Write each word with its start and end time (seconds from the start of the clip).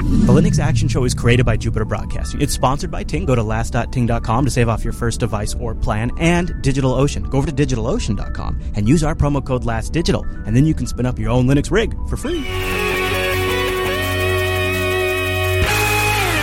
The 0.00 0.32
Linux 0.32 0.58
Action 0.58 0.88
Show 0.88 1.04
is 1.04 1.12
created 1.12 1.44
by 1.44 1.58
Jupiter 1.58 1.84
Broadcasting. 1.84 2.40
It's 2.40 2.54
sponsored 2.54 2.90
by 2.90 3.04
Ting. 3.04 3.26
Go 3.26 3.34
to 3.34 3.42
last.ting.com 3.42 4.44
to 4.44 4.50
save 4.50 4.68
off 4.68 4.82
your 4.82 4.94
first 4.94 5.20
device 5.20 5.54
or 5.54 5.74
plan, 5.74 6.10
and 6.18 6.48
DigitalOcean. 6.62 7.28
Go 7.28 7.36
over 7.36 7.50
to 7.50 7.52
digitalocean.com 7.52 8.60
and 8.76 8.88
use 8.88 9.04
our 9.04 9.14
promo 9.14 9.44
code 9.44 9.64
LASTDigital, 9.64 10.46
and 10.46 10.56
then 10.56 10.64
you 10.64 10.72
can 10.72 10.86
spin 10.86 11.04
up 11.04 11.18
your 11.18 11.28
own 11.30 11.46
Linux 11.46 11.70
rig 11.70 11.94
for 12.08 12.16
free. 12.16 12.42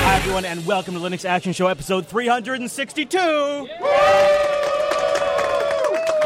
Hi, 0.03 0.15
everyone, 0.17 0.45
and 0.45 0.63
welcome 0.65 0.93
to 0.93 0.99
Linux 0.99 1.25
Action 1.25 1.51
Show 1.51 1.65
episode 1.65 2.05
362. 2.05 3.17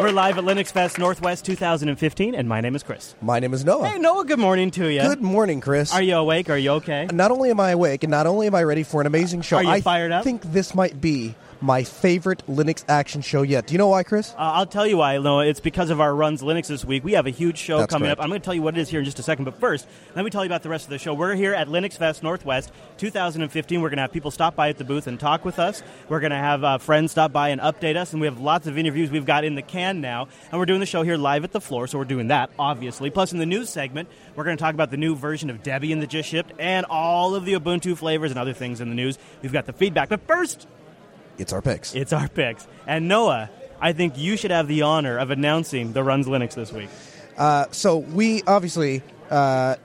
We're 0.02 0.10
live 0.12 0.40
at 0.40 0.46
Linux 0.46 0.72
Fest 0.72 0.98
Northwest 0.98 1.46
2015, 1.46 2.34
and 2.34 2.50
my 2.50 2.60
name 2.60 2.76
is 2.76 2.82
Chris. 2.82 3.14
My 3.22 3.40
name 3.40 3.54
is 3.54 3.64
Noah. 3.64 3.88
Hey, 3.88 4.00
Noah, 4.00 4.26
good 4.26 4.40
morning 4.40 4.72
to 4.72 4.92
you. 4.92 5.00
Good 5.00 5.22
morning, 5.22 5.62
Chris. 5.62 5.94
Are 5.94 6.02
you 6.02 6.16
awake? 6.16 6.50
Are 6.50 6.58
you 6.58 6.72
okay? 6.72 7.08
Not 7.14 7.30
only 7.30 7.52
am 7.52 7.60
I 7.60 7.70
awake, 7.70 8.04
and 8.04 8.10
not 8.10 8.26
only 8.26 8.48
am 8.48 8.56
I 8.56 8.64
ready 8.64 8.82
for 8.82 9.00
an 9.02 9.06
amazing 9.06 9.44
show, 9.44 9.58
Are 9.58 9.64
you 9.64 9.70
I 9.70 9.82
fired 9.82 10.12
up? 10.12 10.24
think 10.24 10.42
this 10.42 10.74
might 10.74 11.00
be 11.00 11.36
my 11.62 11.84
favorite 11.84 12.44
Linux 12.48 12.84
action 12.88 13.22
show 13.22 13.44
yet. 13.44 13.68
Do 13.68 13.74
you 13.74 13.78
know 13.78 13.88
why, 13.88 14.04
Chris? 14.04 14.32
Uh, 14.32 14.38
I'll 14.38 14.66
tell 14.66 14.88
you 14.88 14.98
why, 14.98 15.18
Noah. 15.18 15.46
It's 15.46 15.60
because 15.60 15.90
of 15.90 16.02
our 16.02 16.14
Runs 16.14 16.42
Linux 16.42 16.68
this 16.68 16.84
week. 16.84 17.04
We 17.04 17.14
have 17.14 17.28
a 17.28 17.30
huge 17.32 17.58
show 17.58 17.80
That's 17.80 17.92
coming 17.92 18.08
correct. 18.08 18.20
up. 18.20 18.24
I'm 18.24 18.30
going 18.30 18.42
to 18.42 18.46
tell 18.46 18.54
you 18.54 18.62
what 18.62 18.78
it 18.78 18.82
is 18.82 18.90
here 18.90 19.00
in 19.00 19.06
just 19.06 19.20
a 19.20 19.24
second. 19.24 19.46
But 19.46 19.60
first, 19.60 19.88
let 20.16 20.26
me 20.26 20.32
tell 20.32 20.44
you 20.44 20.50
about 20.50 20.64
the 20.64 20.70
rest 20.70 20.86
of 20.86 20.90
the 20.90 20.98
show. 20.98 21.14
We're 21.14 21.36
here 21.36 21.54
at 21.54 21.68
Linux 21.68 21.98
Fest 21.98 22.24
Northwest 22.24 22.72
2015. 22.98 23.82
We're 23.82 23.90
going 23.90 23.98
to 23.98 24.02
have 24.02 24.12
people 24.12 24.32
stop 24.32 24.56
by 24.56 24.70
at 24.70 24.78
the 24.78 24.84
booth 24.84 25.08
and 25.08 25.20
talk 25.20 25.46
with 25.46 25.60
us. 25.60 25.84
We're 26.10 26.20
going 26.20 26.32
to 26.32 26.38
have 26.38 26.64
uh, 26.64 26.78
friends 26.80 27.12
stop 27.12 27.32
by 27.32 27.50
and 27.50 27.62
update 27.62 27.96
us. 27.96 28.12
And 28.12 28.22
we 28.22 28.28
have 28.28 28.40
lots 28.40 28.68
of 28.68 28.78
interviews 28.78 29.12
we've 29.12 29.26
got 29.26 29.44
in 29.44 29.56
the 29.56 29.62
can 29.62 30.02
now. 30.02 30.28
And 30.52 30.60
we're 30.60 30.66
doing 30.66 30.80
the 30.80 30.86
show 30.86 31.04
here 31.04 31.18
live 31.18 31.44
at 31.44 31.52
the 31.52 31.62
floor, 31.62 31.88
so 31.88 31.98
we're 31.98 32.06
doing 32.06 32.28
that, 32.28 32.50
obviously. 32.58 33.10
Plus, 33.10 33.34
in 33.34 33.40
the 33.40 33.46
news 33.46 33.70
segment, 33.70 34.10
we're 34.36 34.44
going 34.44 34.58
to 34.58 34.62
talk 34.62 34.74
about 34.74 34.92
the 34.92 34.98
new 34.98 35.16
version 35.16 35.50
of 35.50 35.62
Debian 35.62 36.00
that 36.00 36.10
just 36.10 36.28
shipped 36.30 36.54
and 36.60 36.86
all 36.90 37.36
of 37.36 37.46
the 37.46 37.54
Ubuntu 37.54 37.96
flavors 37.96 38.32
and 38.32 38.40
other 38.40 38.54
things 38.54 38.82
in 38.82 38.90
the 38.90 38.96
news. 38.96 39.18
We've 39.42 39.54
got 39.54 39.66
the 39.66 39.74
feedback. 39.74 40.10
But 40.10 40.26
first, 40.28 40.68
It's 41.38 41.54
our 41.54 41.62
picks. 41.62 41.96
it's 41.96 42.14
our 42.14 42.28
picks. 42.28 42.68
And 42.88 43.08
Noah, 43.08 43.50
I 43.80 43.94
think 43.94 44.18
you 44.18 44.38
should 44.38 44.52
have 44.52 44.68
the 44.68 44.84
honor 44.84 45.18
of 45.18 45.32
announcing 45.32 45.94
the 45.94 46.04
Runs 46.04 46.28
Linux 46.28 46.54
this 46.54 46.72
week. 46.72 46.90
Uh, 47.38 47.66
so 47.72 47.98
we 47.98 48.44
obviously, 48.46 49.02
uh, 49.30 49.76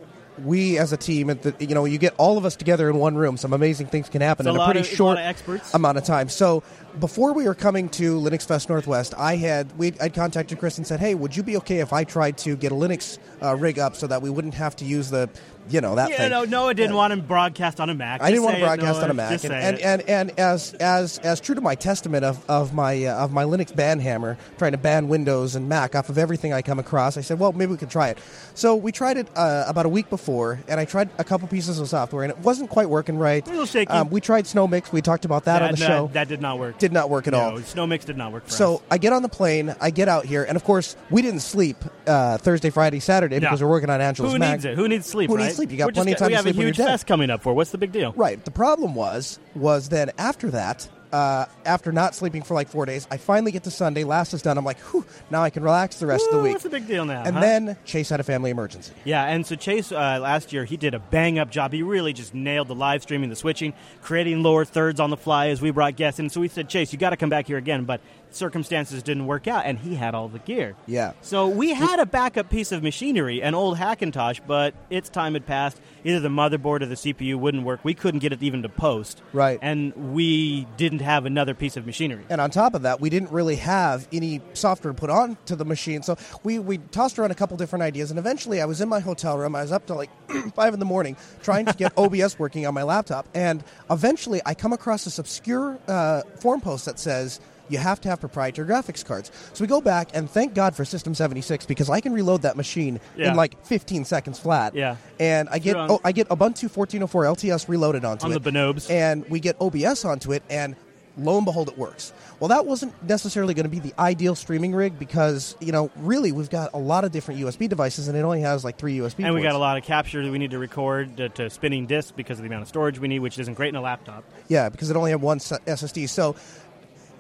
we 0.45 0.77
as 0.77 0.93
a 0.93 0.99
team, 0.99 1.31
at 1.31 1.41
the, 1.43 1.55
you 1.61 1.75
know, 1.75 1.87
you 1.87 1.97
get 1.97 2.15
all 2.19 2.37
of 2.37 2.45
us 2.45 2.57
together 2.57 2.91
in 2.91 2.97
one 2.97 3.15
room. 3.17 3.39
Some 3.39 3.55
amazing 3.55 3.87
things 3.87 4.11
can 4.11 4.21
happen 4.21 4.47
It's 4.47 4.51
in 4.51 4.57
a 4.57 4.59
lot 4.59 4.67
pretty 4.67 4.81
of- 4.81 4.93
a 4.93 4.97
short 4.97 5.17
experts. 5.19 5.73
amount 5.73 5.97
of 5.97 6.05
time. 6.05 6.29
So 6.29 6.63
before 7.01 7.33
we 7.33 7.45
were 7.45 7.55
coming 7.55 7.89
to 7.91 8.21
Linux 8.21 8.45
Fest 8.47 8.69
Northwest, 8.69 9.15
I 9.17 9.37
had 9.37 9.79
we 9.79 9.95
I'd 9.99 10.13
contacted 10.13 10.59
Chris 10.59 10.77
and 10.77 10.87
said, 10.87 11.01
"Hey, 11.01 11.15
would 11.15 11.35
you 11.35 11.43
be 11.43 11.57
okay 11.59 11.79
if 11.79 11.95
I 11.95 12.05
tried 12.05 12.37
to 12.39 12.55
get 12.57 12.71
a 12.71 12.75
Linux 12.75 13.17
uh, 13.43 13.57
rig 13.57 13.79
up 13.79 13.97
so 13.97 14.07
that 14.09 14.21
we 14.21 14.29
wouldn't 14.29 14.55
have 14.55 14.77
to 14.77 14.85
use 14.85 15.09
the, 15.09 15.31
you 15.69 15.81
know, 15.81 15.95
that 15.97 16.11
Yeah, 16.11 16.17
thing?" 16.19 16.31
no, 16.31 16.45
Noah 16.45 16.75
didn't 16.75 16.97
want 16.97 17.13
to 17.13 17.21
broadcast 17.21 17.81
on 17.81 17.91
a 17.91 17.95
Mac. 17.95 18.23
I 18.23 18.31
didn't 18.31 18.45
want 18.45 18.57
to 18.57 18.63
broadcast 18.63 19.03
on 19.03 19.11
a 19.11 19.15
Mac, 19.15 19.31
Just 19.33 19.45
and, 19.45 19.55
and, 19.55 19.77
it. 19.77 19.83
and, 19.85 20.03
and 20.09 20.39
as 20.39 20.75
as 20.75 21.19
as 21.19 21.41
true 21.41 21.55
to 21.55 21.61
my 21.61 21.75
testament 21.75 22.25
of, 22.25 22.45
of 22.49 22.75
my 22.75 23.05
uh, 23.05 23.25
of 23.25 23.33
my 23.33 23.45
Linux 23.45 23.75
ban 23.75 23.99
hammer, 23.99 24.37
trying 24.59 24.73
to 24.73 24.79
ban 24.79 25.09
Windows 25.09 25.55
and 25.57 25.69
Mac 25.69 25.95
off 25.95 26.09
of 26.09 26.19
everything 26.19 26.53
I 26.53 26.63
come 26.63 26.79
across, 26.79 27.17
I 27.17 27.21
said, 27.21 27.39
well, 27.39 27.53
maybe 27.53 27.73
we 27.73 27.79
could 27.79 27.91
try 27.91 28.09
it. 28.09 28.19
So 28.55 28.75
we 28.77 28.93
tried 28.93 29.17
it 29.17 29.29
uh, 29.37 29.65
about 29.67 29.87
a 29.87 29.89
week 29.89 30.09
before, 30.11 30.61
and 30.69 30.79
I 30.81 30.85
tried 30.85 31.11
a 31.19 31.25
couple 31.25 31.49
pieces 31.49 31.79
of 31.79 31.89
software, 31.89 32.23
and 32.23 32.31
it 32.31 32.39
wasn't 32.39 32.71
quite 32.71 32.89
working 32.89 33.19
right. 33.19 33.47
A 33.47 33.51
little 33.51 33.67
shaky. 33.67 33.91
Um, 33.91 34.11
we 34.11 34.21
tried 34.21 34.45
SnowMix. 34.45 34.93
We 34.93 35.03
talked 35.03 35.25
about 35.25 35.45
that, 35.45 35.63
on 35.63 35.73
the 35.73 35.81
no, 35.81 35.87
show. 35.87 36.11
that 36.13 36.29
did 36.29 36.41
not 36.41 36.59
work. 36.59 36.79
did 36.79 36.93
not 36.93 37.11
work 37.11 37.27
at 37.27 37.33
no, 37.33 37.41
all. 37.41 37.53
SnowMix 37.59 38.05
did 38.05 38.17
not 38.17 38.33
work 38.33 38.45
for 38.45 38.51
So 38.51 38.77
us. 38.77 38.83
I 38.91 38.99
get 38.99 39.13
on 39.13 39.23
the 39.23 39.29
plane, 39.29 39.75
I 39.81 39.91
get 39.91 40.09
out 40.09 40.25
here, 40.25 40.45
and 40.45 40.57
of 40.57 40.65
course 40.65 40.97
we 41.11 41.23
didn't 41.23 41.41
sleep 41.41 41.77
uh, 42.07 42.39
Thursday, 42.39 42.71
Friday, 42.71 43.01
Saturday 43.01 43.39
because 43.39 43.63
we're 43.63 43.69
working 43.69 43.91
on 43.91 44.01
Angela's 44.01 44.33
Mac. 44.33 44.37
Who 44.37 44.39
Mac. 44.39 44.53
needs 44.53 44.65
it? 44.65 44.75
Who 44.77 44.89
needs 44.89 45.07
sleep? 45.07 45.31
Who 45.31 45.37
right? 45.37 45.45
needs 45.45 45.56
sleep? 45.57 45.71
You 45.71 45.77
got 45.79 45.87
We're 45.87 45.91
just 45.93 45.97
plenty 45.97 46.13
of 46.13 46.19
time 46.19 46.27
We 46.29 46.33
to 46.33 46.37
have 46.37 46.43
sleep 46.45 46.55
a 46.55 46.59
when 46.59 46.67
huge 46.67 46.79
you're 46.79 46.87
dead. 46.87 46.93
fest 46.93 47.07
coming 47.07 47.31
up 47.31 47.43
for. 47.43 47.55
What's 47.55 47.71
the 47.71 47.79
big 47.79 47.93
deal? 47.93 48.13
Right. 48.17 48.43
The 48.45 48.51
problem 48.51 48.95
was 48.95 49.39
was 49.55 49.89
then 49.89 50.11
after 50.19 50.51
that, 50.51 50.89
uh, 51.13 51.47
after 51.65 51.93
not 51.93 52.15
sleeping 52.17 52.43
for 52.43 52.55
like 52.55 52.69
four 52.69 52.85
days, 52.85 53.07
I 53.11 53.17
finally 53.17 53.53
get 53.53 53.63
to 53.65 53.71
Sunday. 53.71 54.03
Last 54.05 54.35
is 54.35 54.43
done. 54.43 54.59
I'm 54.59 54.65
like, 54.65 54.79
whew, 54.81 55.05
now 55.31 55.43
I 55.43 55.51
can 55.51 55.63
relax 55.63 55.99
the 56.01 56.07
rest 56.07 56.27
of 56.27 56.33
the 56.35 56.43
week. 56.43 56.53
What's 56.53 56.65
the 56.65 56.69
big 56.69 56.87
deal 56.89 57.05
now? 57.05 57.23
and 57.23 57.37
huh? 57.37 57.41
then 57.41 57.77
Chase 57.85 58.09
had 58.11 58.19
a 58.19 58.25
family 58.25 58.51
emergency. 58.51 58.93
Yeah, 59.05 59.25
and 59.25 59.47
so 59.47 59.55
Chase 59.55 59.93
uh, 59.93 60.19
last 60.21 60.53
year 60.53 60.65
he 60.65 60.77
did 60.77 60.95
a 60.95 60.99
bang 60.99 61.39
up 61.39 61.51
job. 61.51 61.73
He 61.73 61.83
really 61.83 62.13
just 62.13 62.35
nailed 62.35 62.69
the 62.69 62.75
live 62.75 63.03
streaming, 63.03 63.31
the 63.31 63.37
switching, 63.37 63.73
creating 64.03 64.43
lower 64.43 64.65
thirds 64.65 64.99
on 64.99 65.11
the 65.11 65.17
fly 65.17 65.49
as 65.49 65.63
we 65.63 65.71
brought 65.71 65.95
guests 65.97 66.19
in. 66.19 66.29
So 66.29 66.41
we 66.41 66.49
said, 66.49 66.69
Chase, 66.69 66.93
you 66.93 66.99
got 66.99 67.11
to 67.11 67.17
come 67.17 67.31
back 67.31 67.47
here 67.47 67.57
again, 67.57 67.85
but 67.85 68.01
circumstances 68.31 69.03
didn't 69.03 69.27
work 69.27 69.49
out, 69.49 69.67
and 69.67 69.79
he 69.79 69.95
had 69.95 70.15
all 70.15 70.29
the 70.29 70.39
gear. 70.39 70.77
Yeah. 70.87 71.13
So 71.23 71.49
we 71.49 71.75
had 71.75 71.99
a 71.99 72.07
backup 72.07 72.51
piece 72.51 72.73
of 72.73 72.83
machinery, 72.83 73.43
an 73.43 73.55
old 73.55 73.79
Hackintosh, 73.79 74.41
but 74.47 74.75
its 74.91 75.09
time 75.09 75.35
had 75.35 75.47
passed. 75.47 75.81
Either 76.05 76.21
the 76.21 76.29
motherboard 76.29 76.83
or 76.83 76.87
the 76.87 76.95
CPU 76.95 77.37
wouldn't 77.37 77.65
work. 77.65 77.81
We 77.83 77.95
couldn't 77.95 78.21
get 78.21 78.33
it 78.33 78.43
even 78.43 78.63
to 78.63 78.69
post. 78.69 79.23
Right. 79.33 79.59
And 79.61 80.15
we 80.15 80.67
didn't 80.77 81.01
have 81.01 81.27
another 81.27 81.55
piece 81.55 81.77
of 81.77 81.85
machinery. 81.85 82.25
And 82.31 82.41
on 82.41 82.51
top 82.51 82.75
of 82.75 82.83
that, 82.83 83.01
we 83.01 83.11
didn't 83.11 83.33
really 83.33 83.57
have 83.57 84.07
any 84.13 84.41
software 84.53 84.95
put 84.95 85.11
on 85.11 85.37
to 85.47 85.57
the 85.57 85.65
machine. 85.65 86.03
So 86.03 86.17
we, 86.45 86.59
we 86.59 86.79
tossed 86.79 87.19
around 87.19 87.33
a 87.33 87.35
couple 87.35 87.57
different 87.57 87.83
ideas. 87.83 88.11
And 88.11 88.19
eventually, 88.19 88.61
I 88.61 88.67
was 88.67 88.81
in 88.81 88.89
my 88.89 89.01
hotel 89.01 89.37
room. 89.37 89.57
I 89.57 89.63
was 89.63 89.73
up 89.73 89.87
to 89.87 89.95
like 89.95 90.11
5 90.55 90.75
in 90.75 90.79
the 90.79 90.87
morning 90.87 91.17
trying 91.43 91.67
to 91.67 91.73
get 91.73 91.93
OBS 91.97 92.39
working 92.39 92.67
on 92.67 92.75
my 92.75 92.85
laptop. 92.85 93.27
And 93.35 93.65
eventually, 93.91 94.41
I 94.47 94.55
come 94.55 94.73
across 94.73 95.05
this 95.05 95.19
obscure 95.19 95.79
uh, 95.89 96.23
forum 96.39 96.61
post 96.61 96.85
that 96.85 96.99
says, 96.99 97.41
you 97.69 97.79
have 97.79 98.01
to 98.03 98.09
have 98.09 98.21
proprietary 98.21 98.69
graphics 98.69 99.05
cards. 99.05 99.31
So 99.53 99.63
we 99.63 99.69
go 99.69 99.81
back, 99.81 100.11
and 100.15 100.31
thank 100.31 100.55
God 100.55 100.75
for 100.77 100.85
System 100.85 101.15
76 101.15 101.67
because 101.67 101.91
I 101.91 102.01
can 102.01 102.13
reload 102.13 102.43
that 102.43 102.57
machine 102.57 103.01
Yeah. 103.17 103.31
in 103.31 103.37
like 103.37 103.65
15 103.67 104.05
seconds 104.05 104.39
flat. 104.39 104.75
Yeah. 104.75 104.97
And 105.19 105.49
I 105.49 105.59
get 105.59 105.77
oh, 105.77 106.01
I 106.05 106.13
get 106.13 106.29
Ubuntu 106.29 106.65
1404 106.75 107.25
LTS 107.25 107.69
reloaded 107.69 108.05
onto 108.05 108.27
On 108.27 108.33
it 108.33 108.43
the 108.43 108.51
Bonobes. 108.51 108.91
and 108.91 109.29
we 109.29 109.41
get 109.41 109.57
OBS 109.61 110.05
onto 110.05 110.33
it, 110.33 110.43
and 110.51 110.77
lo 111.19 111.37
and 111.39 111.47
behold, 111.47 111.69
it 111.69 111.79
works. 111.79 112.13
Well, 112.41 112.49
that 112.49 112.67
wasn't 112.67 112.93
necessarily 113.09 113.55
going 113.55 113.65
to 113.65 113.71
be 113.71 113.79
the 113.79 113.95
ideal 113.99 114.35
streaming 114.35 114.75
rig 114.75 114.99
because 114.99 115.57
you 115.61 115.73
know, 115.73 115.91
really, 115.97 116.31
we've 116.33 116.51
got 116.51 116.75
a 116.75 116.79
lot 116.79 117.05
of 117.07 117.13
different 117.13 117.41
USB 117.41 117.67
devices, 117.69 118.09
and 118.09 118.19
it 118.19 118.21
only 118.21 118.43
has 118.43 118.63
like 118.65 118.77
three 118.77 118.99
USB. 118.99 119.25
And 119.25 119.35
we 119.35 119.41
got 119.41 119.55
a 119.55 119.59
lot 119.59 119.79
of 119.79 119.85
capture 119.85 120.23
that 120.23 120.31
we 120.31 120.37
need 120.39 120.51
to 120.51 120.59
record 120.59 121.17
to, 121.17 121.31
to 121.31 121.49
spinning 121.49 121.87
disks 121.87 122.13
because 122.13 122.39
of 122.39 122.43
the 122.43 122.49
amount 122.49 122.63
of 122.63 122.69
storage 122.69 122.99
we 122.99 123.09
need, 123.09 123.21
which 123.21 123.39
isn't 123.39 123.55
great 123.55 123.71
in 123.71 123.77
a 123.77 123.81
laptop. 123.81 124.25
Yeah, 124.49 124.69
because 124.69 124.91
it 124.91 124.97
only 124.97 125.11
had 125.11 125.23
one 125.23 125.39
SSD. 125.39 126.07
So, 126.11 126.37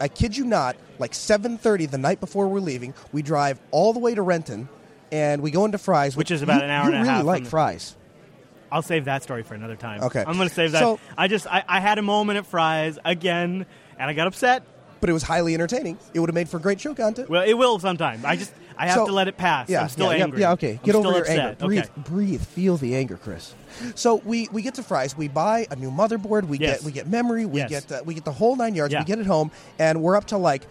I 0.00 0.08
kid 0.08 0.36
you 0.36 0.44
not, 0.44 0.76
like 0.98 1.12
7:30 1.12 1.90
the 1.90 1.98
night 1.98 2.20
before 2.20 2.48
we're 2.48 2.60
leaving, 2.60 2.94
we 3.12 3.22
drive 3.22 3.60
all 3.70 3.92
the 3.92 3.98
way 3.98 4.14
to 4.14 4.22
Renton, 4.22 4.68
and 5.12 5.42
we 5.42 5.50
go 5.50 5.64
into 5.64 5.78
Fry's, 5.78 6.16
Which 6.16 6.30
is 6.30 6.42
about 6.42 6.58
you- 6.58 6.64
an 6.64 6.70
hour 6.70 6.84
you 6.90 6.92
and 6.92 6.96
a 6.96 7.00
really 7.02 7.08
half 7.14 7.24
like 7.24 7.36
from 7.38 7.44
the- 7.44 7.50
Fry's. 7.50 7.96
I'll 8.70 8.82
save 8.82 9.04
that 9.04 9.22
story 9.22 9.42
for 9.44 9.54
another 9.54 9.76
time. 9.76 10.02
Okay. 10.02 10.24
I'm 10.26 10.36
going 10.36 10.48
to 10.48 10.54
save 10.54 10.72
that. 10.72 10.80
So- 10.80 10.98
I 11.16 11.28
just 11.28 11.46
I, 11.46 11.62
I 11.68 11.80
had 11.80 11.98
a 11.98 12.02
moment 12.02 12.38
at 12.38 12.46
Fry's 12.46 12.98
again, 13.04 13.64
and 13.98 14.10
I 14.10 14.12
got 14.12 14.26
upset. 14.26 14.64
But 15.00 15.10
it 15.10 15.12
was 15.12 15.22
highly 15.22 15.54
entertaining. 15.54 15.98
It 16.14 16.20
would 16.20 16.28
have 16.30 16.34
made 16.34 16.48
for 16.48 16.58
great 16.58 16.80
show 16.80 16.94
content. 16.94 17.28
Well, 17.30 17.42
it 17.46 17.52
will 17.54 17.78
sometime. 17.78 18.22
I 18.24 18.34
just 18.36 18.52
I 18.76 18.86
have 18.86 18.96
So- 18.96 19.06
to 19.06 19.12
let 19.12 19.28
it 19.28 19.36
pass. 19.36 19.68
Yeah, 19.68 19.82
I'm 19.82 19.88
still 19.88 20.12
yeah, 20.12 20.24
angry. 20.24 20.40
Yeah, 20.40 20.52
okay. 20.52 20.72
I'm 20.72 20.80
Get 20.82 20.94
over 20.94 21.08
your 21.10 21.20
upset. 21.20 21.38
anger. 21.38 21.64
Breathe, 21.66 21.78
Okay. 21.84 21.90
breathe. 22.04 22.42
Feel 22.42 22.76
the 22.76 22.96
anger, 22.96 23.16
Chris. 23.16 23.54
So 23.94 24.16
we, 24.24 24.48
we 24.52 24.62
get 24.62 24.74
to 24.74 24.82
Fry's. 24.82 25.16
We 25.16 25.28
buy 25.28 25.66
a 25.70 25.76
new 25.76 25.90
motherboard. 25.90 26.44
We 26.48 26.58
Yes. 26.58 26.78
get 26.78 26.84
we 26.86 26.92
get 26.92 27.06
memory. 27.06 27.44
We 27.44 27.60
Yes. 27.60 27.68
get 27.70 27.92
uh, 27.92 28.02
we 28.04 28.14
get 28.14 28.24
the 28.24 28.32
whole 28.32 28.56
nine 28.56 28.74
yards. 28.74 28.92
Yeah. 28.92 29.00
We 29.00 29.04
get 29.04 29.18
it 29.18 29.26
home, 29.26 29.50
and 29.78 30.02
we're 30.02 30.16
up 30.16 30.26
to 30.26 30.38
like 30.38 30.66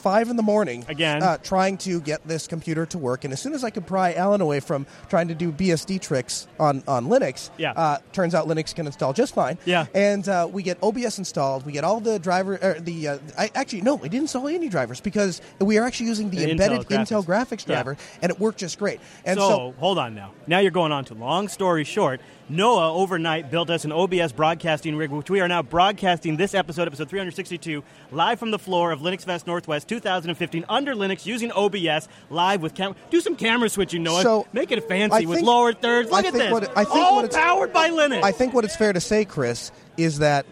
five 0.00 0.28
in 0.28 0.36
the 0.36 0.42
morning 0.42 0.84
Again. 0.88 1.22
uh, 1.22 1.36
trying 1.38 1.76
to 1.78 2.00
get 2.00 2.26
this 2.26 2.46
computer 2.46 2.86
to 2.86 2.98
work. 2.98 3.24
And 3.24 3.32
as 3.32 3.40
soon 3.40 3.52
as 3.54 3.62
I 3.64 3.70
could 3.70 3.86
pry 3.86 4.12
Alan 4.14 4.40
away 4.40 4.60
from 4.60 4.86
trying 5.08 5.28
to 5.28 5.34
do 5.34 5.52
BSD 5.52 6.00
tricks 6.00 6.46
on 6.58 6.82
on 6.88 7.06
Linux, 7.06 7.50
Yeah. 7.58 7.72
uh, 7.72 7.98
turns 8.12 8.34
out 8.34 8.48
Linux 8.48 8.74
can 8.74 8.86
install 8.86 9.12
just 9.12 9.34
fine. 9.34 9.58
Yeah. 9.64 9.86
and 9.94 10.28
uh, 10.28 10.48
we 10.50 10.62
get 10.62 10.78
OBS 10.82 11.18
installed. 11.18 11.66
We 11.66 11.72
get 11.72 11.84
all 11.84 12.00
the 12.00 12.18
driver. 12.18 12.58
Er, 12.62 12.78
the 12.80 13.08
uh, 13.08 13.18
I 13.38 13.50
actually 13.54 13.82
no, 13.82 13.94
we 13.96 14.08
didn't 14.08 14.22
install 14.24 14.48
any 14.48 14.68
drivers 14.68 15.00
because 15.00 15.40
we 15.60 15.78
are 15.78 15.84
actually 15.86 16.06
using 16.06 16.30
the, 16.30 16.38
The 16.38 16.44
Intel 16.46 16.50
embedded 16.52 16.80
graphics. 16.86 17.08
Intel 17.08 17.24
graphics 17.24 17.60
Yeah. 17.68 17.74
driver, 17.74 17.96
and 18.22 18.30
it 18.30 18.40
worked 18.40 18.58
just 18.58 18.78
great. 18.78 19.00
And 19.24 19.38
so, 19.38 19.48
so 19.48 19.74
hold 19.78 19.98
on 19.98 20.14
now. 20.14 20.32
Now 20.46 20.58
you're 20.60 20.70
going 20.70 20.92
on 20.92 21.04
to 21.06 21.14
long 21.14 21.48
story 21.48 21.84
short. 21.84 22.20
Noah 22.50 22.92
overnight 22.92 23.48
built 23.48 23.70
us 23.70 23.84
an 23.84 23.92
OBS 23.92 24.32
broadcasting 24.32 24.96
rig, 24.96 25.10
which 25.10 25.30
we 25.30 25.40
are 25.40 25.46
now 25.46 25.62
broadcasting 25.62 26.36
this 26.36 26.52
episode, 26.52 26.88
episode 26.88 27.08
362, 27.08 27.84
live 28.10 28.40
from 28.40 28.50
the 28.50 28.58
floor 28.58 28.90
of 28.90 29.00
Linux 29.00 29.24
Fest 29.24 29.46
Northwest 29.46 29.86
2015 29.88 30.64
under 30.68 30.94
Linux 30.94 31.24
using 31.24 31.52
OBS 31.52 32.08
live 32.28 32.60
with 32.60 32.74
camera. 32.74 32.96
Do 33.10 33.20
some 33.20 33.36
camera 33.36 33.68
switching, 33.68 34.02
Noah. 34.02 34.22
So, 34.22 34.46
Make 34.52 34.72
it 34.72 34.82
fancy 34.88 35.14
I 35.24 35.28
with 35.28 35.36
think- 35.36 35.46
lower 35.46 35.72
thirds. 35.72 36.10
Look 36.10 36.24
at 36.24 36.32
think 36.32 36.42
this. 36.42 36.52
what- 36.52 36.76
I 36.76 36.82
think 36.82 36.96
All 36.96 37.16
what 37.16 37.24
it's- 37.26 37.40
powered 37.40 37.72
by 37.72 37.90
Linux. 37.90 38.24
I 38.24 38.32
think 38.32 38.52
what 38.52 38.64
it's 38.64 38.74
fair 38.76 38.92
to 38.92 39.00
say, 39.00 39.24
Chris, 39.24 39.70
is 39.96 40.18
that 40.18 40.44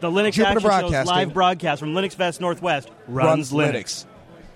the 0.00 0.10
Linux 0.10 0.32
Jupiter 0.34 0.70
Action 0.70 0.92
Show's 0.92 1.06
live 1.06 1.32
broadcast 1.32 1.80
from 1.80 1.94
Linux 1.94 2.12
Fest 2.14 2.42
Northwest 2.42 2.90
runs, 3.08 3.50
runs 3.50 3.52
Linux. 3.52 3.72
Linux. 3.72 4.04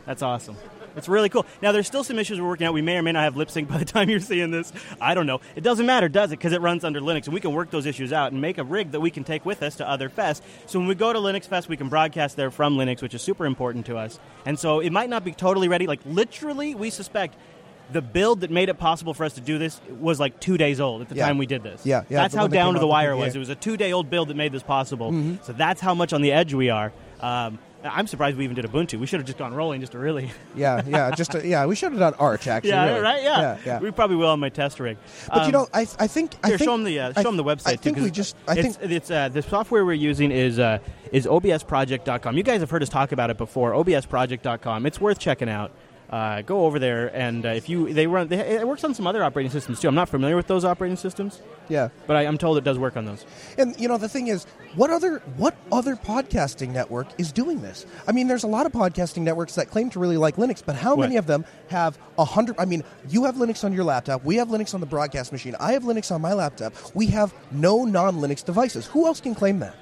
That's 0.04 0.20
awesome. 0.22 0.56
It's 0.96 1.08
really 1.08 1.28
cool. 1.28 1.46
Now, 1.62 1.72
there's 1.72 1.86
still 1.86 2.02
some 2.04 2.18
issues 2.18 2.40
we're 2.40 2.48
working 2.48 2.66
out. 2.66 2.74
We 2.74 2.82
may 2.82 2.96
or 2.96 3.02
may 3.02 3.12
not 3.12 3.22
have 3.24 3.36
lip 3.36 3.50
sync 3.50 3.68
by 3.68 3.78
the 3.78 3.84
time 3.84 4.08
you're 4.10 4.18
seeing 4.20 4.50
this. 4.50 4.72
I 5.00 5.14
don't 5.14 5.26
know. 5.26 5.40
It 5.54 5.62
doesn't 5.62 5.86
matter, 5.86 6.08
does 6.08 6.32
it? 6.32 6.38
Because 6.38 6.52
it 6.52 6.60
runs 6.60 6.84
under 6.84 7.00
Linux, 7.00 7.24
and 7.26 7.34
we 7.34 7.40
can 7.40 7.52
work 7.52 7.70
those 7.70 7.86
issues 7.86 8.12
out 8.12 8.32
and 8.32 8.40
make 8.40 8.58
a 8.58 8.64
rig 8.64 8.90
that 8.92 9.00
we 9.00 9.10
can 9.10 9.22
take 9.24 9.44
with 9.44 9.62
us 9.62 9.76
to 9.76 9.88
other 9.88 10.08
fests. 10.08 10.40
So 10.66 10.78
when 10.78 10.88
we 10.88 10.94
go 10.94 11.12
to 11.12 11.18
Linux 11.18 11.46
Fest, 11.46 11.68
we 11.68 11.76
can 11.76 11.88
broadcast 11.88 12.36
there 12.36 12.50
from 12.50 12.76
Linux, 12.76 13.02
which 13.02 13.14
is 13.14 13.22
super 13.22 13.46
important 13.46 13.86
to 13.86 13.96
us. 13.96 14.18
And 14.46 14.58
so 14.58 14.80
it 14.80 14.90
might 14.90 15.10
not 15.10 15.24
be 15.24 15.32
totally 15.32 15.68
ready. 15.68 15.86
Like, 15.86 16.00
literally, 16.04 16.74
we 16.74 16.90
suspect 16.90 17.36
The 17.92 18.02
build 18.02 18.40
that 18.40 18.50
made 18.50 18.68
it 18.68 18.78
possible 18.78 19.14
for 19.14 19.22
us 19.22 19.34
to 19.34 19.40
do 19.40 19.58
this 19.58 19.80
was 20.00 20.18
like 20.18 20.40
two 20.40 20.58
days 20.58 20.80
old 20.80 21.02
at 21.02 21.08
the 21.08 21.14
Yeah. 21.14 21.26
time 21.28 21.38
we 21.38 21.46
did 21.46 21.62
this. 21.62 21.86
Yeah, 21.86 22.02
yeah, 22.08 22.22
That's 22.22 22.34
how 22.34 22.48
down 22.48 22.74
to 22.74 22.80
the 22.80 22.86
wire 22.88 23.12
PPA. 23.14 23.18
was. 23.26 23.36
It 23.36 23.38
was 23.38 23.48
a 23.48 23.54
two 23.54 23.76
day 23.76 23.92
old 23.92 24.10
build 24.10 24.26
that 24.26 24.36
made 24.36 24.50
this 24.50 24.64
possible. 24.64 25.12
Mm-hmm. 25.12 25.44
So 25.44 25.52
that's 25.52 25.80
how 25.80 25.94
much 25.94 26.12
on 26.12 26.20
the 26.20 26.32
edge 26.32 26.52
we 26.52 26.68
are. 26.68 26.92
Um, 27.20 27.60
I'm 27.84 28.06
surprised 28.06 28.36
we 28.36 28.44
even 28.44 28.56
did 28.56 28.64
Ubuntu. 28.64 28.98
We 28.98 29.06
should 29.06 29.20
have 29.20 29.26
just 29.26 29.38
gone 29.38 29.54
rolling 29.54 29.80
just 29.80 29.92
to 29.92 29.98
really. 29.98 30.30
Yeah, 30.56 30.82
yeah, 30.86 31.10
just 31.10 31.32
to, 31.32 31.46
yeah. 31.46 31.66
We 31.66 31.76
should 31.76 31.92
have 31.92 31.98
done 32.00 32.14
Arch 32.14 32.46
actually. 32.48 32.70
yeah, 32.70 32.86
really. 32.86 33.00
right. 33.00 33.22
Yeah. 33.22 33.40
yeah, 33.40 33.58
yeah. 33.66 33.78
we 33.80 33.90
probably 33.90 34.16
will 34.16 34.30
on 34.30 34.40
my 34.40 34.48
test 34.48 34.80
rig. 34.80 34.96
But 35.28 35.36
you 35.36 35.42
Um, 35.44 35.50
know, 35.52 35.68
I, 35.74 35.82
I 35.98 36.06
think 36.06 36.34
I 36.42 36.48
Here, 36.48 36.58
think 36.58 36.68
show 36.68 36.72
them 36.76 36.84
the 36.84 36.98
uh, 37.00 37.22
show 37.22 37.28
'em 37.28 37.36
the 37.36 37.44
website. 37.44 37.66
I 37.68 37.76
too, 37.76 37.82
think 37.82 37.98
we 37.98 38.10
just 38.10 38.34
I 38.48 38.56
it's, 38.58 38.76
think 38.76 38.90
it's 38.92 39.10
uh, 39.10 39.28
the 39.28 39.42
software 39.42 39.84
we're 39.84 39.92
using 39.92 40.30
is 40.32 40.58
uh, 40.58 40.78
is 41.12 41.26
obsproject.com. 41.26 42.36
You 42.36 42.42
guys 42.42 42.60
have 42.60 42.70
heard 42.70 42.82
us 42.82 42.88
talk 42.88 43.12
about 43.12 43.30
it 43.30 43.36
before. 43.36 43.72
obsproject.com. 43.72 44.86
It's 44.86 45.00
worth 45.00 45.18
checking 45.18 45.48
out. 45.48 45.72
Uh, 46.08 46.40
go 46.42 46.66
over 46.66 46.78
there, 46.78 47.14
and 47.16 47.44
uh, 47.44 47.48
if 47.48 47.68
you 47.68 47.92
they 47.92 48.06
run, 48.06 48.28
they, 48.28 48.38
it 48.38 48.66
works 48.66 48.84
on 48.84 48.94
some 48.94 49.08
other 49.08 49.24
operating 49.24 49.50
systems 49.50 49.80
too. 49.80 49.88
I'm 49.88 49.94
not 49.96 50.08
familiar 50.08 50.36
with 50.36 50.46
those 50.46 50.64
operating 50.64 50.96
systems, 50.96 51.42
yeah. 51.68 51.88
but 52.06 52.16
I, 52.16 52.26
I'm 52.26 52.38
told 52.38 52.58
it 52.58 52.64
does 52.64 52.78
work 52.78 52.96
on 52.96 53.04
those. 53.04 53.26
And 53.58 53.74
you 53.80 53.88
know 53.88 53.98
the 53.98 54.08
thing 54.08 54.28
is, 54.28 54.44
what 54.76 54.90
other 54.90 55.18
what 55.36 55.56
other 55.72 55.96
podcasting 55.96 56.68
network 56.68 57.08
is 57.18 57.32
doing 57.32 57.60
this? 57.60 57.86
I 58.06 58.12
mean, 58.12 58.28
there's 58.28 58.44
a 58.44 58.48
lot 58.48 58.66
of 58.66 58.72
podcasting 58.72 59.22
networks 59.22 59.56
that 59.56 59.68
claim 59.68 59.90
to 59.90 59.98
really 59.98 60.16
like 60.16 60.36
Linux, 60.36 60.62
but 60.64 60.76
how 60.76 60.94
What? 60.94 61.02
many 61.02 61.16
of 61.16 61.26
them 61.26 61.44
have 61.70 61.98
a 62.18 62.24
hundred? 62.24 62.54
I 62.56 62.66
mean, 62.66 62.84
you 63.08 63.24
have 63.24 63.34
Linux 63.34 63.64
on 63.64 63.72
your 63.72 63.82
laptop. 63.84 64.24
We 64.24 64.36
have 64.36 64.46
Linux 64.46 64.74
on 64.74 64.80
the 64.80 64.86
broadcast 64.86 65.32
machine. 65.32 65.56
I 65.58 65.72
have 65.72 65.82
Linux 65.82 66.14
on 66.14 66.20
my 66.20 66.34
laptop. 66.34 66.72
We 66.94 67.06
have 67.08 67.34
no 67.50 67.84
non-Linux 67.84 68.44
devices. 68.44 68.86
Who 68.86 69.06
else 69.06 69.20
can 69.20 69.34
claim 69.34 69.58
that? 69.58 69.74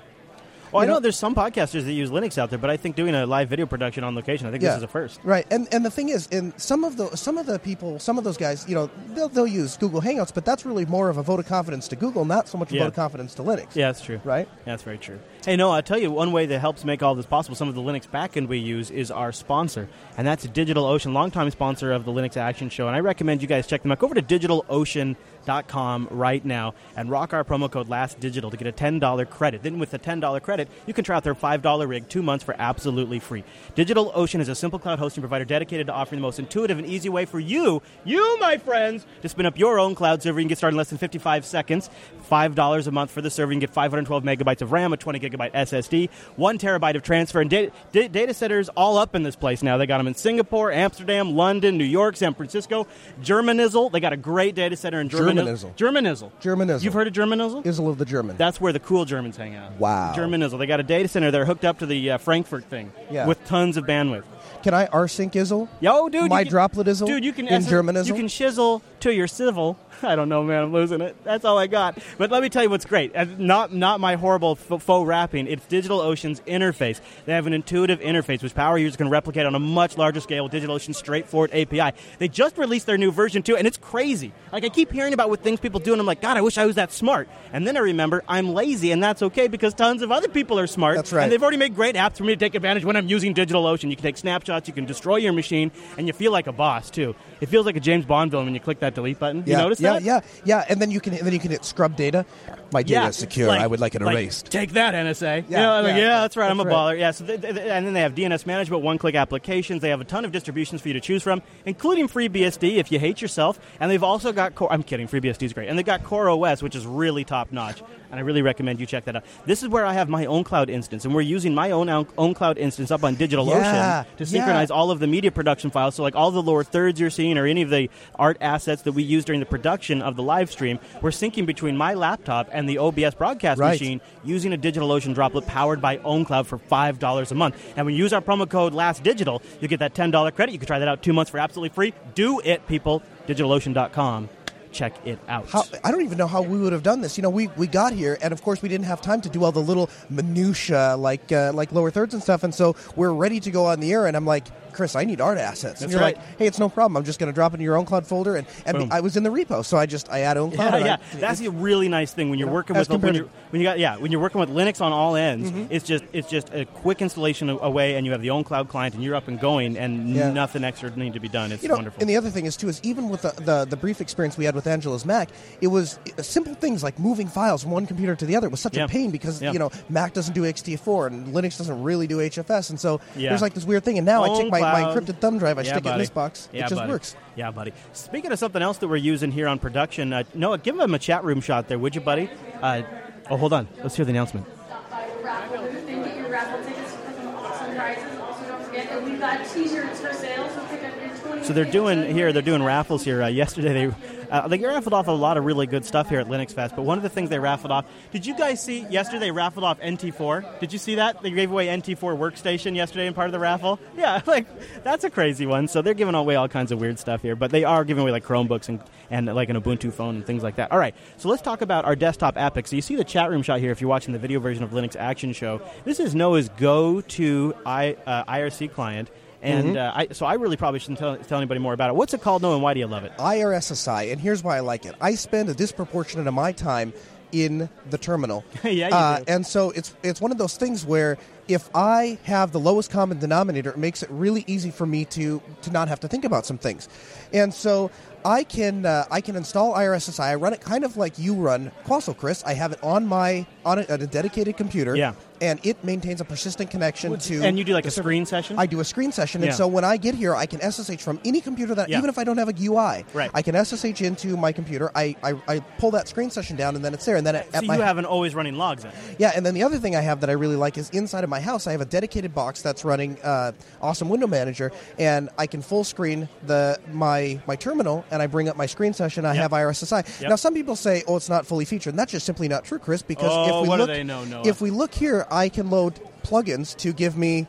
Well, 0.75 0.83
I 0.83 0.87
know 0.87 0.95
know- 0.95 1.01
there's 1.01 1.17
some 1.17 1.35
podcasters 1.35 1.85
that 1.85 1.93
use 1.93 2.11
Linux 2.11 2.37
out 2.37 2.51
there, 2.51 2.59
but 2.59 2.69
I 2.69 2.77
think 2.77 2.97
doing 2.97 3.15
a 3.15 3.25
live 3.27 3.49
video 3.49 3.65
production 3.65 4.05
on 4.05 4.15
location, 4.15 4.47
I 4.47 4.51
think 4.51 4.63
Yeah. 4.63 4.71
this 4.71 4.79
is 4.79 4.83
a 4.83 4.89
first. 4.89 5.21
Right, 5.23 5.47
and 5.51 5.69
and 5.73 5.85
the 5.85 5.91
thing 5.91 6.09
is, 6.09 6.27
in 6.33 6.53
some 6.59 6.85
of 6.85 6.97
the 6.97 7.17
some 7.17 7.39
of 7.39 7.47
the 7.47 7.59
people, 7.59 7.99
some 7.99 8.19
of 8.19 8.25
those 8.25 8.37
guys, 8.37 8.65
you 8.69 8.75
know, 8.75 8.91
they'll 9.15 9.29
they'll 9.29 9.47
use 9.47 9.77
Google 9.77 10.01
Hangouts, 10.03 10.35
but 10.35 10.45
that's 10.45 10.67
really 10.67 10.85
more 10.87 11.09
of 11.09 11.17
a 11.17 11.23
vote 11.23 11.39
of 11.41 11.47
confidence 11.47 11.89
to 11.89 11.97
Google, 11.97 12.25
not 12.25 12.49
so 12.49 12.59
much 12.59 12.73
a 12.73 12.75
Yeah. 12.75 12.81
vote 12.83 12.89
of 12.89 12.95
confidence 12.95 13.35
to 13.35 13.43
Linux. 13.43 13.69
Yeah, 13.75 13.87
that's 13.89 14.01
true. 14.03 14.21
Right. 14.25 14.49
Yeah, 14.67 14.73
that's 14.73 14.83
very 14.83 14.99
true. 14.99 15.19
Hey, 15.47 15.57
no, 15.57 15.71
I'll 15.71 15.83
tell 15.83 15.99
you 15.99 16.11
one 16.11 16.33
way 16.33 16.47
that 16.47 16.59
helps 16.59 16.85
make 16.85 17.03
all 17.03 17.15
this 17.15 17.27
possible. 17.27 17.55
Some 17.55 17.69
of 17.69 17.75
the 17.75 17.83
Linux 17.83 18.09
backend 18.13 18.49
we 18.49 18.59
use 18.59 18.91
is 18.91 19.11
our 19.11 19.31
sponsor, 19.31 19.89
and 20.19 20.27
that's 20.27 20.47
DigitalOcean, 20.47 21.13
longtime 21.13 21.51
sponsor 21.51 21.93
of 21.93 22.05
the 22.05 22.13
Linux 22.13 22.37
Action 22.37 22.69
Show. 22.69 22.87
And 22.89 22.97
I 22.97 23.01
recommend 23.01 23.43
you 23.43 23.49
guys 23.49 23.67
check 23.67 23.83
them 23.83 23.93
out. 23.93 23.99
Go 24.01 24.07
over 24.07 24.15
to 24.15 24.23
DigitalOcean.com 24.23 25.17
right 25.47 26.45
now 26.45 26.75
and 26.97 27.11
rock 27.11 27.33
our 27.33 27.45
promo 27.45 27.71
code 27.71 27.89
LastDigital 27.89 28.51
to 28.51 28.57
get 28.57 28.67
a 28.67 28.73
$10 28.73 29.31
credit. 29.31 29.63
Then, 29.63 29.79
with 29.79 29.91
the 29.91 29.99
$10 29.99 30.43
credit, 30.43 30.69
you 30.87 30.95
can 30.95 31.05
try 31.05 31.17
out 31.17 31.25
their 31.25 31.35
$5 31.35 31.89
rig 31.89 32.09
two 32.09 32.23
months 32.23 32.45
for 32.45 32.55
absolutely 32.59 33.19
free. 33.19 33.45
DigitalOcean 33.77 34.41
is 34.41 34.49
a 34.49 34.55
simple 34.55 34.79
cloud 34.79 34.99
hosting 34.99 35.23
provider 35.23 35.45
dedicated 35.45 35.87
to 35.87 35.93
offering 35.93 36.21
the 36.21 36.27
most 36.27 36.39
intuitive 36.39 36.79
and 36.79 36.87
easy 36.87 37.09
way 37.09 37.25
for 37.25 37.41
you, 37.41 37.83
you, 38.05 38.39
my 38.41 38.59
friends, 38.59 39.07
to 39.23 39.29
spin 39.29 39.47
up 39.47 39.59
your 39.59 39.79
own 39.79 39.95
cloud 39.95 40.23
server. 40.23 40.41
You 40.41 40.45
can 40.45 40.49
get 40.49 40.59
started 40.59 40.75
in 40.75 40.79
less 40.79 40.91
than 40.91 40.99
55 40.99 41.45
seconds. 41.45 41.91
$5 42.31 42.87
a 42.87 42.91
month 42.91 43.11
for 43.11 43.21
the 43.21 43.31
server. 43.31 43.53
You 43.53 43.57
can 43.57 43.61
get 43.61 43.71
512 43.71 44.23
megabytes 44.25 44.63
of 44.63 44.73
RAM, 44.73 44.93
a 44.93 44.97
20 44.97 45.21
gigabyte 45.21 45.53
SSD, 45.53 46.11
one 46.37 46.59
terabyte 46.59 46.97
of 46.97 47.03
transfer, 47.03 47.41
and 47.41 47.51
data, 47.51 47.71
da- 47.93 48.09
data 48.09 48.35
centers 48.35 48.69
all 48.71 48.97
up 48.97 49.15
in 49.15 49.23
this 49.23 49.37
place 49.37 49.63
now. 49.63 49.77
They 49.77 49.87
got 49.87 49.99
them 49.99 50.07
in 50.07 50.15
Singapore, 50.15 50.73
Amsterdam, 50.73 51.37
London, 51.37 51.77
New 51.77 51.85
York, 51.85 52.17
San 52.17 52.35
Francisco, 52.35 52.87
Germanizzle. 53.23 53.93
They 53.93 54.01
got 54.01 54.13
a 54.13 54.17
great 54.17 54.55
data 54.55 54.77
center 54.77 55.01
in 55.01 55.09
Germanizzle. 55.09 55.34
Germanizzle. 55.37 55.77
Germanizzle. 55.77 56.31
Germanizzle. 56.41 56.83
You've 56.83 56.95
heard 56.95 57.07
of 57.07 57.13
Germanizzle? 57.13 57.65
Izzle 57.65 57.89
of 57.89 57.99
the 57.99 58.05
German. 58.05 58.37
That's 58.37 58.61
where 58.61 58.73
the 58.73 58.81
cool 58.81 59.05
Germans 59.05 59.37
hang 59.37 59.55
out. 59.55 59.73
Wow. 59.79 60.15
Germanizzle. 60.17 60.59
They 60.59 60.67
got 60.67 60.81
a 60.81 60.85
data 60.85 61.09
center. 61.09 61.31
They're 61.31 61.45
hooked 61.45 61.65
up 61.65 61.79
to 61.81 61.87
the 61.87 62.13
uh, 62.13 62.19
Frankfurt 62.19 62.65
thing 62.65 62.93
Yeah. 63.11 63.27
with 63.27 63.45
tons 63.47 63.77
of 63.77 63.85
bandwidth. 63.85 64.25
Can 64.63 64.73
I 64.73 64.87
rsync 64.87 65.33
Izzle? 65.33 65.69
Yo, 65.81 66.09
dude. 66.09 66.31
My 66.31 66.41
you 66.41 66.45
can, 66.47 66.51
droplet 66.53 66.87
Izzle 66.87 67.07
Dude, 67.07 67.25
you 67.25 67.33
can 67.35 67.47
in 67.49 67.63
Germanizzle? 67.63 68.07
You 68.07 68.15
can 68.15 68.27
shizzle 68.29 68.81
to 69.05 69.15
your 69.15 69.27
civil. 69.27 69.79
I 70.03 70.17
don't 70.17 70.29
know, 70.29 70.43
man. 70.43 70.65
I'm 70.65 70.73
losing 70.73 71.01
it. 71.01 71.17
That's 71.25 71.45
all 71.45 71.59
I 71.59 71.67
got. 71.67 71.99
But 72.19 72.31
let 72.31 72.43
me 72.43 72.49
tell 72.49 72.63
you 72.63 72.71
what's 72.71 72.85
great. 72.85 73.15
Not 73.39 73.73
not 73.73 74.01
my 74.01 74.17
horrible 74.17 74.59
f- 74.61 74.83
faux 74.83 75.07
wrapping. 75.07 75.47
It's 75.47 75.65
DigitalOcean's 75.67 76.41
interface. 76.41 77.01
They 77.27 77.33
have 77.33 77.47
an 77.47 77.53
intuitive 77.53 78.01
interface 78.01 78.43
which 78.43 78.55
power 78.55 78.79
users 78.79 78.97
can 78.97 79.09
replicate 79.09 79.47
on 79.47 79.55
a 79.55 79.59
much 79.59 79.97
larger 79.99 80.21
scale 80.21 80.45
with 80.45 80.53
DigitalOcean's 80.53 80.97
straightforward 80.97 81.51
API. 81.53 81.97
They 82.19 82.29
just 82.29 82.59
released 82.59 82.87
their 82.87 82.99
new 82.99 83.13
version 83.13 83.43
too, 83.43 83.57
and 83.57 83.67
it's 83.67 83.77
crazy. 83.77 84.33
Like 84.53 84.65
I 84.65 84.69
keep 84.71 84.91
hearing 84.91 85.13
about 85.13 85.29
what 85.29 85.41
things 85.41 85.61
people 85.61 85.81
do, 85.81 85.93
and 85.93 86.01
I'm 86.01 86.07
like, 86.07 86.23
God, 86.23 86.37
I 86.37 86.41
wish 86.41 86.59
I 86.59 86.65
was 86.65 86.77
that 86.77 86.91
smart. 86.93 87.29
And 87.53 87.67
then 87.67 87.77
I 87.77 87.81
remember 87.81 88.25
I'm 88.27 88.55
lazy, 88.55 88.91
and 88.91 89.03
that's 89.03 89.23
okay 89.23 89.49
because 89.49 89.75
tons 89.75 90.03
of 90.03 90.11
other 90.11 90.29
people 90.29 90.59
are 90.59 90.67
smart. 90.67 90.97
That's 90.97 91.13
right. 91.13 91.25
And 91.25 91.33
they've 91.33 91.43
already 91.43 91.59
made 91.59 91.75
great 91.75 91.95
apps 91.95 92.17
for 92.17 92.25
me 92.25 92.35
to 92.35 92.39
take 92.39 92.55
advantage 92.55 92.85
when 92.85 92.97
I'm 92.97 93.09
using 93.09 93.35
DigitalOcean. 93.35 93.91
You 93.91 93.97
can 93.97 94.03
take 94.03 94.17
snapshots, 94.17 94.67
you 94.67 94.75
can 94.75 94.87
destroy 94.87 95.17
your 95.17 95.33
machine, 95.33 95.71
and 95.99 96.07
you 96.07 96.13
feel 96.13 96.33
like 96.33 96.47
a 96.47 96.53
boss 96.53 96.91
too. 96.91 97.15
It 97.41 97.49
feels 97.49 97.67
like 97.67 97.77
a 97.77 97.81
James 97.81 98.05
Bond 98.05 98.31
villain 98.31 98.47
when 98.47 98.55
you 98.55 98.61
click 98.61 98.81
that 98.81 98.95
delete 98.95 99.19
button. 99.19 99.45
yeah, 99.47 99.59
you 99.59 99.63
notice 99.63 99.79
that? 99.79 100.03
yeah, 100.03 100.21
that? 100.21 100.27
yeah, 100.45 100.59
yeah. 100.61 100.65
And 100.69 100.81
then 100.81 100.91
you 100.91 101.01
can 101.01 101.15
and 101.15 101.27
then 101.27 101.33
you 101.33 101.41
can 101.41 101.51
hit 101.51 101.65
scrub 101.65 101.97
data. 101.97 102.25
My 102.75 102.83
data 102.83 102.93
Yeah, 103.01 103.09
is 103.09 103.17
secure. 103.17 103.49
like- 103.49 103.61
I 103.63 103.67
would 103.67 103.81
like 103.81 103.95
it 103.95 104.03
like, 104.03 104.15
erased. 104.17 104.51
Take 104.51 104.73
that, 104.73 104.95
NSA. 104.95 105.45
Yeah, 105.49 105.59
You 105.61 105.63
know, 105.67 105.73
I'm 105.73 105.85
like, 105.85 105.95
yeah, 105.95 106.01
yeah, 106.01 106.21
that's 106.23 106.37
right. 106.37 106.51
I'm 106.51 106.61
a 106.61 106.65
right. 106.65 106.75
baller. 106.75 106.99
Yeah. 106.99 107.13
So 107.13 107.25
th- 107.25 107.41
th- 107.41 107.57
and 107.57 107.87
then 107.87 107.95
they 107.95 108.01
have 108.01 108.15
DNS 108.15 108.45
management, 108.47 108.83
one-click 108.83 109.15
applications. 109.15 109.81
They 109.81 109.89
have 109.91 110.01
a 110.01 110.05
ton 110.05 110.25
of 110.25 110.33
distributions 110.33 110.83
for 110.83 110.89
you 110.89 110.95
to 110.95 111.01
choose 111.01 111.23
from, 111.23 111.41
including 111.65 112.09
FreeBSD 112.09 112.77
if 112.77 112.91
you 112.93 112.99
hate 112.99 113.23
yourself. 113.23 113.59
And 113.81 113.91
they've 113.91 114.03
also 114.03 114.33
got 114.33 114.55
Core. 114.55 114.71
I'm 114.73 114.83
kidding. 114.83 115.07
FreeBSD 115.09 115.45
is 115.45 115.53
great, 115.53 115.69
and 115.69 115.79
they've 115.79 115.87
got 115.87 116.03
Core 116.05 116.29
OS, 116.29 116.63
which 116.63 116.75
is 116.75 116.85
really 116.87 117.25
top-notch. 117.25 117.81
And 118.11 118.21
I 118.21 118.23
really 118.23 118.43
recommend 118.43 118.79
you 118.79 118.87
check 118.87 119.07
that 119.07 119.17
out. 119.17 119.25
This 119.45 119.63
is 119.65 119.69
where 119.69 119.85
I 119.85 119.93
have 119.93 120.09
my 120.09 120.27
own 120.27 120.45
cloud 120.45 120.71
instance, 120.71 121.05
and 121.05 121.13
we're 121.15 121.23
using 121.23 121.53
my 121.55 121.73
own 121.73 121.89
own 122.17 122.35
cloud 122.35 122.59
instance 122.59 122.93
up 122.93 123.03
on 123.03 123.17
DigitalOcean 123.17 123.63
Yeah, 123.63 124.05
to 124.19 124.27
synchronize 124.27 124.71
yeah. 124.71 124.77
all 124.77 124.93
of 124.93 125.01
the 125.01 125.09
media 125.09 125.33
production 125.33 125.71
files. 125.71 125.97
So, 125.97 126.03
like 126.05 126.15
all 126.15 126.31
the 126.31 126.43
lower 126.43 126.63
thirds 126.63 127.01
you're 127.01 127.11
seeing, 127.11 127.37
or 127.39 127.47
any 127.47 127.63
of 127.63 127.71
the 127.71 127.91
art 128.15 128.37
assets 128.41 128.83
that 128.83 128.93
we 128.93 129.03
use 129.03 129.25
during 129.25 129.41
the 129.41 129.47
production 129.47 130.01
of 130.01 130.15
the 130.15 130.23
live 130.23 130.49
stream, 130.51 130.79
we're 131.03 131.11
syncing 131.11 131.45
between 131.45 131.77
my 131.77 131.95
laptop 131.95 132.49
and 132.53 132.64
the 132.67 132.79
OBS 132.79 133.15
broadcast 133.15 133.61
Right. 133.61 133.73
machine 133.81 134.01
using 134.25 134.53
a 134.53 134.59
DigitalOcean 134.59 135.15
droplet 135.15 135.47
powered 135.47 135.81
by 135.81 135.99
OwnCloud 135.99 136.47
for 136.47 136.59
five 136.59 136.99
dollars 136.99 137.33
a 137.33 137.35
month. 137.35 137.57
And 137.77 137.87
when 137.87 137.95
you 137.95 138.03
use 138.03 138.13
our 138.13 138.21
promo 138.21 138.49
code 138.49 138.73
LastDigital, 138.73 139.43
you 139.61 139.69
get 139.69 139.81
that 139.81 139.95
ten 139.95 140.11
dollar 140.11 140.31
credit. 140.31 140.53
You 140.53 140.59
can 140.59 140.67
try 140.67 140.79
that 140.79 140.89
out 140.89 141.03
two 141.03 141.13
months 141.13 141.31
for 141.31 141.39
absolutely 141.39 141.75
free. 141.75 141.93
Do 142.15 142.41
it, 142.41 142.67
people. 142.69 143.03
DigitalOcean.com. 143.29 144.29
Check 144.73 144.95
it 145.07 145.21
out. 145.29 145.49
How, 145.49 145.63
I 145.85 145.93
don't 145.93 146.03
even 146.03 146.19
know 146.19 146.27
how 146.27 146.43
we 146.43 146.59
would 146.59 146.73
have 146.73 146.83
done 146.83 147.01
this. 147.01 147.17
You 147.17 147.23
know, 147.23 147.31
we, 147.31 147.47
we 147.57 147.69
got 147.69 147.93
here, 147.93 148.19
and 148.21 148.33
of 148.33 148.43
course, 148.43 148.61
we 148.61 148.69
didn't 148.69 148.87
have 148.87 149.01
time 149.01 149.21
to 149.21 149.29
do 149.29 149.45
all 149.45 149.53
the 149.53 149.63
little 149.63 149.89
minutia 150.11 150.97
like 150.97 151.31
uh, 151.31 151.53
like 151.55 151.71
lower 151.71 151.93
thirds 151.93 152.13
and 152.13 152.21
stuff. 152.23 152.43
And 152.43 152.53
so 152.53 152.75
we're 152.97 153.13
ready 153.13 153.39
to 153.41 153.51
go 153.53 153.67
on 153.67 153.79
the 153.79 153.93
air, 153.93 154.07
and 154.07 154.17
I'm 154.17 154.27
like, 154.27 154.47
Chris, 154.75 154.97
I 154.97 155.05
need 155.05 155.21
art 155.21 155.39
assets. 155.39 155.81
and 155.81 155.91
That's 155.91 155.93
you're 155.93 156.01
right. 156.01 156.17
like, 156.17 156.39
hey, 156.39 156.47
it's 156.47 156.59
no 156.59 156.69
problem. 156.69 156.97
I'm 156.97 157.05
just 157.05 157.19
going 157.19 157.29
to 157.29 157.33
drop 157.35 157.53
it 157.55 157.57
in 157.57 157.61
your 157.63 157.77
own 157.77 157.85
cloud 157.85 158.07
folder, 158.07 158.37
and, 158.37 158.47
and 158.67 158.77
Boom. 158.79 158.89
I 158.93 159.01
was 159.01 159.17
in 159.17 159.23
the 159.23 159.31
repo, 159.31 159.65
so 159.65 159.77
I 159.79 159.87
just 159.87 160.11
I 160.11 160.21
add 160.21 160.37
own 160.37 160.51
cloud. 160.51 160.75
Yeah, 160.85 160.97
and 161.13 161.19
I- 161.19 161.21
that's 161.21 161.41
a 161.41 161.51
really 161.51 161.89
nice 161.89 162.13
thing 162.13 162.29
when 162.29 162.39
you're 162.39 162.49
working 162.51 162.77
as 162.77 162.89
with 162.89 163.01
when 163.03 163.15
compared 163.15 163.17
you 163.17 163.31
when 163.51 163.61
you 163.61 163.67
got 163.69 163.79
yeah 163.79 163.97
when 163.97 164.11
you're 164.11 164.21
working 164.21 164.41
with 164.41 164.51
Linux 164.51 164.81
on 164.81 164.93
all 164.93 165.15
ends. 165.17 165.51
It's 165.71 165.85
just 165.87 166.05
it's 166.13 166.29
just 166.29 166.53
a 166.53 166.65
quick 166.67 167.01
installation 167.01 167.49
a- 167.51 167.57
away, 167.59 167.95
and 167.95 168.05
you 168.05 168.13
have 168.13 168.21
the 168.21 168.31
own 168.31 168.45
cloud 168.45 168.69
client, 168.69 168.95
and 168.95 169.03
you're 169.05 169.15
up 169.15 169.29
and 169.29 169.39
going, 169.41 169.79
and 169.79 170.11
Yeah. 170.15 170.31
nothing 170.33 170.65
extra 170.65 170.91
need 170.97 171.15
to 171.15 171.21
be 171.21 171.29
done. 171.29 171.53
It's 171.53 171.63
you 171.63 171.69
know, 171.69 171.77
wonderful. 171.77 172.01
and 172.01 172.11
the 172.11 172.17
other 172.17 172.31
thing 172.31 172.47
is 172.47 172.57
too 172.57 172.69
is 172.69 172.81
even 172.83 173.09
with 173.09 173.23
the, 173.23 173.31
the 173.43 173.65
the 173.65 173.77
brief 173.77 174.01
experience 174.01 174.37
we 174.37 174.45
had 174.45 174.55
with 174.57 174.67
Angela's 174.67 175.05
Mac, 175.05 175.29
it 175.61 175.69
was 175.69 175.99
uh, 176.19 176.23
simple 176.23 176.55
things 176.55 176.83
like 176.83 176.99
moving 176.99 177.29
files 177.29 177.63
from 177.63 177.71
one 177.71 177.87
computer 177.87 178.17
to 178.17 178.27
the 178.27 178.35
other 178.37 178.49
was 178.49 178.61
such 178.61 178.77
Yeah. 178.77 178.85
a 178.85 178.89
pain 178.89 179.11
because 179.13 179.41
Yeah. 179.41 179.53
you 179.53 179.59
know 179.61 179.71
Mac 179.89 180.13
doesn't 180.15 180.35
do 180.35 180.43
ext4 180.43 181.07
and 181.07 181.29
Linux 181.29 181.57
doesn't 181.59 181.81
really 181.83 182.07
do 182.09 182.19
HFS, 182.19 182.71
and 182.71 182.81
so 182.81 183.01
Yeah. 183.17 183.29
there's 183.31 183.43
like 183.43 183.55
this 183.55 183.65
weird 183.65 183.85
thing. 183.85 183.99
And 183.99 184.05
now 184.07 184.25
I 184.25 184.37
take 184.41 184.51
my, 184.51 184.61
my 184.73 184.83
encrypted 184.83 185.19
thumb 185.19 185.39
drive, 185.39 185.59
I 185.59 185.63
Yeah, 185.63 185.73
stick 185.73 185.87
it 185.87 185.91
in 185.93 185.99
this 185.99 186.11
box, 186.11 186.49
Yeah, 186.53 186.61
it 186.67 186.69
just 186.69 186.75
buddy. 186.77 186.93
works. 186.93 187.17
Yeah, 187.37 187.51
buddy. 187.51 187.73
Speaking 187.93 188.33
of 188.33 188.39
something 188.39 188.63
else 188.63 188.79
that 188.79 188.89
we're 188.89 188.97
using 188.97 189.31
here 189.33 189.49
on 189.49 189.59
production, 189.59 190.13
uh, 190.13 190.23
Noah, 190.35 190.59
give 190.59 190.77
them 190.77 190.95
a 190.95 190.99
chat 190.99 191.25
room 191.25 191.41
shot 191.41 191.69
there, 191.69 191.79
would 191.79 191.95
you, 191.95 192.01
buddy? 192.01 192.31
Uh, 192.63 192.83
oh, 193.31 193.37
hold 193.37 193.53
on. 193.53 193.69
Let's 193.83 193.97
hear 193.97 194.05
the 194.05 194.11
announcement. 194.13 194.47
Stop 194.67 194.91
by 194.91 195.09
raffle 195.23 195.59
booth 195.59 195.89
and 195.89 196.05
get 196.05 196.17
your 196.17 196.29
raffle 196.29 196.63
tickets 196.65 196.93
for 196.95 197.13
some 197.13 197.27
awesome 197.37 197.75
prizes. 197.77 198.19
Also, 198.21 198.45
don't 198.47 198.65
forget 198.65 198.89
that 198.89 199.03
we've 199.03 199.21
got 199.21 199.45
T-shirts 199.47 200.01
for 200.01 200.13
sale, 200.13 200.49
so 200.51 200.65
pick 200.67 200.83
up 200.85 200.93
your 201.01 201.17
20. 201.17 201.45
So 201.45 201.53
they're 201.53 201.65
doing 201.65 202.15
here. 202.15 202.33
They're 202.33 202.43
doing 202.43 202.63
raffles 202.63 203.05
here. 203.05 203.23
Uh, 203.23 203.29
yesterday 203.29 203.73
they 203.73 204.24
uh, 204.35 204.49
they 204.49 204.59
raffled 204.59 204.93
off 204.93 205.07
a 205.07 205.13
lot 205.13 205.37
of 205.37 205.45
really 205.45 205.65
good 205.65 205.85
stuff 205.85 206.09
here 206.09 206.19
at 206.19 206.27
Linux 206.27 206.53
Fest. 206.53 206.75
But 206.75 206.83
one 206.83 206.99
of 206.99 207.05
the 207.05 207.09
things 207.09 207.31
they 207.31 207.39
raffled 207.39 207.71
off. 207.71 207.85
Did 208.11 208.27
you 208.27 208.37
guys 208.37 208.61
see 208.61 208.85
yesterday? 208.89 209.21
They 209.21 209.31
raffled 209.31 209.65
off 209.65 209.79
NT4. 209.81 210.59
Did 210.59 210.73
you 210.73 210.79
see 210.81 210.97
that? 210.97 211.23
They 211.23 211.31
gave 211.31 211.53
away 211.53 211.69
NT4 211.69 212.19
workstation 212.19 212.75
yesterday 212.75 213.07
in 213.07 213.15
part 213.15 213.29
of 213.29 213.33
the 213.33 213.39
raffle. 213.39 213.79
Yeah, 213.97 214.21
like 214.27 214.49
that's 214.83 215.05
a 215.05 215.11
crazy 215.11 215.47
one. 215.47 215.69
So 215.69 215.81
they're 215.81 215.95
giving 215.95 216.17
away 216.17 216.35
all 216.35 216.49
kinds 216.49 216.73
of 216.73 216.81
weird 216.81 216.99
stuff 216.99 217.23
here. 217.23 217.37
But 217.37 217.53
they 217.53 217.63
are 217.63 217.85
giving 217.85 218.03
away 218.03 218.11
like 218.11 218.25
Chromebooks 218.25 218.69
and 218.69 218.81
and 219.09 219.27
like 219.33 219.51
an 219.51 219.61
Ubuntu 219.61 219.93
phone 219.93 220.17
and 220.17 220.27
things 220.27 220.43
like 220.43 220.57
that. 220.57 220.73
All 220.73 220.79
right. 220.79 220.97
So 221.17 221.29
let's 221.29 221.41
talk 221.41 221.61
about 221.61 221.85
our 221.85 221.95
desktop 221.95 222.37
Epic. 222.37 222.67
So 222.67 222.75
you 222.75 222.83
see 222.83 222.97
the 222.97 223.05
chat 223.05 223.31
room 223.31 223.43
shot 223.43 223.61
here 223.61 223.71
if 223.71 223.81
you're 223.81 223.89
watching 223.89 224.13
the 224.13 224.19
video 224.19 224.41
version 224.41 224.65
of 224.65 224.71
Linux 224.71 224.97
Action 224.97 225.33
Show. 225.33 225.63
This 225.85 226.01
is 226.01 226.15
Noah's 226.15 226.49
go-to 226.49 227.55
I, 227.65 227.97
uh, 228.05 228.25
IRC 228.25 228.73
client. 228.73 229.11
And 229.45 229.77
uh, 229.77 229.93
I, 229.95 230.09
so 230.13 230.27
I 230.27 230.35
really 230.35 230.57
probably 230.57 230.81
shouldn't 230.81 230.99
tell, 230.99 231.17
tell 231.17 231.39
anybody 231.39 231.61
more 231.61 231.75
about 231.75 231.91
it. 231.91 231.97
What's 231.97 232.15
it 232.15 232.23
called, 232.23 232.43
Noah, 232.43 232.55
and 232.55 232.63
why 232.63 232.75
do 232.75 232.81
you 232.81 232.87
love 232.87 233.05
it? 233.05 233.13
IRSSI, 233.19 234.11
and 234.11 234.21
here's 234.21 234.43
why 234.43 234.57
I 234.57 234.61
like 234.61 234.87
it. 234.87 234.95
I 235.01 235.15
spend 235.15 235.49
a 235.51 235.55
disproportionate 235.55 236.27
of 236.27 236.35
my 236.35 236.53
time 236.53 236.93
in 237.33 237.69
the 237.91 237.99
terminal. 237.99 238.45
Yeah, 238.65 238.89
uh. 238.97 239.25
And 239.29 239.47
so 239.47 239.71
it's 239.71 239.95
it's 240.03 240.21
one 240.21 240.33
of 240.33 240.39
those 240.39 240.57
things 240.57 240.87
where 240.87 241.19
if 241.49 241.69
I 241.75 242.19
have 242.25 242.53
the 242.53 242.61
lowest 242.61 242.91
common 242.91 243.19
denominator, 243.19 243.71
it 243.71 243.77
makes 243.77 244.03
it 244.03 244.11
really 244.11 244.45
easy 244.47 244.71
for 244.71 244.87
me 244.87 245.05
to 245.07 245.43
to 245.63 245.71
not 245.71 245.89
have 245.89 246.01
to 246.01 246.09
think 246.09 246.25
about 246.25 246.47
some 246.47 246.57
things. 246.57 246.89
And 247.33 247.53
so 247.53 247.91
I 248.25 248.45
can 248.45 248.87
uh, 248.87 249.05
I 249.11 249.21
can 249.21 249.37
install 249.37 249.75
IRSSI. 249.75 250.21
I 250.21 250.35
run 250.37 250.55
it 250.55 250.61
kind 250.63 250.85
of 250.85 250.97
like 250.97 251.19
you 251.19 251.35
run 251.35 251.71
Quassel, 251.85 252.17
Chris. 252.17 252.43
I 252.45 252.55
have 252.55 252.73
it 252.73 252.83
on 252.83 253.07
my 253.07 253.47
on 253.65 253.81
a, 253.81 253.93
on 253.93 254.01
a 254.01 254.07
dedicated 254.07 254.57
computer. 254.57 254.97
Yeah. 254.97 255.15
And 255.45 255.61
it 255.63 255.83
maintains 255.85 256.21
a 256.21 256.25
persistent 256.25 256.71
connection 256.71 257.19
to. 257.19 257.43
and 257.43 257.59
you 257.59 257.65
do 257.65 257.75
like 257.75 257.85
a 257.85 257.91
server. 257.91 258.07
screen 258.09 258.25
session? 258.25 258.59
I 258.59 258.65
do 258.67 258.81
a 258.81 258.85
screen 258.85 259.13
session, 259.13 259.43
Yeah. 259.43 259.49
and 259.49 259.57
so 259.57 259.67
when 259.67 259.85
I 259.85 259.97
get 259.99 260.15
here, 260.15 260.35
I 260.35 260.47
can 260.47 260.61
SSH 260.63 261.03
from 261.03 261.21
any 261.25 261.41
computer 261.43 261.75
that, 261.75 261.89
Yeah. 261.91 261.99
even 261.99 262.09
if 262.09 262.19
I 262.19 262.25
don't 262.25 262.39
have 262.39 262.49
a 262.49 262.55
UI, 262.59 263.05
Right. 263.13 263.31
I 263.35 263.43
can 263.43 263.55
SSH 263.55 264.01
into 264.01 264.37
my 264.37 264.53
computer. 264.53 264.91
I, 264.95 265.15
I, 265.23 265.35
I 265.47 265.61
pull 265.79 265.91
that 265.93 266.09
screen 266.09 266.31
session 266.31 266.57
down, 266.57 266.77
and 266.77 266.85
then 266.85 266.95
it's 266.95 267.05
there. 267.05 267.17
And 267.17 267.27
then 267.27 267.37
at, 267.37 267.51
so 267.53 267.59
at 267.59 267.63
you 267.65 267.69
my 267.69 267.77
have 267.77 267.99
an 267.99 268.05
always 268.07 268.35
running 268.35 268.55
logs 268.57 268.85
in. 268.85 268.91
yeah, 269.19 269.33
and 269.37 269.45
then 269.45 269.53
the 269.55 269.63
other 269.63 269.79
thing 269.79 269.95
I 269.97 270.01
have 270.01 270.21
that 270.21 270.31
I 270.31 270.35
really 270.35 270.57
like 270.57 270.79
is 270.79 270.89
inside 270.91 271.25
of 271.25 271.31
my 271.31 271.41
house, 271.41 271.67
I 271.67 271.73
have 271.73 271.81
a 271.83 271.85
dedicated 271.87 272.35
box 272.35 272.63
that's 272.63 272.85
running 272.85 273.19
uh, 273.23 273.53
Awesome 273.83 274.09
Window 274.09 274.27
Manager, 274.27 274.73
and 274.99 275.29
I 275.37 275.47
can 275.47 275.61
full 275.61 275.85
screen 275.85 276.29
the 276.47 276.79
my 276.93 277.41
my 277.47 277.57
terminal, 277.57 278.05
and 278.11 278.23
I 278.23 278.27
bring 278.29 278.49
up 278.49 278.57
my 278.57 278.67
screen 278.67 278.93
session. 278.95 279.25
I 279.27 279.35
Yep. 279.35 279.43
have 279.43 279.51
IRSSI. 279.53 280.21
Yep. 280.23 280.31
Now, 280.31 280.37
some 280.37 280.55
people 280.55 280.77
say, 280.77 281.03
"Oh, 281.07 281.17
it's 281.17 281.29
not 281.29 281.45
fully 281.47 281.65
featured," 281.65 281.93
and 281.93 281.99
that's 281.99 282.13
just 282.13 282.25
simply 282.25 282.49
not 282.49 282.65
true, 282.65 282.79
Chris. 282.79 283.03
Because 283.03 283.31
Oh, 283.33 283.59
if 283.59 283.63
we 283.65 283.69
what 283.69 283.77
do 283.77 283.83
look, 283.83 283.91
they 283.91 284.03
know, 284.05 284.25
Noah? 284.25 284.43
if 284.47 284.61
we 284.61 284.71
look 284.71 284.95
here, 284.95 285.27
I 285.35 285.49
can 285.49 285.71
load 285.71 286.01
plugins 286.23 286.77
to 286.79 286.93
give 286.93 287.17
me 287.17 287.47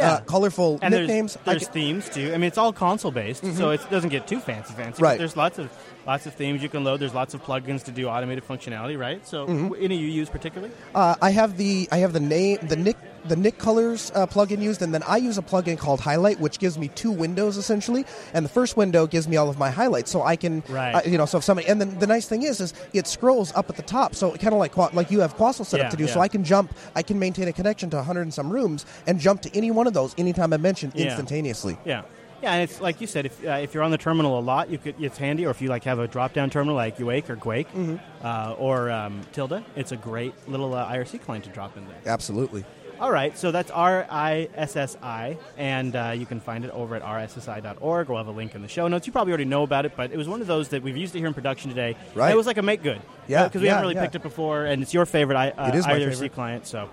uh, 0.00 0.20
colorful 0.20 0.78
and 0.82 0.92
nicknames. 0.94 1.34
There's, 1.34 1.44
there's 1.44 1.64
can- 1.64 1.72
themes 1.72 2.08
too. 2.10 2.28
I 2.34 2.38
mean, 2.38 2.44
it's 2.44 2.58
all 2.58 2.72
console 2.72 3.10
based, 3.10 3.44
so 3.56 3.70
it 3.70 3.80
doesn't 3.90 4.10
get 4.10 4.26
too 4.28 4.38
fancy 4.40 4.74
fancy. 4.74 4.76
but 4.76 4.94
Mm-hmm. 4.94 5.02
Right. 5.04 5.18
There's 5.18 5.36
lots 5.36 5.58
of 5.58 5.70
lots 6.08 6.24
of 6.26 6.32
themes 6.34 6.62
you 6.62 6.70
can 6.70 6.82
load. 6.84 6.98
There's 7.00 7.14
lots 7.14 7.34
of 7.34 7.42
plugins 7.44 7.84
to 7.84 7.92
do 7.92 8.08
automated 8.08 8.42
functionality, 8.48 8.98
right? 8.98 9.24
So, 9.28 9.46
Mm-hmm. 9.46 9.74
any 9.78 9.96
you 9.96 10.08
use 10.08 10.28
particularly? 10.30 10.72
Uh, 10.94 11.14
I 11.20 11.30
have 11.30 11.56
the 11.58 11.86
I 11.92 11.98
have 11.98 12.12
the 12.14 12.20
name 12.20 12.58
the 12.62 12.76
Nick 12.76 12.96
the 13.26 13.36
Nick 13.36 13.58
Colors 13.58 14.10
uh, 14.14 14.26
plugin 14.26 14.62
used, 14.62 14.80
and 14.80 14.94
then 14.94 15.02
I 15.02 15.18
use 15.18 15.36
a 15.36 15.42
plugin 15.42 15.76
called 15.76 16.00
Highlight, 16.00 16.40
which 16.40 16.58
gives 16.58 16.78
me 16.78 16.88
two 16.88 17.10
windows 17.10 17.58
essentially. 17.58 18.06
And 18.32 18.42
the 18.44 18.48
first 18.48 18.76
window 18.76 19.06
gives 19.06 19.28
me 19.28 19.36
all 19.36 19.50
of 19.50 19.58
my 19.58 19.70
highlights, 19.70 20.10
so 20.10 20.22
I 20.22 20.36
can 20.36 20.62
Right. 20.68 20.94
uh, 20.94 21.02
you 21.04 21.18
know 21.18 21.26
so 21.26 21.38
if 21.38 21.44
somebody 21.44 21.68
and 21.68 21.78
then 21.80 21.98
the 21.98 22.06
nice 22.06 22.26
thing 22.26 22.42
is 22.42 22.58
is 22.60 22.72
it 22.94 23.06
scrolls 23.06 23.52
up 23.54 23.68
at 23.68 23.76
the 23.76 23.82
top, 23.82 24.14
so 24.14 24.32
kind 24.32 24.54
of 24.54 24.58
like 24.64 24.74
like 24.94 25.10
you 25.10 25.20
have 25.20 25.36
Quassel 25.36 25.66
set 25.66 25.78
Yeah, 25.80 25.84
up 25.86 25.90
to 25.90 25.96
do. 25.98 26.06
So. 26.08 26.20
I 26.20 26.28
can 26.28 26.42
jump, 26.42 26.74
I 26.96 27.02
can 27.02 27.18
maintain 27.18 27.48
a 27.48 27.52
connection 27.52 27.90
to 27.90 27.96
100 27.96 28.22
and 28.22 28.32
some 28.34 28.48
rooms 28.50 28.86
and 29.06 29.20
jump 29.20 29.42
to 29.42 29.50
any 29.56 29.70
one 29.70 29.86
of 29.86 29.92
those 29.92 30.14
anytime 30.18 30.52
I 30.54 30.56
mention 30.56 30.90
Yeah. 30.94 31.04
instantaneously. 31.04 31.76
Yeah. 31.84 32.02
Yeah, 32.42 32.52
and 32.52 32.62
it's 32.62 32.80
like 32.80 33.00
you 33.00 33.06
said, 33.06 33.26
if, 33.26 33.44
uh, 33.44 33.50
if 33.62 33.74
you're 33.74 33.82
on 33.82 33.90
the 33.90 33.98
terminal 33.98 34.38
a 34.38 34.40
lot, 34.40 34.70
you 34.70 34.78
could 34.78 34.94
it's 35.02 35.18
handy. 35.18 35.44
Or 35.46 35.50
if 35.50 35.60
you 35.60 35.68
like 35.68 35.84
have 35.84 35.98
a 35.98 36.06
drop 36.06 36.32
down 36.32 36.50
terminal 36.50 36.76
like 36.76 36.96
Uake 36.98 37.28
or 37.30 37.36
Guake 37.36 37.66
Mm-hmm. 37.68 37.96
uh, 38.24 38.54
or 38.58 38.90
um, 38.90 39.20
Tilda, 39.32 39.64
it's 39.76 39.92
a 39.92 39.96
great 39.96 40.34
little 40.48 40.74
uh, 40.74 40.88
IRC 40.92 41.20
client 41.22 41.44
to 41.46 41.50
drop 41.50 41.76
in 41.76 41.84
there. 41.86 41.96
Absolutely. 42.06 42.64
All 43.00 43.12
right, 43.12 43.38
so 43.38 43.52
that's 43.52 43.70
R 43.70 44.06
I 44.10 44.48
S 44.56 44.74
S 44.74 44.96
I, 45.00 45.38
and 45.56 45.94
uh, 45.94 46.12
you 46.16 46.26
can 46.26 46.40
find 46.40 46.64
it 46.64 46.70
over 46.72 46.96
at 46.96 47.02
irssi.org. 47.02 48.08
We'll 48.08 48.18
have 48.18 48.26
a 48.26 48.32
link 48.32 48.56
in 48.56 48.62
the 48.62 48.66
show 48.66 48.88
notes. 48.88 49.06
You 49.06 49.12
probably 49.12 49.30
already 49.32 49.44
know 49.44 49.62
about 49.62 49.84
it, 49.86 49.92
but 49.96 50.10
it 50.10 50.16
was 50.16 50.28
one 50.28 50.40
of 50.40 50.48
those 50.48 50.68
that 50.70 50.82
we've 50.82 50.96
used 50.96 51.14
it 51.14 51.18
here 51.20 51.28
in 51.28 51.34
production 51.34 51.70
today. 51.70 51.96
Right. 52.16 52.24
And 52.26 52.32
it 52.34 52.36
was 52.36 52.46
like 52.48 52.56
a 52.56 52.62
make 52.62 52.82
good. 52.82 53.00
Yeah, 53.28 53.44
Because 53.44 53.60
we 53.60 53.66
yeah, 53.68 53.74
haven't 53.74 53.82
really 53.90 53.94
yeah. 53.94 54.02
picked 54.02 54.16
it 54.16 54.22
before, 54.24 54.64
and 54.64 54.82
it's 54.82 54.92
your 54.92 55.06
favorite 55.06 55.36
I, 55.36 55.50
uh, 55.50 55.68
It 55.68 55.76
is 55.76 55.86
my 55.86 55.92
IRC 55.94 56.10
favorite. 56.10 56.32
client. 56.32 56.66
So, 56.66 56.90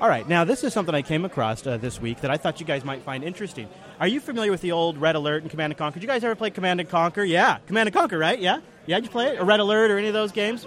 all 0.00 0.08
right, 0.08 0.28
now 0.28 0.44
this 0.44 0.64
is 0.64 0.72
something 0.72 0.94
I 0.94 1.02
came 1.02 1.24
across 1.24 1.66
uh, 1.66 1.76
this 1.76 2.00
week 2.00 2.20
that 2.20 2.30
I 2.30 2.36
thought 2.36 2.60
you 2.60 2.66
guys 2.66 2.84
might 2.84 3.02
find 3.02 3.24
interesting. 3.24 3.68
Are 4.00 4.08
you 4.08 4.20
familiar 4.20 4.50
with 4.50 4.60
the 4.60 4.72
old 4.72 4.98
Red 4.98 5.16
Alert 5.16 5.42
and 5.42 5.50
Command 5.50 5.72
and 5.72 5.78
Conquer? 5.78 6.00
Did 6.00 6.02
you 6.02 6.08
guys 6.08 6.22
ever 6.24 6.34
play 6.34 6.50
Command 6.50 6.80
and 6.80 6.88
Conquer? 6.88 7.22
Yeah, 7.22 7.58
Command 7.66 7.88
and 7.88 7.94
Conquer, 7.94 8.18
right? 8.18 8.38
Yeah, 8.38 8.60
yeah. 8.86 8.96
Did 8.96 9.06
you 9.06 9.10
play 9.10 9.28
it? 9.28 9.40
Or 9.40 9.44
Red 9.44 9.60
Alert 9.60 9.90
or 9.90 9.98
any 9.98 10.08
of 10.08 10.14
those 10.14 10.32
games? 10.32 10.66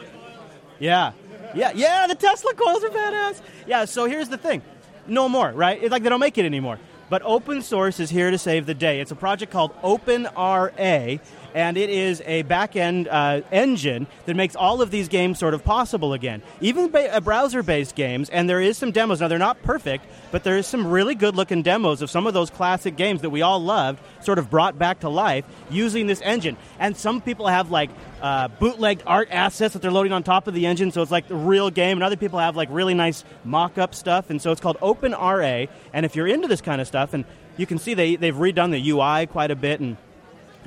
Yeah. 0.79 1.11
Yeah, 1.55 1.71
yeah, 1.73 2.07
the 2.07 2.15
Tesla 2.15 2.53
coils 2.53 2.83
are 2.83 2.89
badass. 2.89 3.41
Yeah, 3.65 3.85
so 3.85 4.05
here's 4.05 4.29
the 4.29 4.37
thing. 4.37 4.61
No 5.07 5.27
more, 5.27 5.51
right? 5.51 5.81
It's 5.81 5.91
like 5.91 6.03
they 6.03 6.09
don't 6.09 6.19
make 6.19 6.37
it 6.37 6.45
anymore. 6.45 6.79
But 7.09 7.23
open 7.23 7.63
source 7.63 7.99
is 7.99 8.11
here 8.11 8.29
to 8.29 8.37
save 8.37 8.67
the 8.67 8.75
day. 8.75 8.99
It's 9.01 9.09
a 9.09 9.15
project 9.15 9.51
called 9.51 9.73
OpenRA, 9.81 11.19
and 11.53 11.77
it 11.77 11.89
is 11.89 12.21
a 12.25 12.43
back 12.43 12.75
end 12.75 13.07
uh, 13.07 13.41
engine 13.51 14.07
that 14.25 14.35
makes 14.35 14.55
all 14.55 14.81
of 14.81 14.91
these 14.91 15.07
games 15.07 15.39
sort 15.39 15.53
of 15.53 15.63
possible 15.63 16.13
again. 16.13 16.41
Even 16.61 16.89
ba- 16.89 17.15
uh, 17.15 17.19
browser 17.19 17.63
based 17.63 17.95
games, 17.95 18.29
and 18.29 18.49
there 18.49 18.61
is 18.61 18.77
some 18.77 18.91
demos. 18.91 19.21
Now, 19.21 19.27
they're 19.27 19.39
not 19.39 19.61
perfect, 19.63 20.05
but 20.31 20.43
there 20.43 20.57
is 20.57 20.67
some 20.67 20.87
really 20.87 21.15
good 21.15 21.35
looking 21.35 21.61
demos 21.61 22.01
of 22.01 22.09
some 22.09 22.27
of 22.27 22.33
those 22.33 22.49
classic 22.49 22.95
games 22.95 23.21
that 23.21 23.29
we 23.29 23.41
all 23.41 23.59
loved, 23.59 23.99
sort 24.21 24.39
of 24.39 24.49
brought 24.49 24.77
back 24.77 25.01
to 25.01 25.09
life 25.09 25.45
using 25.69 26.07
this 26.07 26.21
engine. 26.21 26.57
And 26.79 26.95
some 26.95 27.21
people 27.21 27.47
have 27.47 27.71
like 27.71 27.89
uh, 28.21 28.47
bootlegged 28.47 29.03
art 29.05 29.29
assets 29.31 29.73
that 29.73 29.81
they're 29.81 29.91
loading 29.91 30.13
on 30.13 30.23
top 30.23 30.47
of 30.47 30.53
the 30.53 30.65
engine, 30.65 30.91
so 30.91 31.01
it's 31.01 31.11
like 31.11 31.27
the 31.27 31.35
real 31.35 31.69
game. 31.69 31.97
And 31.97 32.03
other 32.03 32.17
people 32.17 32.39
have 32.39 32.55
like 32.55 32.69
really 32.71 32.93
nice 32.93 33.23
mock-up 33.43 33.95
stuff, 33.95 34.29
and 34.29 34.41
so 34.41 34.51
it's 34.51 34.61
called 34.61 34.77
OpenRA. 34.79 35.69
And 35.93 36.05
if 36.05 36.15
you're 36.15 36.27
into 36.27 36.47
this 36.47 36.61
kind 36.61 36.81
of 36.81 36.87
stuff, 36.87 37.13
and 37.13 37.25
you 37.57 37.65
can 37.65 37.77
see 37.77 37.93
they 37.93 38.15
they've 38.15 38.35
redone 38.35 38.71
the 38.71 38.89
UI 38.91 39.27
quite 39.27 39.51
a 39.51 39.55
bit, 39.55 39.79
and 39.79 39.97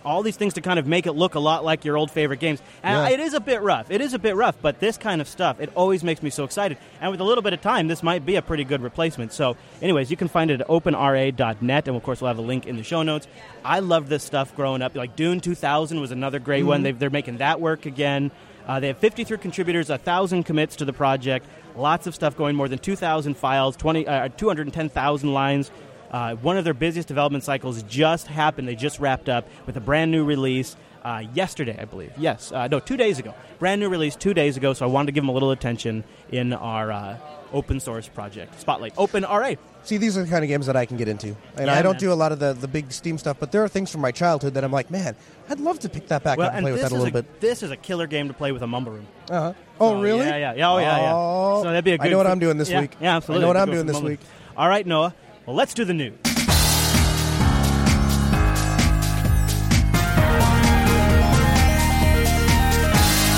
all 0.04 0.23
these 0.23 0.37
things 0.37 0.54
to 0.54 0.61
kind 0.61 0.78
of 0.78 0.87
make 0.87 1.06
it 1.06 1.12
look 1.12 1.35
a 1.35 1.40
lot 1.40 1.64
like 1.64 1.85
your 1.85 1.97
old 1.97 2.11
favorite 2.11 2.40
games. 2.40 2.61
And 2.82 3.09
Yeah. 3.09 3.14
it 3.14 3.21
is 3.21 3.35
a 3.35 3.40
bit 3.40 3.61
rough. 3.62 3.90
It 3.90 4.00
is 4.00 4.14
a 4.14 4.18
bit 4.18 4.37
rough, 4.37 4.56
but 4.61 4.80
this 4.80 4.97
kind 4.97 5.21
of 5.21 5.28
stuff, 5.28 5.61
it 5.61 5.71
always 5.75 6.02
makes 6.04 6.23
me 6.23 6.30
so 6.30 6.44
excited. 6.44 6.78
And 7.00 7.11
with 7.11 7.21
a 7.21 7.25
little 7.25 7.42
bit 7.42 7.52
of 7.52 7.61
time, 7.61 7.88
this 7.88 8.02
might 8.02 8.25
be 8.26 8.37
a 8.37 8.42
pretty 8.42 8.64
good 8.64 8.82
replacement. 8.82 9.32
So, 9.32 9.56
anyways, 9.80 10.11
you 10.11 10.16
can 10.16 10.28
find 10.28 10.50
it 10.50 10.61
at 10.61 10.68
openra.net, 10.68 11.88
and 11.88 11.97
of 11.97 12.02
course, 12.02 12.21
we'll 12.21 12.28
have 12.28 12.38
a 12.38 12.42
link 12.42 12.66
in 12.66 12.76
the 12.76 12.82
show 12.82 13.02
notes. 13.02 13.26
I 13.64 13.78
loved 13.80 14.09
this 14.09 14.25
stuff 14.25 14.54
growing 14.56 14.82
up. 14.82 14.94
Like 14.94 15.16
Dune 15.16 15.40
2000 15.40 16.00
was 16.00 16.11
another 16.11 16.38
great 16.38 16.64
one. 16.64 16.82
They've, 16.82 16.99
they're 16.99 17.11
making 17.11 17.38
that 17.38 17.61
work 17.61 17.87
again. 17.87 18.30
Uh, 18.66 18.78
they 18.78 18.87
have 18.88 18.99
53 18.99 19.38
contributors, 19.38 19.88
1,000 19.88 20.44
commits 20.44 20.76
to 20.76 20.85
the 20.85 20.92
project, 20.92 21.47
lots 21.76 22.06
of 22.06 22.14
stuff 22.14 22.37
going, 22.37 22.54
more 22.54 22.68
than 22.68 22.78
2,000 22.78 23.37
files, 23.37 23.76
20, 23.76 24.06
uh, 24.06 24.28
210,000 24.37 25.32
lines. 25.35 25.71
Uh, 26.12 26.35
one 26.37 26.57
of 26.59 26.64
their 26.64 26.75
busiest 26.75 27.09
development 27.09 27.42
cycles 27.42 27.83
just 27.85 28.26
happened. 28.26 28.69
They 28.69 28.76
just 28.76 29.00
wrapped 29.00 29.28
up 29.28 29.49
with 29.66 29.76
a 29.76 29.81
brand 29.81 30.11
new 30.11 30.25
release 30.25 30.76
uh, 31.04 31.25
yesterday, 31.35 31.76
I 31.81 31.85
believe. 31.87 32.12
Yes, 32.16 32.52
uh, 32.52 32.69
no, 32.69 32.78
two 32.81 32.97
days 32.97 33.19
ago. 33.19 33.35
Brand 33.59 33.81
new 33.81 33.88
release 33.88 34.14
two 34.14 34.35
days 34.35 34.57
ago. 34.57 34.73
So 34.75 34.85
I 34.85 34.88
wanted 34.88 35.07
to 35.07 35.12
give 35.12 35.23
them 35.23 35.31
a 35.31 35.33
little 35.33 35.50
attention 35.50 36.04
in 36.31 36.52
our 36.52 36.92
uh, 36.92 37.16
open 37.52 37.81
source 37.81 38.07
project 38.09 38.61
spotlight. 38.61 38.92
Open 38.99 39.23
RA. 39.25 39.54
See, 39.85 39.97
these 39.97 40.16
are 40.16 40.23
the 40.23 40.31
kind 40.31 40.45
of 40.45 40.49
games 40.49 40.66
that 40.66 40.76
I 40.76 40.87
can 40.87 40.97
get 40.97 41.09
into. 41.09 41.35
And 41.57 41.66
Yeah, 41.66 41.75
I 41.75 41.83
don't 41.83 41.95
man. 41.95 42.00
do 42.00 42.12
a 42.12 42.14
lot 42.14 42.31
of 42.31 42.38
the, 42.38 42.52
the 42.52 42.69
big 42.69 42.92
Steam 42.92 43.19
stuff, 43.19 43.38
but 43.40 43.50
there 43.50 43.64
are 43.64 43.69
things 43.69 43.90
from 43.90 44.00
my 44.00 44.12
childhood 44.12 44.54
that 44.54 44.62
I'm 44.62 44.71
like, 44.71 44.90
man, 44.92 45.16
I'd 45.49 45.59
love 45.59 45.81
to 45.81 45.88
pick 45.88 46.07
that 46.09 46.23
back 46.23 46.38
Well, 46.38 46.47
up 46.47 46.52
and 46.54 46.59
and 46.59 46.64
play 46.66 46.73
with 46.73 46.83
that 46.83 46.92
a 46.92 46.95
little 46.95 47.09
a, 47.09 47.23
bit. 47.23 47.40
this 47.40 47.64
is 47.64 47.73
a 47.73 47.76
killer 47.76 48.07
game 48.07 48.28
to 48.28 48.35
play 48.35 48.52
with 48.52 48.62
a 48.62 48.66
mumble 48.69 48.92
room. 48.92 49.07
Uh-huh. 49.28 49.54
Oh, 49.81 49.95
So, 49.95 50.00
really? 50.00 50.26
Yeah, 50.26 50.37
yeah, 50.37 50.54
yeah. 50.54 50.71
Oh, 50.71 50.78
yeah, 50.78 50.97
yeah. 50.99 51.12
Oh, 51.14 51.62
So 51.64 51.69
that'd 51.71 51.85
be 51.85 51.92
a 51.92 51.99
good. 51.99 52.07
I 52.07 52.11
know 52.11 52.19
what 52.19 52.28
I'm 52.28 52.38
doing 52.38 52.59
this 52.59 52.71
yeah, 52.71 52.83
week. 52.83 52.92
Yeah, 53.00 53.16
absolutely. 53.16 53.42
I 53.42 53.42
know 53.42 53.49
what 53.49 53.57
I'm 53.57 53.71
doing 53.75 53.87
this 53.87 54.00
week. 54.00 54.21
All 54.57 54.69
right, 54.69 54.87
Noah. 54.87 55.14
Well, 55.47 55.57
let's 55.57 55.75
do 55.75 55.85
the 55.85 55.95
news. 55.95 56.19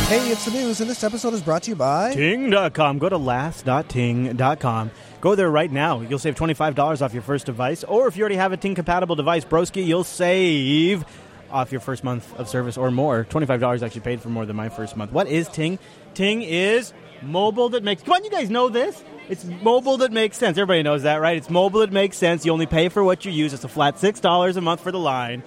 Hey, 0.06 0.30
it's 0.30 0.44
the 0.44 0.52
news, 0.52 0.80
and 0.80 0.88
this 0.88 1.02
episode 1.02 1.32
is 1.34 1.42
brought 1.42 1.62
to 1.64 1.70
you 1.70 1.76
by. 1.76 2.14
Ting.com. 2.14 2.98
Go 2.98 3.08
to 3.08 3.16
last.ting.com. 3.16 4.90
Go 5.20 5.34
there 5.34 5.50
right 5.50 5.72
now. 5.72 6.02
You'll 6.02 6.18
save 6.18 6.34
$25 6.36 7.02
off 7.02 7.14
your 7.14 7.22
first 7.22 7.46
device. 7.46 7.82
Or 7.82 8.06
if 8.06 8.16
you 8.16 8.22
already 8.22 8.36
have 8.36 8.52
a 8.52 8.56
Ting 8.58 8.74
compatible 8.74 9.16
device, 9.16 9.44
broski, 9.44 9.84
you'll 9.84 10.04
save 10.04 11.04
off 11.50 11.72
your 11.72 11.80
first 11.80 12.04
month 12.04 12.32
of 12.38 12.48
service 12.48 12.76
or 12.76 12.90
more. 12.90 13.24
$25 13.30 13.82
actually 13.82 14.02
paid 14.02 14.20
for 14.20 14.28
more 14.28 14.44
than 14.44 14.54
my 14.54 14.68
first 14.68 14.96
month. 14.96 15.10
What 15.10 15.26
is 15.26 15.48
Ting? 15.48 15.78
Ting 16.12 16.42
is 16.42 16.92
mobile 17.22 17.70
that 17.70 17.82
makes. 17.82 18.02
Come 18.02 18.12
on, 18.12 18.24
you 18.24 18.30
guys 18.30 18.50
know 18.50 18.68
this. 18.68 19.02
It's 19.28 19.44
mobile 19.44 19.96
that 19.98 20.12
makes 20.12 20.36
sense. 20.36 20.58
Everybody 20.58 20.82
knows 20.82 21.02
that, 21.04 21.16
right? 21.16 21.36
It's 21.36 21.48
mobile 21.48 21.80
that 21.80 21.92
makes 21.92 22.16
sense. 22.16 22.44
You 22.44 22.52
only 22.52 22.66
pay 22.66 22.88
for 22.88 23.02
what 23.02 23.24
you 23.24 23.32
use. 23.32 23.54
It's 23.54 23.64
a 23.64 23.68
flat 23.68 23.96
$6 23.96 24.56
a 24.56 24.60
month 24.60 24.80
for 24.80 24.92
the 24.92 24.98
line. 24.98 25.42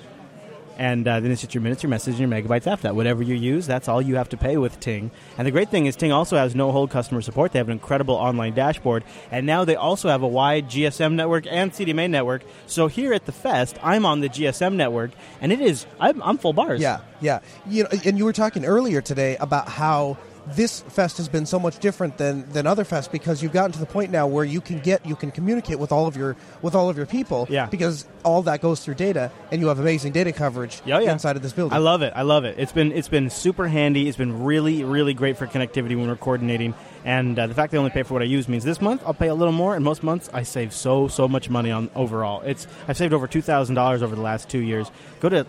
And 0.78 1.08
uh, 1.08 1.20
then 1.20 1.32
it's 1.32 1.42
just 1.42 1.56
your 1.56 1.64
minutes, 1.64 1.82
your 1.82 1.90
messages, 1.90 2.20
and 2.20 2.32
your 2.32 2.42
megabytes 2.42 2.68
after 2.68 2.84
that. 2.84 2.96
Whatever 2.96 3.24
you 3.24 3.34
use, 3.34 3.66
that's 3.66 3.88
all 3.88 4.00
you 4.00 4.16
have 4.16 4.30
to 4.30 4.38
pay 4.38 4.58
with 4.58 4.80
Ting. 4.80 5.10
And 5.38 5.48
the 5.48 5.52
great 5.52 5.70
thing 5.70 5.88
is, 5.88 5.96
Ting 5.96 6.12
also 6.12 6.38
has 6.38 6.54
no 6.54 6.72
hold 6.72 6.92
customer 6.92 7.22
support. 7.22 7.52
They 7.52 7.60
have 7.60 7.68
an 7.68 7.74
incredible 7.74 8.14
online 8.14 8.54
dashboard. 8.54 9.04
And 9.32 9.48
now 9.48 9.66
they 9.66 9.76
also 9.76 10.08
have 10.10 10.22
a 10.22 10.28
wide 10.28 10.70
GSM 10.70 11.14
network 11.14 11.48
and 11.50 11.72
CDMA 11.72 12.10
network. 12.10 12.44
So 12.68 12.88
here 12.88 13.12
at 13.14 13.26
the 13.26 13.32
Fest, 13.32 13.78
I'm 13.82 14.06
on 14.06 14.22
the 14.22 14.30
GSM 14.30 14.76
network, 14.76 15.12
and 15.42 15.52
it 15.52 15.62
is, 15.62 15.88
I'm, 16.00 16.22
I'm 16.22 16.38
full 16.38 16.54
bars. 16.54 16.80
Yeah, 16.80 17.00
yeah. 17.22 17.40
You 17.68 17.84
know, 17.84 17.90
and 18.06 18.18
you 18.18 18.26
were 18.26 18.34
talking 18.34 18.64
earlier 18.64 19.02
today 19.02 19.36
about 19.38 19.68
how 19.68 20.18
this 20.56 20.82
fest 20.82 21.18
has 21.18 21.28
been 21.28 21.46
so 21.46 21.60
much 21.60 21.80
different 21.80 22.18
than, 22.18 22.50
than 22.52 22.66
other 22.66 22.86
fests 22.86 23.12
because 23.12 23.44
you've 23.44 23.52
gotten 23.52 23.72
to 23.74 23.80
the 23.80 23.86
point 23.86 24.12
now 24.12 24.28
where 24.28 24.46
you 24.46 24.62
can 24.62 24.80
get 24.80 25.06
you 25.06 25.16
can 25.16 25.30
communicate 25.32 25.78
with 25.78 25.92
all 25.92 26.08
of 26.08 26.16
your 26.16 26.36
with 26.62 26.74
all 26.74 26.90
of 26.90 26.96
your 26.98 27.06
people 27.06 27.48
Yeah. 27.50 27.66
because 27.66 28.06
all 28.24 28.42
that 28.44 28.62
goes 28.62 28.80
through 28.84 28.94
data 28.96 29.32
and 29.52 29.60
you 29.62 29.68
have 29.68 29.80
amazing 29.80 30.14
data 30.14 30.32
coverage 30.32 30.82
Yeah, 30.86 31.00
yeah. 31.00 31.12
inside 31.12 31.36
of 31.36 31.42
this 31.42 31.52
building. 31.54 31.76
I 31.76 31.80
love 31.80 32.02
it. 32.02 32.14
I 32.16 32.22
love 32.22 32.46
it. 32.46 32.56
It's 32.58 32.72
been 32.72 32.92
it's 32.94 33.10
been 33.10 33.30
super 33.30 33.68
handy. 33.68 34.08
It's 34.08 34.18
been 34.18 34.44
really 34.44 34.84
really 34.86 35.14
great 35.14 35.38
for 35.38 35.48
connectivity 35.48 35.98
when 35.98 36.08
we're 36.08 36.16
coordinating. 36.16 36.74
And 37.04 37.38
uh, 37.38 37.48
the 37.48 37.54
fact 37.54 37.72
they 37.72 37.78
only 37.78 37.92
pay 37.92 38.04
for 38.04 38.14
what 38.14 38.22
I 38.22 38.26
use 38.26 38.48
means 38.48 38.64
this 38.64 38.80
month 38.82 39.02
I'll 39.06 39.14
pay 39.14 39.28
a 39.28 39.36
little 39.36 39.54
more, 39.54 39.76
and 39.76 39.84
most 39.84 40.02
months 40.04 40.30
I 40.34 40.44
save 40.44 40.74
so 40.74 41.08
so 41.08 41.28
much 41.28 41.50
money 41.50 41.72
on 41.72 41.90
overall. 41.96 42.42
It's 42.42 42.68
I've 42.88 42.98
saved 42.98 43.14
over 43.14 43.28
two 43.28 43.42
thousand 43.42 43.76
dollars 43.76 44.02
over 44.02 44.16
the 44.16 44.22
last 44.22 44.50
two 44.50 44.60
years. 44.60 44.90
Go 45.20 45.30
to 45.30 45.46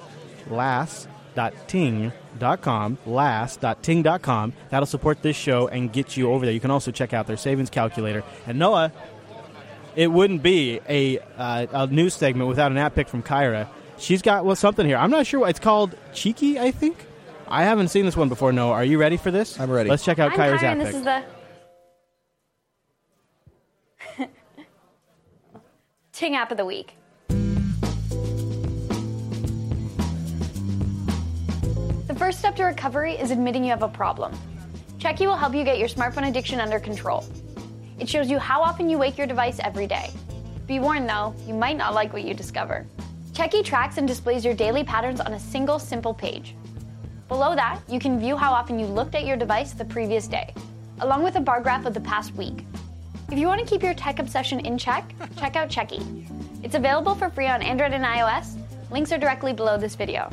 last.ting.com 0.51 2.13
last.com, 2.41 2.99
last.ting.com. 3.07 4.53
That'll 4.71 4.87
support 4.87 5.23
this 5.23 5.37
show 5.37 5.69
and 5.69 5.93
get 5.93 6.17
you 6.17 6.31
over 6.33 6.45
there. 6.45 6.55
You 6.55 6.61
can 6.61 6.71
also 6.71 6.91
check 6.91 7.13
out 7.13 7.27
their 7.27 7.37
savings 7.37 7.71
calculator. 7.71 8.23
And 8.47 8.59
Noah, 8.59 8.93
it 9.97 10.09
wouldn't 10.09 10.43
be 10.43 10.81
a, 10.89 11.19
uh, 11.37 11.67
a 11.73 11.87
news 11.89 12.15
segment 12.15 12.49
without 12.49 12.71
an 12.71 12.79
app 12.79 12.95
pick 12.95 13.09
from 13.09 13.23
Kyra. 13.23 13.69
She's 13.99 14.23
got 14.23 14.45
well 14.45 14.57
something 14.57 14.87
here. 14.87 14.97
I'm 14.97 15.11
not 15.11 15.27
sure 15.27 15.41
what 15.41 15.51
it's 15.51 15.59
called. 15.59 15.97
Cheeky, 16.13 16.59
I 16.59 16.71
think. 16.71 16.97
I 17.49 17.65
haven't 17.65 17.89
seen 17.89 18.05
this 18.05 18.17
one 18.17 18.29
before. 18.29 18.53
Noah, 18.53 18.73
are 18.73 18.85
you 18.85 18.99
ready 18.99 19.17
for 19.17 19.31
this? 19.31 19.59
I'm 19.59 19.71
ready. 19.71 19.89
Let's 19.91 20.05
check 20.05 20.19
out 20.19 20.33
I'm 20.33 20.39
Kyra's 20.39 20.61
Kyra, 20.61 20.65
app 20.65 20.79
this 20.79 20.87
pick. 20.87 20.95
is 20.97 21.05
the 24.19 24.27
Ting 26.13 26.37
app 26.37 26.51
of 26.51 26.59
the 26.59 26.65
week. 26.65 26.95
First 32.19 32.41
step 32.41 32.57
to 32.57 32.65
recovery 32.65 33.13
is 33.13 33.31
admitting 33.31 33.63
you 33.63 33.71
have 33.71 33.85
a 33.85 33.89
problem. 33.89 34.37
Checky 34.99 35.25
will 35.25 35.37
help 35.37 35.55
you 35.55 35.63
get 35.63 35.79
your 35.79 35.87
smartphone 35.87 36.29
addiction 36.29 36.59
under 36.59 36.81
control. 36.81 37.25
It 38.01 38.09
shows 38.09 38.29
you 38.29 38.41
how 38.41 38.61
often 38.61 38.91
you 38.91 38.99
wake 38.99 39.17
your 39.17 39.29
device 39.29 39.61
every 39.63 39.87
day. 39.87 40.11
Be 40.67 40.81
warned 40.81 41.09
though, 41.09 41.33
you 41.47 41.55
might 41.55 41.77
not 41.77 41.95
like 41.95 42.13
what 42.13 42.25
you 42.25 42.35
discover. 42.35 42.85
Checky 43.31 43.65
tracks 43.65 43.99
and 43.99 44.09
displays 44.09 44.45
your 44.45 44.53
daily 44.53 44.83
patterns 44.83 45.21
on 45.21 45.35
a 45.35 45.39
single 45.39 45.79
simple 45.79 46.13
page. 46.13 46.57
Below 47.29 47.55
that, 47.55 47.81
you 47.89 48.01
can 48.01 48.19
view 48.19 48.37
how 48.37 48.53
often 48.53 48.81
you 48.81 48.87
looked 48.87 49.15
at 49.15 49.25
your 49.25 49.37
device 49.37 49.73
the 49.73 49.85
previous 49.85 50.27
day, 50.27 50.53
along 51.01 51.23
with 51.23 51.37
a 51.37 51.41
bar 51.41 51.61
graph 51.61 51.87
of 51.87 51.95
the 51.95 52.01
past 52.01 52.35
week. 52.35 52.65
If 53.31 53.39
you 53.39 53.47
want 53.47 53.61
to 53.61 53.67
keep 53.67 53.83
your 53.83 53.95
tech 53.95 54.19
obsession 54.19 54.59
in 54.61 54.77
check, 54.77 55.15
check 55.37 55.55
out 55.55 55.69
Checky. 55.69 56.03
It's 56.65 56.75
available 56.75 57.15
for 57.15 57.31
free 57.31 57.47
on 57.47 57.63
Android 57.63 57.93
and 57.93 58.05
iOS. 58.05 58.57
Links 58.91 59.13
are 59.13 59.19
directly 59.19 59.53
below 59.53 59.79
this 59.79 59.95
video. 59.95 60.29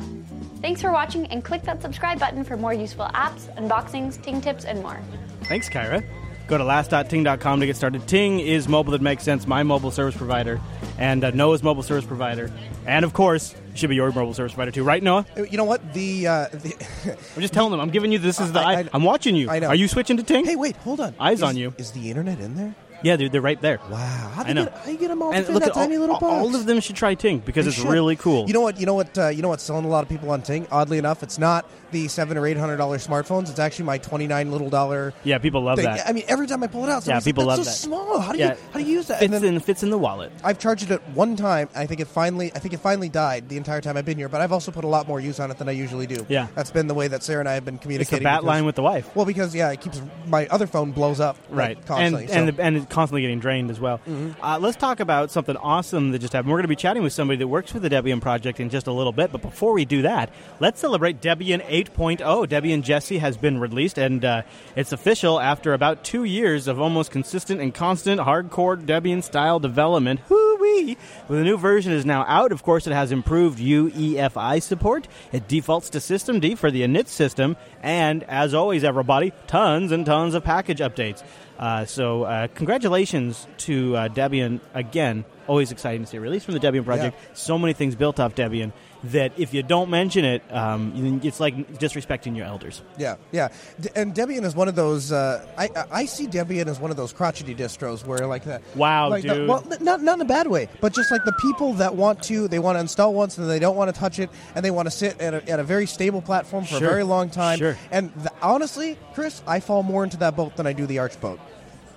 Thanks 0.66 0.82
for 0.82 0.90
watching 0.90 1.26
and 1.28 1.44
click 1.44 1.62
that 1.62 1.80
subscribe 1.80 2.18
button 2.18 2.42
for 2.42 2.56
more 2.56 2.74
useful 2.74 3.04
apps, 3.14 3.54
unboxings, 3.56 4.20
Ting 4.20 4.40
tips, 4.40 4.64
and 4.64 4.82
more. 4.82 5.00
Thanks, 5.44 5.68
Kyra. 5.68 6.04
Go 6.48 6.58
to 6.58 6.64
last.ting.com 6.64 7.60
to 7.60 7.66
get 7.66 7.76
started. 7.76 8.04
Ting 8.08 8.40
is 8.40 8.66
mobile 8.66 8.90
that 8.90 9.00
makes 9.00 9.22
sense, 9.22 9.46
my 9.46 9.62
mobile 9.62 9.92
service 9.92 10.16
provider, 10.16 10.60
and 10.98 11.22
uh, 11.22 11.30
Noah's 11.30 11.62
mobile 11.62 11.84
service 11.84 12.04
provider. 12.04 12.50
And 12.84 13.04
of 13.04 13.12
course, 13.12 13.54
it 13.70 13.78
should 13.78 13.90
be 13.90 13.94
your 13.94 14.10
mobile 14.10 14.34
service 14.34 14.54
provider 14.54 14.72
too, 14.72 14.82
right, 14.82 15.00
Noah? 15.00 15.24
You 15.36 15.56
know 15.56 15.62
what? 15.62 15.92
The, 15.94 16.26
uh, 16.26 16.48
the 16.48 16.74
I'm 17.36 17.42
just 17.42 17.54
telling 17.54 17.70
them. 17.70 17.78
I'm 17.78 17.90
giving 17.90 18.10
you 18.10 18.18
this 18.18 18.40
is 18.40 18.50
the. 18.50 18.58
I- 18.58 18.72
I, 18.72 18.80
I- 18.80 18.88
am 18.92 19.04
watching 19.04 19.36
you. 19.36 19.48
I 19.48 19.60
know. 19.60 19.68
Are 19.68 19.76
you 19.76 19.86
switching 19.86 20.16
to 20.16 20.24
Ting? 20.24 20.44
hey, 20.46 20.56
wait, 20.56 20.74
hold 20.78 20.98
on. 20.98 21.14
Eyes 21.20 21.38
Is- 21.38 21.42
on 21.44 21.56
you. 21.56 21.74
Is 21.78 21.92
the 21.92 22.10
internet 22.10 22.40
in 22.40 22.56
there? 22.56 22.74
Yeah, 23.06 23.16
dude, 23.16 23.30
they're 23.32 23.40
right 23.40 23.60
there. 23.60 23.78
Wow, 23.88 23.96
how 24.34 24.42
do 24.42 24.46
I 24.46 24.48
you 24.48 24.54
know. 24.54 24.64
get, 24.64 24.78
how 24.78 24.90
you 24.90 24.98
get 24.98 25.08
them 25.08 25.22
all 25.22 25.32
And 25.32 25.48
look 25.48 25.62
that 25.62 25.70
at 25.70 25.76
all, 25.76 25.84
tiny 25.84 25.96
little 25.96 26.18
box? 26.18 26.24
all 26.24 26.54
of 26.56 26.66
them 26.66 26.80
should 26.80 26.96
try 26.96 27.14
Ting 27.14 27.38
because 27.38 27.64
They 27.66 27.68
it's 27.70 27.78
should. 27.78 27.88
really 27.88 28.16
cool. 28.16 28.46
You 28.48 28.52
know 28.54 28.60
what? 28.62 28.80
You 28.80 28.86
know 28.86 28.94
what? 28.94 29.16
Uh, 29.16 29.28
you 29.28 29.42
know 29.42 29.48
what's 29.48 29.62
selling 29.62 29.84
a 29.84 29.88
lot 29.88 30.02
of 30.02 30.08
people 30.08 30.30
on 30.30 30.42
Ting. 30.42 30.66
Oddly 30.72 30.98
enough, 30.98 31.22
it's 31.22 31.38
not 31.38 31.70
the 31.96 32.08
seven 32.08 32.36
or 32.36 32.46
eight 32.46 32.56
hundred 32.56 32.76
dollar 32.76 32.98
smartphones. 32.98 33.48
It's 33.50 33.58
actually 33.58 33.86
my 33.86 33.98
twenty 33.98 34.26
nine 34.26 34.50
little 34.50 34.68
dollar. 34.68 35.14
yeah, 35.24 35.38
people 35.38 35.62
love 35.62 35.76
thing. 35.78 35.86
that. 35.86 36.06
I 36.08 36.12
mean, 36.12 36.24
every 36.28 36.46
time 36.46 36.62
I 36.62 36.66
pull 36.66 36.84
it 36.84 36.90
out, 36.90 37.06
Yeah, 37.06 37.20
people 37.20 37.44
like, 37.44 37.56
love 37.58 37.64
That's 37.66 37.80
that. 37.80 37.82
so 37.82 37.88
small. 37.88 38.20
How 38.20 38.32
do 38.32 38.38
yeah, 38.38 38.52
you 38.52 38.58
how 38.72 38.78
do 38.80 38.84
you 38.84 38.92
use 38.92 39.06
that? 39.08 39.20
Fits 39.20 39.32
And 39.34 39.44
in 39.44 39.60
fits 39.60 39.82
in 39.82 39.90
the 39.90 39.98
wallet. 39.98 40.30
I've 40.44 40.58
charged 40.58 40.90
it 40.90 41.00
one 41.14 41.36
time. 41.36 41.68
I 41.74 41.86
think 41.86 42.00
it 42.00 42.06
finally. 42.08 42.52
I 42.54 42.58
think 42.58 42.74
it 42.74 42.80
finally 42.80 43.08
died 43.08 43.48
the 43.48 43.56
entire 43.56 43.80
time 43.80 43.96
I've 43.96 44.04
been 44.04 44.18
here. 44.18 44.28
But 44.28 44.40
I've 44.42 44.52
also 44.52 44.70
put 44.70 44.84
a 44.84 44.88
lot 44.88 45.08
more 45.08 45.20
use 45.20 45.40
on 45.40 45.50
it 45.50 45.58
than 45.58 45.68
I 45.68 45.72
usually 45.72 46.06
do. 46.06 46.26
Yeah. 46.28 46.48
that's 46.54 46.70
been 46.70 46.86
the 46.86 46.94
way 46.94 47.08
that 47.08 47.22
Sarah 47.22 47.40
and 47.40 47.48
I 47.48 47.54
have 47.54 47.64
been 47.64 47.78
communicating. 47.78 48.16
It's 48.16 48.20
the 48.20 48.24
bat 48.24 48.40
because- 48.40 48.46
line 48.46 48.64
with 48.66 48.74
the 48.76 48.82
wife. 48.82 49.14
Well, 49.16 49.26
because 49.26 49.54
yeah, 49.54 49.70
it 49.72 49.80
keeps 49.80 50.00
my 50.26 50.46
other 50.48 50.66
phone 50.66 50.92
blows 50.92 51.20
up 51.20 51.36
Right, 51.48 51.76
and 51.76 51.86
constantly. 51.86 52.24
and, 52.24 52.48
so- 52.50 52.56
the, 52.56 52.62
and 52.62 52.76
it's 52.76 52.86
constantly 52.92 53.22
getting 53.22 53.40
drained 53.40 53.70
as 53.70 53.80
well. 53.80 54.00
Uh, 54.42 54.58
let's 54.60 54.76
talk 54.76 55.00
about 55.00 55.30
something 55.30 55.56
awesome 55.56 56.10
that 56.12 56.18
just 56.18 56.32
happened. 56.32 56.50
We're 56.50 56.58
going 56.58 56.64
to 56.64 56.68
be 56.68 56.76
chatting 56.76 57.02
with 57.02 57.12
somebody 57.12 57.38
that 57.38 57.48
works 57.48 57.72
for 57.72 57.78
the 57.80 57.88
Debian 57.88 58.20
project 58.20 58.60
in 58.60 58.68
just 58.70 58.86
a 58.86 58.92
little 58.92 59.12
bit. 59.12 59.32
But 59.32 59.42
before 59.42 59.72
we 59.72 59.84
do 59.84 60.02
that, 60.02 60.30
let's 60.60 60.80
celebrate 60.80 61.20
Debian 61.20 61.64
8.0. 61.94 62.46
Debian 62.46 62.82
Jessie 62.82 63.18
has 63.18 63.36
been 63.36 63.58
released, 63.58 63.98
and 63.98 64.24
uh, 64.24 64.42
it's 64.74 64.92
official 64.92 65.40
after 65.40 65.72
about 65.72 66.04
two 66.04 66.24
years 66.24 66.66
of 66.68 66.80
almost 66.80 67.10
consistent 67.10 67.60
and 67.60 67.74
constant 67.74 68.20
hardcore 68.20 68.82
Debian 68.82 69.22
style 69.22 69.58
development. 69.60 70.20
Hoo-wee! 70.28 70.96
Well, 71.28 71.38
the 71.38 71.44
new 71.44 71.56
version 71.56 71.92
is 71.92 72.04
now 72.04 72.24
out. 72.26 72.52
Of 72.52 72.62
course, 72.62 72.86
it 72.86 72.92
has 72.92 73.12
improved 73.12 73.58
UEFI 73.58 74.62
support. 74.62 75.08
It 75.32 75.48
defaults 75.48 75.90
to 75.90 75.98
systemd 75.98 76.58
for 76.58 76.70
the 76.70 76.82
init 76.82 77.08
system, 77.08 77.56
and 77.82 78.22
as 78.24 78.54
always, 78.54 78.84
everybody, 78.84 79.32
tons 79.46 79.92
and 79.92 80.04
tons 80.04 80.34
of 80.34 80.44
package 80.44 80.78
updates. 80.80 81.22
Uh, 81.58 81.84
so, 81.86 82.24
uh, 82.24 82.48
congratulations 82.48 83.46
to 83.58 83.96
uh, 83.96 84.08
Debian 84.08 84.60
again. 84.74 85.24
Always 85.46 85.72
exciting 85.72 86.02
to 86.02 86.06
see 86.06 86.16
a 86.16 86.20
release 86.20 86.44
from 86.44 86.54
the 86.54 86.60
Debian 86.60 86.84
project. 86.84 87.16
So 87.34 87.56
many 87.56 87.72
things 87.72 87.94
built 87.94 88.20
off 88.20 88.34
Debian 88.34 88.72
that 89.04 89.32
if 89.38 89.54
you 89.54 89.62
don't 89.62 89.90
mention 89.90 90.24
it, 90.24 90.42
um, 90.52 91.20
it's 91.22 91.40
like 91.40 91.54
disrespecting 91.78 92.36
your 92.36 92.46
elders. 92.46 92.82
Yeah, 92.98 93.16
yeah, 93.32 93.48
D- 93.80 93.88
and 93.94 94.14
Debian 94.14 94.44
is 94.44 94.54
one 94.56 94.68
of 94.68 94.74
those. 94.74 95.12
Uh, 95.12 95.46
I 95.56 95.68
I 95.90 96.04
see 96.06 96.26
Debian 96.26 96.66
as 96.66 96.80
one 96.80 96.90
of 96.90 96.96
those 96.96 97.12
crotchety 97.12 97.54
distros 97.54 98.04
where 98.04 98.26
like 98.26 98.44
that. 98.44 98.62
Wow, 98.74 99.10
like 99.10 99.22
the- 99.22 99.34
dude. 99.34 99.48
well, 99.48 99.64
not 99.80 100.02
not 100.02 100.14
in 100.16 100.22
a 100.22 100.24
bad 100.24 100.46
way, 100.48 100.68
but 100.80 100.92
just 100.94 101.10
like 101.10 101.24
the 101.24 101.32
people 101.34 101.72
that 101.74 101.94
want 101.94 102.22
to, 102.24 102.48
they 102.48 102.58
want 102.58 102.76
to 102.76 102.80
install 102.80 103.14
once 103.14 103.38
and 103.38 103.48
they 103.48 103.58
don't 103.58 103.76
want 103.76 103.92
to 103.94 103.98
touch 103.98 104.18
it, 104.18 104.30
and 104.54 104.64
they 104.64 104.70
want 104.70 104.86
to 104.86 104.90
sit 104.90 105.20
at 105.20 105.34
a, 105.34 105.48
at 105.50 105.60
a 105.60 105.64
very 105.64 105.86
stable 105.86 106.22
platform 106.22 106.64
for 106.64 106.76
Sure. 106.78 106.86
a 106.86 106.90
very 106.90 107.02
long 107.04 107.30
time. 107.30 107.58
Sure. 107.58 107.76
And 107.90 108.12
th- 108.14 108.28
honestly, 108.42 108.98
Chris, 109.14 109.42
I 109.46 109.60
fall 109.60 109.82
more 109.82 110.04
into 110.04 110.16
that 110.18 110.36
boat 110.36 110.56
than 110.56 110.66
I 110.66 110.72
do 110.72 110.86
the 110.86 110.98
Arch 110.98 111.20
boat. 111.20 111.38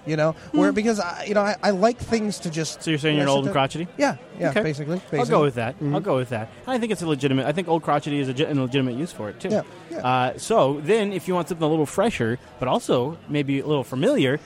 You 0.06 0.16
know, 0.16 0.32
where 0.52 0.72
because 0.72 1.00
I, 1.00 1.26
you 1.26 1.34
know 1.34 1.42
I, 1.42 1.56
I 1.62 1.70
like 1.72 1.98
things 1.98 2.40
to 2.40 2.50
just. 2.50 2.78
Hmm. 2.78 2.82
So 2.84 2.90
you're 2.92 3.00
saying 3.00 3.16
you 3.16 3.22
you're 3.22 3.30
an 3.30 3.36
old 3.36 3.46
and 3.46 3.54
crotchety? 3.54 3.88
Yeah, 3.98 4.18
yeah, 4.40 4.50
Okay. 4.52 4.64
basically, 4.64 4.96
basically. 4.98 5.20
I'll 5.20 5.26
go 5.26 5.42
with 5.42 5.56
that. 5.56 5.76
I'll 5.82 6.00
go 6.00 6.16
with 6.16 6.30
that. 6.30 6.50
And 6.66 6.72
I 6.76 6.80
think 6.80 6.92
it's 6.92 7.02
a 7.02 7.08
legitimate. 7.08 7.46
I 7.46 7.52
think 7.52 7.68
old 7.68 7.84
crotchety 7.84 8.20
is 8.20 8.28
a, 8.30 8.34
ge- 8.34 8.42
a 8.42 8.54
legitimate 8.54 8.96
use 8.96 9.12
for 9.12 9.30
it 9.30 9.40
too. 9.40 9.50
Yeah, 9.50 9.62
yeah. 9.92 9.98
Uh, 10.00 10.38
so 10.38 10.80
then, 10.82 11.12
if 11.14 11.28
you 11.28 11.36
want 11.36 11.50
something 11.50 11.66
a 11.66 11.70
little 11.70 11.86
fresher, 11.86 12.40
but 12.60 12.68
also 12.68 13.18
maybe 13.28 13.60
a 13.60 13.66
little 13.68 13.84
familiar, 13.84 14.40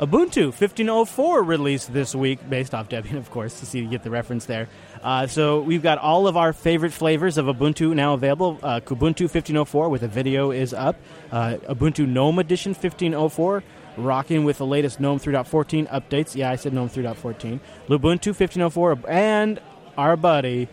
Ubuntu 0.00 0.46
1504 0.46 1.42
released 1.44 1.92
this 1.92 2.14
week, 2.16 2.48
based 2.50 2.74
off 2.74 2.88
Debian, 2.88 3.16
of 3.16 3.30
course, 3.30 3.60
to 3.60 3.66
see 3.66 3.78
you 3.78 3.86
get 3.88 4.02
the 4.02 4.10
reference 4.10 4.46
there. 4.46 4.68
Uh, 5.02 5.26
so 5.28 5.60
we've 5.60 5.82
got 5.84 5.98
all 5.98 6.26
of 6.26 6.36
our 6.36 6.52
favorite 6.52 6.92
flavors 6.92 7.38
of 7.38 7.46
Ubuntu 7.46 7.94
now 7.94 8.12
available. 8.14 8.58
Uh, 8.60 8.80
Kubuntu 8.80 9.22
1504 9.22 9.88
with 9.88 10.02
a 10.02 10.08
video 10.08 10.50
is 10.50 10.74
up. 10.74 10.96
Uh, 11.30 11.58
Ubuntu 11.68 12.08
GNOME 12.08 12.40
Edition 12.40 12.70
1504 12.72 13.62
rocking 13.96 14.44
with 14.44 14.58
the 14.58 14.66
latest 14.66 15.00
GNOME 15.00 15.18
3.14 15.18 15.88
updates. 15.90 16.34
Yeah, 16.34 16.50
I 16.50 16.56
said 16.56 16.72
GNOME 16.72 16.88
3.14. 16.90 17.60
Lubuntu 17.88 18.28
1504 18.28 18.98
and 19.08 19.60
our 19.96 20.16
buddy 20.16 20.68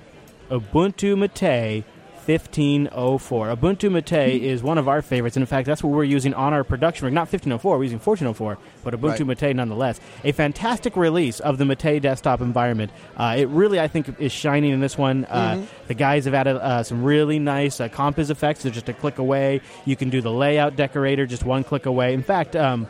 Ubuntu 0.49 1.17
Mate 1.17 1.83
1504. 2.25 3.47
Ubuntu 3.55 3.91
Mate 3.91 4.41
is 4.43 4.61
one 4.61 4.77
of 4.77 4.87
our 4.87 5.01
favorites, 5.01 5.35
and 5.35 5.41
in 5.41 5.47
fact, 5.47 5.65
that's 5.65 5.81
what 5.83 5.91
we're 5.91 6.03
using 6.03 6.33
on 6.33 6.53
our 6.53 6.63
production 6.63 7.05
rig. 7.05 7.13
Not 7.13 7.21
1504, 7.21 7.77
we're 7.77 7.83
using 7.83 7.99
1404, 7.99 8.57
but 8.83 8.93
Ubuntu 8.93 9.27
Right. 9.27 9.41
Mate 9.41 9.55
nonetheless. 9.55 9.99
A 10.23 10.31
fantastic 10.31 10.95
release 10.95 11.39
of 11.39 11.57
the 11.57 11.65
Mate 11.65 11.99
desktop 12.01 12.41
environment. 12.41 12.91
Uh, 13.17 13.35
it 13.39 13.47
really, 13.49 13.79
I 13.79 13.87
think, 13.87 14.13
is 14.19 14.31
shining 14.31 14.71
in 14.71 14.79
this 14.81 14.97
one. 14.97 15.25
Uh, 15.25 15.65
The 15.87 15.93
guys 15.95 16.25
have 16.25 16.33
added 16.33 16.57
uh, 16.57 16.83
some 16.83 17.03
really 17.03 17.39
nice 17.39 17.79
uh, 17.81 17.87
compiz 17.89 18.29
effects. 18.29 18.63
They're 18.63 18.71
just 18.71 18.87
a 18.89 18.93
click 18.93 19.17
away. 19.17 19.61
You 19.85 19.95
can 19.95 20.09
do 20.09 20.21
the 20.21 20.31
layout 20.31 20.75
decorator 20.75 21.25
just 21.25 21.43
one 21.43 21.63
click 21.63 21.85
away. 21.85 22.13
In 22.13 22.23
fact, 22.23 22.55
um, 22.55 22.87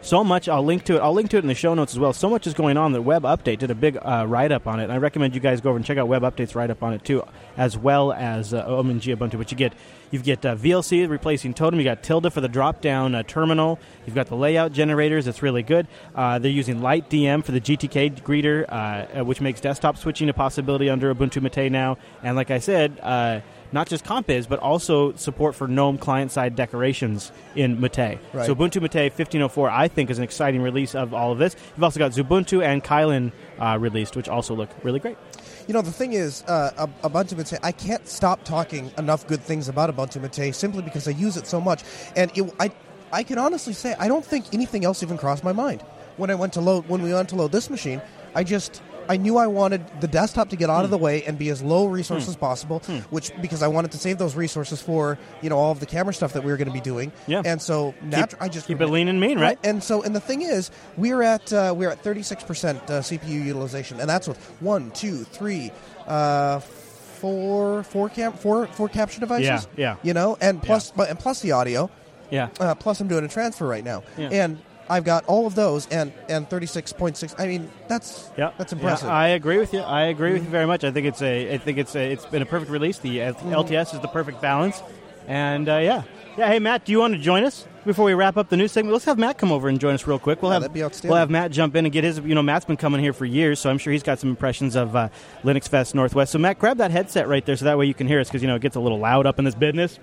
so 0.00 0.22
much. 0.24 0.48
I'll 0.48 0.64
link 0.64 0.84
to 0.84 0.96
it. 0.96 1.00
I'll 1.00 1.12
link 1.12 1.30
to 1.30 1.36
it 1.36 1.40
in 1.40 1.48
the 1.48 1.54
show 1.54 1.74
notes 1.74 1.92
as 1.92 1.98
well. 1.98 2.12
So 2.12 2.30
much 2.30 2.46
is 2.46 2.54
going 2.54 2.76
on 2.76 2.92
The 2.92 3.02
WebUpd8 3.02 3.58
did 3.58 3.70
a 3.70 3.74
big 3.74 3.98
uh, 4.00 4.24
write 4.28 4.52
up 4.52 4.66
on 4.66 4.80
it. 4.80 4.84
And 4.84 4.92
I 4.92 4.98
recommend 4.98 5.34
you 5.34 5.40
guys 5.40 5.60
go 5.60 5.70
over 5.70 5.76
and 5.76 5.84
check 5.84 5.98
out 5.98 6.08
WebUpd8's 6.08 6.54
write 6.54 6.70
up 6.70 6.82
on 6.82 6.92
it 6.92 7.04
too, 7.04 7.22
as 7.56 7.76
well 7.76 8.12
as 8.12 8.54
uh, 8.54 8.66
OMG 8.66 9.16
Ubuntu. 9.16 9.38
But 9.38 9.50
you 9.50 9.56
get 9.56 9.72
you 10.10 10.20
get 10.20 10.44
uh, 10.46 10.56
VLC 10.56 11.08
replacing 11.08 11.54
Totem. 11.54 11.78
You 11.78 11.84
got 11.84 12.02
Tilda 12.02 12.30
for 12.30 12.40
the 12.40 12.48
drop 12.48 12.80
down 12.80 13.14
uh, 13.14 13.22
terminal. 13.24 13.78
You've 14.06 14.14
got 14.14 14.28
the 14.28 14.36
layout 14.36 14.72
generators. 14.72 15.26
It's 15.26 15.42
really 15.42 15.62
good. 15.62 15.86
Uh, 16.14 16.38
they're 16.38 16.50
using 16.50 16.80
Light 16.80 17.10
DM 17.10 17.44
for 17.44 17.52
the 17.52 17.60
GTK 17.60 18.22
greeter, 18.22 18.64
uh, 18.68 19.20
uh, 19.20 19.24
which 19.24 19.40
makes 19.40 19.60
desktop 19.60 19.96
switching 19.96 20.28
a 20.28 20.34
possibility 20.34 20.88
under 20.88 21.14
Ubuntu 21.14 21.42
Mate 21.42 21.70
now. 21.70 21.98
And 22.22 22.36
like 22.36 22.50
I 22.50 22.58
said. 22.58 23.42
Not 23.72 23.88
just 23.88 24.04
compiz, 24.04 24.48
but 24.48 24.58
also 24.60 25.12
support 25.14 25.54
for 25.54 25.68
GNOME 25.68 25.98
client-side 25.98 26.56
decorations 26.56 27.32
in 27.54 27.80
Mate. 27.80 28.18
Right. 28.32 28.46
So 28.46 28.54
Ubuntu 28.54 28.80
Mate 28.80 29.12
1504, 29.12 29.70
I 29.70 29.88
think, 29.88 30.10
is 30.10 30.18
an 30.18 30.24
exciting 30.24 30.62
release 30.62 30.94
of 30.94 31.12
all 31.12 31.32
of 31.32 31.38
this. 31.38 31.54
You've 31.74 31.84
also 31.84 31.98
got 31.98 32.12
Xubuntu 32.12 32.62
and 32.64 32.82
Kylin 32.82 33.32
uh, 33.58 33.76
released, 33.78 34.16
which 34.16 34.28
also 34.28 34.54
look 34.54 34.70
really 34.82 35.00
great. 35.00 35.18
You 35.66 35.74
know, 35.74 35.82
the 35.82 35.92
thing 35.92 36.14
is, 36.14 36.42
uh, 36.48 36.86
Ubuntu 37.04 37.36
Mate, 37.36 37.58
I 37.62 37.72
can't 37.72 38.08
stop 38.08 38.42
talking 38.44 38.90
enough 38.96 39.26
good 39.26 39.40
things 39.42 39.68
about 39.68 39.94
Ubuntu 39.94 40.22
Mate 40.22 40.54
simply 40.54 40.82
because 40.82 41.06
I 41.06 41.10
use 41.10 41.36
it 41.36 41.46
so 41.46 41.60
much. 41.60 41.84
And 42.16 42.30
it, 42.36 42.50
I, 42.58 42.70
I 43.12 43.22
can 43.22 43.38
honestly 43.38 43.74
say, 43.74 43.94
I 43.98 44.08
don't 44.08 44.24
think 44.24 44.46
anything 44.54 44.84
else 44.84 45.02
even 45.02 45.18
crossed 45.18 45.44
my 45.44 45.52
mind. 45.52 45.82
When 46.16 46.30
I 46.30 46.34
went 46.34 46.54
to 46.54 46.60
load, 46.60 46.88
when 46.88 47.02
we 47.02 47.12
went 47.12 47.28
to 47.30 47.36
load 47.36 47.52
this 47.52 47.68
machine, 47.70 48.00
I 48.34 48.44
just, 48.44 48.82
I 49.08 49.16
knew 49.16 49.36
I 49.38 49.46
wanted 49.46 49.82
the 50.00 50.08
desktop 50.08 50.50
to 50.50 50.56
get 50.56 50.66
Hmm. 50.68 50.76
out 50.76 50.84
of 50.84 50.90
the 50.90 50.98
way 50.98 51.22
and 51.24 51.38
be 51.38 51.48
as 51.50 51.62
low 51.62 51.86
resource 51.86 52.28
as 52.28 52.36
possible, 52.36 52.80
which, 53.10 53.32
because 53.40 53.62
I 53.62 53.68
wanted 53.68 53.92
to 53.92 53.98
save 53.98 54.18
those 54.18 54.34
resources 54.36 54.80
for, 54.82 55.18
you 55.42 55.48
know, 55.50 55.56
all 55.58 55.72
of 55.72 55.80
the 55.80 55.86
camera 55.86 56.12
stuff 56.12 56.32
that 56.34 56.44
we 56.44 56.50
were 56.50 56.56
going 56.56 56.68
to 56.68 56.74
be 56.74 56.80
doing. 56.80 57.12
Yeah. 57.26 57.42
And 57.44 57.60
so, 57.62 57.94
natu- 58.04 58.34
I 58.40 58.48
just 58.48 58.66
keep 58.66 58.80
it 58.80 58.86
lean 58.88 59.08
and 59.08 59.20
mean, 59.20 59.38
right? 59.40 59.58
And 59.64 59.82
so, 59.82 60.02
and 60.02 60.14
the 60.14 60.20
thing 60.20 60.42
is, 60.42 60.70
we're 60.96 61.22
at 61.22 61.52
uh, 61.52 61.74
we're 61.76 61.90
at 61.90 62.02
thirty 62.02 62.22
six 62.22 62.42
percent 62.44 62.78
uh, 62.90 63.00
CPU 63.00 63.44
utilization, 63.44 64.00
and 64.00 64.08
that's 64.08 64.28
with 64.28 64.38
one, 64.60 64.90
two, 64.92 65.24
three, 65.24 65.72
uh, 66.06 66.60
four 66.60 67.82
four 67.84 68.08
cam 68.08 68.32
four 68.32 68.66
four 68.68 68.88
capture 68.88 69.20
devices. 69.20 69.66
Yeah, 69.76 69.94
yeah. 69.94 69.96
You 70.02 70.14
know, 70.14 70.36
and 70.40 70.62
plus 70.62 70.90
but, 70.90 71.08
and 71.10 71.18
plus 71.18 71.40
the 71.40 71.52
audio. 71.52 71.90
Yeah. 72.30 72.48
Uh, 72.60 72.74
plus, 72.74 73.00
I'm 73.00 73.08
doing 73.08 73.24
a 73.24 73.28
transfer 73.28 73.66
right 73.66 73.82
now, 73.84 74.02
Yeah. 74.18 74.28
and 74.30 74.58
I've 74.90 75.04
got 75.04 75.24
all 75.26 75.46
of 75.46 75.54
those 75.54 75.86
and 75.88 76.12
and 76.28 76.48
36.6. 76.48 77.34
I 77.38 77.46
mean, 77.46 77.70
that's 77.88 78.30
Yeah, 78.36 78.52
that's 78.58 78.72
impressive. 78.72 79.08
Yeah, 79.08 79.14
I 79.14 79.28
agree 79.28 79.58
with 79.58 79.72
you. 79.72 79.80
I 79.80 80.02
agree 80.04 80.32
with 80.32 80.44
you 80.44 80.50
very 80.50 80.66
much. 80.66 80.84
I 80.84 80.90
think 80.90 81.06
it's 81.06 81.22
a. 81.22 81.54
I 81.54 81.58
think 81.58 81.78
it's 81.78 81.94
a. 81.94 82.12
It's 82.12 82.26
been 82.26 82.42
a 82.42 82.46
perfect 82.46 82.70
release. 82.70 82.98
The 82.98 83.22
uh, 83.22 83.32
Mm-hmm. 83.34 83.52
LTS 83.52 83.94
is 83.94 84.00
the 84.00 84.08
perfect 84.08 84.40
balance, 84.40 84.82
and 85.26 85.68
uh, 85.68 85.76
yeah, 85.78 86.02
yeah. 86.36 86.48
Hey, 86.48 86.58
Matt, 86.58 86.84
do 86.84 86.92
you 86.92 86.98
want 87.00 87.14
to 87.14 87.20
join 87.20 87.44
us 87.44 87.66
before 87.84 88.04
we 88.04 88.14
wrap 88.14 88.36
up 88.36 88.48
the 88.48 88.56
news 88.56 88.72
segment? 88.72 88.92
Let's 88.92 89.04
have 89.06 89.18
Matt 89.18 89.38
come 89.38 89.52
over 89.52 89.68
and 89.68 89.78
join 89.80 89.94
us 89.94 90.06
real 90.06 90.18
quick. 90.18 90.40
We'll 90.42 90.50
Yeah, 90.50 90.54
have 90.56 90.62
that'd 90.62 90.74
be 90.74 90.82
outstanding. 90.82 91.10
we'll 91.10 91.18
have 91.20 91.30
Matt 91.30 91.50
jump 91.50 91.76
in 91.76 91.84
and 91.84 91.92
get 91.92 92.04
his. 92.04 92.18
You 92.20 92.34
know, 92.34 92.42
Matt's 92.42 92.64
been 92.64 92.76
coming 92.76 93.00
here 93.00 93.12
for 93.12 93.24
years, 93.24 93.60
so 93.60 93.70
I'm 93.70 93.78
sure 93.78 93.92
he's 93.92 94.02
got 94.02 94.18
some 94.18 94.30
impressions 94.30 94.74
of 94.76 94.96
uh, 94.96 95.08
Linux 95.44 95.68
Fest 95.68 95.94
Northwest. 95.94 96.32
So 96.32 96.38
Matt, 96.38 96.58
grab 96.58 96.78
that 96.78 96.90
headset 96.90 97.28
right 97.28 97.44
there, 97.44 97.56
so 97.56 97.64
that 97.66 97.76
way 97.78 97.86
you 97.86 97.94
can 97.94 98.06
hear 98.08 98.20
us 98.20 98.28
because 98.28 98.42
you 98.42 98.48
know 98.48 98.56
it 98.56 98.62
gets 98.62 98.76
a 98.76 98.80
little 98.80 98.98
loud 98.98 99.26
up 99.26 99.38
in 99.38 99.44
this 99.44 99.54
business. 99.54 99.98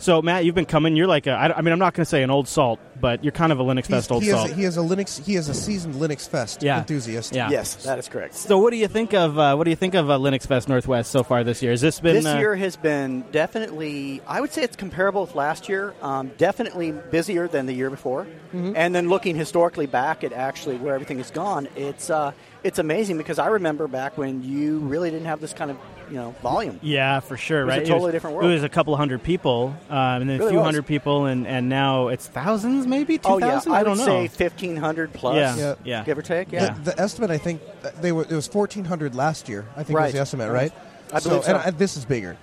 So 0.00 0.22
Matt, 0.22 0.46
you've 0.46 0.54
been 0.54 0.64
coming. 0.64 0.96
You're 0.96 1.06
like 1.06 1.26
a, 1.26 1.32
I, 1.32 1.58
I 1.58 1.60
mean, 1.60 1.72
I'm 1.72 1.78
not 1.78 1.92
going 1.92 2.04
to 2.04 2.08
say 2.08 2.22
an 2.22 2.30
old 2.30 2.48
salt, 2.48 2.80
but 3.02 3.22
you're 3.22 3.32
kind 3.32 3.52
of 3.52 3.60
a 3.60 3.62
Linux 3.62 3.86
He's- 3.86 3.88
Fest 3.88 4.10
old 4.12 4.22
he, 4.22 4.30
is 4.30 4.34
salt. 4.34 4.50
a, 4.50 4.54
he 4.54 4.64
is 4.64 4.76
a 4.78 4.80
Linux. 4.80 5.22
He 5.22 5.36
is 5.36 5.48
a 5.50 5.54
seasoned 5.54 5.96
Linux 5.96 6.26
Fest 6.26 6.62
Yeah. 6.62 6.78
enthusiast. 6.78 7.34
Yeah. 7.34 7.50
Yes, 7.50 7.84
that 7.84 7.98
is 7.98 8.08
correct. 8.08 8.34
So, 8.34 8.58
what 8.58 8.70
do 8.70 8.76
you 8.78 8.88
think 8.88 9.12
of 9.12 9.38
uh, 9.38 9.54
what 9.56 9.64
do 9.64 9.70
you 9.70 9.76
think 9.76 9.94
of 9.94 10.08
uh, 10.08 10.16
Linux 10.16 10.46
Fest 10.46 10.70
Northwest 10.70 11.10
so 11.10 11.22
far 11.22 11.44
this 11.44 11.62
year? 11.62 11.72
Has 11.72 11.82
this 11.82 12.00
been 12.00 12.14
This 12.16 12.24
uh, 12.24 12.38
year 12.38 12.56
has 12.56 12.76
been 12.76 13.24
definitely, 13.30 14.22
I 14.26 14.40
would 14.40 14.52
say 14.52 14.62
it's 14.62 14.76
comparable 14.76 15.20
with 15.20 15.34
last 15.34 15.68
year. 15.68 15.92
Um, 16.00 16.30
definitely 16.38 16.92
busier 16.92 17.46
than 17.46 17.66
the 17.66 17.74
year 17.74 17.90
before. 17.90 18.24
Mm-hmm. 18.54 18.72
And 18.76 18.94
then 18.94 19.10
looking 19.10 19.36
historically 19.36 19.86
back 19.86 20.24
at 20.24 20.32
actually 20.32 20.76
where 20.78 20.94
everything 20.94 21.18
has 21.18 21.30
gone, 21.30 21.68
it's 21.76 22.08
uh, 22.08 22.32
it's 22.64 22.78
amazing 22.78 23.18
because 23.18 23.38
I 23.38 23.48
remember 23.48 23.86
back 23.86 24.16
when 24.16 24.42
you 24.42 24.78
really 24.78 25.10
didn't 25.10 25.26
have 25.26 25.40
this 25.42 25.52
kind 25.52 25.70
of 25.70 25.76
you 26.10 26.16
know 26.16 26.34
volume. 26.42 26.78
Yeah, 26.82 27.20
for 27.20 27.36
sure. 27.36 27.64
was 27.64 27.74
a 27.74 27.78
right, 27.78 27.86
totally 27.86 28.12
different 28.12 28.36
world. 28.36 28.50
It 28.50 28.54
was 28.54 28.62
a 28.64 28.68
couple 28.68 28.96
hundred 28.96 29.22
people, 29.22 29.74
um, 29.88 29.96
and 30.22 30.30
then 30.30 30.40
a 30.40 30.48
few 30.48 30.58
was. 30.58 30.64
hundred 30.64 30.86
people, 30.86 31.26
and, 31.26 31.46
and 31.46 31.68
now 31.68 32.08
it's 32.08 32.26
thousands, 32.26 32.86
maybe 32.86 33.18
two 33.18 33.28
Oh 33.28 33.38
yeah, 33.38 33.52
thousand. 33.52 33.72
I 33.72 33.82
don't 33.84 33.98
would 33.98 34.06
know. 34.06 34.24
say 34.24 34.28
fifteen 34.28 34.76
hundred 34.76 35.12
plus. 35.12 35.36
Yeah. 35.36 35.56
Yeah. 35.56 35.74
yeah. 35.84 36.04
Give 36.04 36.18
or 36.18 36.22
take. 36.22 36.48
The- 36.50 36.56
Yeah. 36.56 36.76
The, 36.82 37.00
estimate, 37.00 37.30
I 37.30 37.38
think, 37.38 37.60
they 38.00 38.12
were 38.12 38.22
it 38.22 38.32
was 38.32 38.52
1,400 38.52 39.14
last 39.14 39.48
year. 39.48 39.66
I 39.76 39.82
think 39.84 39.98
was 39.98 40.12
the 40.12 40.18
estimate, 40.20 40.50
right? 40.50 40.72
I 41.12 41.20
believe 41.20 41.44
so. 41.44 41.48
And 41.48 41.56
I, 41.58 41.70
this 41.70 41.96
is 41.96 42.04
bigger. 42.04 42.36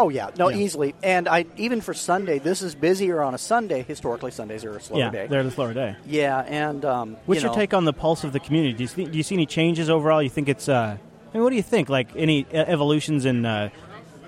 Oh 0.00 0.10
yeah, 0.10 0.30
no, 0.38 0.48
Yeah. 0.48 0.58
easily. 0.58 0.94
And 1.02 1.26
I 1.28 1.46
even 1.56 1.80
for 1.80 1.92
Sunday, 1.92 2.38
this 2.38 2.62
is 2.62 2.76
busier 2.76 3.20
on 3.20 3.34
a 3.34 3.38
Sunday. 3.38 3.82
Historically, 3.82 4.30
Sundays 4.30 4.64
are 4.64 4.76
a 4.76 4.80
slower 4.80 5.00
yeah, 5.00 5.10
day. 5.10 5.26
they're 5.26 5.42
the 5.42 5.50
slower 5.50 5.74
day. 5.74 5.96
Yeah, 6.06 6.38
and 6.46 6.84
um, 6.84 7.16
What's 7.26 7.40
you 7.40 7.46
your 7.48 7.52
know, 7.54 7.58
take 7.60 7.74
on 7.74 7.84
the 7.84 7.92
pulse 7.92 8.22
of 8.22 8.32
the 8.32 8.38
community? 8.38 8.74
Do 8.74 8.84
you, 8.84 8.86
see, 8.86 9.04
do 9.06 9.16
you 9.16 9.24
see 9.24 9.34
any 9.34 9.46
changes 9.46 9.90
overall? 9.90 10.22
You 10.22 10.30
think 10.30 10.48
it's? 10.48 10.68
Uh, 10.68 10.98
I 11.30 11.36
mean, 11.36 11.42
what 11.44 11.50
do 11.50 11.56
you 11.56 11.62
think? 11.62 11.88
Like 11.88 12.08
any 12.16 12.46
evolutions 12.52 13.24
in 13.24 13.44
uh, 13.44 13.70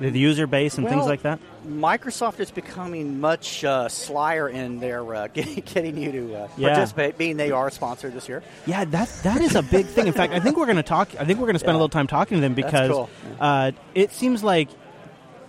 the, 0.00 0.10
the 0.10 0.18
user 0.18 0.46
base 0.46 0.78
and 0.78 0.88
things 0.88 1.06
like 1.06 1.22
that? 1.22 1.38
Microsoft 1.66 2.40
is 2.40 2.50
becoming 2.50 3.20
much 3.20 3.64
uh, 3.64 3.88
slyer 3.88 4.48
in 4.48 4.80
their 4.80 5.14
uh, 5.14 5.26
getting, 5.32 5.62
getting 5.62 5.96
you 5.98 6.12
to 6.12 6.34
uh, 6.34 6.48
Yeah. 6.56 6.68
participate, 6.70 7.18
being 7.18 7.36
they 7.36 7.50
are 7.50 7.68
a 7.68 7.70
sponsor 7.70 8.10
this 8.10 8.28
year. 8.28 8.42
Yeah, 8.66 8.84
that 8.86 9.08
that 9.22 9.40
is 9.40 9.54
a 9.54 9.62
big 9.62 9.86
thing. 9.86 10.06
In 10.06 10.12
fact, 10.12 10.32
I 10.32 10.40
think 10.40 10.56
we're 10.56 10.66
going 10.66 10.76
to 10.76 10.82
talk. 10.82 11.08
I 11.18 11.24
think 11.24 11.38
we're 11.38 11.46
going 11.46 11.54
to 11.54 11.60
spend 11.60 11.72
a 11.72 11.78
little 11.78 11.88
time 11.88 12.06
talking 12.06 12.38
to 12.38 12.40
them 12.40 12.54
because 12.54 12.90
cool. 12.90 13.10
uh, 13.40 13.72
it 13.94 14.12
seems 14.12 14.42
like 14.42 14.68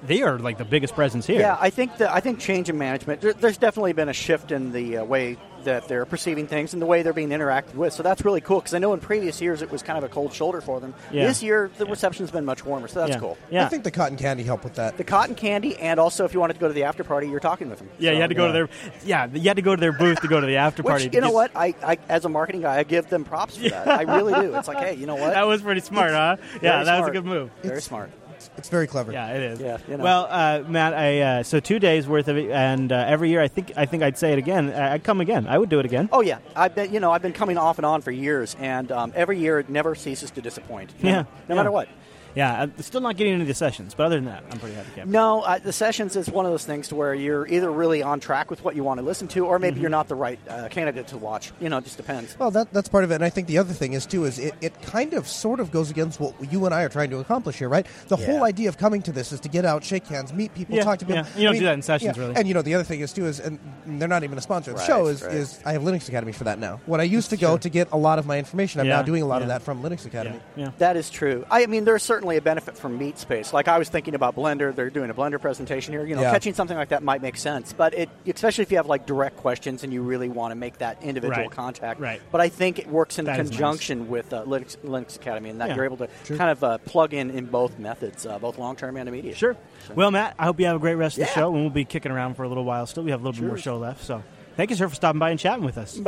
they 0.03 0.21
are 0.21 0.39
like 0.39 0.57
the 0.57 0.65
biggest 0.65 0.95
presence 0.95 1.25
here. 1.25 1.39
Yeah, 1.39 1.57
I 1.59 1.69
think 1.69 1.97
that 1.97 2.11
I 2.11 2.19
think 2.19 2.39
change 2.39 2.69
in 2.69 2.77
management. 2.77 3.21
There, 3.21 3.33
there's 3.33 3.57
definitely 3.57 3.93
been 3.93 4.09
a 4.09 4.13
shift 4.13 4.51
in 4.51 4.71
the 4.71 4.97
uh, 4.97 5.05
way 5.05 5.37
that 5.65 5.87
they're 5.87 6.05
perceiving 6.05 6.47
things 6.47 6.73
and 6.73 6.81
the 6.81 6.85
way 6.85 7.01
they're 7.03 7.13
being 7.13 7.29
interacted 7.29 7.75
with. 7.75 7.93
So 7.93 8.03
that's 8.03 8.23
really 8.25 8.41
cool 8.41 8.59
because 8.59 8.73
I 8.73 8.79
know 8.79 8.93
in 8.93 8.99
previous 8.99 9.41
years 9.41 9.61
it 9.61 9.71
was 9.71 9.81
kind 9.83 9.97
of 9.97 10.03
a 10.03 10.09
cold 10.09 10.33
shoulder 10.33 10.61
for 10.61 10.79
them. 10.79 10.93
Yeah. 11.11 11.27
This 11.27 11.41
year 11.43 11.69
the 11.77 11.85
Yeah. 11.85 11.91
reception's 11.91 12.31
been 12.31 12.45
much 12.45 12.65
warmer, 12.65 12.87
so 12.87 12.99
that's 13.01 13.11
yeah. 13.13 13.19
cool. 13.19 13.37
Yeah, 13.49 13.65
I 13.65 13.69
think 13.69 13.83
the 13.83 13.91
cotton 13.91 14.17
candy 14.17 14.43
helped 14.43 14.63
with 14.63 14.75
that. 14.75 14.97
The 14.97 15.03
cotton 15.03 15.35
candy, 15.35 15.77
and 15.77 15.99
also 15.99 16.25
if 16.25 16.33
you 16.33 16.39
wanted 16.39 16.53
to 16.55 16.59
go 16.59 16.67
to 16.67 16.73
the 16.73 16.83
after 16.83 17.03
party, 17.03 17.27
you're 17.29 17.39
talking 17.39 17.69
with 17.69 17.79
them. 17.79 17.89
yeah. 17.99 18.09
So, 18.11 18.15
You 18.15 18.21
had 18.21 18.29
to 18.29 18.35
go 18.35 18.47
to 18.47 18.53
their 18.53 18.69
yeah. 19.05 19.27
You 19.31 19.41
had 19.41 19.55
to 19.57 19.61
go 19.61 19.75
to 19.75 19.79
their 19.81 19.91
booth 19.93 20.21
to 20.21 20.27
go 20.27 20.39
to 20.39 20.47
the 20.47 20.57
after 20.57 20.83
party. 20.83 21.05
Which 21.05 21.15
you 21.15 21.21
know 21.21 21.31
what? 21.31 21.51
I, 21.55 21.73
I 21.83 21.97
as 22.09 22.25
a 22.25 22.29
marketing 22.29 22.61
guy, 22.61 22.77
I 22.77 22.83
give 22.83 23.09
them 23.09 23.23
props 23.23 23.57
for 23.57 23.69
that. 23.69 23.87
I 23.87 24.01
really 24.03 24.33
do. 24.33 24.55
It's 24.55 24.67
like, 24.67 24.79
hey, 24.79 24.95
you 24.95 25.05
know 25.05 25.15
what? 25.15 25.31
That 25.41 25.47
was 25.47 25.61
pretty 25.61 25.81
smart, 25.81 26.11
huh? 26.11 26.37
Yeah, 26.61 26.83
Very 26.83 26.85
that 26.85 26.99
was 26.99 27.09
a 27.09 27.11
good 27.11 27.25
move. 27.25 27.49
Very 27.61 27.77
It's- 27.77 27.85
smart. 27.85 28.11
It's 28.57 28.69
very 28.69 28.87
clever. 28.87 29.11
Yeah, 29.11 29.27
it 29.33 29.41
is. 29.41 29.59
Yeah, 29.59 29.77
you 29.87 29.97
know. 29.97 30.03
Well, 30.03 30.27
uh, 30.29 30.63
Matt, 30.67 30.93
I 30.93 31.19
uh, 31.21 31.43
so 31.43 31.59
two 31.59 31.79
days 31.79 32.07
worth 32.07 32.27
of 32.27 32.37
it, 32.37 32.49
and 32.51 32.91
uh, 32.91 33.03
every 33.07 33.29
year 33.29 33.41
I 33.41 33.47
think 33.47 33.71
I 33.75 33.85
think 33.85 34.03
I'd 34.03 34.17
say 34.17 34.33
it 34.33 34.39
again. 34.39 34.71
I- 34.71 34.93
I'd 34.93 35.03
come 35.03 35.21
again. 35.21 35.47
I 35.47 35.57
would 35.57 35.69
do 35.69 35.79
it 35.79 35.85
again. 35.85 36.09
Oh 36.11 36.21
yeah, 36.21 36.39
I've 36.55 36.75
been 36.75 36.93
you 36.93 36.99
know 36.99 37.11
I've 37.11 37.21
been 37.21 37.33
coming 37.33 37.57
off 37.57 37.77
and 37.77 37.85
on 37.85 38.01
for 38.01 38.11
years, 38.11 38.55
and 38.59 38.91
um, 38.91 39.11
every 39.15 39.37
year 39.39 39.59
it 39.59 39.69
never 39.69 39.95
ceases 39.95 40.31
to 40.31 40.41
disappoint. 40.41 40.93
No- 41.01 41.09
Yeah, 41.09 41.15
no 41.21 41.25
yeah. 41.49 41.55
matter 41.55 41.71
what. 41.71 41.87
Yeah, 42.35 42.61
I'm 42.63 42.77
still 42.81 43.01
not 43.01 43.17
getting 43.17 43.33
into 43.33 43.45
the 43.45 43.53
sessions, 43.53 43.93
but 43.93 44.05
other 44.05 44.15
than 44.15 44.25
that, 44.25 44.43
I'm 44.51 44.59
pretty 44.59 44.75
happy. 44.75 44.89
Kevin. 44.95 45.11
No, 45.11 45.41
uh, 45.41 45.59
the 45.59 45.73
sessions 45.73 46.15
is 46.15 46.29
one 46.29 46.45
of 46.45 46.51
those 46.51 46.65
things 46.65 46.87
to 46.89 46.95
where 46.95 47.13
you're 47.13 47.45
either 47.47 47.69
really 47.71 48.01
on 48.03 48.19
track 48.19 48.49
with 48.49 48.63
what 48.63 48.75
you 48.75 48.83
want 48.83 48.99
to 48.99 49.05
listen 49.05 49.27
to, 49.29 49.45
or 49.45 49.55
Mm-hmm. 49.55 49.61
maybe 49.61 49.79
you're 49.81 49.89
not 49.89 50.07
the 50.07 50.15
right 50.15 50.39
uh, 50.49 50.67
candidate 50.69 51.07
to 51.07 51.17
watch. 51.17 51.51
You 51.59 51.69
know, 51.69 51.77
it 51.77 51.83
just 51.83 51.97
depends. 51.97 52.37
Well, 52.39 52.51
that, 52.51 52.71
that's 52.73 52.89
part 52.89 53.03
of 53.03 53.11
it, 53.11 53.15
and 53.15 53.23
I 53.23 53.29
think 53.29 53.47
the 53.47 53.57
other 53.57 53.73
thing 53.73 53.93
is 53.93 54.05
too 54.05 54.25
is 54.25 54.39
it, 54.39 54.55
it 54.61 54.81
kind 54.81 55.13
of 55.13 55.27
sort 55.27 55.59
of 55.59 55.71
goes 55.71 55.91
against 55.91 56.19
what 56.19 56.33
you 56.51 56.65
and 56.65 56.73
I 56.73 56.83
are 56.83 56.89
trying 56.89 57.09
to 57.11 57.19
accomplish 57.19 57.57
here, 57.57 57.69
right? 57.69 57.85
The 58.07 58.17
Yeah. 58.17 58.25
whole 58.27 58.43
idea 58.43 58.69
of 58.69 58.77
coming 58.77 59.01
to 59.03 59.11
this 59.11 59.31
is 59.31 59.39
to 59.41 59.49
get 59.49 59.65
out, 59.65 59.83
shake 59.83 60.07
hands, 60.07 60.31
meet 60.33 60.53
people, 60.53 60.75
Yeah, 60.75 60.83
talk 60.83 60.99
to 60.99 61.05
people. 61.05 61.23
yeah. 61.23 61.37
You 61.37 61.43
don't 61.45 61.55
do 61.59 61.65
that 61.65 61.73
in 61.73 61.81
sessions, 61.81 62.15
yeah. 62.17 62.23
really. 62.23 62.35
And 62.37 62.47
you 62.47 62.53
know 62.53 62.61
the 62.61 62.75
other 62.75 62.83
thing 62.83 63.01
is 63.01 63.11
too 63.13 63.25
is, 63.25 63.39
and 63.39 63.59
they're 63.85 64.07
not 64.07 64.23
even 64.23 64.37
a 64.37 64.41
sponsor 64.41 64.71
of 64.71 64.77
the 64.77 64.81
Right, 64.81 64.87
show. 64.87 65.07
Is, 65.07 65.21
right. 65.21 65.33
is 65.33 65.59
I 65.65 65.73
have 65.73 65.81
Linux 65.83 66.07
Academy 66.07 66.31
for 66.31 66.45
that 66.45 66.59
now. 66.59 66.79
When 66.85 67.01
I 67.01 67.03
used 67.05 67.29
to 67.31 67.37
go 67.37 67.57
to 67.57 67.69
get 67.69 67.89
a 67.91 67.97
lot 67.97 68.19
of 68.19 68.25
my 68.25 68.37
information, 68.37 68.79
I'm 68.81 68.87
Yeah, 68.87 68.97
now 68.97 69.01
doing 69.03 69.21
a 69.21 69.25
lot 69.27 69.41
of 69.41 69.49
that 69.49 69.61
from 69.61 69.83
Linux 69.83 70.05
Academy. 70.05 70.39
Yeah, 70.55 70.65
yeah. 70.65 70.71
That 70.77 70.95
is 70.97 71.09
true. 71.09 71.45
I 71.51 71.65
mean, 71.65 71.83
there's 71.85 72.03
certainly 72.21 72.37
a 72.37 72.41
benefit 72.41 72.77
from 72.77 72.99
Meet 72.99 73.17
Space. 73.17 73.51
Like 73.51 73.67
I 73.67 73.79
was 73.79 73.89
thinking 73.89 74.13
about 74.13 74.35
Blender. 74.35 74.75
They're 74.75 74.91
doing 74.91 75.09
a 75.09 75.13
Blender 75.13 75.41
presentation 75.41 75.91
here. 75.91 76.05
You 76.05 76.15
know, 76.15 76.21
Yeah. 76.21 76.31
catching 76.31 76.53
something 76.53 76.77
like 76.77 76.89
that 76.89 77.01
might 77.01 77.19
make 77.23 77.35
sense, 77.35 77.73
but 77.73 77.95
it, 77.95 78.09
especially 78.27 78.61
if 78.61 78.69
you 78.69 78.77
have 78.77 78.85
like 78.85 79.07
direct 79.07 79.37
questions 79.37 79.83
and 79.83 79.91
you 79.91 80.03
really 80.03 80.29
want 80.29 80.51
to 80.51 80.55
make 80.55 80.77
that 80.77 81.01
individual 81.01 81.45
Right. 81.47 81.49
contact. 81.51 81.99
Right. 81.99 82.21
But 82.31 82.39
I 82.41 82.49
think 82.49 82.77
it 82.77 82.87
works 82.87 83.17
in 83.17 83.25
That 83.25 83.39
is 83.39 83.49
nice. 83.49 83.57
conjunction 83.57 84.07
with 84.07 84.31
uh, 84.33 84.43
Linux, 84.43 84.77
Linux 84.85 85.15
Academy, 85.15 85.49
and 85.49 85.59
that 85.61 85.69
Yeah. 85.69 85.77
you're 85.77 85.85
able 85.85 85.97
to 85.97 86.07
kind 86.37 86.51
of 86.51 86.63
uh, 86.63 86.77
plug 86.85 87.15
in 87.15 87.31
in 87.31 87.47
both 87.47 87.79
methods, 87.79 88.27
uh, 88.27 88.37
both 88.37 88.59
long 88.59 88.75
term 88.75 88.97
and 88.97 89.09
immediate. 89.09 89.35
Sure. 89.35 89.57
Well, 89.95 90.11
Matt, 90.11 90.35
I 90.37 90.43
hope 90.45 90.59
you 90.59 90.67
have 90.67 90.75
a 90.75 90.79
great 90.79 90.95
rest 90.95 91.17
of 91.17 91.25
the 91.25 91.31
show, 91.33 91.51
and 91.51 91.61
we'll 91.61 91.71
be 91.71 91.85
kicking 91.85 92.11
around 92.11 92.35
for 92.35 92.43
a 92.43 92.47
little 92.47 92.65
while 92.65 92.85
still. 92.85 93.01
We 93.01 93.09
have 93.09 93.21
a 93.21 93.23
little 93.23 93.41
bit 93.41 93.47
more 93.47 93.57
show 93.57 93.77
left, 93.79 94.03
so 94.03 94.21
thank 94.57 94.69
you, 94.69 94.75
sir, 94.75 94.87
for 94.87 94.93
stopping 94.93 95.17
by 95.17 95.31
and 95.31 95.39
chatting 95.39 95.65
with 95.65 95.79
us. 95.79 95.99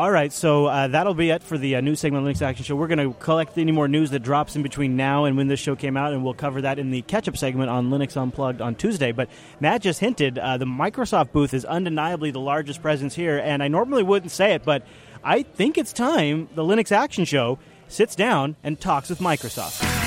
All 0.00 0.10
right, 0.10 0.32
so 0.32 0.64
uh, 0.64 0.88
that'll 0.88 1.12
be 1.12 1.28
it 1.28 1.42
for 1.42 1.58
the 1.58 1.76
uh, 1.76 1.82
news 1.82 2.00
segment 2.00 2.26
of 2.26 2.34
Linux 2.34 2.40
Action 2.40 2.64
Show. 2.64 2.74
We're 2.74 2.86
going 2.86 3.06
to 3.06 3.12
collect 3.18 3.58
any 3.58 3.70
more 3.70 3.86
news 3.86 4.08
that 4.12 4.20
drops 4.20 4.56
in 4.56 4.62
between 4.62 4.96
now 4.96 5.26
and 5.26 5.36
when 5.36 5.46
this 5.46 5.60
show 5.60 5.76
came 5.76 5.94
out, 5.94 6.14
and 6.14 6.24
we'll 6.24 6.32
cover 6.32 6.62
that 6.62 6.78
in 6.78 6.90
the 6.90 7.02
catch-up 7.02 7.36
segment 7.36 7.68
on 7.68 7.90
Linux 7.90 8.16
Unplugged 8.16 8.62
on 8.62 8.76
Tuesday. 8.76 9.12
But 9.12 9.28
Matt 9.60 9.82
just 9.82 10.00
hinted 10.00 10.38
uh, 10.38 10.56
the 10.56 10.64
Microsoft 10.64 11.32
booth 11.32 11.52
is 11.52 11.66
undeniably 11.66 12.30
the 12.30 12.40
largest 12.40 12.80
presence 12.80 13.14
here, 13.14 13.36
and 13.44 13.62
I 13.62 13.68
normally 13.68 14.02
wouldn't 14.02 14.32
say 14.32 14.54
it, 14.54 14.64
but 14.64 14.86
I 15.22 15.42
think 15.42 15.76
it's 15.76 15.92
time 15.92 16.48
the 16.54 16.64
Linux 16.64 16.92
Action 16.92 17.26
Show 17.26 17.58
sits 17.88 18.16
down 18.16 18.56
and 18.64 18.80
talks 18.80 19.10
with 19.10 19.18
Microsoft. 19.18 19.99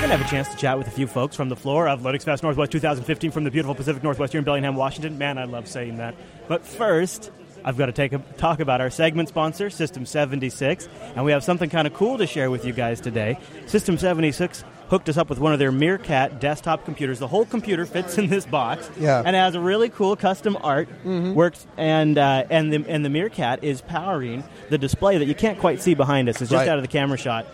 We're 0.00 0.06
going 0.06 0.18
to 0.18 0.24
have 0.24 0.26
a 0.26 0.30
chance 0.30 0.48
to 0.48 0.56
chat 0.56 0.78
with 0.78 0.86
a 0.86 0.90
few 0.90 1.06
folks 1.06 1.36
from 1.36 1.50
the 1.50 1.56
floor 1.56 1.86
of 1.86 2.00
Linux 2.00 2.22
Fest 2.22 2.42
Northwest 2.42 2.72
2015 2.72 3.30
from 3.32 3.44
the 3.44 3.50
beautiful 3.50 3.74
Pacific 3.74 4.02
Northwest 4.02 4.32
here 4.32 4.38
in 4.38 4.46
Bellingham, 4.46 4.74
Washington. 4.74 5.18
Man, 5.18 5.36
I 5.36 5.44
love 5.44 5.68
saying 5.68 5.96
that. 5.98 6.14
But 6.48 6.64
first, 6.64 7.30
I've 7.66 7.76
got 7.76 7.86
to 7.86 7.92
take 7.92 8.14
a 8.14 8.18
talk 8.38 8.60
about 8.60 8.80
our 8.80 8.88
segment 8.88 9.28
sponsor, 9.28 9.68
System 9.68 10.06
76, 10.06 10.88
and 11.14 11.22
we 11.22 11.32
have 11.32 11.44
something 11.44 11.68
kind 11.68 11.86
of 11.86 11.92
cool 11.92 12.16
to 12.16 12.26
share 12.26 12.50
with 12.50 12.64
you 12.64 12.72
guys 12.72 12.98
today. 13.02 13.38
System 13.66 13.98
76 13.98 14.64
hooked 14.88 15.10
us 15.10 15.18
up 15.18 15.28
with 15.28 15.38
one 15.38 15.52
of 15.52 15.58
their 15.58 15.70
Meerkat 15.70 16.40
desktop 16.40 16.86
computers. 16.86 17.18
The 17.18 17.28
whole 17.28 17.44
computer 17.44 17.84
fits 17.84 18.16
in 18.16 18.28
this 18.28 18.46
box, 18.46 18.90
Yeah. 18.98 19.22
and 19.24 19.36
it 19.36 19.38
has 19.38 19.54
a 19.54 19.60
really 19.60 19.90
cool 19.90 20.16
custom 20.16 20.56
art. 20.62 20.88
Works 21.04 21.66
and 21.76 22.16
uh, 22.16 22.44
and 22.48 22.72
the 22.72 22.84
and 22.88 23.04
the 23.04 23.10
Meerkat 23.10 23.62
is 23.62 23.82
powering 23.82 24.44
the 24.70 24.78
display 24.78 25.18
that 25.18 25.26
you 25.26 25.34
can't 25.34 25.58
quite 25.58 25.82
see 25.82 25.92
behind 25.92 26.30
us. 26.30 26.40
It's 26.40 26.50
just 26.50 26.60
Right. 26.62 26.68
out 26.70 26.78
of 26.78 26.82
the 26.82 26.88
camera 26.88 27.18
shot. 27.18 27.44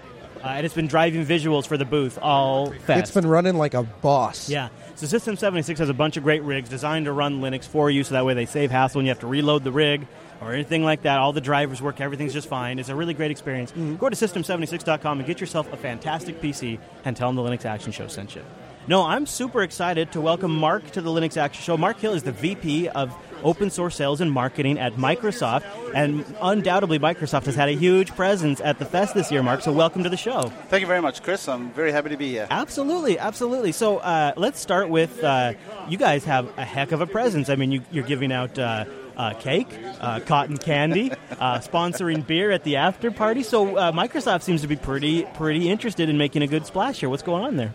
Uh, 0.46 0.50
and 0.50 0.64
it's 0.64 0.76
been 0.76 0.86
driving 0.86 1.26
visuals 1.26 1.66
for 1.66 1.76
the 1.76 1.84
booth 1.84 2.20
all 2.22 2.70
fest. 2.70 3.00
It's 3.00 3.10
been 3.10 3.26
running 3.26 3.56
like 3.56 3.74
a 3.74 3.82
boss. 3.82 4.48
Yeah. 4.48 4.68
So 4.94 5.06
System 5.08 5.36
76 5.36 5.80
has 5.80 5.88
a 5.88 5.94
bunch 5.94 6.16
of 6.16 6.22
great 6.22 6.44
rigs 6.44 6.68
designed 6.68 7.06
to 7.06 7.12
run 7.12 7.40
Linux 7.40 7.64
for 7.64 7.90
you 7.90 8.04
so 8.04 8.14
that 8.14 8.24
way 8.24 8.34
they 8.34 8.46
save 8.46 8.70
hassle 8.70 9.00
when 9.00 9.06
you 9.06 9.10
have 9.10 9.18
to 9.20 9.26
reload 9.26 9.64
the 9.64 9.72
rig 9.72 10.06
or 10.40 10.52
anything 10.52 10.84
like 10.84 11.02
that. 11.02 11.18
All 11.18 11.32
the 11.32 11.40
drivers 11.40 11.82
work, 11.82 12.00
everything's 12.00 12.32
just 12.32 12.48
fine. 12.48 12.78
It's 12.78 12.90
a 12.90 12.94
really 12.94 13.12
great 13.12 13.32
experience. 13.32 13.72
Go 13.72 14.08
to 14.08 14.14
system76.com 14.14 15.18
and 15.18 15.26
get 15.26 15.40
yourself 15.40 15.72
a 15.72 15.76
fantastic 15.76 16.40
PC 16.40 16.78
and 17.04 17.16
tell 17.16 17.28
them 17.32 17.34
the 17.36 17.42
Linux 17.42 17.64
Action 17.64 17.90
Show 17.90 18.06
sent 18.06 18.36
you. 18.36 18.42
No, 18.86 19.02
I'm 19.02 19.26
super 19.26 19.62
excited 19.62 20.12
to 20.12 20.20
welcome 20.20 20.54
Mark 20.54 20.88
to 20.92 21.00
the 21.00 21.10
Linux 21.10 21.36
Action 21.36 21.60
Show. 21.64 21.76
Mark 21.76 21.98
Hill 21.98 22.14
is 22.14 22.22
the 22.22 22.30
VP 22.30 22.88
of 22.90 23.12
Open 23.42 23.70
Source 23.70 23.96
Sales 23.96 24.20
and 24.20 24.30
Marketing 24.30 24.78
at 24.78 24.94
Microsoft, 24.94 25.64
and 25.94 26.24
undoubtedly 26.40 26.98
Microsoft 26.98 27.46
has 27.46 27.54
had 27.54 27.68
a 27.68 27.72
huge 27.72 28.14
presence 28.14 28.60
at 28.60 28.78
the 28.78 28.84
fest 28.84 29.14
this 29.14 29.30
year, 29.30 29.42
Mark, 29.42 29.62
so 29.62 29.72
welcome 29.72 30.02
to 30.02 30.08
the 30.08 30.16
show. 30.16 30.52
Thank 30.68 30.80
you 30.80 30.86
very 30.86 31.02
much, 31.02 31.22
Chris. 31.22 31.48
I'm 31.48 31.70
very 31.72 31.92
happy 31.92 32.10
to 32.10 32.16
be 32.16 32.30
here. 32.30 32.46
Absolutely, 32.50 33.18
absolutely. 33.18 33.72
So 33.72 33.98
uh, 33.98 34.32
let's 34.36 34.60
start 34.60 34.88
with 34.88 35.22
uh, 35.22 35.54
you 35.88 35.98
guys 35.98 36.24
have 36.24 36.46
a 36.58 36.64
heck 36.64 36.92
of 36.92 37.00
a 37.00 37.06
presence. 37.06 37.48
I 37.48 37.56
mean, 37.56 37.72
you, 37.72 37.82
you're 37.90 38.04
giving 38.04 38.32
out 38.32 38.58
uh, 38.58 38.84
uh, 39.16 39.34
cake, 39.34 39.68
uh, 40.00 40.20
cotton 40.20 40.56
candy, 40.56 41.12
uh, 41.40 41.58
sponsoring 41.58 42.26
beer 42.26 42.50
at 42.50 42.64
the 42.64 42.76
after 42.76 43.10
party. 43.10 43.42
So 43.42 43.76
uh, 43.76 43.92
Microsoft 43.92 44.42
seems 44.42 44.60
to 44.62 44.68
be 44.68 44.76
pretty 44.76 45.22
pretty 45.34 45.70
interested 45.70 46.08
in 46.08 46.18
making 46.18 46.42
a 46.42 46.46
good 46.46 46.66
splash 46.66 47.00
here. 47.00 47.08
What's 47.08 47.22
going 47.22 47.44
on 47.44 47.56
there? 47.56 47.72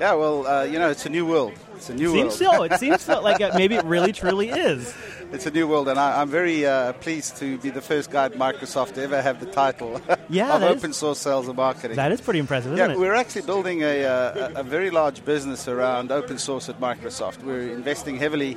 Yeah, 0.00 0.14
well, 0.14 0.46
uh, 0.46 0.62
you 0.64 0.78
know, 0.78 0.90
it's 0.90 1.06
a 1.06 1.08
new 1.08 1.26
world. 1.26 1.54
It's 1.76 1.90
a 1.90 1.94
new 1.94 2.12
seems 2.12 2.40
world. 2.40 2.54
so. 2.56 2.62
It 2.62 2.78
seems 2.78 3.02
so, 3.02 3.20
like 3.20 3.40
uh, 3.40 3.52
maybe 3.54 3.76
it 3.76 3.84
really 3.84 4.12
truly 4.12 4.50
is. 4.50 4.94
It's 5.32 5.44
a 5.44 5.50
new 5.50 5.66
world, 5.66 5.88
and 5.88 5.98
I, 5.98 6.22
am 6.22 6.30
very 6.30 6.64
uh, 6.64 6.92
pleased 6.92 7.36
to 7.38 7.58
be 7.58 7.70
the 7.70 7.80
first 7.80 8.12
guy 8.12 8.26
at 8.26 8.34
Microsoft 8.34 8.94
to 8.94 9.02
ever 9.02 9.20
have 9.20 9.40
the 9.40 9.46
title 9.46 10.00
yeah, 10.28 10.54
of 10.54 10.62
is, 10.62 10.68
open 10.76 10.92
source 10.92 11.18
sales 11.18 11.48
and 11.48 11.56
marketing. 11.56 11.96
That 11.96 12.12
is 12.12 12.20
pretty 12.20 12.38
impressive, 12.38 12.78
yeah, 12.78 12.92
it? 12.92 12.98
we're 12.98 13.14
actually 13.14 13.42
building 13.42 13.82
a, 13.82 14.04
uh, 14.04 14.50
a, 14.54 14.60
a, 14.60 14.62
very 14.62 14.90
large 14.90 15.24
business 15.24 15.66
around 15.66 16.12
open 16.12 16.38
source 16.38 16.68
at 16.68 16.80
Microsoft. 16.80 17.42
We're 17.42 17.72
investing 17.72 18.18
heavily 18.18 18.56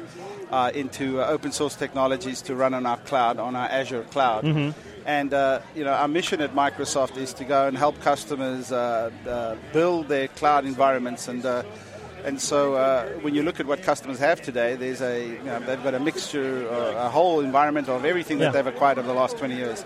uh, 0.52 0.72
into 0.76 1.20
uh, 1.20 1.26
open 1.26 1.52
source 1.52 1.76
technologies 1.76 2.40
to 2.44 2.56
run 2.56 2.76
on 2.76 2.86
our 2.86 2.98
cloud, 2.98 3.40
on 3.40 3.56
our 3.56 3.68
Azure 3.68 4.04
cloud. 4.04 4.44
Mm-hmm. 4.44 4.80
And 5.08 5.34
uh, 5.34 5.62
you 5.76 5.84
know, 5.84 5.94
our 5.94 6.08
mission 6.08 6.40
at 6.40 6.54
Microsoft 6.54 7.18
is 7.18 7.34
to 7.34 7.46
go 7.46 7.68
and 7.68 7.76
help 7.76 8.00
customers 8.02 8.72
uh, 8.72 9.10
uh, 9.28 9.56
build 9.74 10.08
their 10.08 10.28
cloud 10.28 10.66
environments 10.66 11.28
and. 11.28 11.44
Uh, 12.20 12.28
and 12.28 12.42
so, 12.42 12.76
uh, 12.76 13.08
when 13.22 13.36
you 13.36 13.44
look 13.44 13.60
at 13.60 13.66
what 13.66 13.82
customers 13.84 14.20
have 14.20 14.42
today, 14.42 14.76
there's 14.76 15.02
a 15.02 15.28
you 15.28 15.44
know, 15.44 15.60
they've 15.60 15.84
got 15.84 15.94
a 15.94 16.00
mixture, 16.00 16.68
a 16.68 17.10
whole 17.10 17.42
environment 17.42 17.90
of 17.90 18.06
everything 18.06 18.40
that 18.40 18.46
yeah. 18.46 18.52
they've 18.52 18.68
acquired 18.68 18.98
over 18.98 19.08
the 19.08 19.14
last 19.14 19.38
20 19.38 19.56
years. 19.56 19.86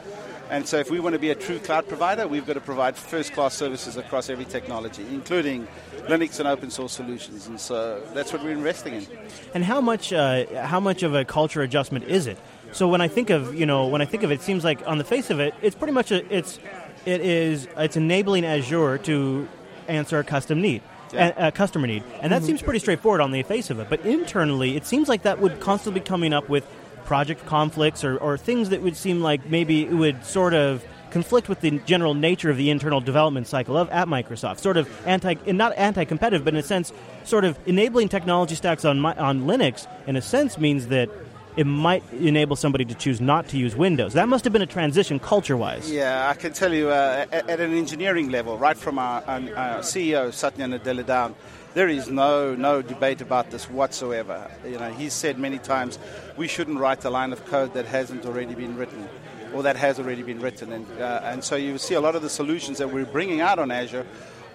And 0.49 0.67
so, 0.67 0.77
if 0.77 0.91
we 0.91 0.99
want 0.99 1.13
to 1.13 1.19
be 1.19 1.29
a 1.29 1.35
true 1.35 1.59
cloud 1.59 1.87
provider, 1.87 2.27
we've 2.27 2.45
got 2.45 2.53
to 2.53 2.61
provide 2.61 2.95
first 2.95 3.33
class 3.33 3.55
services 3.55 3.97
across 3.97 4.29
every 4.29 4.45
technology, 4.45 5.05
including 5.09 5.67
Linux 6.07 6.39
and 6.39 6.47
open 6.47 6.69
source 6.69 6.91
solutions. 6.91 7.47
And 7.47 7.59
so, 7.59 8.01
that's 8.13 8.33
what 8.33 8.43
we're 8.43 8.51
investing 8.51 8.95
in. 8.95 9.07
And 9.53 9.63
how 9.63 9.81
much, 9.81 10.13
uh, 10.13 10.45
how 10.65 10.79
much 10.79 11.03
of 11.03 11.15
a 11.15 11.25
culture 11.25 11.61
adjustment 11.61 12.05
is 12.05 12.27
it? 12.27 12.37
So, 12.71 12.87
when 12.87 13.01
I 13.01 13.07
think 13.07 13.29
of, 13.29 13.55
you 13.55 13.65
know, 13.65 13.87
when 13.87 14.01
I 14.01 14.05
think 14.05 14.23
of 14.23 14.31
it, 14.31 14.35
it 14.35 14.41
seems 14.41 14.63
like 14.63 14.85
on 14.87 14.97
the 14.97 15.03
face 15.03 15.29
of 15.29 15.39
it, 15.39 15.53
it's 15.61 15.75
pretty 15.75 15.93
much 15.93 16.11
a, 16.11 16.35
it's, 16.35 16.59
it 17.05 17.21
is, 17.21 17.67
it's 17.77 17.97
enabling 17.97 18.45
Azure 18.45 18.97
to 18.99 19.47
answer 19.87 20.19
a 20.19 20.23
custom 20.23 20.61
need. 20.61 20.81
Yeah. 21.13 21.33
A, 21.37 21.47
a, 21.47 21.51
customer 21.51 21.87
need, 21.87 22.03
and 22.21 22.31
that 22.31 22.43
seems 22.43 22.61
pretty 22.61 22.79
straightforward 22.79 23.21
on 23.21 23.31
the 23.31 23.43
face 23.43 23.69
of 23.69 23.79
it. 23.79 23.89
But 23.89 24.01
internally, 24.01 24.75
it 24.75 24.85
seems 24.85 25.07
like 25.07 25.23
that 25.23 25.39
would 25.39 25.59
constantly 25.59 25.99
be 25.99 26.05
coming 26.05 26.33
up 26.33 26.49
with 26.49 26.65
project 27.05 27.45
conflicts 27.45 28.03
or, 28.03 28.17
or 28.17 28.37
things 28.37 28.69
that 28.69 28.81
would 28.81 28.95
seem 28.95 29.21
like 29.21 29.45
maybe 29.49 29.83
it 29.83 29.93
would 29.93 30.25
sort 30.25 30.53
of 30.53 30.83
conflict 31.11 31.47
with 31.47 31.61
the 31.61 31.79
general 31.85 32.15
nature 32.15 32.49
of 32.49 32.57
the 32.57 32.71
internal 32.71 32.99
development 32.99 33.45
cycle 33.47 33.77
of 33.77 33.89
at 33.91 34.07
Microsoft. 34.07 34.59
Sort 34.59 34.77
of 34.77 34.89
anti, 35.05 35.35
not 35.51 35.73
anti-competitive, 35.77 36.43
but 36.43 36.55
in 36.55 36.59
a 36.59 36.63
sense, 36.63 36.91
sort 37.23 37.45
of 37.45 37.57
enabling 37.67 38.09
technology 38.09 38.55
stacks 38.55 38.83
on 38.83 39.05
on 39.05 39.43
Linux. 39.43 39.87
In 40.07 40.15
a 40.15 40.21
sense, 40.21 40.57
means 40.57 40.87
that 40.87 41.09
it 41.55 41.65
might 41.65 42.03
enable 42.13 42.55
somebody 42.55 42.85
to 42.85 42.95
choose 42.95 43.21
not 43.21 43.47
to 43.49 43.57
use 43.57 43.75
Windows. 43.75 44.13
That 44.13 44.27
must 44.27 44.43
have 44.43 44.53
been 44.53 44.61
a 44.61 44.67
transition 44.67 45.19
culture-wise. 45.19 45.91
Yeah, 45.91 46.29
I 46.29 46.33
can 46.33 46.53
tell 46.53 46.73
you 46.73 46.89
uh, 46.89 47.25
at, 47.31 47.49
at, 47.49 47.59
an 47.59 47.73
engineering 47.73 48.29
level, 48.29 48.57
right 48.57 48.77
from 48.77 48.97
our, 48.97 49.21
our, 49.23 49.39
our 49.55 49.79
CEO 49.79 50.33
Satya 50.33 50.65
Nadella 50.65 51.05
down 51.05 51.35
there 51.73 51.87
is 51.87 52.09
no 52.09 52.55
no 52.55 52.81
debate 52.81 53.21
about 53.21 53.49
this 53.51 53.69
whatsoever. 53.69 54.49
You 54.65 54.77
know, 54.77 54.91
he's 54.91 55.13
said 55.13 55.39
many 55.39 55.57
times 55.57 55.99
we 56.37 56.47
shouldn't 56.47 56.79
write 56.79 57.03
a 57.05 57.09
line 57.09 57.33
of 57.33 57.45
code 57.45 57.73
that 57.73 57.85
hasn't 57.85 58.25
already 58.25 58.53
been 58.53 58.77
written, 58.77 59.07
or 59.53 59.63
that 59.63 59.75
has 59.75 59.99
already 59.99 60.23
been 60.23 60.39
written. 60.39 60.71
And 60.71 61.01
uh, 61.01 61.21
and 61.23 61.43
so 61.43 61.55
you 61.55 61.77
see 61.77 61.95
a 61.95 62.01
lot 62.01 62.15
of 62.15 62.21
the 62.21 62.29
solutions 62.29 62.77
that 62.77 62.91
we're 62.91 63.05
bringing 63.05 63.41
out 63.41 63.59
on 63.59 63.71
Azure 63.71 64.05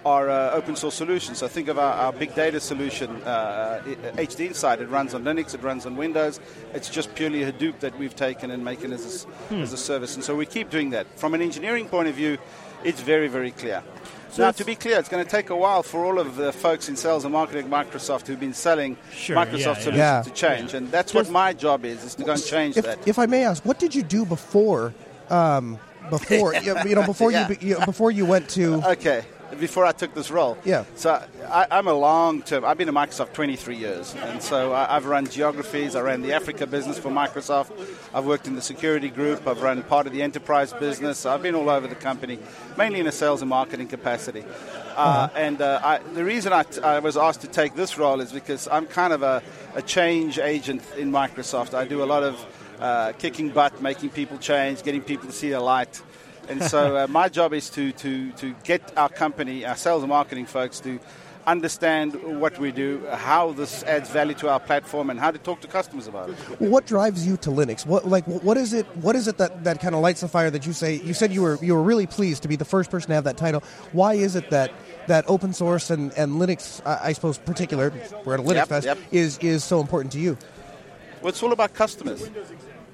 are 0.05 0.29
uh, 0.29 0.51
open 0.51 0.75
source 0.75 0.95
solutions. 0.95 1.39
So 1.39 1.47
think 1.47 1.67
of 1.67 1.77
our, 1.77 1.93
our 1.93 2.13
big 2.13 2.33
data 2.35 2.59
solution, 2.59 3.09
uh, 3.23 3.81
HD 4.15 4.47
Insight. 4.47 4.81
It 4.81 4.89
runs 4.89 5.13
on 5.13 5.23
Linux, 5.23 5.53
it 5.53 5.61
runs 5.61 5.85
on 5.85 5.95
Windows. 5.95 6.39
It's 6.73 6.89
just 6.89 7.13
purely 7.15 7.41
Hadoop 7.41 7.79
that 7.79 7.97
we've 7.97 8.15
taken 8.15 8.51
and 8.51 8.63
making 8.63 8.93
as 8.93 9.25
a, 9.25 9.27
hmm. 9.27 9.61
as 9.61 9.73
a 9.73 9.77
service. 9.77 10.15
And 10.15 10.23
so 10.23 10.35
we 10.35 10.45
keep 10.45 10.69
doing 10.69 10.91
that. 10.91 11.07
From 11.19 11.33
an 11.33 11.41
engineering 11.41 11.87
point 11.87 12.07
of 12.07 12.15
view, 12.15 12.37
it's 12.83 13.01
very, 13.01 13.27
very 13.27 13.51
clear. 13.51 13.83
So 14.31 14.43
now, 14.43 14.51
to 14.51 14.63
be 14.63 14.75
clear, 14.75 14.99
it's 14.99 15.09
going 15.09 15.23
to 15.23 15.29
take 15.29 15.49
a 15.49 15.55
while 15.55 15.81
for 15.81 16.05
all 16.05 16.19
of 16.19 16.35
the 16.35 16.53
folks 16.53 16.87
in 16.87 16.95
sales 16.95 17.25
and 17.25 17.33
marketing 17.33 17.65
at 17.65 17.71
Microsoft 17.71 18.27
who've 18.27 18.39
been 18.39 18.53
selling 18.53 18.95
sure, 19.11 19.35
Microsoft 19.35 19.57
yeah, 19.57 19.73
solutions 19.73 19.97
yeah. 19.97 20.21
to 20.21 20.29
change, 20.31 20.73
and 20.75 20.91
that's 20.91 21.13
Just, 21.13 21.29
what 21.29 21.33
my 21.33 21.51
job 21.51 21.83
is: 21.83 22.03
is 22.03 22.15
to 22.15 22.23
go 22.23 22.33
and 22.33 22.45
change 22.45 22.77
if, 22.77 22.85
that. 22.85 23.07
If 23.07 23.17
I 23.17 23.25
may 23.25 23.43
ask, 23.43 23.65
what 23.65 23.79
did 23.79 23.95
you 23.95 24.03
do 24.03 24.25
before? 24.25 24.93
Um, 25.31 25.79
before 26.11 26.53
you 26.63 26.73
know, 26.95 27.05
before 27.05 27.31
yeah. 27.31 27.49
you, 27.49 27.57
you 27.59 27.85
before 27.85 28.11
you 28.11 28.25
went 28.25 28.49
to 28.51 28.75
okay 28.91 29.25
before 29.59 29.85
I 29.85 29.91
took 29.91 30.13
this 30.13 30.31
role. 30.31 30.57
Yeah. 30.65 30.85
So 30.95 31.23
I, 31.49 31.67
am 31.71 31.87
a 31.87 31.93
long 31.93 32.41
term. 32.41 32.65
I've 32.65 32.77
been 32.77 32.87
at 32.87 32.93
Microsoft 32.93 33.33
23 33.33 33.75
years, 33.75 34.15
and 34.15 34.41
so 34.41 34.73
I, 34.73 34.85
have 34.93 35.05
run 35.05 35.25
geographies. 35.27 35.95
I 35.95 36.01
ran 36.01 36.21
the 36.21 36.33
Africa 36.33 36.67
business 36.67 36.99
for 36.99 37.09
Microsoft. 37.09 37.71
I've 38.13 38.25
worked 38.25 38.47
in 38.47 38.55
the 38.55 38.61
security 38.61 39.09
group. 39.09 39.47
I've 39.47 39.61
run 39.61 39.81
part 39.83 40.07
of 40.07 40.13
the 40.13 40.21
enterprise 40.21 40.73
business. 40.73 41.25
I've 41.25 41.41
been 41.41 41.55
all 41.55 41.69
over 41.69 41.87
the 41.87 41.95
company, 41.95 42.39
mainly 42.77 42.99
in 42.99 43.07
a 43.07 43.11
sales 43.11 43.41
and 43.41 43.49
marketing 43.49 43.87
capacity. 43.87 44.43
Uh, 44.43 45.01
uh-huh. 45.01 45.29
And 45.35 45.61
uh, 45.61 45.79
I, 45.83 45.97
the 46.13 46.23
reason 46.23 46.53
I, 46.53 46.63
t- 46.63 46.81
I 46.81 46.99
was 46.99 47.17
asked 47.17 47.41
to 47.41 47.47
take 47.47 47.75
this 47.75 47.97
role 47.97 48.21
is 48.21 48.31
because 48.31 48.67
I'm 48.67 48.85
kind 48.85 49.13
of 49.13 49.23
a, 49.23 49.41
a 49.75 49.81
change 49.81 50.39
agent 50.39 50.81
in 50.97 51.11
Microsoft. 51.11 51.73
I 51.73 51.85
do 51.85 52.03
a 52.03 52.05
lot 52.05 52.23
of 52.23 52.45
uh, 52.79 53.13
kicking 53.13 53.49
butt, 53.49 53.81
making 53.81 54.09
people 54.09 54.37
change, 54.37 54.83
getting 54.83 55.01
people 55.01 55.27
to 55.27 55.33
see 55.33 55.49
the 55.49 55.59
light. 55.59 56.01
And 56.49 56.63
so 56.63 56.97
uh, 56.97 57.07
my 57.07 57.29
job 57.29 57.53
is 57.53 57.69
to, 57.71 57.91
to, 57.91 58.31
to 58.31 58.55
get 58.63 58.81
our 58.97 59.09
company, 59.09 59.65
our 59.65 59.75
sales 59.75 60.03
and 60.03 60.09
marketing 60.09 60.47
folks, 60.47 60.79
to 60.81 60.99
understand 61.45 62.15
what 62.39 62.59
we 62.59 62.71
do, 62.71 63.05
how 63.11 63.51
this 63.53 63.83
adds 63.83 64.09
value 64.09 64.33
to 64.35 64.49
our 64.49 64.59
platform, 64.59 65.09
and 65.09 65.19
how 65.19 65.31
to 65.31 65.37
talk 65.37 65.61
to 65.61 65.67
customers 65.67 66.07
about 66.07 66.29
it. 66.29 66.35
What 66.59 66.85
drives 66.85 67.25
you 67.25 67.37
to 67.37 67.49
Linux? 67.49 67.85
What 67.85 68.07
like 68.07 68.25
what 68.25 68.57
is 68.57 68.73
it? 68.73 68.85
What 68.97 69.15
is 69.15 69.27
it 69.27 69.37
that, 69.37 69.63
that 69.63 69.79
kind 69.79 69.95
of 69.95 70.01
lights 70.01 70.21
the 70.21 70.27
fire 70.27 70.49
that 70.51 70.65
you 70.65 70.73
say? 70.73 70.95
You 70.95 71.13
said 71.13 71.31
you 71.31 71.41
were 71.41 71.57
you 71.61 71.73
were 71.75 71.81
really 71.81 72.07
pleased 72.07 72.43
to 72.43 72.47
be 72.47 72.55
the 72.55 72.65
first 72.65 72.91
person 72.91 73.09
to 73.09 73.15
have 73.15 73.23
that 73.23 73.37
title. 73.37 73.63
Why 73.91 74.13
is 74.13 74.35
it 74.35 74.49
that 74.49 74.71
that 75.07 75.25
open 75.27 75.53
source 75.53 75.89
and, 75.89 76.13
and 76.13 76.33
Linux, 76.33 76.85
I, 76.85 77.09
I 77.09 77.13
suppose, 77.13 77.39
particular, 77.39 77.91
we're 78.25 78.35
at 78.35 78.39
a 78.39 78.43
Linux 78.43 78.55
yep, 78.55 78.67
Fest, 78.67 78.85
yep. 78.85 78.97
is 79.11 79.37
is 79.39 79.63
so 79.63 79.79
important 79.81 80.11
to 80.13 80.19
you? 80.19 80.37
Well, 81.21 81.29
it's 81.29 81.41
all 81.41 81.51
about 81.51 81.73
customers. 81.73 82.29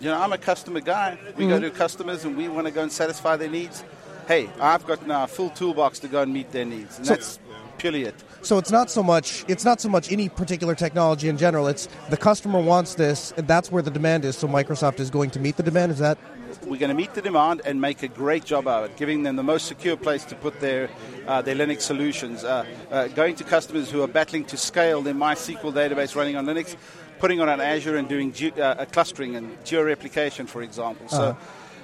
You 0.06 0.12
know, 0.12 0.22
I'm 0.22 0.34
a 0.34 0.38
customer 0.38 0.82
guy. 0.82 1.18
We 1.26 1.32
mm-hmm. 1.32 1.50
go 1.50 1.60
to 1.62 1.72
customers 1.72 2.26
and 2.26 2.38
we 2.38 2.48
want 2.48 2.68
to 2.68 2.72
go 2.72 2.84
and 2.84 2.92
satisfy 2.92 3.38
their 3.38 3.50
needs. 3.50 3.84
Hey, 4.28 4.48
I've 4.62 4.86
got 4.86 5.08
now 5.08 5.24
a 5.24 5.28
full 5.28 5.50
toolbox 5.50 5.98
to 6.02 6.08
go 6.08 6.22
and 6.22 6.32
meet 6.32 6.52
their 6.52 6.64
needs, 6.64 7.00
and 7.00 7.08
so, 7.08 7.16
that's 7.16 7.40
purely 7.80 8.04
it. 8.04 8.14
So 8.44 8.60
it's 8.60 8.70
not 8.70 8.92
so 8.92 9.02
much 9.02 9.44
it's 9.48 9.66
not 9.66 9.82
so 9.82 9.90
much 9.90 10.12
any 10.12 10.30
particular 10.30 10.76
technology 10.76 11.28
in 11.28 11.40
general. 11.40 11.66
It's 11.66 11.90
the 12.12 12.18
customer 12.18 12.62
wants 12.62 12.94
this, 12.94 13.34
and 13.36 13.48
that's 13.48 13.72
where 13.72 13.82
the 13.82 13.90
demand 13.90 14.26
is. 14.26 14.38
So 14.38 14.48
Microsoft 14.48 15.00
is 15.00 15.10
going 15.10 15.32
to 15.32 15.40
meet 15.40 15.58
the 15.58 15.64
demand. 15.64 15.92
Is 15.92 15.98
that? 15.98 16.20
We're 16.66 16.78
going 16.78 16.90
to 16.90 16.96
meet 16.96 17.16
the 17.16 17.24
demand 17.24 17.64
and 17.66 17.82
make 17.82 18.04
a 18.04 18.08
great 18.08 18.46
job 18.46 18.68
of 18.68 18.86
it, 18.86 18.98
giving 18.98 19.24
them 19.24 19.38
the 19.38 19.44
most 19.44 19.66
secure 19.66 19.98
place 19.98 20.24
to 20.26 20.36
put 20.36 20.60
their 20.60 20.88
uh, 21.26 21.42
their 21.42 21.56
Linux 21.56 21.82
solutions. 21.82 22.44
Uh, 22.44 22.64
uh, 22.92 23.08
going 23.08 23.34
to 23.38 23.44
customers 23.44 23.90
who 23.90 24.04
are 24.04 24.08
battling 24.08 24.46
to 24.46 24.58
scale 24.58 25.02
their 25.02 25.16
MySQL 25.16 25.74
database 25.74 26.16
running 26.16 26.36
on 26.36 26.46
Linux 26.46 26.76
putting 27.26 27.42
on 27.42 27.50
an 27.50 27.60
Azure 27.60 27.98
and 27.98 28.08
doing 28.08 28.32
ge- 28.32 28.56
uh, 28.60 28.86
clustering 28.92 29.36
and 29.36 29.58
geo-replication, 29.66 30.46
for 30.46 30.62
example. 30.62 31.08
So, 31.08 31.24
uh-huh. 31.24 31.40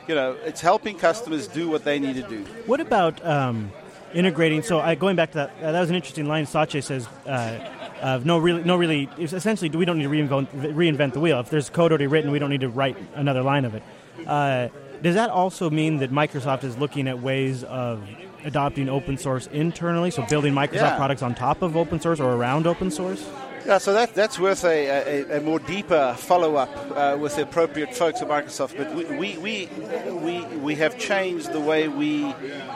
you 0.07 0.13
know, 0.13 0.37
it's 0.45 0.61
helping 0.61 0.95
customers 0.95 1.47
do 1.47 1.67
what 1.67 1.83
they 1.83 1.97
need 1.97 2.13
to 2.13 2.21
do. 2.21 2.45
What 2.67 2.79
about 2.79 3.25
um, 3.25 3.71
integrating? 4.13 4.61
So, 4.61 4.79
I, 4.79 4.93
going 4.93 5.15
back 5.15 5.31
to 5.31 5.37
that, 5.39 5.51
uh, 5.63 5.71
that 5.71 5.79
was 5.79 5.89
an 5.89 5.95
interesting 5.95 6.27
line. 6.27 6.45
Satya 6.45 6.81
says. 6.81 7.07
Uh, 7.25 7.77
of 8.01 8.25
no 8.25 8.39
really, 8.39 8.63
no 8.63 8.75
really. 8.77 9.07
Essentially, 9.19 9.69
we 9.69 9.85
don't 9.85 9.99
need 9.99 10.05
to 10.05 10.09
reinvent, 10.09 10.47
reinvent 10.73 11.13
the 11.13 11.19
wheel. 11.19 11.39
If 11.39 11.51
there's 11.51 11.69
code 11.69 11.91
already 11.91 12.07
written, 12.07 12.31
we 12.31 12.39
don't 12.39 12.49
need 12.49 12.61
to 12.61 12.69
write 12.69 12.97
another 13.13 13.43
line 13.43 13.63
of 13.63 13.75
it. 13.75 13.83
Uh, 14.25 14.69
does 15.03 15.13
that 15.13 15.29
also 15.29 15.69
mean 15.69 15.97
that 15.97 16.11
Microsoft 16.11 16.63
is 16.63 16.79
looking 16.79 17.07
at 17.07 17.19
ways 17.19 17.63
of 17.63 18.01
adopting 18.43 18.89
open 18.89 19.19
source 19.19 19.45
internally, 19.47 20.09
so 20.09 20.25
building 20.25 20.51
Microsoft 20.51 20.73
yeah. 20.73 20.97
products 20.97 21.21
on 21.21 21.35
top 21.35 21.61
of 21.61 21.77
open 21.77 21.99
source 21.99 22.19
or 22.19 22.33
around 22.33 22.65
open 22.65 22.89
source? 22.89 23.23
Yeah, 23.65 23.77
so 23.77 23.93
that, 23.93 24.15
that's 24.15 24.39
worth 24.39 24.63
a, 24.63 24.87
a, 25.21 25.37
a 25.37 25.41
more 25.41 25.59
deeper 25.59 26.15
follow 26.17 26.55
up 26.55 26.69
uh, 26.95 27.15
with 27.19 27.35
the 27.35 27.43
appropriate 27.43 27.93
folks 27.93 28.21
at 28.21 28.27
Microsoft. 28.27 28.75
But 28.75 28.93
we, 28.95 29.37
we, 29.37 29.69
we, 30.09 30.45
we, 30.57 30.75
have 30.75 30.97
changed 30.97 31.53
the 31.53 31.59
way 31.59 31.87
we, 31.87 32.23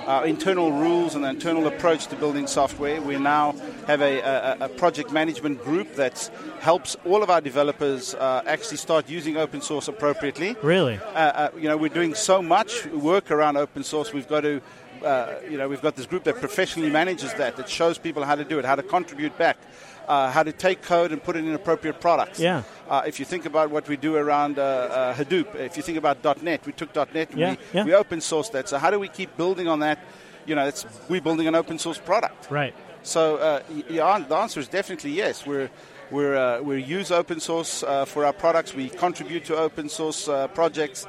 our 0.06 0.28
internal 0.28 0.72
rules 0.72 1.16
and 1.16 1.26
internal 1.26 1.66
approach 1.66 2.06
to 2.08 2.16
building 2.16 2.46
software. 2.46 3.02
We 3.02 3.18
now 3.18 3.54
have 3.88 4.02
a, 4.02 4.20
a, 4.20 4.58
a 4.66 4.70
project 4.70 5.12
management 5.12 5.64
group 5.64 5.96
that 5.96 6.30
helps 6.60 6.96
all 7.04 7.24
of 7.24 7.32
our 7.32 7.42
developers 7.42 8.14
uh, 8.14 8.44
actually 8.46 8.78
start 8.78 9.10
using 9.10 9.38
open 9.38 9.62
source 9.62 9.88
appropriately. 9.88 10.56
Really? 10.62 10.98
Uh, 10.98 11.20
uh 11.20 11.50
you 11.58 11.68
know, 11.68 11.78
we're 11.78 11.90
doing 11.90 12.14
so 12.14 12.42
much 12.42 12.86
work 12.88 13.32
around 13.32 13.58
open 13.58 13.84
source, 13.84 14.14
we've 14.14 14.28
got 14.28 14.42
to 14.42 14.62
uh, 15.04 15.36
you 15.50 15.58
know, 15.58 15.68
we've 15.68 15.82
got 15.82 15.96
this 15.96 16.06
group 16.06 16.24
that 16.24 16.36
professionally 16.40 16.90
manages 16.90 17.34
that, 17.36 17.58
that 17.58 17.70
shows 17.70 17.98
people 17.98 18.24
how 18.24 18.36
to 18.36 18.44
do 18.44 18.58
it, 18.60 18.66
how 18.66 18.76
to 18.76 18.84
contribute 18.84 19.38
back 19.38 19.58
uh, 20.08 20.32
how 20.32 20.44
to 20.44 20.52
take 20.52 20.82
code 20.82 21.12
and 21.12 21.24
put 21.24 21.36
it 21.36 21.46
in 21.46 21.54
appropriate 21.54 22.00
products. 22.00 22.40
Yeah. 22.40 22.64
Uh, 22.90 23.04
if 23.06 23.20
you 23.20 23.26
think 23.26 23.46
about 23.46 23.70
what 23.72 23.88
we 23.88 23.98
do 23.98 24.16
around 24.16 24.60
uh, 24.60 24.62
uh 24.62 25.14
Hadoop, 25.16 25.56
if 25.56 25.78
you 25.78 25.84
think 25.84 25.98
about 25.98 26.24
.NET, 26.42 26.66
we 26.66 26.72
took 26.72 26.96
.NET 26.96 27.32
and 27.32 27.40
yeah, 27.40 27.52
we, 27.52 27.58
yeah. 27.74 27.86
we 27.86 27.94
open 27.94 28.20
sourced 28.20 28.52
that. 28.52 28.70
So 28.70 28.78
how 28.78 28.92
do 28.92 29.00
we 29.00 29.08
keep 29.08 29.36
building 29.38 29.68
on 29.68 29.80
that? 29.80 30.00
You 30.46 30.56
know, 30.56 30.68
it's 30.68 30.86
we're 31.10 31.22
building 31.22 31.48
an 31.48 31.56
open 31.56 31.80
source 31.80 31.98
product. 31.98 32.52
Right. 32.52 32.74
So 33.04 33.38
uh, 33.38 33.62
the 33.90 34.02
answer 34.02 34.60
is 34.60 34.68
definitely 34.68 35.12
yes. 35.12 35.46
We're 35.46 35.70
we're, 36.12 36.36
uh, 36.36 36.62
we 36.62 36.84
use 36.84 37.12
open 37.12 37.40
source 37.40 37.82
uh, 37.82 38.06
for 38.06 38.26
our 38.26 38.34
products. 38.34 38.76
We 38.76 38.90
contribute 38.90 39.46
to 39.46 39.58
open 39.58 39.90
source 39.90 40.28
uh, 40.28 40.48
projects. 40.50 41.08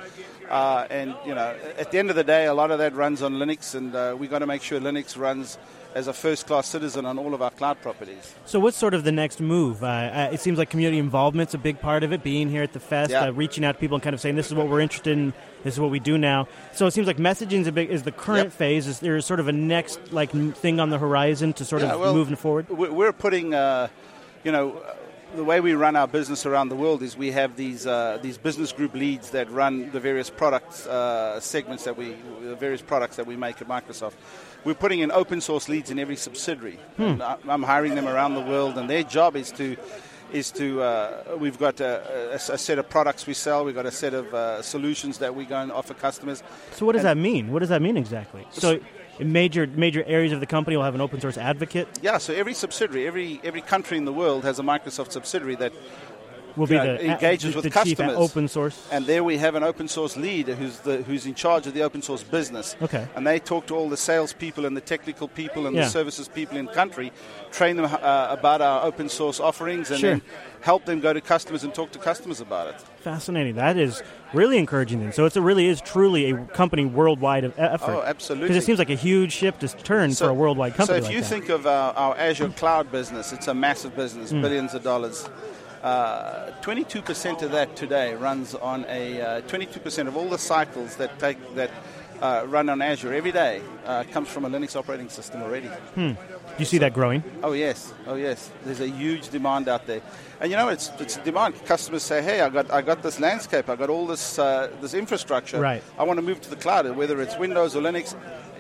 Uh, 0.49 0.87
and 0.89 1.15
you 1.27 1.35
know, 1.35 1.55
at 1.77 1.91
the 1.91 1.99
end 1.99 2.09
of 2.09 2.17
the 2.17 2.25
day, 2.25 2.47
a 2.47 2.55
lot 2.55 2.71
of 2.71 2.79
that 2.79 2.95
runs 2.95 3.21
on 3.21 3.35
Linux, 3.35 3.75
and 3.75 3.95
uh, 3.95 4.17
we 4.19 4.27
got 4.27 4.39
to 4.39 4.47
make 4.47 4.63
sure 4.63 4.81
Linux 4.81 5.19
runs 5.19 5.59
as 5.97 6.09
a 6.09 6.13
first-class 6.13 6.67
citizen 6.67 7.07
on 7.07 7.19
all 7.19 7.33
of 7.33 7.41
our 7.41 7.51
cloud 7.51 7.81
properties. 7.81 8.35
So, 8.45 8.61
what's 8.61 8.77
sort 8.77 8.93
of 8.93 9.03
the 9.05 9.13
next 9.13 9.41
move? 9.41 9.83
Uh, 9.83 9.87
uh, 9.87 10.29
it 10.31 10.41
seems 10.41 10.59
like 10.59 10.69
community 10.69 10.99
involvement's 10.99 11.55
a 11.55 11.59
big 11.59 11.81
part 11.81 12.03
of 12.03 12.13
it. 12.13 12.23
Being 12.23 12.51
here 12.51 12.63
at 12.63 12.75
the 12.75 12.81
fest, 12.81 13.13
Yeah. 13.13 13.25
uh, 13.25 13.31
reaching 13.33 13.65
out 13.65 13.73
to 13.73 13.79
people, 13.79 13.95
and 13.97 14.03
kind 14.03 14.13
of 14.13 14.21
saying, 14.21 14.37
"This 14.37 14.47
is 14.49 14.55
what 14.55 14.69
we're 14.69 14.81
interested 14.81 15.13
in. 15.17 15.33
This 15.65 15.73
is 15.75 15.81
what 15.81 15.91
we 15.91 15.99
do 15.99 16.19
now." 16.19 16.49
So, 16.75 16.87
it 16.87 16.91
seems 16.91 17.07
like 17.07 17.17
messaging 17.17 17.61
is 17.63 17.67
a 17.67 17.73
big 17.73 17.89
is 17.91 18.03
the 18.03 18.13
current 18.13 18.49
Yep. 18.49 18.53
phase. 18.53 18.87
Is 18.87 19.01
there 19.01 19.19
sort 19.23 19.41
of 19.41 19.49
a 19.49 19.53
next 19.53 19.99
like 20.13 20.31
thing 20.57 20.81
on 20.81 20.91
the 20.91 20.99
horizon 20.99 21.55
to 21.55 21.65
sort 21.65 21.81
Yeah, 21.81 21.95
of 21.95 22.01
well, 22.01 22.13
moving 22.15 22.37
forward? 22.37 22.69
we- 22.69 22.91
We're 22.91 23.15
putting, 23.15 23.55
uh, 23.55 23.89
you 24.45 24.53
know, 24.53 24.83
the 25.35 25.45
way 25.45 25.61
we 25.61 25.73
run 25.75 25.97
our 25.97 26.07
business 26.07 26.45
around 26.45 26.69
the 26.69 26.77
world 26.77 27.03
is 27.03 27.17
we 27.17 27.31
have 27.33 27.57
these 27.57 27.87
uh, 27.87 28.19
these 28.21 28.37
business 28.37 28.71
group 28.71 28.93
leads 28.95 29.31
that 29.31 29.51
run 29.51 29.91
the 29.93 30.01
various 30.01 30.29
product 30.29 30.87
uh, 30.87 31.41
segments 31.41 31.85
that 31.85 31.97
we, 31.97 32.15
the 32.43 32.55
various 32.55 32.83
products 32.83 33.17
that 33.17 33.27
we 33.27 33.35
make 33.35 33.63
at 33.63 33.69
Microsoft. 33.69 34.13
We're 34.67 34.75
putting 34.75 34.99
in 34.99 35.13
open 35.13 35.41
source 35.41 35.69
leads 35.69 35.93
in 35.93 35.99
every 36.01 36.17
subsidiary. 36.17 36.81
And 36.99 37.23
I- 37.23 37.37
I'm 37.49 37.63
hiring 37.63 37.95
them 37.95 38.09
around 38.09 38.35
the 38.35 38.41
world, 38.41 38.77
and 38.77 38.91
their 38.91 39.05
job 39.05 39.37
is 39.37 39.53
to 39.53 39.77
is 40.33 40.51
to 40.51 40.83
uh, 40.83 41.37
we've 41.39 41.57
got 41.57 41.79
a, 41.81 42.33
a, 42.33 42.35
a 42.35 42.59
set 42.59 42.81
of 42.81 42.89
products 42.89 43.29
we 43.29 43.33
sell. 43.35 43.65
We've 43.65 43.77
got 43.77 43.87
a 43.87 43.93
set 43.93 44.13
of 44.13 44.35
uh, 44.35 44.61
solutions 44.61 45.19
that 45.19 45.33
we 45.37 45.45
go 45.45 45.57
and 45.61 45.71
offer 45.71 45.95
customers. 45.95 46.43
So, 46.73 46.85
what 46.85 46.95
does 46.95 47.05
and- 47.05 47.17
that 47.17 47.23
mean? 47.23 47.53
What 47.53 47.61
does 47.61 47.69
that 47.69 47.81
mean 47.81 47.97
exactly? 47.97 48.45
So, 48.51 48.81
in 49.21 49.31
major 49.31 49.69
major 49.69 50.03
areas 50.05 50.33
of 50.33 50.41
the 50.41 50.47
company 50.47 50.77
will 50.77 50.83
have 50.85 50.97
an 50.97 51.01
open 51.01 51.21
source 51.21 51.39
advocate. 51.39 51.87
Yeah, 52.03 52.19
so 52.19 52.35
every 52.35 52.53
subsidiary, 52.55 53.07
every 53.07 53.41
every 53.45 53.61
country 53.61 53.97
in 53.99 54.05
the 54.05 54.13
world 54.13 54.43
has 54.43 54.59
a 54.59 54.65
Microsoft 54.65 55.13
subsidiary 55.13 55.55
that 55.57 55.73
Will 56.57 56.67
be 56.67 56.77
the 56.77 57.05
engages 57.13 57.53
the, 57.53 57.57
with 57.61 57.65
the 57.65 57.85
chief 57.85 57.99
customers. 57.99 58.17
open 58.17 58.49
source. 58.49 58.89
And 58.91 59.05
there 59.07 59.23
we 59.23 59.37
have 59.39 59.55
an 59.57 59.63
open 59.63 59.89
source 59.89 60.17
lead 60.17 60.49
who's 60.49 60.79
the 60.81 61.03
who's 61.03 61.27
in 61.27 61.35
charge 61.35 61.67
of 61.67 61.75
the 61.75 61.83
open 61.83 62.01
source 62.03 62.23
business. 62.23 62.77
Okay. 62.81 63.07
And 63.15 63.27
they 63.27 63.39
talk 63.39 63.67
to 63.67 63.75
all 63.77 63.89
the 63.91 63.97
sales 63.97 64.33
people 64.33 64.65
and 64.65 64.75
the 64.77 64.81
technical 64.81 65.29
people 65.29 65.67
and 65.67 65.77
Yeah. 65.77 65.85
the 65.85 65.91
services 65.91 66.29
people 66.29 66.57
in 66.57 66.67
country, 66.69 67.13
train 67.51 67.77
them 67.77 67.85
uh, 67.85 68.27
about 68.31 68.61
our 68.63 68.85
open 68.85 69.09
source 69.09 69.39
offerings, 69.39 69.91
and 69.91 70.01
Sure. 70.01 70.11
then 70.13 70.23
help 70.63 70.85
them 70.87 71.01
go 71.01 71.13
to 71.13 71.21
customers 71.21 71.63
and 71.63 71.75
talk 71.75 71.93
to 71.93 71.99
customers 71.99 72.41
about 72.41 72.69
it. 72.69 72.81
Fascinating. 73.01 73.55
That 73.57 73.77
is 73.77 74.03
really 74.33 74.57
encouraging. 74.59 75.01
Then, 75.01 75.13
so 75.13 75.27
it's, 75.27 75.37
it 75.37 75.41
really 75.43 75.67
is 75.69 75.81
truly 75.81 76.31
a 76.31 76.37
company 76.47 76.85
worldwide 76.87 77.45
effort. 77.59 77.91
Oh, 77.93 78.03
absolutely. 78.03 78.49
Because 78.49 78.63
it 78.63 78.67
seems 78.67 78.79
like 78.79 78.91
a 78.91 78.95
huge 78.97 79.33
ship 79.33 79.59
to 79.61 79.69
turn 79.69 80.13
for 80.15 80.29
a 80.31 80.35
worldwide 80.35 80.75
company 80.75 80.99
So 81.01 81.05
if 81.05 81.05
like 81.05 81.15
you 81.15 81.21
that. 81.21 81.27
think 81.29 81.49
of 81.51 81.67
our, 81.67 81.93
our 81.95 82.17
Azure 82.17 82.49
cloud 82.49 82.91
business, 82.91 83.33
it's 83.33 83.47
a 83.47 83.55
massive 83.55 83.95
business, 83.95 84.31
Hmm. 84.31 84.41
billions 84.43 84.75
of 84.75 84.83
dollars. 84.83 85.29
Uh, 85.87 86.51
22% 86.63 87.43
of 87.43 87.53
that 87.53 87.77
today 87.77 88.13
runs 88.17 88.57
on 88.57 88.85
a 88.89 89.23
uh, 89.23 89.41
22% 89.43 90.09
of 90.09 90.17
all 90.17 90.29
the 90.29 90.37
cycles 90.37 90.97
that 90.97 91.17
take 91.21 91.39
that 91.55 91.71
uh, 92.21 92.45
run 92.49 92.69
on 92.69 92.83
Azure 92.83 93.15
every 93.15 93.31
day 93.31 93.63
uh, 93.85 94.03
comes 94.11 94.29
from 94.29 94.45
a 94.45 94.51
Linux 94.51 94.75
operating 94.75 95.09
system 95.09 95.43
already. 95.43 95.71
do 95.95 96.17
you 96.59 96.65
see 96.65 96.79
that 96.79 96.93
growing? 96.93 97.23
Oh 97.41 97.53
yes, 97.53 97.95
oh 98.09 98.17
yes. 98.17 98.51
There's 98.65 98.81
a 98.81 98.89
huge 98.89 99.29
demand 99.29 99.69
out 99.69 99.87
there, 99.87 100.01
and 100.41 100.51
you 100.51 100.57
know 100.57 100.71
it's 100.71 100.91
it's 100.99 101.19
demand. 101.19 101.55
Customers 101.65 102.03
say, 102.03 102.21
"Hey, 102.21 102.41
I 102.41 102.49
got 102.49 102.69
I 102.73 102.83
got 102.83 103.05
this 103.05 103.21
landscape, 103.21 103.69
I 103.69 103.77
got 103.77 103.89
all 103.89 104.09
this 104.09 104.41
uh, 104.41 104.69
this 104.81 104.93
infrastructure. 104.93 105.61
Right. 105.61 105.85
I 106.01 106.03
want 106.03 106.19
to 106.19 106.23
move 106.23 106.41
to 106.41 106.51
the 106.51 106.57
cloud, 106.57 106.91
whether 106.97 107.23
it's 107.23 107.39
Windows 107.39 107.77
or 107.77 107.81
Linux." 107.81 108.17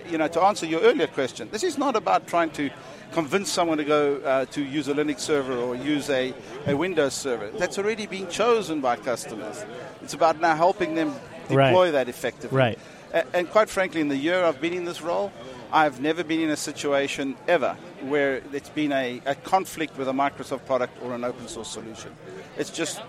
You 0.08 0.18
know, 0.18 0.28
to 0.28 0.42
answer 0.42 0.66
your 0.66 0.82
earlier 0.82 1.08
question, 1.08 1.48
this 1.50 1.64
is 1.64 1.76
not 1.76 1.96
about 1.96 2.28
trying 2.28 2.50
to 2.50 2.70
convince 3.12 3.50
someone 3.50 3.78
to 3.78 3.84
go 3.84 4.16
uh, 4.18 4.44
to 4.46 4.62
use 4.62 4.88
a 4.88 4.94
Linux 4.94 5.20
server 5.20 5.56
or 5.56 5.74
use 5.74 6.10
a, 6.10 6.34
a 6.66 6.76
Windows 6.76 7.14
server. 7.14 7.48
That's 7.50 7.78
already 7.78 8.06
been 8.06 8.28
chosen 8.28 8.80
by 8.80 8.96
customers. 8.96 9.64
It's 10.02 10.14
about 10.14 10.40
now 10.40 10.54
helping 10.56 10.94
them 10.94 11.14
Right. 11.48 11.68
deploy 11.68 11.92
that 11.92 12.08
effectively. 12.08 12.56
Right. 12.58 12.78
A- 13.14 13.24
And 13.36 13.48
quite 13.48 13.68
frankly, 13.70 14.00
in 14.00 14.08
the 14.08 14.16
year 14.16 14.42
I've 14.44 14.60
been 14.60 14.72
in 14.74 14.84
this 14.84 15.00
role, 15.00 15.30
I've 15.72 16.00
never 16.00 16.24
been 16.24 16.40
in 16.40 16.50
a 16.50 16.56
situation 16.56 17.36
ever 17.46 17.76
where 18.02 18.42
it's 18.52 18.68
been 18.70 18.90
a, 18.92 19.20
a 19.26 19.34
conflict 19.36 19.96
with 19.96 20.08
a 20.08 20.12
Microsoft 20.12 20.66
product 20.66 21.00
or 21.02 21.14
an 21.14 21.22
open 21.22 21.46
source 21.46 21.68
solution. 21.68 22.10
It's 22.58 22.70
just 22.70 23.00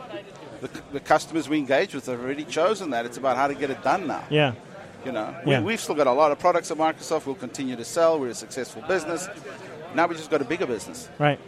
the, 0.62 0.70
the 0.94 1.00
customers 1.00 1.50
we 1.50 1.58
engage 1.58 1.96
with 1.96 2.06
have 2.06 2.20
already 2.22 2.44
chosen 2.46 2.92
that. 2.92 3.06
It's 3.08 3.18
about 3.18 3.38
how 3.38 3.48
to 3.48 3.56
get 3.56 3.72
it 3.72 3.84
done 3.84 4.06
now. 4.06 4.24
Yeah. 4.30 4.54
You 5.06 5.12
know, 5.14 5.36
Yeah. 5.46 5.60
we, 5.62 5.66
we've 5.68 5.80
still 5.82 5.96
got 5.96 6.08
a 6.08 6.12
lot 6.12 6.32
of 6.32 6.38
products 6.40 6.70
at 6.70 6.78
Microsoft. 6.78 7.26
We'll 7.26 7.36
continue 7.36 7.76
to 7.76 7.86
sell. 7.86 8.20
We're 8.20 8.30
a 8.30 8.36
successful 8.36 8.84
business. 8.88 9.28
Now 9.96 10.08
we 10.08 10.16
just 10.16 10.30
got 10.30 10.42
a 10.42 10.46
bigger 10.46 10.66
business. 10.66 11.10
Right. 11.20 11.40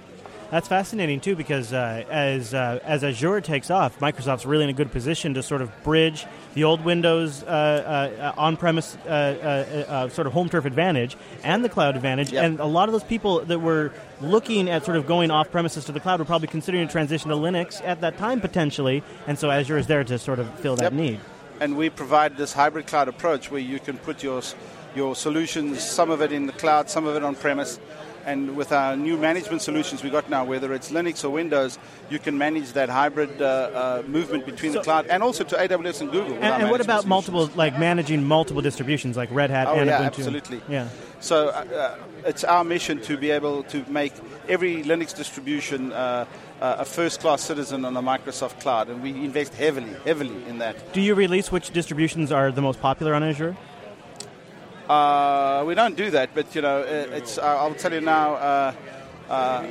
That's 0.52 0.68
fascinating 0.68 1.20
too, 1.20 1.36
because 1.36 1.72
uh, 1.74 2.04
as 2.10 2.56
uh, 2.56 2.80
as 2.84 3.04
Azure 3.04 3.40
takes 3.40 3.70
off, 3.70 4.00
Microsoft's 4.00 4.48
really 4.48 4.64
in 4.64 4.72
a 4.72 4.74
good 4.74 4.92
position 4.92 5.36
to 5.36 5.44
sort 5.44 5.62
of 5.62 5.70
bridge 5.84 6.26
the 6.56 6.64
old 6.64 6.84
Windows 6.84 7.44
uh, 7.44 7.46
uh, 7.46 8.34
on-premise 8.36 8.98
uh, 9.06 9.10
uh, 9.10 9.92
uh, 9.92 10.10
sort 10.10 10.26
of 10.26 10.34
home 10.34 10.50
turf 10.50 10.66
advantage 10.66 11.16
and 11.44 11.64
the 11.64 11.70
cloud 11.70 11.96
advantage. 11.96 12.32
Yep. 12.32 12.44
And 12.44 12.60
a 12.60 12.66
lot 12.66 12.90
of 12.90 12.94
those 12.94 13.04
people 13.04 13.46
that 13.46 13.60
were 13.60 13.94
looking 14.22 14.72
at 14.72 14.84
sort 14.86 14.98
of 14.98 15.06
going 15.06 15.30
off-premises 15.30 15.86
to 15.86 15.92
the 15.92 16.00
cloud 16.00 16.18
were 16.20 16.26
probably 16.26 16.48
considering 16.48 16.84
a 16.84 16.88
transition 16.92 17.30
to 17.30 17.36
Linux 17.36 17.80
at 17.86 18.02
that 18.02 18.18
time 18.18 18.42
potentially. 18.42 19.04
And 19.28 19.38
so 19.38 19.52
Azure 19.52 19.78
is 19.78 19.86
there 19.86 20.04
to 20.04 20.18
sort 20.18 20.40
of 20.40 20.50
fill 20.62 20.76
that 20.78 20.94
Yep. 20.94 20.94
need. 20.94 21.20
and 21.62 21.78
we 21.78 21.92
provide 21.92 22.38
this 22.38 22.54
hybrid 22.54 22.88
cloud 22.88 23.08
approach 23.08 23.52
where 23.52 23.62
you 23.62 23.80
can 23.80 23.98
put 24.00 24.24
your 24.24 24.42
your 24.96 25.16
solutions, 25.16 25.84
some 25.84 26.10
of 26.10 26.20
it 26.24 26.32
in 26.32 26.48
the 26.48 26.54
cloud, 26.54 26.90
some 26.90 27.06
of 27.06 27.16
it 27.16 27.24
on 27.24 27.36
premise. 27.36 27.80
And 28.26 28.56
with 28.56 28.72
our 28.72 28.96
new 28.96 29.18
management 29.18 29.62
solutions 29.62 30.04
we 30.04 30.10
got 30.10 30.30
now, 30.30 30.46
whether 30.46 30.74
it's 30.74 30.92
Linux 30.92 31.24
or 31.24 31.30
Windows, 31.30 31.80
you 32.10 32.20
can 32.20 32.38
manage 32.38 32.74
that 32.74 32.90
hybrid 32.90 33.42
uh, 33.42 33.46
uh, 33.46 34.04
movement 34.08 34.46
between 34.46 34.74
the 34.74 34.82
cloud 34.82 35.08
and 35.08 35.24
also 35.24 35.44
to 35.44 35.56
AWS 35.56 36.02
and 36.02 36.12
Google. 36.12 36.34
And, 36.36 36.44
and 36.64 36.72
what 36.72 36.82
about 36.82 37.04
solutions. 37.04 37.06
multiple, 37.08 37.50
like 37.56 37.80
managing 37.80 38.24
multiple 38.24 38.62
distributions, 38.62 39.18
like 39.18 39.30
Red 39.32 39.50
Hat 39.50 39.68
Oh, 39.68 39.76
and 39.76 39.88
yeah, 39.88 40.00
Ubuntu? 40.02 40.06
absolutely. 40.06 40.62
Yeah. 40.68 40.90
So 41.20 41.50
uh, 41.50 41.52
uh, 41.52 41.98
it's 42.26 42.44
our 42.44 42.64
mission 42.64 43.02
to 43.02 43.18
be 43.18 43.32
able 43.32 43.64
to 43.64 43.84
make 43.90 44.14
every 44.48 44.84
Linux 44.84 45.16
distribution 45.16 45.92
uh, 45.92 46.26
uh, 46.62 46.78
a 46.80 46.86
first-class 46.86 47.42
citizen 47.42 47.86
on 47.86 47.96
a 47.98 48.02
Microsoft 48.02 48.60
cloud, 48.62 48.90
and 48.90 49.02
we 49.02 49.10
invest 49.12 49.54
heavily, 49.54 49.94
heavily 50.06 50.44
in 50.46 50.58
that. 50.60 50.94
Do 50.94 51.02
you 51.02 51.16
release 51.16 51.52
which 51.52 51.72
distributions 51.72 52.32
are 52.32 52.52
the 52.52 52.62
most 52.62 52.80
popular 52.82 53.14
on 53.14 53.24
Azure? 53.24 53.56
Uh, 54.90 55.64
we 55.68 55.76
don't 55.76 55.96
do 55.96 56.10
that, 56.12 56.30
but 56.34 56.56
you 56.56 56.62
know, 56.62 56.80
uh, 56.82 57.16
it's. 57.18 57.38
Uh, 57.38 57.44
I'll 57.44 57.76
tell 57.76 57.94
you 57.94 58.02
now. 58.02 58.34
Uh, 58.34 58.74
uh, 59.30 59.68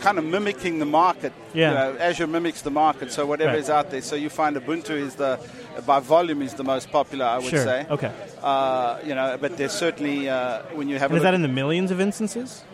kind 0.00 0.18
of 0.18 0.24
mimicking 0.24 0.80
the 0.80 0.84
market. 0.84 1.32
Yeah. 1.54 1.68
You 1.68 1.74
know, 1.94 2.00
Azure 2.00 2.26
mimics 2.26 2.62
the 2.62 2.72
market, 2.72 3.12
so 3.12 3.24
whatever 3.24 3.52
Right. 3.52 3.60
is 3.60 3.70
out 3.70 3.90
there. 3.92 4.02
So 4.02 4.16
you 4.16 4.28
find 4.28 4.56
Ubuntu 4.56 4.90
is 4.90 5.14
the, 5.14 5.38
by 5.86 6.00
volume, 6.00 6.42
is 6.42 6.54
the 6.54 6.64
most 6.64 6.90
popular. 6.90 7.24
I 7.24 7.36
would 7.38 7.46
Sure. 7.46 7.64
say. 7.64 7.86
Okay. 7.88 8.10
Uh, 8.42 8.98
you 9.04 9.14
know, 9.14 9.38
but 9.40 9.56
there's 9.56 9.70
certainly 9.72 10.28
uh, 10.28 10.62
when 10.74 10.88
you 10.88 10.98
have. 10.98 11.10
And 11.12 11.18
is 11.18 11.22
that 11.22 11.34
in 11.34 11.42
the 11.42 11.48
millions 11.62 11.92
of 11.92 12.00
instances? 12.00 12.64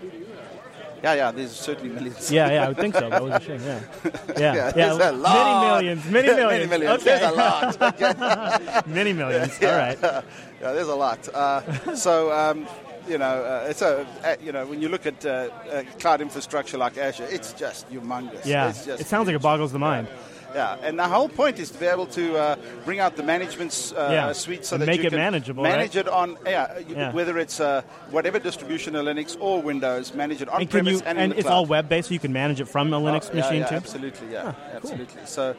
Yeah, 1.06 1.14
yeah. 1.14 1.30
There's 1.30 1.52
certainly 1.52 1.90
millions. 1.94 2.30
Yeah, 2.30 2.50
yeah, 2.50 2.64
I 2.64 2.68
would 2.68 2.76
think 2.76 2.94
so. 2.94 3.08
That 3.08 3.22
was 3.22 3.32
a 3.34 3.40
shame. 3.40 3.60
Yeah, 3.62 3.80
yeah, 4.38 4.54
Yeah, 4.54 4.70
there's 4.72 4.98
a 4.98 5.12
lot. 5.12 5.34
Many 5.36 5.54
millions, 5.70 6.10
many 6.10 6.28
millions, 6.28 6.70
many 6.70 6.84
millions. 6.84 7.02
Okay. 7.02 7.18
There's 7.18 7.32
a 7.32 7.36
lot. 7.36 8.86
many 9.00 9.12
millions. 9.12 9.52
All 9.62 9.68
right. 9.68 9.98
yeah, 10.02 10.72
there's 10.74 10.88
a 10.88 10.94
lot. 10.94 11.28
Uh, 11.28 11.94
so, 11.94 12.32
um, 12.32 12.66
you 13.08 13.18
know, 13.18 13.24
uh, 13.44 13.66
it's 13.70 13.82
a, 13.82 14.04
uh, 14.24 14.34
you 14.42 14.50
know, 14.50 14.66
when 14.66 14.82
you 14.82 14.88
look 14.88 15.06
at 15.06 15.24
uh, 15.24 15.30
uh, 15.70 15.82
cloud 16.00 16.20
infrastructure 16.20 16.76
like 16.76 16.98
Azure, 16.98 17.28
it's 17.30 17.52
just 17.52 17.88
humongous. 17.90 18.44
Yeah, 18.44 18.70
it's 18.70 18.84
just 18.84 19.00
it 19.00 19.06
sounds 19.06 19.26
like 19.28 19.36
it 19.36 19.42
boggles 19.42 19.70
the 19.72 19.78
mind. 19.78 20.08
Yeah, 20.54 20.76
and 20.82 20.98
the 20.98 21.06
whole 21.08 21.28
point 21.28 21.58
is 21.58 21.70
to 21.70 21.78
be 21.78 21.86
able 21.86 22.06
to 22.06 22.36
uh, 22.36 22.56
bring 22.84 22.98
out 22.98 23.16
the 23.16 23.22
management 23.22 23.92
uh, 23.96 24.08
Yeah, 24.10 24.32
suite 24.32 24.64
so 24.64 24.76
and 24.76 24.82
that 24.82 24.86
make 24.86 25.00
you 25.00 25.06
it 25.06 25.10
can 25.10 25.18
manageable, 25.18 25.62
manage 25.62 25.96
right? 25.96 26.06
it 26.06 26.08
on 26.08 26.38
yeah, 26.46 26.78
Yeah. 26.88 27.12
whether 27.12 27.38
it's 27.38 27.60
uh, 27.60 27.82
whatever 28.10 28.38
distribution 28.38 28.96
of 28.96 29.04
Linux 29.04 29.36
or 29.40 29.60
Windows, 29.60 30.14
manage 30.14 30.40
it 30.42 30.48
on 30.48 30.60
And 30.62 30.70
premise 30.70 31.00
you? 31.00 31.02
and, 31.06 31.18
And 31.18 31.32
it's 31.32 31.42
cloud. 31.42 31.52
all 31.54 31.66
web 31.66 31.88
based, 31.88 32.08
so 32.08 32.14
you 32.14 32.20
can 32.20 32.32
manage 32.32 32.60
it 32.60 32.68
from 32.68 32.92
a 32.92 33.00
Linux 33.00 33.28
Oh, 33.32 33.36
machine 33.36 33.60
yeah, 33.60 33.66
too. 33.68 33.74
Absolutely, 33.76 34.32
yeah, 34.32 34.42
cool. 34.42 34.54
absolutely. 34.76 35.20
So, 35.26 35.54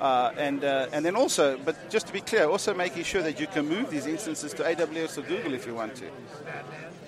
uh, 0.00 0.32
and 0.36 0.64
uh, 0.64 0.88
and 0.92 1.04
then 1.04 1.16
also, 1.16 1.56
but 1.64 1.76
just 1.88 2.06
to 2.08 2.12
be 2.12 2.20
clear, 2.20 2.44
also 2.48 2.74
making 2.74 3.04
sure 3.04 3.22
that 3.22 3.38
you 3.40 3.46
can 3.46 3.66
move 3.68 3.88
these 3.90 4.06
instances 4.06 4.52
to 4.54 4.62
AWS 4.64 5.18
or 5.18 5.22
Google 5.22 5.54
if 5.54 5.66
you 5.66 5.74
want 5.74 5.94
to. 5.96 6.06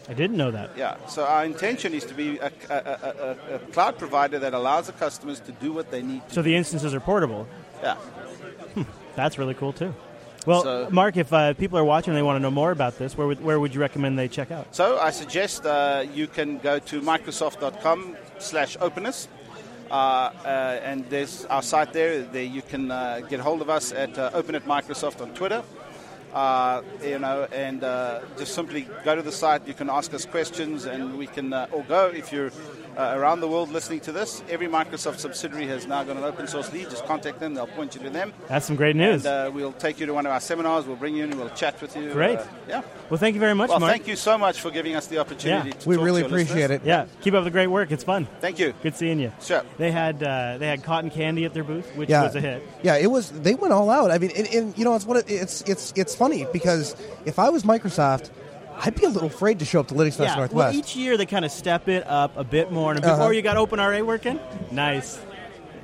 I 0.08 0.14
didn't 0.14 0.36
know 0.36 0.50
that. 0.50 0.70
Yeah. 0.76 0.96
So 1.06 1.24
our 1.24 1.44
intention 1.44 1.94
is 1.94 2.04
to 2.04 2.14
be 2.14 2.38
a, 2.38 2.52
a, 2.68 2.74
a, 2.74 3.54
a, 3.54 3.58
cloud 3.72 3.98
provider 3.98 4.38
that 4.38 4.52
allows 4.52 4.86
the 4.86 4.92
customers 4.92 5.40
to 5.40 5.52
do 5.52 5.72
what 5.72 5.90
they 5.90 6.02
need. 6.02 6.28
to. 6.28 6.34
So 6.34 6.42
the 6.42 6.54
instances 6.54 6.94
are 6.94 7.00
portable. 7.00 7.46
Yeah. 7.82 7.96
That's 9.16 9.38
really 9.38 9.54
cool 9.54 9.72
too. 9.72 9.94
Well, 10.46 10.62
So- 10.62 10.88
Mark, 10.90 11.16
if 11.16 11.32
uh, 11.32 11.54
people 11.54 11.78
are 11.78 11.84
watching 11.84 12.10
and 12.10 12.18
they 12.18 12.22
want 12.22 12.36
to 12.36 12.40
know 12.40 12.50
more 12.50 12.70
about 12.70 12.98
this, 12.98 13.16
where 13.16 13.26
would, 13.26 13.42
where 13.42 13.58
would 13.58 13.74
you 13.74 13.80
recommend 13.80 14.18
they 14.18 14.28
check 14.28 14.50
out? 14.50 14.74
So 14.74 14.98
I 14.98 15.10
suggest 15.10 15.64
uh, 15.64 16.04
you 16.12 16.26
can 16.26 16.58
go 16.58 16.78
to 16.80 17.00
microsoft.com 17.00 18.16
slash 18.38 18.76
openness. 18.80 19.28
Uh, 19.90 19.94
uh, 20.44 20.80
and 20.82 21.08
there's 21.08 21.44
our 21.46 21.62
site 21.62 21.92
there. 21.92 22.22
There 22.22 22.42
you 22.42 22.62
can 22.62 22.90
uh, 22.90 23.20
get 23.28 23.40
hold 23.40 23.62
of 23.62 23.70
us 23.70 23.92
at 23.92 24.18
uh, 24.18 24.30
Open 24.34 24.54
at 24.54 24.64
Microsoft 24.64 25.20
on 25.20 25.32
Twitter. 25.34 25.62
Uh, 26.34 26.82
you 27.02 27.18
know, 27.18 27.46
and 27.52 27.84
uh, 27.84 28.20
just 28.36 28.54
simply 28.56 28.88
go 29.04 29.14
to 29.14 29.22
the 29.22 29.30
site. 29.30 29.66
You 29.68 29.74
can 29.74 29.88
ask 29.88 30.12
us 30.14 30.26
questions, 30.26 30.84
and 30.84 31.16
we 31.16 31.28
can, 31.28 31.52
uh, 31.52 31.68
or 31.70 31.84
go 31.84 32.08
if 32.08 32.32
you're 32.32 32.50
uh, 32.96 33.12
around 33.16 33.38
the 33.40 33.46
world 33.48 33.70
listening 33.70 34.00
to 34.00 34.10
this. 34.12 34.42
Every 34.50 34.66
Microsoft 34.66 35.18
subsidiary 35.18 35.66
has 35.68 35.86
now 35.86 36.02
got 36.02 36.16
an 36.16 36.24
open 36.24 36.48
source 36.48 36.72
lead. 36.72 36.90
Just 36.90 37.04
contact 37.06 37.38
them; 37.38 37.54
they'll 37.54 37.68
point 37.68 37.94
you 37.94 38.00
to 38.02 38.10
them. 38.10 38.32
That's 38.48 38.66
some 38.66 38.74
great 38.74 38.96
news. 38.96 39.24
And 39.24 39.48
uh, 39.48 39.50
we'll 39.54 39.72
take 39.74 40.00
you 40.00 40.06
to 40.06 40.14
one 40.14 40.26
of 40.26 40.32
our 40.32 40.40
seminars. 40.40 40.86
We'll 40.86 40.96
bring 40.96 41.14
you 41.14 41.22
in. 41.22 41.38
We'll 41.38 41.50
chat 41.50 41.80
with 41.80 41.96
you. 41.96 42.10
Great. 42.12 42.38
Uh, 42.38 42.46
yeah. 42.68 42.82
well, 43.10 43.18
thank 43.20 43.34
you 43.34 43.40
very 43.40 43.54
much, 43.54 43.70
Well, 43.70 43.78
Mark. 43.78 43.92
thank 43.92 44.08
you 44.08 44.16
so 44.16 44.36
much 44.36 44.60
for 44.60 44.72
giving 44.72 44.96
us 44.96 45.06
the 45.06 45.18
opportunity. 45.18 45.68
Yeah. 45.70 45.74
to 45.76 45.88
We 45.88 45.94
talk 45.96 46.04
really 46.04 46.22
to 46.22 46.28
your 46.28 46.36
appreciate 46.36 46.70
listeners. 46.70 46.80
it. 46.82 46.86
Yeah, 46.86 47.06
keep 47.20 47.34
up 47.34 47.44
the 47.44 47.50
great 47.52 47.68
work. 47.68 47.92
It's 47.92 48.02
fun. 48.04 48.26
Thank 48.40 48.58
you. 48.58 48.74
Good 48.82 48.96
seeing 48.96 49.20
you. 49.20 49.32
Sure. 49.40 49.62
They 49.78 49.92
had 49.92 50.20
uh, 50.20 50.58
they 50.58 50.66
had 50.66 50.82
cotton 50.82 51.10
candy 51.10 51.44
at 51.44 51.54
their 51.54 51.62
booth, 51.64 51.94
which 51.96 52.08
yeah, 52.08 52.24
was 52.24 52.34
a 52.34 52.40
hit. 52.40 52.62
Yeah, 52.82 52.96
it 52.96 53.06
was. 53.08 53.30
They 53.30 53.54
went 53.54 53.72
all 53.72 53.88
out. 53.88 54.10
I 54.10 54.18
mean, 54.18 54.32
and, 54.36 54.46
and 54.48 54.78
you 54.78 54.84
know, 54.84 54.96
it's 54.96 55.06
what 55.06 55.16
it, 55.18 55.30
it's 55.30 55.62
it's 55.62 55.92
it's 55.96 56.14
funny 56.24 56.46
because 56.52 56.96
if 57.26 57.38
I 57.38 57.50
was 57.50 57.64
Microsoft, 57.64 58.30
I'd 58.78 58.94
be 58.94 59.04
a 59.04 59.08
little 59.08 59.28
afraid 59.28 59.58
to 59.58 59.64
show 59.64 59.80
up 59.80 59.88
to 59.88 59.94
Linux 59.94 60.16
Fest 60.16 60.36
Yeah. 60.38 60.48
Well, 60.50 60.72
each 60.74 60.96
year 60.96 61.16
they 61.16 61.26
kind 61.26 61.44
of 61.44 61.50
step 61.50 61.86
it 61.88 62.06
up 62.06 62.36
a 62.36 62.44
bit 62.44 62.72
more. 62.72 62.92
And 62.92 63.00
before 63.02 63.14
Uh-huh. 63.20 63.30
you 63.30 63.42
got 63.42 63.56
OpenRA 63.56 64.04
working, 64.04 64.40
nice. 64.70 65.20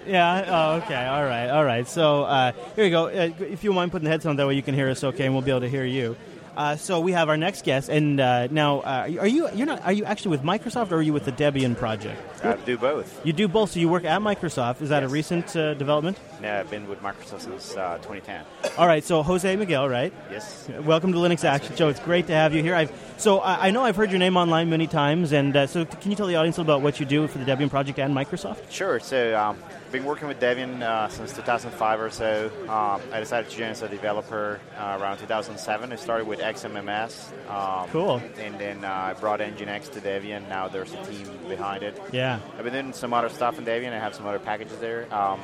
Yeah. 0.07 0.45
Oh, 0.49 0.77
okay. 0.83 1.07
All 1.07 1.25
right. 1.25 1.49
All 1.51 1.65
right. 1.65 1.87
So 1.87 2.25
uh, 2.25 2.53
here 2.75 2.85
we 2.85 2.91
go. 2.91 3.07
Uh, 3.09 3.31
if 3.41 3.63
you 3.63 3.73
mind 3.73 3.93
putting 3.93 4.05
the 4.05 4.11
headset 4.11 4.31
on, 4.31 4.37
that 4.37 4.47
way 4.47 4.55
you 4.55 4.63
can 4.63 4.75
hear 4.75 4.89
us 4.89 5.05
okay, 5.05 5.27
and 5.27 5.35
we'll 5.35 5.43
be 5.43 5.51
able 5.51 5.61
to 5.61 5.69
hear 5.69 5.85
you. 5.85 6.17
Uh, 6.61 6.77
so 6.77 7.01
we 7.01 7.13
have 7.13 7.31
our 7.31 7.39
next 7.39 7.65
guest, 7.65 7.89
and 7.89 8.21
uh, 8.21 8.47
now 8.49 8.81
uh, 8.81 9.09
are 9.19 9.27
you 9.27 9.49
you're 9.55 9.67
not 9.67 9.83
are 9.83 9.95
you 9.95 10.05
actually 10.05 10.33
with 10.33 10.43
Microsoft 10.43 10.93
or 10.93 10.97
are 10.97 11.03
you 11.03 11.15
with 11.15 11.25
the 11.25 11.33
Debian 11.33 11.75
project? 11.75 12.21
I 12.45 12.55
do 12.57 12.77
both. 12.77 13.25
You 13.25 13.33
do 13.33 13.49
both. 13.49 13.71
So 13.71 13.81
you 13.81 13.89
work 13.89 14.05
at 14.05 14.21
Microsoft. 14.21 14.83
Is 14.83 14.91
that 14.91 15.03
a 15.03 15.09
recent 15.09 15.57
uh, 15.57 15.73
development? 15.73 16.19
No, 16.43 16.61
I've 16.61 16.69
been 16.69 16.87
with 16.87 17.01
Microsoft 17.01 17.41
since 17.41 17.75
uh, 17.79 17.97
2010. 18.03 18.45
All 18.77 18.87
right. 18.87 19.03
So 19.03 19.23
Jose 19.23 19.57
Miguel, 19.57 19.89
right? 19.89 20.13
Yes. 20.31 20.69
Welcome 20.85 21.13
to 21.13 21.19
Linux 21.19 21.45
Action 21.45 21.75
Show. 21.77 21.89
It's 21.89 22.01
great 22.01 22.27
to 22.27 22.35
have 22.35 22.55
you 22.55 22.63
here. 22.63 22.75
I've, 22.75 22.93
so 23.17 23.39
I, 23.39 23.69
I 23.69 23.71
know 23.71 23.83
I've 23.83 23.97
heard 23.97 24.11
your 24.11 24.19
name 24.19 24.37
online 24.37 24.69
many 24.69 24.87
times, 24.87 25.33
and 25.33 25.57
uh, 25.57 25.67
so 25.67 25.87
can 25.87 26.11
you 26.11 26.17
tell 26.17 26.27
the 26.27 26.37
audience 26.37 26.59
a 26.59 26.61
little 26.61 26.75
about 26.75 26.83
what 26.83 27.01
you 27.01 27.07
do 27.07 27.27
for 27.27 27.39
the 27.39 27.47
Debian 27.47 27.71
project 27.71 27.99
and 27.99 28.15
Microsoft? 28.15 28.71
Sure. 28.71 29.01
So, 29.01 29.35
um, 29.35 29.57
been 29.91 30.05
working 30.05 30.29
with 30.29 30.39
Debian 30.39 30.83
uh, 30.83 31.09
since 31.09 31.33
2005 31.33 32.01
or 32.01 32.11
so. 32.11 32.51
Um, 32.69 33.01
I 33.13 33.19
decided 33.19 33.51
to 33.51 33.57
join 33.57 33.69
as 33.71 33.83
a 33.83 33.89
developer 33.89 34.61
uh, 34.79 34.99
around 35.01 35.19
2007. 35.19 35.93
I 35.93 35.97
started 35.97 36.27
with 36.27 36.39
XMMS. 36.41 37.29
Um, 37.51 37.89
Cool. 37.91 38.23
And 38.39 38.59
then 38.59 38.85
uh, 38.85 38.89
I 38.89 39.15
brought 39.15 39.41
Nginx 39.41 39.91
to 39.93 40.01
Debian. 40.01 40.49
Now 40.49 40.69
there's 40.69 40.93
a 40.93 41.05
team 41.05 41.27
behind 41.49 41.83
it. 41.83 42.01
Yeah. 42.13 42.39
I've 42.57 42.65
been 42.65 42.73
doing 42.73 42.93
some 42.93 43.13
other 43.13 43.29
stuff 43.29 43.59
in 43.59 43.65
Debian. 43.65 43.93
I 43.93 43.99
have 43.99 44.15
some 44.15 44.27
other 44.27 44.39
packages 44.39 44.79
there. 44.79 45.13
Um, 45.13 45.41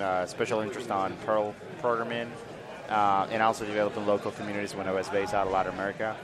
uh, 0.00 0.26
special 0.26 0.60
interest 0.60 0.90
on 0.90 1.16
Perl 1.24 1.54
programming, 1.80 2.30
uh, 2.90 3.26
and 3.30 3.42
also 3.42 3.64
developing 3.64 4.04
local 4.06 4.30
communities 4.30 4.74
when 4.74 4.86
I 4.86 4.92
was 4.92 5.08
based 5.08 5.32
out 5.32 5.46
of 5.46 5.52
Latin 5.52 5.72
America. 5.72 6.14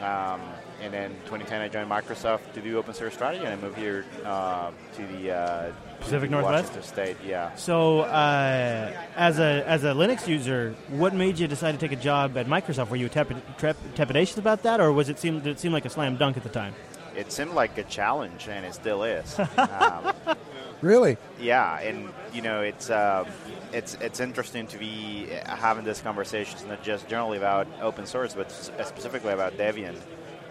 Um, 0.00 0.40
and 0.80 0.92
then 0.92 1.10
2010, 1.26 1.60
I 1.60 1.68
joined 1.68 1.90
Microsoft 1.90 2.52
to 2.54 2.60
do 2.60 2.78
open 2.78 2.94
source 2.94 3.14
strategy, 3.14 3.44
and 3.44 3.52
I 3.52 3.56
moved 3.62 3.76
here 3.78 4.04
uh, 4.24 4.70
to 4.94 5.06
the 5.06 5.32
uh, 5.32 5.72
Pacific 6.00 6.30
Northwest? 6.30 6.68
Washington 6.68 6.82
State. 6.82 7.16
Yeah. 7.24 7.54
So 7.54 8.00
uh, 8.00 8.92
as 9.16 9.38
a 9.38 9.64
as 9.66 9.84
a 9.84 9.88
Linux 9.88 10.26
user, 10.26 10.74
what 10.88 11.14
made 11.14 11.38
you 11.38 11.46
decide 11.46 11.72
to 11.72 11.78
take 11.78 11.92
a 11.92 12.00
job 12.00 12.36
at 12.36 12.46
Microsoft? 12.46 12.90
Were 12.90 12.96
you 12.96 13.08
tepid, 13.08 13.42
trep, 13.58 13.76
trepidatious 13.94 14.38
about 14.38 14.62
that, 14.62 14.80
or 14.80 14.92
was 14.92 15.08
it 15.08 15.18
seem 15.18 15.40
did 15.40 15.48
it 15.48 15.60
seem 15.60 15.72
like 15.72 15.84
a 15.84 15.90
slam 15.90 16.16
dunk 16.16 16.36
at 16.36 16.42
the 16.42 16.48
time? 16.48 16.74
It 17.16 17.32
seemed 17.32 17.52
like 17.52 17.76
a 17.78 17.84
challenge, 17.84 18.48
and 18.48 18.64
it 18.64 18.74
still 18.74 19.02
is. 19.02 19.38
um, 19.56 20.12
really? 20.80 21.16
Yeah, 21.40 21.80
and 21.80 22.10
you 22.32 22.42
know 22.42 22.60
it's 22.60 22.90
um, 22.90 23.26
it's 23.72 23.94
it's 23.94 24.20
interesting 24.20 24.66
to 24.68 24.78
be 24.78 25.26
having 25.46 25.84
these 25.84 26.00
conversations, 26.00 26.64
not 26.66 26.82
just 26.82 27.08
generally 27.08 27.38
about 27.38 27.66
open 27.80 28.06
source, 28.06 28.34
but 28.34 28.50
specifically 28.52 29.32
about 29.32 29.56
Debian. 29.56 29.96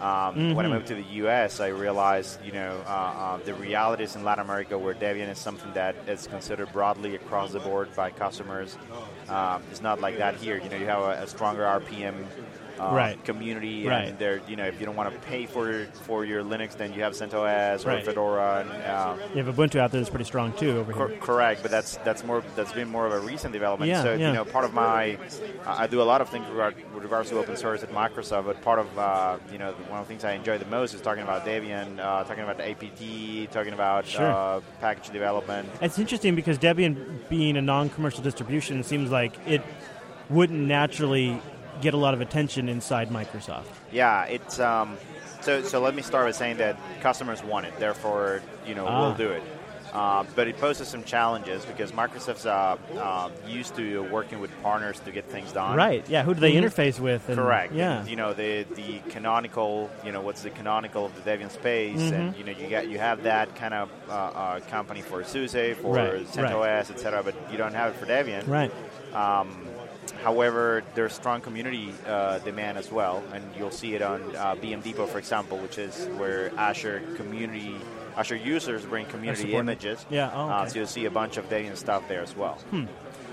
Um, 0.00 0.54
When 0.54 0.64
I 0.64 0.68
Mhm. 0.68 0.72
moved 0.72 0.86
to 0.88 0.94
the 0.94 1.02
U.S., 1.22 1.60
I 1.60 1.68
realized 1.68 2.38
you 2.44 2.52
know 2.52 2.80
uh, 2.86 2.90
uh, 2.90 3.36
the 3.44 3.54
realities 3.54 4.14
in 4.16 4.22
Latin 4.24 4.44
America 4.44 4.78
where 4.78 4.94
Debian 4.94 5.28
is 5.28 5.38
something 5.38 5.72
that 5.74 5.96
is 6.06 6.26
considered 6.28 6.72
broadly 6.72 7.14
across 7.16 7.52
the 7.52 7.60
board 7.60 7.88
by 7.96 8.10
customers. 8.10 8.76
Um, 9.28 9.62
it's 9.70 9.82
not 9.82 10.00
like 10.00 10.18
that 10.18 10.36
here. 10.36 10.56
You 10.62 10.68
know, 10.70 10.76
you 10.76 10.86
have 10.86 11.00
a, 11.02 11.22
a 11.22 11.26
stronger 11.26 11.62
RPM. 11.64 12.14
Uh, 12.80 12.90
Right. 12.92 13.22
community, 13.24 13.86
Right. 13.86 14.08
and 14.08 14.18
there, 14.18 14.40
you 14.48 14.56
know, 14.56 14.64
if 14.66 14.78
you 14.80 14.86
don't 14.86 14.96
want 14.96 15.12
to 15.12 15.18
pay 15.20 15.46
for 15.46 15.86
for 16.06 16.24
your 16.24 16.42
Linux, 16.42 16.76
then 16.76 16.92
you 16.92 17.02
have 17.02 17.12
CentOS 17.14 17.84
or 17.84 17.88
Right. 17.88 18.04
Fedora, 18.04 18.60
and 18.60 18.70
um, 18.86 19.18
You 19.34 19.42
have 19.44 19.54
Ubuntu 19.54 19.78
out 19.80 19.90
there 19.92 20.00
that's 20.00 20.10
pretty 20.10 20.24
strong 20.24 20.52
too 20.52 20.78
over 20.78 20.92
Cor- 20.92 21.08
here. 21.08 21.18
correct, 21.18 21.62
but 21.62 21.70
that's 21.70 21.96
that's 22.04 22.24
more 22.24 22.42
that's 22.56 22.72
been 22.72 22.88
more 22.88 23.06
of 23.06 23.12
a 23.12 23.20
recent 23.20 23.52
development. 23.52 23.88
Yeah, 23.90 24.02
so 24.02 24.14
yeah. 24.14 24.28
you 24.28 24.32
know, 24.34 24.44
part 24.44 24.64
of 24.64 24.72
my 24.74 25.18
I 25.66 25.84
I 25.84 25.86
do 25.86 26.00
a 26.02 26.08
lot 26.12 26.20
of 26.20 26.28
things 26.28 26.46
regard, 26.48 26.74
with 26.94 27.02
regards 27.02 27.30
to 27.30 27.38
open 27.38 27.56
source 27.56 27.82
at 27.82 27.90
Microsoft, 27.92 28.46
but 28.46 28.60
part 28.62 28.78
of 28.78 28.98
uh, 28.98 29.38
you 29.52 29.58
know 29.58 29.72
one 29.88 30.00
of 30.00 30.06
the 30.06 30.12
things 30.12 30.24
I 30.24 30.32
enjoy 30.32 30.58
the 30.58 30.66
most 30.66 30.94
is 30.94 31.00
talking 31.00 31.22
about 31.22 31.44
Debian, 31.46 31.98
uh, 31.98 32.24
talking 32.24 32.44
about 32.44 32.56
the 32.58 32.68
APT, 32.70 33.50
talking 33.52 33.72
about 33.72 34.06
Sure. 34.06 34.26
uh, 34.30 34.60
package 34.80 35.10
development. 35.10 35.68
It's 35.80 35.98
interesting 35.98 36.34
because 36.34 36.58
Debian 36.58 36.96
being 37.28 37.56
a 37.56 37.62
non-commercial 37.62 38.22
distribution, 38.22 38.78
it 38.80 38.86
seems 38.86 39.10
like 39.10 39.32
it 39.46 39.62
wouldn't 40.30 40.58
naturally 40.60 41.40
get 41.80 41.94
a 41.94 41.96
lot 41.96 42.14
of 42.14 42.20
attention 42.20 42.68
inside 42.68 43.10
Microsoft. 43.10 43.64
Yeah, 43.92 44.24
it's 44.24 44.58
um, 44.60 44.96
so 45.40 45.62
so. 45.62 45.80
Let 45.80 45.94
me 45.94 46.02
start 46.02 46.26
with 46.26 46.36
saying 46.36 46.58
that 46.58 46.76
customers 47.00 47.42
want 47.42 47.66
it, 47.66 47.78
therefore 47.78 48.42
you 48.66 48.74
know 48.74 48.86
Ah. 48.86 49.00
we'll 49.00 49.14
do 49.14 49.30
it. 49.30 49.42
Uh, 49.90 50.22
but 50.36 50.46
it 50.46 50.58
poses 50.58 50.86
some 50.86 51.02
challenges 51.02 51.64
because 51.64 51.92
Microsoft's 51.92 52.44
uh, 52.44 52.76
uh, 52.98 53.30
used 53.46 53.74
to 53.74 54.02
working 54.12 54.38
with 54.38 54.50
partners 54.62 55.00
to 55.00 55.10
get 55.10 55.24
things 55.30 55.50
done. 55.50 55.74
Right? 55.78 56.04
Yeah. 56.10 56.24
Who 56.24 56.34
do 56.34 56.40
they 56.40 56.52
interface 56.52 57.00
with? 57.00 57.26
and- 57.30 57.38
Correct. 57.38 57.72
Yeah. 57.72 58.00
And, 58.00 58.08
you 58.08 58.14
know 58.14 58.34
the 58.34 58.64
the 58.74 58.98
canonical. 59.08 59.88
You 60.04 60.12
know 60.12 60.20
what's 60.20 60.42
the 60.42 60.50
canonical 60.50 61.06
of 61.06 61.14
the 61.14 61.30
Debian 61.30 61.50
space, 61.50 62.00
Mhm. 62.00 62.12
and 62.12 62.36
you 62.36 62.44
know 62.44 62.52
you 62.52 62.68
got 62.68 62.86
you 62.88 62.98
have 62.98 63.22
that 63.22 63.56
kind 63.56 63.72
of 63.72 63.88
uh, 64.10 64.12
uh, 64.12 64.60
company 64.68 65.00
for 65.00 65.24
SUSE, 65.24 65.74
for 65.80 65.94
Right, 65.94 66.26
CentOS, 66.26 66.90
etc. 66.90 67.22
But 67.22 67.34
you 67.50 67.56
don't 67.56 67.72
have 67.74 67.94
it 67.94 67.96
for 67.98 68.04
Debian. 68.04 68.46
Right. 68.46 68.70
Um, 69.14 69.56
however, 70.22 70.82
there's 70.94 71.12
strong 71.12 71.40
community 71.40 71.92
uh, 72.06 72.38
demand 72.40 72.78
as 72.78 72.90
well, 72.90 73.22
and 73.32 73.44
you'll 73.56 73.70
see 73.70 73.94
it 73.94 74.02
on 74.02 74.20
uh, 74.36 74.54
VM 74.56 74.82
Depot, 74.82 75.06
for 75.06 75.18
example, 75.18 75.58
which 75.58 75.78
is 75.78 76.06
where 76.16 76.52
Azure 76.58 77.02
community. 77.16 77.76
Azure 78.16 78.36
users 78.36 78.84
bring 78.84 79.06
community 79.06 79.54
images. 79.54 80.04
Yeah, 80.10 80.32
oh, 80.34 80.48
uh, 80.48 80.60
okay. 80.62 80.70
so 80.70 80.78
you'll 80.78 80.88
see 80.88 81.04
a 81.04 81.10
bunch 81.10 81.36
of 81.36 81.48
Debian 81.48 81.76
stuff 81.76 82.08
there 82.08 82.20
as 82.20 82.34
well. 82.34 82.58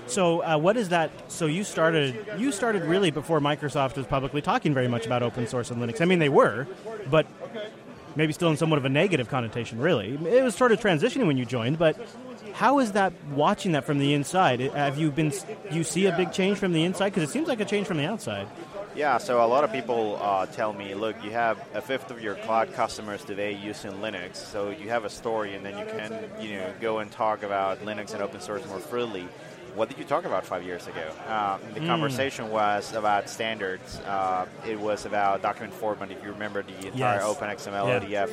So 0.06 0.42
uh, 0.44 0.56
what 0.56 0.76
is 0.76 0.90
that? 0.90 1.10
So 1.30 1.46
you 1.46 1.64
started 1.64 2.24
you 2.38 2.52
started 2.52 2.84
really 2.84 3.10
before 3.10 3.40
Microsoft 3.40 3.96
was 3.96 4.06
publicly 4.06 4.40
talking 4.40 4.72
very 4.72 4.88
much 4.88 5.06
about 5.06 5.22
open 5.22 5.46
source 5.46 5.70
and 5.70 5.82
Linux. 5.82 6.00
I 6.00 6.04
mean, 6.04 6.20
they 6.20 6.28
were, 6.28 6.68
but 7.10 7.26
maybe 8.14 8.32
still 8.32 8.50
in 8.50 8.56
somewhat 8.56 8.78
of 8.78 8.84
a 8.84 8.88
negative 8.88 9.28
connotation. 9.28 9.80
Really, 9.80 10.14
it 10.14 10.42
was 10.42 10.54
sort 10.54 10.72
of 10.72 10.80
transitioning 10.80 11.26
when 11.26 11.36
you 11.36 11.44
joined. 11.44 11.78
But 11.78 11.98
how 12.56 12.78
is 12.78 12.92
that? 12.92 13.12
Watching 13.32 13.72
that 13.72 13.84
from 13.84 13.98
the 13.98 14.14
inside, 14.14 14.60
have 14.60 14.98
you 14.98 15.10
been? 15.10 15.30
You 15.70 15.84
see 15.84 16.06
a 16.06 16.16
big 16.16 16.32
change 16.32 16.56
from 16.56 16.72
the 16.72 16.84
inside? 16.84 17.10
Because 17.10 17.28
it 17.28 17.32
seems 17.32 17.48
like 17.48 17.60
a 17.60 17.66
change 17.66 17.86
from 17.86 17.98
the 17.98 18.06
outside. 18.06 18.48
Yeah, 18.94 19.18
so 19.18 19.44
a 19.44 19.46
lot 19.46 19.62
of 19.62 19.70
people 19.70 20.18
uh, 20.22 20.46
tell 20.46 20.72
me, 20.72 20.94
look, 20.94 21.22
you 21.22 21.30
have 21.32 21.62
a 21.74 21.82
fifth 21.82 22.10
of 22.10 22.22
your 22.22 22.34
cloud 22.36 22.72
customers 22.72 23.22
today 23.22 23.52
using 23.52 23.92
Linux, 23.92 24.36
so 24.36 24.70
you 24.70 24.88
have 24.88 25.04
a 25.04 25.10
story, 25.10 25.54
and 25.54 25.66
then 25.66 25.76
you 25.76 25.84
can, 25.84 26.18
you 26.40 26.56
know, 26.56 26.72
go 26.80 27.00
and 27.00 27.12
talk 27.12 27.42
about 27.42 27.84
Linux 27.84 28.14
and 28.14 28.22
open 28.22 28.40
source 28.40 28.66
more 28.68 28.80
freely. 28.80 29.28
What 29.76 29.90
did 29.90 29.98
you 29.98 30.04
talk 30.04 30.24
about 30.24 30.46
five 30.46 30.64
years 30.64 30.86
ago? 30.86 31.06
Uh, 31.28 31.58
the 31.74 31.80
Mm. 31.80 31.86
conversation 31.86 32.50
was 32.50 32.94
about 32.94 33.28
standards. 33.28 34.00
Uh, 34.00 34.46
it 34.66 34.80
was 34.80 35.04
about 35.04 35.42
document 35.42 35.74
format. 35.74 36.10
If 36.10 36.24
you 36.24 36.30
remember 36.32 36.62
the 36.62 36.72
entire 36.86 37.16
Yes. 37.20 37.22
OpenXML 37.24 37.86
Yeah. 37.86 37.96
ODF 38.24 38.30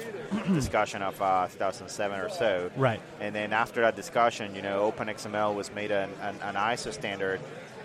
discussion 0.53 1.01
of 1.01 1.21
uh, 1.21 1.47
2007 1.51 2.19
or 2.21 2.29
so. 2.29 2.71
Right. 2.77 3.01
And 3.19 3.35
then 3.35 3.51
after 3.51 3.81
that 3.81 3.97
discussion, 3.97 4.55
you 4.55 4.61
know, 4.61 4.89
OpenXML 4.89 5.53
was 5.53 5.69
made 5.73 5.91
an, 5.91 6.09
an, 6.21 6.37
an 6.43 6.55
ISO 6.55 6.93
standard. 6.93 7.41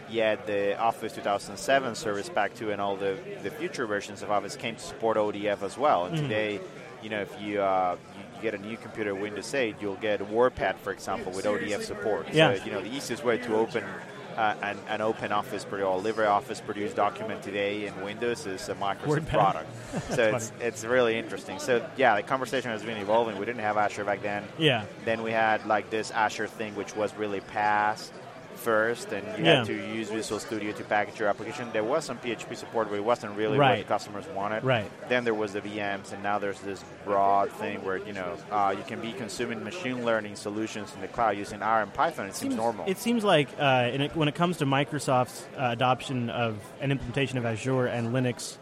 Yet 0.08 0.46
the 0.46 0.78
Office 0.78 1.12
2007 1.14 1.94
Service 1.96 2.28
Pack 2.30 2.54
2 2.54 2.70
and 2.70 2.80
all 2.80 2.94
the, 2.96 3.18
the 3.42 3.50
future 3.50 3.86
versions 3.86 4.22
of 4.22 4.30
Office 4.30 4.54
came 4.56 4.76
to 4.76 4.80
support 4.82 5.16
ODF 5.18 5.62
as 5.64 5.76
well. 5.76 6.06
And 6.06 6.16
Mhm. 6.16 6.20
today, 6.22 6.60
you 7.02 7.10
know, 7.10 7.20
if 7.20 7.40
you, 7.42 7.60
uh, 7.60 7.96
you 8.38 8.50
get 8.50 8.58
a 8.58 8.62
new 8.62 8.76
computer, 8.76 9.14
Windows 9.14 9.52
8, 9.54 9.76
you'll 9.80 9.96
get 9.96 10.20
WordPad, 10.20 10.76
for 10.76 10.92
example, 10.92 11.32
with 11.32 11.44
ODF 11.44 11.82
support. 11.82 12.26
Yeah. 12.32 12.54
So, 12.54 12.64
you 12.64 12.72
know, 12.72 12.80
the 12.80 12.94
easiest 12.94 13.24
way 13.24 13.38
to 13.38 13.56
open 13.56 13.84
uh, 14.36 14.54
an, 14.62 14.78
an 14.88 15.00
open 15.00 15.32
Office 15.32 15.64
or 15.64 15.78
LibreOffice 15.78 16.64
produced 16.64 16.94
document 16.94 17.42
today 17.42 17.86
in 17.86 18.00
Windows 18.02 18.46
is 18.46 18.68
a 18.68 18.74
Microsoft 18.74 19.26
WordPad. 19.26 19.28
product. 19.28 19.70
So 20.14 20.34
it's, 20.36 20.50
funny. 20.50 20.64
it's 20.64 20.84
really 20.84 21.18
interesting. 21.18 21.58
So 21.58 21.84
yeah, 21.96 22.16
the 22.16 22.22
conversation 22.22 22.70
has 22.70 22.82
been 22.82 22.98
evolving. 22.98 23.38
We 23.38 23.46
didn't 23.46 23.62
have 23.62 23.76
Azure 23.76 24.04
back 24.04 24.22
then. 24.22 24.44
Yeah. 24.58 24.84
Then 25.04 25.22
we 25.22 25.32
had 25.32 25.66
like 25.66 25.90
this 25.90 26.10
Azure 26.12 26.46
thing, 26.46 26.74
which 26.76 26.94
was 26.94 27.14
really 27.16 27.40
past 27.40 28.12
first, 28.58 29.12
and 29.12 29.24
you 29.38 29.44
Yeah. 29.44 29.56
had 29.58 29.66
to 29.66 29.72
use 29.72 30.10
Visual 30.10 30.38
Studio 30.40 30.72
to 30.72 30.84
package 30.84 31.18
your 31.18 31.28
application. 31.28 31.68
There 31.72 31.84
was 31.84 32.04
some 32.04 32.18
PHP 32.18 32.54
support, 32.56 32.88
but 32.90 32.96
it 32.96 33.04
wasn't 33.04 33.36
really 33.36 33.56
Right. 33.58 33.78
what 33.78 33.88
customers 33.88 34.24
wanted. 34.34 34.64
Right. 34.64 34.90
Then 35.08 35.24
there 35.24 35.34
was 35.34 35.52
the 35.52 35.60
VMs, 35.60 36.12
and 36.12 36.22
now 36.22 36.38
there's 36.38 36.60
this 36.60 36.84
broad 37.04 37.50
thing 37.52 37.84
where 37.84 37.96
you 37.98 38.12
know 38.12 38.36
uh, 38.50 38.74
you 38.76 38.82
can 38.84 39.00
be 39.00 39.12
consuming 39.12 39.64
machine 39.64 40.04
learning 40.04 40.36
solutions 40.36 40.92
in 40.94 41.00
the 41.00 41.08
cloud 41.08 41.36
using 41.36 41.62
R 41.62 41.82
and 41.82 41.92
Python. 41.94 42.26
It 42.26 42.34
seems 42.34 42.56
normal. 42.56 42.84
It 42.88 42.98
seems 42.98 43.24
like 43.24 43.48
uh, 43.58 43.90
in 43.92 44.00
it, 44.02 44.16
when 44.16 44.28
it 44.28 44.34
comes 44.34 44.58
to 44.58 44.66
Microsoft's 44.66 45.46
uh, 45.56 45.68
adoption 45.70 46.28
of 46.30 46.56
and 46.80 46.92
implementation 46.92 47.38
of 47.38 47.46
Azure 47.46 47.86
and 47.86 48.08
Linux, 48.14 48.56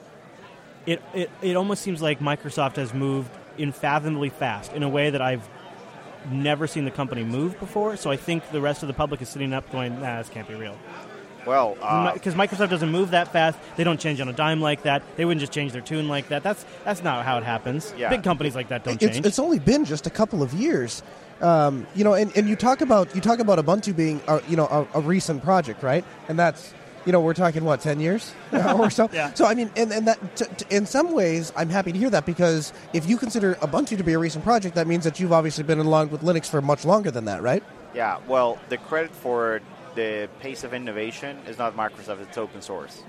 it, 0.86 1.02
it 1.14 1.30
it 1.42 1.56
almost 1.56 1.82
seems 1.82 2.00
like 2.02 2.20
Microsoft 2.20 2.76
has 2.76 2.94
moved 2.94 3.30
unfathomably 3.58 4.28
fast 4.28 4.72
in 4.74 4.82
a 4.82 4.88
way 4.88 5.08
that 5.10 5.22
I've 5.22 5.48
never 6.30 6.66
seen 6.66 6.84
the 6.84 6.90
company 6.90 7.24
move 7.24 7.58
before. 7.58 7.96
So 7.96 8.10
I 8.10 8.16
think 8.16 8.50
the 8.50 8.60
rest 8.60 8.82
of 8.82 8.86
the 8.88 8.94
public 8.94 9.22
is 9.22 9.28
sitting 9.28 9.52
up 9.52 9.70
going, 9.72 10.00
"Nah, 10.00 10.18
this 10.18 10.28
can't 10.28 10.48
be 10.48 10.54
real." 10.54 10.76
well, 11.46 11.76
uh, 11.80 12.12
Because 12.12 12.34
Microsoft 12.34 12.70
doesn't 12.70 12.90
move 12.90 13.12
that 13.12 13.32
fast. 13.32 13.58
They 13.76 13.84
don't 13.84 14.00
change 14.00 14.20
on 14.20 14.28
a 14.28 14.32
dime 14.32 14.60
like 14.60 14.82
that. 14.82 15.02
They 15.16 15.24
wouldn't 15.24 15.40
just 15.40 15.52
change 15.52 15.72
their 15.72 15.80
tune 15.80 16.08
like 16.08 16.28
that. 16.28 16.42
That's 16.42 16.64
that's 16.84 17.02
not 17.02 17.24
how 17.24 17.38
it 17.38 17.44
happens. 17.44 17.94
Yeah. 17.96 18.10
Big 18.10 18.22
companies 18.22 18.54
like 18.54 18.68
that 18.68 18.84
don't 18.84 19.00
it's, 19.00 19.14
change. 19.14 19.26
it's 19.26 19.38
only 19.38 19.58
been 19.58 19.84
just 19.84 20.06
a 20.06 20.10
couple 20.10 20.42
of 20.42 20.52
years. 20.52 21.02
Um, 21.40 21.86
you 21.94 22.02
know, 22.02 22.14
and, 22.14 22.34
and 22.36 22.48
you 22.48 22.56
talk 22.56 22.80
about 22.80 23.14
you 23.14 23.20
talk 23.20 23.38
about 23.38 23.58
Ubuntu 23.58 23.94
being 23.94 24.20
a, 24.26 24.40
you 24.48 24.56
know 24.56 24.66
a, 24.66 24.98
a 24.98 25.00
recent 25.00 25.42
project, 25.42 25.82
right? 25.82 26.04
And 26.28 26.38
that's 26.38 26.74
you 27.06 27.12
know 27.12 27.20
we're 27.20 27.32
talking 27.34 27.64
what 27.64 27.80
ten 27.80 28.00
years 28.00 28.32
or 28.52 28.90
so. 28.90 29.08
Yeah. 29.12 29.32
So 29.34 29.46
I 29.46 29.54
mean, 29.54 29.70
and, 29.76 29.92
and 29.92 30.06
that 30.08 30.36
t- 30.36 30.44
t- 30.58 30.66
in 30.76 30.84
some 30.84 31.12
ways, 31.12 31.52
I'm 31.56 31.70
happy 31.70 31.92
to 31.92 31.98
hear 31.98 32.10
that 32.10 32.26
because 32.26 32.72
if 32.92 33.08
you 33.08 33.16
consider 33.16 33.54
Ubuntu 33.56 33.96
to 33.96 34.04
be 34.04 34.12
a 34.12 34.18
recent 34.18 34.44
project, 34.44 34.74
that 34.74 34.86
means 34.86 35.04
that 35.04 35.18
you've 35.20 35.32
obviously 35.32 35.64
been 35.64 35.78
along 35.78 36.10
with 36.10 36.22
Linux 36.22 36.46
for 36.50 36.60
much 36.60 36.84
longer 36.84 37.10
than 37.10 37.24
that, 37.26 37.40
right? 37.42 37.62
Yeah, 37.94 38.18
well, 38.28 38.58
the 38.68 38.76
credit 38.76 39.14
for 39.14 39.60
the 39.94 40.28
pace 40.40 40.64
of 40.64 40.74
innovation 40.74 41.38
is 41.46 41.56
not 41.56 41.74
Microsoft; 41.76 42.20
it's 42.20 42.36
open 42.36 42.60
source. 42.60 43.02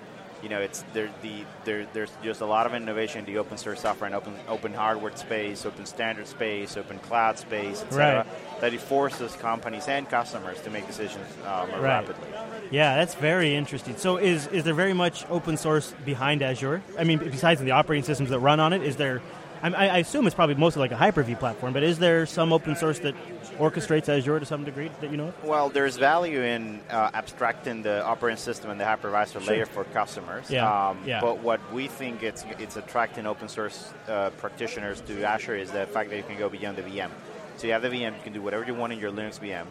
You 0.43 0.49
know, 0.49 0.59
it's 0.61 0.85
there. 0.93 1.09
The 1.23 1.43
there, 1.65 1.87
there's 1.93 2.11
just 2.23 2.41
a 2.41 2.45
lot 2.45 2.67
of 2.67 2.75
innovation 2.75 3.19
in 3.21 3.25
the 3.25 3.39
open 3.39 3.57
source 3.57 3.81
software 3.81 4.05
and 4.05 4.15
open 4.15 4.35
open 4.47 4.71
hardware 4.71 5.15
space, 5.17 5.65
open 5.65 5.87
standard 5.87 6.27
space, 6.27 6.77
open 6.77 6.99
cloud 6.99 7.39
space, 7.39 7.81
etc. 7.81 8.23
That 8.61 8.71
it 8.71 8.79
forces 8.79 9.33
companies 9.33 9.87
and 9.87 10.07
customers 10.07 10.61
to 10.61 10.69
make 10.69 10.85
decisions 10.85 11.25
uh, 11.43 11.65
more 11.71 11.79
Right. 11.79 12.07
rapidly. 12.07 12.29
Yeah, 12.71 12.95
that's 12.95 13.15
very 13.15 13.55
interesting. 13.55 13.95
So, 13.97 14.17
is 14.17 14.47
is 14.47 14.63
there 14.63 14.73
very 14.73 14.93
much 14.93 15.25
open 15.29 15.57
source 15.57 15.93
behind 16.05 16.41
Azure? 16.41 16.81
I 16.97 17.03
mean, 17.03 17.19
besides 17.19 17.61
the 17.61 17.71
operating 17.71 18.03
systems 18.03 18.29
that 18.29 18.39
run 18.39 18.59
on 18.59 18.73
it, 18.73 18.83
is 18.83 18.95
there? 18.95 19.21
I, 19.63 19.69
I 19.69 19.97
assume 19.97 20.27
it's 20.27 20.35
probably 20.35 20.53
mostly 20.53 20.81
like 20.81 20.91
a 20.91 20.95
Hyper-V 20.95 21.33
platform, 21.35 21.73
but 21.73 21.81
is 21.81 21.97
there 21.97 22.27
some 22.27 22.53
open 22.53 22.75
source 22.75 22.99
that 22.99 23.15
orchestrates 23.57 24.07
Azure 24.07 24.39
to 24.39 24.45
some 24.45 24.63
degree 24.63 24.91
that 25.01 25.09
you 25.09 25.17
know 25.17 25.29
of? 25.29 25.43
Well, 25.43 25.69
there's 25.69 25.97
value 25.97 26.43
in 26.43 26.79
uh, 26.91 27.09
abstracting 27.15 27.81
the 27.81 28.03
operating 28.05 28.37
system 28.37 28.69
and 28.69 28.79
the 28.79 28.85
hypervisor 28.85 29.43
layer 29.47 29.65
for 29.65 29.83
customers. 29.85 30.51
Yeah, 30.51 30.89
Um, 30.89 30.99
yeah. 31.07 31.21
But 31.21 31.39
what 31.39 31.59
we 31.73 31.87
think 31.87 32.21
it's 32.21 32.45
it's 32.59 32.75
attracting 32.77 33.25
open 33.25 33.47
source 33.47 33.91
uh, 34.07 34.29
practitioners 34.37 35.01
to 35.01 35.23
Azure 35.23 35.55
is 35.55 35.71
the 35.71 35.87
fact 35.87 36.11
that 36.11 36.17
you 36.17 36.23
can 36.23 36.37
go 36.37 36.49
beyond 36.49 36.77
the 36.77 36.83
VM. 36.83 37.09
So 37.57 37.65
you 37.65 37.73
have 37.73 37.81
the 37.81 37.89
VM, 37.89 38.15
you 38.15 38.21
can 38.23 38.33
do 38.33 38.43
whatever 38.43 38.63
you 38.63 38.75
want 38.75 38.93
in 38.93 38.99
your 38.99 39.11
Linux 39.11 39.39
VM, 39.39 39.65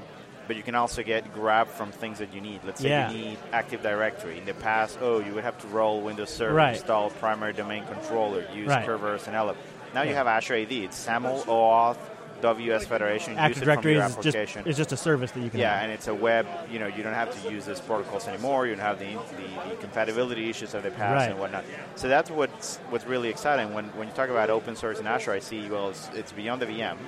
but 0.46 0.56
you 0.56 0.62
can 0.62 0.74
also 0.74 1.02
get 1.02 1.32
grab 1.34 1.68
from 1.68 1.90
things 1.92 2.18
that 2.18 2.32
you 2.34 2.40
need. 2.40 2.60
Let's 2.64 2.80
say 2.80 2.88
Yeah. 2.88 3.10
you 3.10 3.18
need 3.18 3.38
Active 3.52 3.82
Directory. 3.82 4.38
In 4.38 4.44
the 4.44 4.54
past, 4.54 4.98
oh, 5.00 5.20
you 5.20 5.34
would 5.34 5.44
have 5.44 5.58
to 5.60 5.66
roll 5.68 6.00
Windows 6.00 6.30
Server, 6.30 6.54
Right. 6.54 6.76
install 6.76 7.10
primary 7.10 7.52
domain 7.52 7.84
controller, 7.86 8.44
use 8.54 8.68
Right. 8.68 8.86
Kerberos 8.86 9.26
and 9.26 9.34
LF. 9.36 9.56
Now 9.94 10.02
you 10.02 10.14
have 10.14 10.26
Azure 10.26 10.54
AD. 10.54 10.84
It's 10.84 10.96
SAML, 10.96 11.42
OAuth, 11.46 11.96
WS 12.42 12.84
Federation. 12.84 13.38
Active 13.38 13.62
Directory 13.64 13.94
is 13.94 14.02
just 14.16 14.18
application. 14.18 14.66
is 14.66 14.76
just 14.76 14.92
a 14.92 14.96
service 14.96 15.30
that 15.30 15.40
you 15.40 15.48
can. 15.48 15.58
Yeah, 15.58 15.72
have. 15.74 15.84
and 15.84 15.92
it's 15.92 16.06
a 16.06 16.14
web. 16.14 16.46
You 16.70 16.78
know, 16.78 16.86
you 16.86 17.02
don't 17.02 17.14
have 17.14 17.30
to 17.42 17.50
use 17.50 17.64
those 17.64 17.80
protocols 17.80 18.28
anymore. 18.28 18.66
You 18.66 18.74
don't 18.74 18.84
have 18.84 18.98
the, 18.98 19.06
the, 19.14 19.70
the 19.70 19.76
compatibility 19.76 20.50
issues 20.50 20.74
of 20.74 20.82
the 20.82 20.90
past 20.90 21.14
Right. 21.22 21.30
and 21.30 21.40
whatnot. 21.40 21.64
So 21.94 22.08
that's 22.08 22.30
what's 22.30 22.76
what's 22.90 23.06
really 23.06 23.30
exciting 23.30 23.72
when, 23.72 23.86
when 23.96 24.06
you 24.06 24.12
talk 24.14 24.28
about 24.28 24.50
open 24.50 24.76
source 24.76 25.00
in 25.00 25.06
Azure. 25.06 25.32
I 25.32 25.38
see 25.38 25.66
well, 25.70 25.88
it's, 25.88 26.10
it's 26.14 26.32
beyond 26.32 26.60
the 26.60 26.66
VM. 26.66 26.98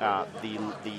Uh, 0.00 0.24
the 0.42 0.58
the 0.82 0.98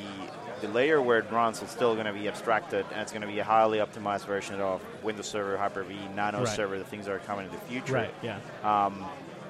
the 0.61 0.67
layer 0.69 1.01
where 1.01 1.19
it 1.19 1.31
runs 1.31 1.61
is 1.61 1.69
still 1.69 1.93
going 1.93 2.05
to 2.05 2.13
be 2.13 2.27
abstracted, 2.27 2.85
and 2.91 3.01
it's 3.01 3.11
going 3.11 3.21
to 3.21 3.27
be 3.27 3.39
a 3.39 3.43
highly 3.43 3.79
optimized 3.79 4.25
version 4.25 4.59
of 4.61 4.81
Windows 5.03 5.27
Server, 5.27 5.57
Hyper-V, 5.57 5.95
Nano 6.15 6.39
Right. 6.39 6.47
Server, 6.47 6.77
the 6.77 6.83
things 6.85 7.05
that 7.05 7.13
are 7.13 7.19
coming 7.19 7.45
in 7.45 7.51
the 7.51 7.57
future. 7.59 7.93
Right. 7.93 8.13
Yeah. 8.21 8.39
Um, 8.63 9.05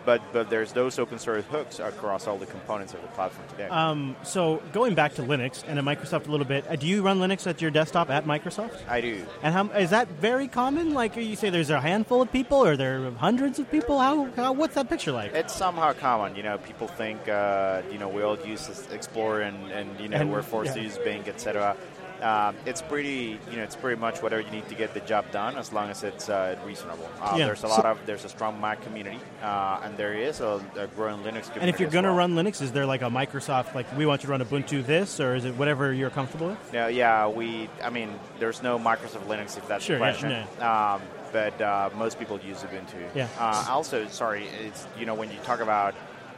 but 0.05 0.21
but 0.31 0.49
there's 0.49 0.71
those 0.73 0.99
open 0.99 1.19
source 1.19 1.43
hooks 1.45 1.79
across 1.79 2.27
all 2.27 2.37
the 2.37 2.45
components 2.45 2.93
of 2.93 3.01
the 3.01 3.07
platform 3.09 3.47
today. 3.49 3.67
Um, 3.67 4.15
so 4.23 4.61
going 4.73 4.95
back 4.95 5.15
to 5.15 5.23
Linux 5.23 5.63
and 5.67 5.79
at 5.79 5.85
Microsoft 5.85 6.27
a 6.27 6.31
little 6.31 6.45
bit, 6.45 6.65
uh, 6.69 6.75
do 6.75 6.87
you 6.87 7.01
run 7.01 7.19
Linux 7.19 7.47
at 7.47 7.61
your 7.61 7.71
desktop 7.71 8.09
at 8.09 8.25
Microsoft? 8.25 8.87
I 8.87 9.01
do. 9.01 9.25
And 9.41 9.53
how 9.53 9.67
is 9.77 9.89
that 9.89 10.07
very 10.09 10.47
common? 10.47 10.93
Like 10.93 11.15
you 11.15 11.35
say, 11.35 11.49
there's 11.49 11.69
a 11.69 11.81
handful 11.81 12.21
of 12.21 12.31
people, 12.31 12.63
or 12.63 12.77
there 12.77 13.05
are 13.05 13.11
hundreds 13.11 13.59
of 13.59 13.69
people. 13.71 13.99
How, 13.99 14.25
how 14.35 14.53
what's 14.53 14.75
that 14.75 14.89
picture 14.89 15.11
like? 15.11 15.33
It's 15.33 15.53
somehow 15.55 15.93
common. 15.93 16.35
You 16.35 16.43
know, 16.43 16.57
people 16.57 16.87
think, 16.87 17.27
uh, 17.27 17.81
you 17.91 17.97
know, 17.97 18.07
we 18.09 18.21
all 18.21 18.37
use 18.39 18.65
Explorer 18.91 19.41
and, 19.41 19.71
and 19.71 19.99
you 19.99 20.07
know, 20.09 20.17
And- 20.17 20.31
we're 20.31 20.41
forced 20.41 20.73
to 20.75 20.81
use 20.81 20.97
Bing, 20.99 21.23
etc. 21.27 21.75
Um, 22.21 22.55
it's 22.65 22.81
pretty, 22.81 23.39
you 23.51 23.57
know, 23.57 23.63
it's 23.63 23.75
pretty 23.75 23.99
much 23.99 24.21
whatever 24.21 24.41
you 24.41 24.49
need 24.51 24.67
to 24.69 24.75
get 24.75 24.93
the 24.93 25.01
job 25.01 25.29
done, 25.31 25.57
as 25.57 25.73
long 25.73 25.89
as 25.89 26.03
it's 26.03 26.29
uh, 26.29 26.55
reasonable. 26.65 27.09
Uh, 27.21 27.35
Yeah. 27.37 27.45
There's 27.47 27.59
a 27.63 27.67
So- 27.67 27.75
lot 27.75 27.85
of, 27.85 27.97
there's 28.05 28.23
a 28.25 28.29
strong 28.29 28.59
Mac 28.61 28.81
community, 28.81 29.19
uh, 29.43 29.81
and 29.83 29.97
there 29.97 30.13
is 30.13 30.39
a, 30.39 30.61
a 30.77 30.87
growing 30.87 31.17
Linux 31.19 31.43
community. 31.51 31.59
And 31.59 31.69
if 31.69 31.79
you're 31.79 31.89
going 31.89 32.03
to 32.05 32.09
well. 32.11 32.19
run 32.19 32.35
Linux, 32.35 32.61
is 32.61 32.71
there 32.71 32.85
like 32.85 33.01
a 33.01 33.09
Microsoft 33.09 33.75
like 33.75 33.85
we 33.97 34.05
want 34.05 34.23
you 34.23 34.27
to 34.27 34.31
run 34.31 34.41
Ubuntu 34.41 34.85
this, 34.85 35.19
or 35.19 35.35
is 35.35 35.45
it 35.45 35.55
whatever 35.55 35.91
you're 35.93 36.09
comfortable 36.09 36.47
with? 36.47 36.73
No, 36.73 36.87
yeah, 36.87 37.27
we. 37.27 37.69
I 37.83 37.89
mean, 37.89 38.17
there's 38.39 38.63
no 38.63 38.79
Microsoft 38.79 39.27
Linux 39.27 39.57
if 39.57 39.67
that's 39.67 39.83
Sure, 39.83 39.97
the 39.99 40.05
yeah, 40.05 40.11
question. 40.11 40.61
Um, 40.61 41.01
but 41.33 41.59
uh, 41.61 41.89
most 41.97 42.17
people 42.17 42.39
use 42.39 42.59
Ubuntu. 42.63 43.03
Yeah. 43.13 43.27
Uh, 43.37 43.65
also, 43.69 44.07
sorry, 44.07 44.47
it's 44.65 44.87
you 44.97 45.05
know 45.05 45.15
when 45.15 45.29
you 45.31 45.37
talk 45.43 45.59
about 45.59 45.93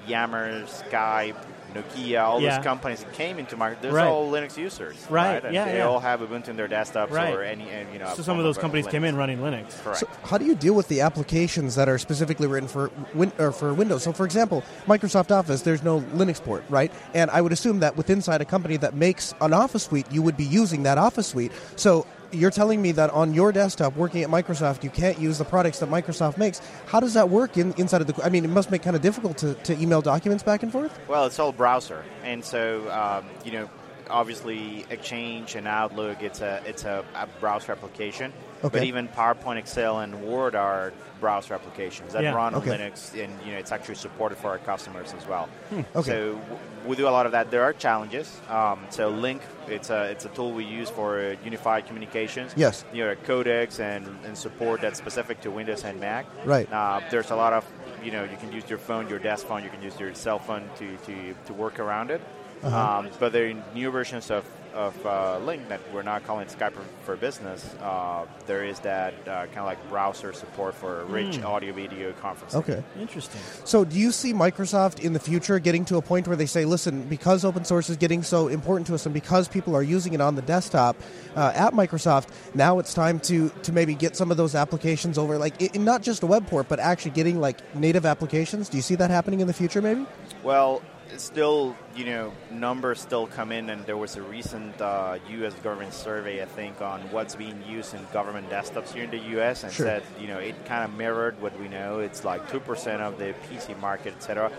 Yammer, 0.07 0.63
Skype, 0.63 1.35
Nokia, 1.81 2.23
all 2.23 2.41
Yeah. 2.41 2.55
those 2.57 2.63
companies 2.63 2.99
that 3.03 3.13
came 3.13 3.39
into 3.39 3.55
market, 3.57 3.81
they're 3.81 3.91
Right. 3.91 4.07
all 4.07 4.31
Linux 4.31 4.57
users, 4.57 4.95
Right, 5.09 5.43
And 5.43 5.53
yeah, 5.53 5.65
they 5.65 5.77
yeah. 5.77 5.87
all 5.87 5.99
have 5.99 6.19
Ubuntu 6.21 6.49
in 6.49 6.57
their 6.57 6.67
desktops 6.67 7.11
Right. 7.11 7.33
or 7.33 7.43
any, 7.43 7.69
and, 7.69 7.91
you 7.93 7.99
know. 7.99 8.11
So 8.15 8.21
some 8.23 8.37
of 8.37 8.43
those 8.43 8.57
companies 8.57 8.87
came 8.87 9.03
in 9.03 9.15
running 9.15 9.39
Linux. 9.39 9.81
Correct. 9.83 9.99
So 9.99 10.07
how 10.25 10.37
do 10.37 10.45
you 10.45 10.55
deal 10.55 10.73
with 10.73 10.87
the 10.87 11.01
applications 11.01 11.75
that 11.75 11.87
are 11.89 11.97
specifically 11.97 12.47
written 12.47 12.67
for 12.69 12.89
win- 13.13 13.31
or 13.39 13.51
for 13.51 13.73
Windows? 13.73 14.03
So, 14.03 14.11
for 14.13 14.25
example, 14.25 14.63
Microsoft 14.87 15.31
Office, 15.31 15.61
there's 15.61 15.83
no 15.83 16.01
Linux 16.15 16.43
port, 16.43 16.63
right? 16.69 16.91
And 17.13 17.29
I 17.31 17.41
would 17.41 17.51
assume 17.51 17.79
that 17.79 17.95
with 17.97 18.09
inside 18.09 18.41
a 18.41 18.45
company 18.45 18.77
that 18.77 18.93
makes 18.95 19.33
an 19.41 19.53
Office 19.53 19.83
suite, 19.83 20.05
you 20.11 20.21
would 20.21 20.37
be 20.37 20.43
using 20.45 20.83
that 20.83 20.97
Office 20.97 21.27
suite. 21.27 21.51
So, 21.75 22.05
you're 22.31 22.51
telling 22.51 22.81
me 22.81 22.91
that 22.93 23.09
on 23.11 23.33
your 23.33 23.51
desktop, 23.51 23.95
working 23.95 24.23
at 24.23 24.29
Microsoft, 24.29 24.83
you 24.83 24.89
can't 24.89 25.19
use 25.19 25.37
the 25.37 25.45
products 25.45 25.79
that 25.79 25.89
Microsoft 25.89 26.37
makes. 26.37 26.61
How 26.85 26.99
does 26.99 27.13
that 27.13 27.29
work 27.29 27.57
in, 27.57 27.73
inside 27.73 28.01
of 28.01 28.07
the? 28.07 28.23
I 28.23 28.29
mean, 28.29 28.45
it 28.45 28.49
must 28.49 28.71
make 28.71 28.81
kind 28.81 28.95
of 28.95 29.01
difficult 29.01 29.37
to, 29.39 29.53
to 29.53 29.79
email 29.79 30.01
documents 30.01 30.43
back 30.43 30.63
and 30.63 30.71
forth. 30.71 30.97
Well, 31.07 31.25
it's 31.25 31.39
all 31.39 31.51
browser, 31.51 32.03
and 32.23 32.43
so 32.43 32.89
um, 32.91 33.25
you 33.43 33.51
know, 33.51 33.69
obviously 34.09 34.85
Exchange 34.89 35.55
and 35.55 35.67
Outlook, 35.67 36.21
it's 36.21 36.41
a 36.41 36.61
it's 36.65 36.83
a, 36.83 37.03
a 37.15 37.27
browser 37.39 37.71
application. 37.71 38.33
But 38.61 38.83
even 38.83 39.07
PowerPoint, 39.07 39.57
Excel, 39.57 39.99
and 39.99 40.23
Word 40.23 40.55
are 40.55 40.91
browser 41.19 41.53
applications 41.53 42.13
that 42.13 42.23
Yeah. 42.23 42.33
run 42.33 42.55
on 42.55 42.61
Okay. 42.61 42.71
Linux, 42.75 43.11
and 43.13 43.31
you 43.45 43.51
know, 43.51 43.59
it's 43.59 43.71
actually 43.71 43.95
supported 43.95 44.37
for 44.39 44.47
our 44.49 44.57
customers 44.57 45.13
as 45.15 45.27
well. 45.27 45.47
Okay. 45.95 46.09
So 46.09 46.33
w- 46.33 46.59
we 46.87 46.95
do 46.95 47.07
a 47.07 47.11
lot 47.11 47.27
of 47.27 47.33
that. 47.33 47.51
There 47.51 47.61
are 47.63 47.73
challenges. 47.73 48.41
Um, 48.49 48.79
so 48.89 49.11
Lync, 49.13 49.41
it's 49.67 49.91
a 49.91 50.05
it's 50.05 50.25
a 50.25 50.29
tool 50.29 50.53
we 50.53 50.63
use 50.65 50.89
for 50.89 51.19
uh, 51.19 51.35
unified 51.43 51.85
communications. 51.85 52.53
Yes. 52.57 52.83
You 52.91 53.05
know, 53.05 53.15
codecs 53.27 53.79
and, 53.79 54.07
and 54.25 54.35
support 54.35 54.81
that's 54.81 54.97
specific 54.97 55.39
to 55.41 55.51
Windows 55.51 55.83
and 55.83 55.99
Mac. 55.99 56.25
Right. 56.43 56.67
Uh, 56.73 57.01
there's 57.11 57.29
a 57.29 57.35
lot 57.35 57.53
of, 57.53 57.63
you 58.03 58.11
know, 58.11 58.23
you 58.23 58.37
can 58.37 58.51
use 58.51 58.67
your 58.67 58.79
phone, 58.79 59.07
your 59.07 59.19
desk 59.19 59.45
phone, 59.45 59.63
you 59.63 59.69
can 59.69 59.83
use 59.83 59.99
your 59.99 60.15
cell 60.15 60.39
phone 60.39 60.67
to, 60.79 60.97
to, 61.05 61.35
to 61.45 61.53
work 61.53 61.79
around 61.79 62.09
it. 62.09 62.21
Uh-huh. 62.63 62.99
Um, 62.99 63.09
but 63.19 63.31
there 63.31 63.49
are 63.49 63.63
new 63.73 63.91
versions 63.91 64.31
of, 64.31 64.45
of 64.73 65.05
uh, 65.05 65.39
Lync 65.43 65.67
that 65.69 65.79
we're 65.93 66.03
not 66.03 66.25
calling 66.25 66.47
Skype 66.47 66.73
for, 66.73 66.83
for 67.03 67.15
Business. 67.15 67.75
Uh, 67.81 68.25
there 68.45 68.63
is 68.63 68.79
that 68.79 69.13
uh, 69.27 69.45
kind 69.47 69.59
of 69.59 69.65
like 69.65 69.89
browser 69.89 70.33
support 70.33 70.75
for 70.75 71.05
rich 71.05 71.41
audio 71.41 71.73
video 71.73 72.11
conferencing. 72.13 72.55
Okay. 72.55 72.83
Interesting. 72.99 73.41
So, 73.63 73.85
do 73.85 73.97
you 73.97 74.11
see 74.11 74.33
Microsoft 74.33 74.99
in 74.99 75.13
the 75.13 75.19
future 75.19 75.59
getting 75.59 75.85
to 75.85 75.97
a 75.97 76.01
point 76.01 76.27
where 76.27 76.35
they 76.35 76.45
say, 76.45 76.65
listen, 76.65 77.03
because 77.03 77.45
open 77.45 77.63
source 77.63 77.89
is 77.89 77.97
getting 77.97 78.23
so 78.23 78.47
important 78.47 78.87
to 78.87 78.95
us 78.95 79.05
and 79.05 79.13
because 79.13 79.47
people 79.47 79.75
are 79.75 79.83
using 79.83 80.13
it 80.13 80.21
on 80.21 80.35
the 80.35 80.41
desktop 80.41 80.95
uh, 81.35 81.51
at 81.55 81.73
Microsoft, 81.73 82.29
now 82.55 82.79
it's 82.79 82.93
time 82.93 83.19
to, 83.21 83.49
to 83.63 83.71
maybe 83.71 83.93
get 83.93 84.15
some 84.15 84.31
of 84.31 84.37
those 84.37 84.55
applications 84.55 85.17
over, 85.17 85.37
like 85.37 85.61
i 85.61 85.77
not 85.77 86.01
just 86.01 86.23
a 86.23 86.27
web 86.27 86.47
port, 86.47 86.67
but 86.67 86.79
actually 86.79 87.11
getting 87.11 87.39
like 87.39 87.57
native 87.75 88.05
applications? 88.05 88.69
Do 88.69 88.77
you 88.77 88.83
see 88.83 88.95
that 88.95 89.09
happening 89.09 89.39
in 89.41 89.47
the 89.47 89.53
future, 89.53 89.81
maybe? 89.81 90.05
Well, 90.43 90.81
it's 90.81 90.96
still, 91.17 91.75
you 91.95 92.05
know, 92.05 92.33
numbers 92.51 92.99
still 92.99 93.27
come 93.27 93.51
in, 93.51 93.69
and 93.69 93.85
there 93.85 93.97
was 93.97 94.15
a 94.17 94.21
recent 94.21 94.79
uh, 94.81 95.17
U.S. 95.29 95.53
government 95.55 95.93
survey, 95.93 96.41
I 96.41 96.45
think, 96.45 96.81
on 96.81 97.01
what's 97.11 97.35
being 97.35 97.61
used 97.67 97.93
in 97.93 98.01
government 98.13 98.49
desktops 98.49 98.93
here 98.93 99.05
in 99.05 99.11
the 99.11 99.19
U.S. 99.35 99.63
and 99.63 99.71
Sure. 99.71 99.85
said, 99.85 100.03
you 100.19 100.27
know, 100.27 100.37
it 100.37 100.55
kind 100.65 100.83
of 100.83 100.95
mirrored 100.97 101.41
what 101.41 101.57
we 101.59 101.67
know. 101.67 101.99
It's 101.99 102.23
like 102.23 102.49
two 102.51 102.59
percent 102.59 103.01
of 103.01 103.17
the 103.17 103.33
PC 103.49 103.79
market, 103.79 104.13
etc. 104.15 104.51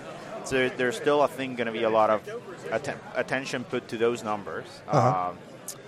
So 0.45 0.69
there's 0.71 0.97
still, 0.97 1.21
I 1.23 1.27
think, 1.27 1.57
going 1.59 1.67
to 1.67 1.73
be 1.73 1.83
a 1.83 1.91
lot 1.91 2.11
of 2.11 2.23
atten- 2.71 2.99
attention 3.15 3.65
put 3.65 3.89
to 3.89 3.97
those 3.99 4.23
numbers. 4.25 4.67
Uh-huh. 4.89 5.31
Um, 5.31 5.39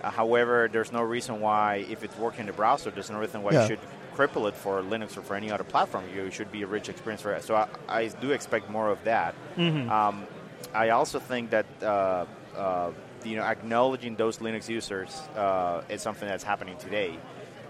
Uh, 0.04 0.10
however, 0.10 0.68
there's 0.70 0.92
no 0.92 1.00
reason 1.02 1.40
why, 1.40 1.86
if 1.88 2.04
it's 2.04 2.14
working 2.18 2.40
in 2.40 2.46
the 2.46 2.52
browser, 2.52 2.90
there's 2.90 3.08
no 3.10 3.18
reason 3.18 3.42
why 3.42 3.52
Yeah. 3.52 3.62
you 3.62 3.68
should 3.68 3.78
cripple 4.14 4.46
it 4.46 4.54
for 4.54 4.82
Linux 4.82 5.16
or 5.16 5.22
for 5.22 5.34
any 5.34 5.50
other 5.50 5.64
platform. 5.64 6.04
You 6.14 6.30
should 6.30 6.52
be 6.52 6.60
a 6.62 6.66
rich 6.66 6.90
experience 6.90 7.22
for 7.22 7.32
it. 7.32 7.44
So 7.44 7.54
I, 7.56 7.66
I 7.88 8.08
do 8.08 8.30
expect 8.32 8.68
more 8.68 8.90
of 8.90 9.02
that. 9.04 9.34
Um, 9.56 10.26
I 10.74 10.90
also 10.90 11.18
think 11.18 11.50
that 11.50 11.66
uh, 11.82 12.26
uh, 12.56 12.90
you 13.24 13.36
know 13.36 13.42
acknowledging 13.42 14.16
those 14.16 14.38
Linux 14.38 14.68
users 14.68 15.10
uh, 15.36 15.82
is 15.88 16.02
something 16.02 16.28
that's 16.28 16.44
happening 16.44 16.76
today. 16.78 17.18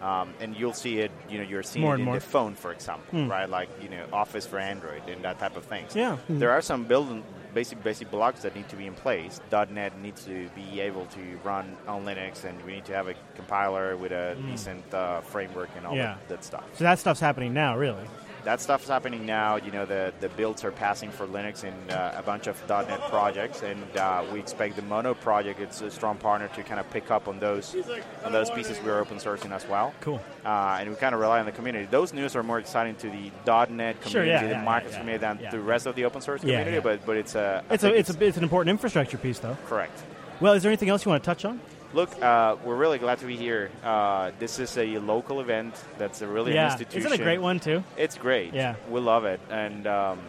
Um, 0.02 0.32
and 0.40 0.56
you'll 0.56 0.72
see 0.72 1.00
it, 1.00 1.10
you 1.28 1.36
know, 1.36 1.44
you're 1.44 1.62
seeing 1.62 1.84
More 1.84 1.94
it 1.94 1.98
in 1.98 2.04
more. 2.06 2.14
the 2.14 2.22
phone, 2.22 2.54
for 2.54 2.72
example, 2.72 3.26
right? 3.26 3.44
Like, 3.46 3.68
you 3.82 3.90
know, 3.90 4.06
Office 4.14 4.46
for 4.46 4.58
Android 4.58 5.02
and 5.10 5.22
that 5.24 5.38
type 5.38 5.58
of 5.58 5.64
things. 5.66 5.94
Yeah. 5.94 6.16
There 6.26 6.50
are 6.52 6.62
some 6.62 6.84
building 6.84 7.22
basic 7.52 7.82
basic 7.84 8.10
blocks 8.10 8.40
that 8.40 8.56
need 8.56 8.66
to 8.70 8.76
be 8.76 8.86
in 8.86 8.94
place. 8.94 9.42
.NET 9.52 9.98
needs 10.00 10.24
to 10.24 10.48
be 10.56 10.80
able 10.80 11.04
to 11.04 11.20
run 11.44 11.76
on 11.86 12.06
Linux, 12.06 12.44
and 12.44 12.56
we 12.64 12.72
need 12.76 12.86
to 12.86 12.94
have 12.94 13.08
a 13.08 13.14
compiler 13.34 13.94
with 13.94 14.12
a 14.12 14.38
decent 14.46 14.82
uh, 14.94 15.20
framework 15.20 15.68
and 15.76 15.84
all 15.86 15.92
Mm. 15.92 15.96
Yeah. 15.96 16.14
that, 16.14 16.28
that 16.30 16.44
stuff. 16.44 16.64
So 16.76 16.84
that 16.84 16.98
stuff's 16.98 17.20
happening 17.20 17.52
now, 17.52 17.76
really. 17.76 18.06
That 18.44 18.60
stuff's 18.60 18.88
happening 18.88 19.26
now. 19.26 19.56
You 19.56 19.70
know, 19.70 19.84
the, 19.84 20.12
the 20.20 20.28
builds 20.30 20.64
are 20.64 20.70
passing 20.72 21.10
for 21.10 21.26
Linux 21.26 21.62
in 21.64 21.74
uh, 21.90 22.14
a 22.16 22.22
bunch 22.22 22.46
of 22.46 22.56
.NET 22.68 23.00
projects, 23.10 23.62
and 23.62 23.84
uh, 23.96 24.24
we 24.32 24.38
expect 24.38 24.76
the 24.76 24.82
Mono 24.82 25.14
project, 25.14 25.60
it's 25.60 25.80
a 25.82 25.90
strong 25.90 26.16
partner 26.16 26.48
to 26.48 26.62
kind 26.62 26.80
of 26.80 26.88
pick 26.90 27.10
up 27.10 27.28
on 27.28 27.38
those 27.38 27.76
on 28.24 28.32
those 28.32 28.50
pieces 28.50 28.78
we're 28.84 28.98
open 28.98 29.18
sourcing 29.18 29.52
as 29.52 29.66
well. 29.68 29.92
Cool. 30.00 30.20
Uh, 30.44 30.78
and 30.80 30.88
we 30.88 30.96
kind 30.96 31.14
of 31.14 31.20
rely 31.20 31.38
on 31.40 31.46
the 31.46 31.52
community. 31.52 31.86
Those 31.90 32.12
news 32.12 32.34
are 32.34 32.42
more 32.42 32.58
exciting 32.58 32.94
to 32.96 33.10
the 33.10 33.30
.NET 33.46 34.00
community, 34.00 34.10
Sure, 34.10 34.24
yeah, 34.24 34.42
the 34.42 34.48
yeah, 34.50 34.64
Microsoft 34.64 34.92
yeah, 34.92 34.98
community 34.98 35.18
than 35.18 35.50
the 35.50 35.60
rest 35.60 35.86
of 35.86 35.94
the 35.94 36.04
open 36.06 36.20
source 36.20 36.40
community. 36.40 36.80
But 36.80 37.04
but 37.04 37.16
it's 37.16 37.34
a 37.34 37.62
I 37.68 37.74
It's 37.74 37.84
a 37.84 37.94
it's 37.94 38.10
a 38.10 38.24
it's 38.24 38.36
an 38.36 38.42
important 38.42 38.70
infrastructure 38.70 39.18
piece, 39.18 39.38
though. 39.38 39.56
correct. 39.66 40.02
Well, 40.40 40.54
is 40.54 40.62
there 40.62 40.70
anything 40.70 40.88
else 40.88 41.04
you 41.04 41.10
want 41.10 41.22
to 41.22 41.26
touch 41.26 41.44
on? 41.44 41.60
Look, 41.92 42.22
uh, 42.22 42.56
we're 42.64 42.76
really 42.76 42.98
glad 42.98 43.18
to 43.18 43.26
be 43.26 43.36
here. 43.36 43.68
Uh, 43.82 44.30
this 44.38 44.60
is 44.60 44.78
a 44.78 44.98
local 44.98 45.40
event 45.40 45.74
that's 45.98 46.22
a 46.22 46.26
really 46.26 46.54
yeah, 46.54 46.70
institution. 46.70 47.00
isn't 47.00 47.12
it 47.12 47.20
a 47.20 47.24
great 47.24 47.40
one 47.40 47.58
too? 47.58 47.82
It's 47.96 48.16
great. 48.16 48.54
Yeah. 48.54 48.76
we 48.88 49.00
love 49.00 49.24
it, 49.24 49.40
and 49.50 49.88
um, 49.88 50.20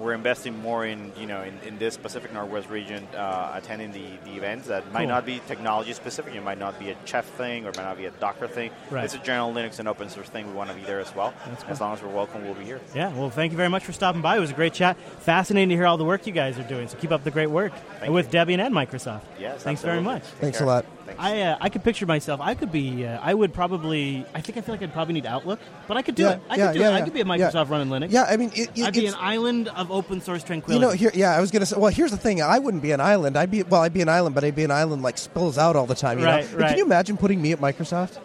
we're 0.00 0.14
investing 0.14 0.58
more 0.58 0.86
in 0.86 1.12
you 1.16 1.26
know 1.26 1.42
in, 1.42 1.58
in 1.66 1.78
this 1.78 1.96
Pacific 1.96 2.32
Northwest 2.32 2.68
region, 2.70 3.06
uh, 3.14 3.52
attending 3.54 3.92
the, 3.92 4.06
the 4.24 4.36
events 4.36 4.66
that 4.68 4.90
might 4.92 5.08
not 5.08 5.26
be 5.26 5.40
technology 5.46 5.92
specific. 5.92 6.34
It 6.34 6.42
might 6.42 6.58
not 6.58 6.78
be 6.78 6.90
a 6.90 6.96
Chef 7.04 7.26
thing, 7.26 7.66
or 7.66 7.70
it 7.70 7.76
might 7.76 7.84
not 7.84 7.98
be 7.98 8.06
a 8.06 8.10
Docker 8.12 8.48
thing. 8.48 8.70
Right. 8.90 9.04
It's 9.04 9.14
a 9.14 9.18
general 9.18 9.52
Linux 9.52 9.78
and 9.78 9.86
open 9.86 10.08
source 10.08 10.28
thing. 10.28 10.46
We 10.46 10.54
want 10.54 10.70
to 10.70 10.76
be 10.76 10.82
there 10.82 11.00
as 11.00 11.14
well. 11.14 11.34
Cool. 11.44 11.54
As 11.68 11.80
long 11.80 11.92
as 11.92 12.02
we're 12.02 12.08
welcome, 12.08 12.44
we'll 12.44 12.54
be 12.54 12.64
here. 12.64 12.80
Yeah. 12.94 13.12
Well, 13.12 13.30
thank 13.30 13.52
you 13.52 13.56
very 13.56 13.68
much 13.68 13.84
for 13.84 13.92
stopping 13.92 14.22
by. 14.22 14.36
It 14.36 14.40
was 14.40 14.50
a 14.50 14.54
great 14.54 14.72
chat. 14.72 14.96
Fascinating 15.20 15.68
to 15.68 15.74
hear 15.74 15.86
all 15.86 15.98
the 15.98 16.04
work 16.04 16.26
you 16.26 16.32
guys 16.32 16.58
are 16.58 16.64
doing. 16.64 16.88
So 16.88 16.96
keep 16.96 17.12
up 17.12 17.24
the 17.24 17.30
great 17.30 17.50
work 17.50 17.72
Thank 18.00 18.12
with 18.12 18.32
you. 18.32 18.40
Debian 18.40 18.64
and 18.64 18.74
Microsoft. 18.74 19.22
Yes, 19.38 19.62
Thanks 19.62 19.82
very 19.82 20.00
much. 20.00 20.22
Take 20.22 20.40
Thanks 20.40 20.60
a 20.60 20.66
lot. 20.66 20.84
I 21.18 21.40
uh, 21.42 21.58
I 21.60 21.68
could 21.68 21.82
picture 21.84 22.06
myself. 22.06 22.40
I 22.40 22.54
could 22.54 22.70
be. 22.72 23.04
Uh, 23.06 23.18
I 23.22 23.34
would 23.34 23.52
probably. 23.52 24.24
I 24.34 24.40
think 24.40 24.58
I 24.58 24.60
feel 24.60 24.74
like 24.74 24.82
I'd 24.82 24.92
probably 24.92 25.14
need 25.14 25.26
Outlook, 25.26 25.58
but 25.88 25.96
I 25.96 26.02
could 26.02 26.14
do 26.14 26.24
Yeah, 26.24 26.30
it. 26.32 26.40
I 26.48 26.56
yeah, 26.56 26.66
could 26.66 26.72
do 26.74 26.80
yeah, 26.80 26.90
it. 26.90 26.92
I 26.94 27.00
could 27.02 27.12
be 27.14 27.20
a. 27.20 27.24
Microsoft 27.24 27.70
running 27.70 27.88
Linux. 27.88 28.10
Yeah, 28.12 28.24
I 28.24 28.36
mean, 28.36 28.50
it, 28.54 28.70
it, 28.76 28.84
I'd 28.84 28.94
be 28.94 29.06
an 29.06 29.14
island 29.18 29.68
of 29.68 29.90
open 29.90 30.20
source 30.20 30.42
you 30.42 30.46
tranquility. 30.46 30.84
know, 30.84 30.92
here, 30.92 31.10
yeah, 31.14 31.36
I 31.36 31.40
was 31.40 31.50
gonna 31.50 31.66
say. 31.66 31.76
Well, 31.76 31.90
here's 31.92 32.10
the 32.10 32.16
thing. 32.16 32.42
I 32.42 32.58
wouldn't 32.58 32.82
be 32.82 32.92
an 32.92 33.00
island. 33.00 33.36
I'd 33.36 33.50
be 33.50 33.62
well, 33.62 33.82
I'd 33.82 33.92
be 33.94 34.02
an 34.02 34.08
island, 34.08 34.34
but 34.34 34.44
I'd 34.44 34.56
be 34.56 34.64
an 34.64 34.70
island 34.70 35.02
like 35.02 35.18
spills 35.18 35.58
out 35.58 35.76
all 35.76 35.86
the 35.86 35.94
time. 35.94 36.18
You 36.18 36.24
Right, 36.26 36.50
know? 36.52 36.58
Right. 36.58 36.68
Can 36.70 36.78
you 36.78 36.84
imagine 36.84 37.16
putting 37.16 37.40
me 37.42 37.52
at 37.52 37.60
Microsoft? 37.60 38.18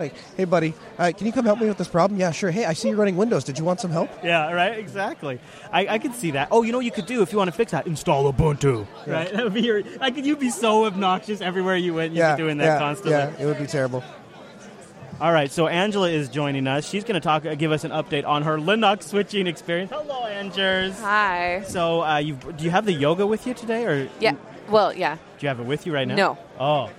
Like, 0.00 0.14
hey, 0.34 0.46
buddy, 0.46 0.72
uh, 0.98 1.12
can 1.14 1.26
you 1.26 1.32
come 1.32 1.44
help 1.44 1.60
me 1.60 1.68
with 1.68 1.76
this 1.76 1.86
problem? 1.86 2.18
Yeah, 2.18 2.30
sure. 2.30 2.50
Hey, 2.50 2.64
I 2.64 2.72
see 2.72 2.88
you're 2.88 2.96
running 2.96 3.18
Windows. 3.18 3.44
Did 3.44 3.58
you 3.58 3.66
want 3.66 3.80
some 3.80 3.90
help? 3.90 4.08
Yeah, 4.24 4.50
right. 4.50 4.78
Exactly. 4.78 5.38
I, 5.70 5.86
I 5.86 5.98
could 5.98 6.14
see 6.14 6.30
that. 6.30 6.48
Oh, 6.50 6.62
you 6.62 6.72
know 6.72 6.78
what 6.78 6.86
you 6.86 6.90
could 6.90 7.04
do 7.04 7.20
if 7.20 7.32
you 7.32 7.38
want 7.38 7.48
to 7.48 7.56
fix 7.56 7.72
that? 7.72 7.86
Install 7.86 8.32
Ubuntu. 8.32 8.86
Right. 9.06 9.30
That 9.40 9.44
would 9.44 9.52
be 9.54 9.60
your. 9.60 9.82
I 10.00 10.10
could. 10.10 10.24
You'd 10.24 10.40
be 10.40 10.48
so 10.48 10.86
obnoxious 10.86 11.42
everywhere 11.42 11.76
you 11.76 11.92
went. 11.94 12.12
You'd 12.12 12.20
yeah, 12.20 12.34
be 12.34 12.42
doing 12.42 12.56
that 12.58 12.64
yeah, 12.64 12.78
constantly. 12.78 13.12
Yeah, 13.12 13.32
it 13.38 13.44
would 13.44 13.58
be 13.58 13.66
terrible. 13.66 14.02
All 15.20 15.32
right. 15.32 15.52
So 15.52 15.66
Angela 15.66 16.08
is 16.08 16.30
joining 16.30 16.66
us. 16.66 16.88
She's 16.88 17.04
going 17.04 17.14
to 17.14 17.20
talk, 17.20 17.44
uh, 17.44 17.54
give 17.54 17.70
us 17.70 17.84
an 17.84 17.90
update 17.90 18.26
on 18.26 18.42
her 18.42 18.56
Linux 18.56 19.02
switching 19.02 19.46
experience. 19.46 19.90
Hello, 19.92 20.24
Angers. 20.24 20.98
Hi. 21.00 21.62
So, 21.68 22.02
uh, 22.02 22.16
you 22.16 22.36
do 22.36 22.64
you 22.64 22.70
have 22.70 22.86
the 22.86 22.92
yoga 22.92 23.26
with 23.26 23.46
you 23.46 23.52
today, 23.52 23.84
or 23.84 24.08
Yeah. 24.18 24.32
Well, 24.70 24.94
yeah. 24.94 25.16
do 25.16 25.20
you 25.40 25.48
have 25.48 25.60
it 25.60 25.66
with 25.66 25.86
you 25.86 25.92
right 25.92 26.08
now? 26.08 26.14
No. 26.14 26.38
Oh. 26.58 26.90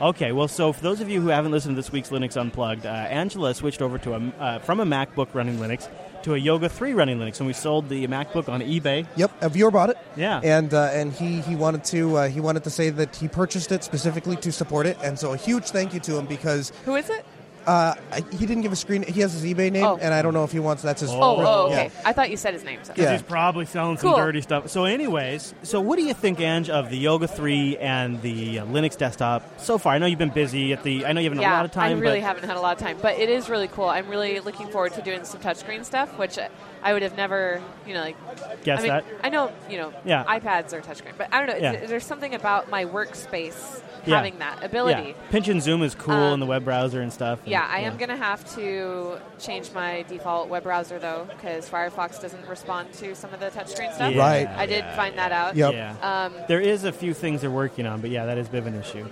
Okay. 0.00 0.32
Well, 0.32 0.48
so 0.48 0.72
for 0.72 0.82
those 0.82 1.00
of 1.00 1.08
you 1.08 1.20
who 1.20 1.28
haven't 1.28 1.52
listened 1.52 1.74
to 1.76 1.82
this 1.82 1.90
week's 1.92 2.10
Linux 2.10 2.36
Unplugged, 2.36 2.84
uh, 2.86 2.88
Angela 2.88 3.54
switched 3.54 3.80
over 3.82 3.98
to 3.98 4.14
a 4.14 4.32
uh, 4.38 4.58
from 4.58 4.80
a 4.80 4.84
MacBook 4.84 5.34
running 5.34 5.56
Linux 5.58 5.88
to 6.22 6.34
a 6.34 6.38
Yoga 6.38 6.68
3 6.68 6.92
running 6.92 7.18
Linux, 7.18 7.38
and 7.38 7.46
we 7.46 7.52
sold 7.52 7.88
the 7.88 8.06
MacBook 8.08 8.48
on 8.48 8.60
eBay. 8.60 9.06
Yep, 9.16 9.30
a 9.42 9.48
viewer 9.48 9.70
bought 9.70 9.90
it. 9.90 9.98
Yeah. 10.16 10.40
and 10.42 10.74
uh, 10.74 10.90
and 10.92 11.12
he 11.12 11.40
he 11.40 11.54
wanted 11.56 11.84
to 11.84 12.16
uh, 12.16 12.28
he 12.28 12.40
wanted 12.40 12.64
to 12.64 12.70
say 12.70 12.90
that 12.90 13.14
he 13.16 13.28
purchased 13.28 13.70
it 13.72 13.84
specifically 13.84 14.36
to 14.36 14.52
support 14.52 14.86
it, 14.86 14.98
and 15.02 15.18
so 15.18 15.32
a 15.32 15.36
huge 15.36 15.70
thank 15.70 15.94
you 15.94 16.00
to 16.00 16.18
him 16.18 16.26
because 16.26 16.72
Who 16.84 16.96
is 16.96 17.08
it? 17.10 17.24
Uh, 17.66 17.94
he 18.32 18.46
didn't 18.46 18.62
give 18.62 18.72
a 18.72 18.76
screen. 18.76 19.02
He 19.02 19.20
has 19.22 19.32
his 19.32 19.44
eBay 19.44 19.70
name, 19.72 19.84
Oh. 19.84 19.98
and 20.00 20.14
I 20.14 20.22
don't 20.22 20.34
know 20.34 20.44
if 20.44 20.52
he 20.52 20.58
wants 20.60 20.82
that's 20.82 21.00
his. 21.00 21.10
Oh, 21.10 21.38
real- 21.38 21.46
oh, 21.48 21.68
yeah. 21.70 21.74
okay. 21.82 21.90
I 22.04 22.12
thought 22.12 22.30
you 22.30 22.36
said 22.36 22.54
his 22.54 22.64
name. 22.64 22.80
So. 22.82 22.92
Yeah. 22.96 23.12
He's 23.12 23.22
probably 23.22 23.66
selling 23.66 23.96
some 23.96 24.10
Cool. 24.10 24.18
dirty 24.18 24.40
stuff. 24.40 24.68
So, 24.68 24.84
anyways, 24.84 25.54
so 25.62 25.80
what 25.80 25.96
do 25.98 26.04
you 26.04 26.14
think, 26.14 26.40
Ange, 26.40 26.70
of 26.70 26.90
the 26.90 26.96
Yoga 26.96 27.26
3 27.26 27.76
and 27.78 28.22
the 28.22 28.60
uh, 28.60 28.66
Linux 28.66 28.96
desktop 28.96 29.42
so 29.60 29.78
far? 29.78 29.94
I 29.94 29.98
know 29.98 30.06
you've 30.06 30.18
been 30.18 30.30
busy 30.30 30.72
at 30.72 30.82
the. 30.82 31.04
I 31.06 31.12
know 31.12 31.20
you 31.20 31.28
haven't 31.30 31.42
Yeah, 31.42 31.54
a 31.54 31.56
lot 31.56 31.64
of 31.64 31.72
time. 31.72 31.96
I 31.96 32.00
really 32.00 32.20
but 32.20 32.26
haven't 32.26 32.44
had 32.48 32.56
a 32.56 32.60
lot 32.60 32.76
of 32.76 32.82
time, 32.82 32.98
but 33.02 33.18
it 33.18 33.28
is 33.28 33.48
really 33.48 33.68
cool. 33.68 33.88
I'm 33.88 34.08
really 34.08 34.40
looking 34.40 34.68
forward 34.68 34.92
to 34.94 35.02
doing 35.02 35.24
some 35.24 35.40
touchscreen 35.40 35.84
stuff, 35.84 36.16
which 36.18 36.38
I 36.82 36.92
would 36.92 37.02
have 37.02 37.16
never, 37.16 37.60
you 37.86 37.94
know, 37.94 38.00
like. 38.00 38.16
Guess 38.64 38.78
I 38.78 38.82
mean, 38.82 38.88
that. 38.90 39.04
I 39.24 39.28
know, 39.28 39.50
you 39.70 39.78
know, 39.78 39.92
Yeah. 40.04 40.24
iPads 40.24 40.72
are 40.72 40.80
touchscreen, 40.80 41.12
but 41.18 41.28
I 41.32 41.38
don't 41.44 41.48
know. 41.48 41.56
Yeah. 41.62 41.72
It's, 41.72 41.88
there's 41.90 42.06
something 42.06 42.34
about 42.34 42.70
my 42.70 42.84
workspace 42.84 43.80
Yeah. 44.06 44.16
having 44.16 44.38
that 44.38 44.62
ability. 44.64 45.08
Yeah. 45.08 45.30
Pinch 45.30 45.48
and 45.48 45.62
zoom 45.62 45.82
is 45.82 45.94
cool 45.94 46.14
Um, 46.14 46.34
in 46.34 46.40
the 46.40 46.46
web 46.46 46.64
browser 46.64 47.00
and 47.00 47.12
stuff. 47.12 47.40
and- 47.42 47.48
Yeah, 47.48 47.66
I 47.68 47.80
am 47.80 47.96
going 47.96 48.08
to 48.08 48.16
have 48.16 48.44
to 48.54 49.18
change 49.38 49.72
my 49.72 50.04
default 50.08 50.48
web 50.48 50.62
browser 50.62 50.98
though, 50.98 51.26
because 51.30 51.68
Firefox 51.68 52.20
doesn't 52.20 52.46
respond 52.48 52.92
to 52.94 53.14
some 53.14 53.32
of 53.34 53.40
the 53.40 53.46
touchscreen 53.50 53.92
stuff. 53.94 54.12
Yeah, 54.12 54.18
Right. 54.18 54.48
I 54.48 54.66
did 54.66 54.84
find 54.94 55.16
that 55.18 55.32
out. 55.32 55.56
Yep. 55.56 55.72
Yeah. 55.72 55.94
Um, 56.02 56.34
there 56.48 56.60
is 56.60 56.84
a 56.84 56.92
few 56.92 57.14
things 57.14 57.40
they're 57.42 57.50
working 57.50 57.86
on, 57.86 58.00
but 58.00 58.10
yeah, 58.10 58.26
that 58.26 58.38
is 58.38 58.48
a 58.48 58.50
bit 58.50 58.58
of 58.58 58.66
an 58.66 58.78
issue. 58.80 59.06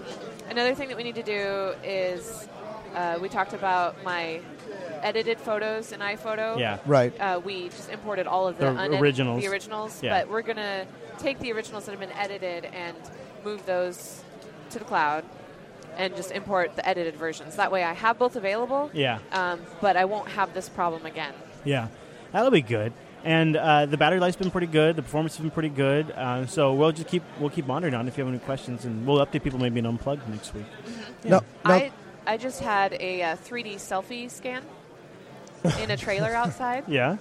Another 0.51 0.75
thing 0.75 0.89
that 0.89 0.97
we 0.97 1.03
need 1.05 1.15
to 1.17 1.23
do 1.23 1.75
is 1.83 2.49
uh, 2.95 3.19
we 3.21 3.29
talked 3.29 3.53
about 3.55 4.03
my 4.05 4.41
edited 5.03 5.39
photos 5.39 5.93
in 5.93 6.01
iPhoto. 6.01 6.59
Yeah. 6.59 6.79
Right. 6.87 7.13
Uh, 7.21 7.41
we 7.45 7.69
just 7.69 7.91
imported 7.91 8.27
all 8.27 8.47
of 8.49 8.57
the, 8.59 8.67
The 8.67 8.71
unedi- 8.73 9.01
originals. 9.01 9.43
The 9.43 9.49
originals, 9.51 10.03
Yeah. 10.03 10.19
but 10.21 10.31
we're 10.31 10.43
gonna 10.43 10.87
take 11.19 11.39
the 11.41 11.53
originals 11.53 11.85
that 11.85 11.91
have 11.93 12.01
been 12.01 12.13
edited 12.19 12.65
and 12.67 12.97
move 13.45 13.65
those 13.67 14.24
to 14.71 14.79
the 14.79 14.85
cloud, 14.85 15.25
and 15.97 16.15
just 16.17 16.31
import 16.31 16.77
the 16.77 16.89
edited 16.89 17.17
versions. 17.17 17.57
That 17.57 17.71
way, 17.71 17.85
I 17.85 17.93
have 17.93 18.19
both 18.19 18.37
available. 18.37 18.91
Yeah. 18.93 19.19
Um, 19.33 19.61
but 19.81 19.97
I 19.97 20.05
won't 20.05 20.29
have 20.31 20.55
this 20.55 20.69
problem 20.69 21.07
again. 21.07 21.35
Yeah, 21.65 21.89
that'll 22.33 22.51
be 22.51 22.63
good. 22.63 22.93
And 23.25 23.57
uh, 23.57 23.87
the 23.87 23.97
battery 23.97 24.21
life's 24.21 24.37
been 24.37 24.51
pretty 24.51 24.67
good. 24.67 24.97
The 24.97 25.03
performance 25.03 25.37
has 25.37 25.43
been 25.43 25.51
pretty 25.51 25.71
good. 25.71 26.11
Uh, 26.11 26.47
so 26.47 26.75
we'll 26.75 26.93
just 26.93 27.09
keep 27.09 27.23
we'll 27.41 27.51
keep 27.51 27.67
monitoring 27.67 27.95
on 27.95 28.07
if 28.07 28.19
you 28.19 28.25
have 28.25 28.33
any 28.33 28.43
questions, 28.43 28.85
and 28.85 29.07
we'll 29.07 29.25
update 29.25 29.43
people 29.43 29.59
maybe 29.59 29.79
in 29.79 29.87
unplugged 29.87 30.29
next 30.29 30.55
week. 30.55 30.67
No, 31.25 31.41
no. 31.41 31.45
I 31.65 31.91
I 32.27 32.37
just 32.37 32.61
had 32.61 32.93
a 33.01 33.23
uh, 33.23 33.37
3D 33.37 33.77
selfie 33.77 34.31
scan 34.31 34.63
in 35.81 35.91
a 35.91 35.97
trailer 35.97 36.31
outside. 36.35 36.85
Yeah, 36.87 37.17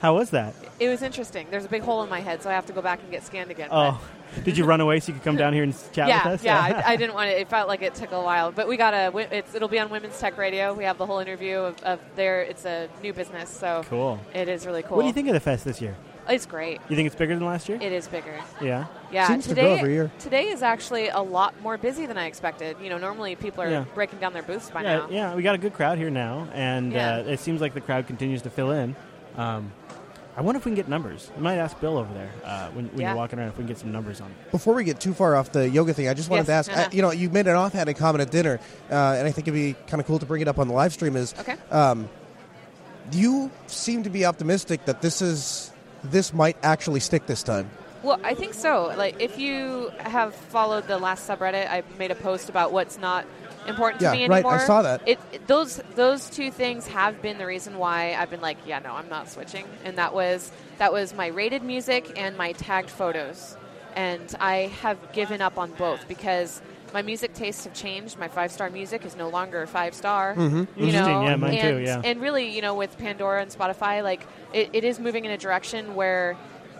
how 0.00 0.16
was 0.16 0.30
that? 0.30 0.54
It 0.80 0.88
was 0.88 1.02
interesting. 1.02 1.46
There's 1.50 1.64
a 1.64 1.68
big 1.68 1.82
hole 1.82 2.02
in 2.02 2.10
my 2.10 2.20
head, 2.20 2.42
so 2.42 2.50
I 2.50 2.54
have 2.54 2.66
to 2.66 2.72
go 2.72 2.82
back 2.82 3.00
and 3.02 3.10
get 3.12 3.24
scanned 3.24 3.52
again. 3.52 3.68
Oh, 3.70 4.00
did 4.44 4.56
you 4.56 4.64
run 4.64 4.80
away 4.80 5.00
so 5.00 5.08
you 5.08 5.14
could 5.14 5.24
come 5.24 5.36
down 5.36 5.52
here 5.52 5.62
and 5.62 5.74
chat 5.92 6.08
yeah, 6.08 6.24
with 6.24 6.40
us? 6.40 6.44
yeah. 6.44 6.82
I, 6.86 6.92
I 6.92 6.96
didn't 6.96 7.14
want 7.14 7.30
it. 7.30 7.38
It 7.38 7.48
felt 7.48 7.68
like 7.68 7.82
it 7.82 7.94
took 7.94 8.12
a 8.12 8.20
while, 8.20 8.52
but 8.52 8.68
we 8.68 8.76
got 8.76 8.94
a. 8.94 9.16
It's, 9.36 9.54
it'll 9.54 9.68
be 9.68 9.78
on 9.78 9.90
Women's 9.90 10.18
Tech 10.18 10.36
Radio. 10.38 10.74
We 10.74 10.84
have 10.84 10.98
the 10.98 11.06
whole 11.06 11.18
interview 11.18 11.58
of, 11.58 11.82
of 11.82 12.00
their. 12.16 12.42
It's 12.42 12.64
a 12.64 12.88
new 13.02 13.12
business, 13.12 13.50
so 13.50 13.82
Cool. 13.88 14.18
it 14.34 14.48
is 14.48 14.66
really 14.66 14.82
cool. 14.82 14.96
What 14.96 15.02
do 15.02 15.08
you 15.08 15.12
think 15.14 15.28
of 15.28 15.34
the 15.34 15.40
fest 15.40 15.64
this 15.64 15.80
year? 15.80 15.96
It's 16.28 16.44
great. 16.44 16.78
You 16.90 16.96
think 16.96 17.06
it's 17.06 17.16
bigger 17.16 17.34
than 17.34 17.46
last 17.46 17.70
year? 17.70 17.78
It 17.80 17.90
is 17.90 18.06
bigger. 18.06 18.38
yeah. 18.60 18.84
Yeah, 19.10 19.26
Seems 19.28 19.44
to 19.44 19.48
today 19.50 19.62
grow 19.62 19.74
every 19.76 19.92
year. 19.94 20.10
today 20.18 20.48
is 20.48 20.62
actually 20.62 21.08
a 21.08 21.20
lot 21.20 21.58
more 21.62 21.78
busy 21.78 22.04
than 22.04 22.18
I 22.18 22.26
expected. 22.26 22.76
You 22.82 22.90
know, 22.90 22.98
normally 22.98 23.34
people 23.34 23.62
are 23.62 23.70
Yeah. 23.70 23.84
breaking 23.94 24.18
down 24.18 24.34
their 24.34 24.42
booths 24.42 24.68
by 24.70 24.82
Yeah, 24.82 24.96
now. 24.98 25.08
yeah, 25.08 25.34
we 25.34 25.40
got 25.42 25.54
a 25.54 25.58
good 25.58 25.72
crowd 25.72 25.96
here 25.96 26.10
now, 26.10 26.46
and 26.52 26.92
Yeah. 26.92 27.14
uh, 27.16 27.22
it 27.22 27.40
seems 27.40 27.62
like 27.62 27.72
the 27.72 27.80
crowd 27.80 28.06
continues 28.06 28.42
to 28.42 28.50
fill 28.50 28.72
in. 28.72 28.94
Um, 29.38 29.72
I 30.38 30.40
wonder 30.40 30.58
if 30.60 30.64
we 30.64 30.70
can 30.70 30.76
get 30.76 30.86
numbers. 30.88 31.32
I 31.36 31.40
might 31.40 31.56
ask 31.56 31.78
Bill 31.80 31.98
over 31.98 32.14
there 32.14 32.30
uh, 32.44 32.68
when, 32.68 32.86
when 32.90 33.00
Yeah. 33.00 33.08
you're 33.08 33.16
walking 33.16 33.40
around 33.40 33.48
if 33.48 33.56
we 33.58 33.62
can 33.62 33.66
get 33.66 33.78
some 33.78 33.90
numbers 33.90 34.20
on 34.20 34.30
it. 34.30 34.52
Before 34.52 34.72
we 34.72 34.84
get 34.84 35.00
too 35.00 35.12
far 35.12 35.34
off 35.34 35.50
the 35.50 35.68
yoga 35.68 35.92
thing, 35.92 36.06
I 36.08 36.14
just 36.14 36.30
wanted 36.30 36.46
Yes, 36.46 36.66
to 36.66 36.70
ask. 36.70 36.78
uh-huh. 36.78 36.82
uh, 36.86 36.90
you 36.92 37.02
know, 37.02 37.10
you 37.10 37.28
made 37.28 37.48
an 37.48 37.56
offhanded 37.56 37.96
comment 37.96 38.22
at 38.22 38.30
dinner, 38.30 38.60
uh, 38.88 38.94
and 39.18 39.26
I 39.26 39.32
think 39.32 39.48
it'd 39.48 39.52
be 39.54 39.74
kind 39.88 40.00
of 40.00 40.06
cool 40.06 40.20
to 40.20 40.26
bring 40.26 40.40
it 40.40 40.46
up 40.46 40.60
on 40.60 40.68
the 40.68 40.74
live 40.74 40.92
stream. 40.92 41.16
Is 41.16 41.34
Okay. 41.40 41.56
um, 41.72 42.08
you 43.10 43.50
seem 43.66 44.04
to 44.04 44.10
be 44.10 44.24
optimistic 44.26 44.84
that 44.84 45.02
this 45.02 45.20
is 45.22 45.72
this 46.04 46.32
might 46.32 46.56
actually 46.62 47.00
stick 47.00 47.26
this 47.26 47.42
time. 47.42 47.68
Well, 48.04 48.20
I 48.22 48.34
think 48.34 48.54
so. 48.54 48.94
Like, 48.96 49.20
if 49.20 49.40
you 49.40 49.90
have 49.98 50.32
followed 50.32 50.86
the 50.86 50.98
last 50.98 51.28
subreddit, 51.28 51.68
I 51.68 51.82
made 51.98 52.12
a 52.12 52.14
post 52.14 52.48
about 52.48 52.70
what's 52.70 52.96
not 52.96 53.26
important 53.68 54.02
Yeah, 54.02 54.10
to 54.12 54.16
me 54.16 54.24
anymore. 54.24 54.52
right, 54.52 54.60
I 54.62 54.66
saw 54.66 54.82
that. 54.82 55.02
It, 55.06 55.18
it- 55.32 55.46
those 55.46 55.80
those 55.94 56.28
two 56.30 56.50
things 56.50 56.86
have 56.88 57.22
been 57.22 57.38
the 57.38 57.46
reason 57.46 57.78
why 57.78 58.14
I've 58.14 58.30
been 58.30 58.40
like, 58.40 58.58
yeah, 58.66 58.78
no, 58.80 58.92
I'm 58.94 59.08
not 59.08 59.28
switching. 59.30 59.66
And 59.84 59.96
that 59.98 60.12
was 60.14 60.50
that 60.78 60.92
was 60.92 61.14
my 61.14 61.28
rated 61.28 61.62
music 61.62 62.12
and 62.16 62.36
my 62.36 62.52
tagged 62.52 62.90
photos. 62.90 63.56
And 63.96 64.32
I 64.38 64.70
have 64.82 65.12
given 65.12 65.40
up 65.40 65.58
on 65.58 65.72
both 65.72 66.06
because 66.06 66.60
my 66.94 67.02
music 67.02 67.34
tastes 67.34 67.64
have 67.64 67.74
changed. 67.74 68.18
My 68.18 68.28
five 68.28 68.50
star 68.52 68.70
music 68.70 69.04
is 69.04 69.16
no 69.16 69.28
longer 69.28 69.66
five 69.66 69.94
star. 69.94 70.34
Mm-hmm. 70.34 70.56
You 70.56 70.86
Interesting, 70.86 70.92
know, 71.14 71.22
yeah, 71.24 71.36
mine 71.36 71.54
and, 71.54 71.76
too, 71.78 71.82
yeah. 71.84 72.00
and 72.04 72.20
really, 72.20 72.54
you 72.54 72.62
know, 72.62 72.74
with 72.74 72.96
Pandora 72.98 73.42
and 73.42 73.50
Spotify, 73.50 74.02
like 74.02 74.26
it, 74.52 74.70
it 74.72 74.84
is 74.84 74.98
moving 74.98 75.24
in 75.24 75.30
a 75.30 75.38
direction 75.38 75.94
where. 75.94 76.36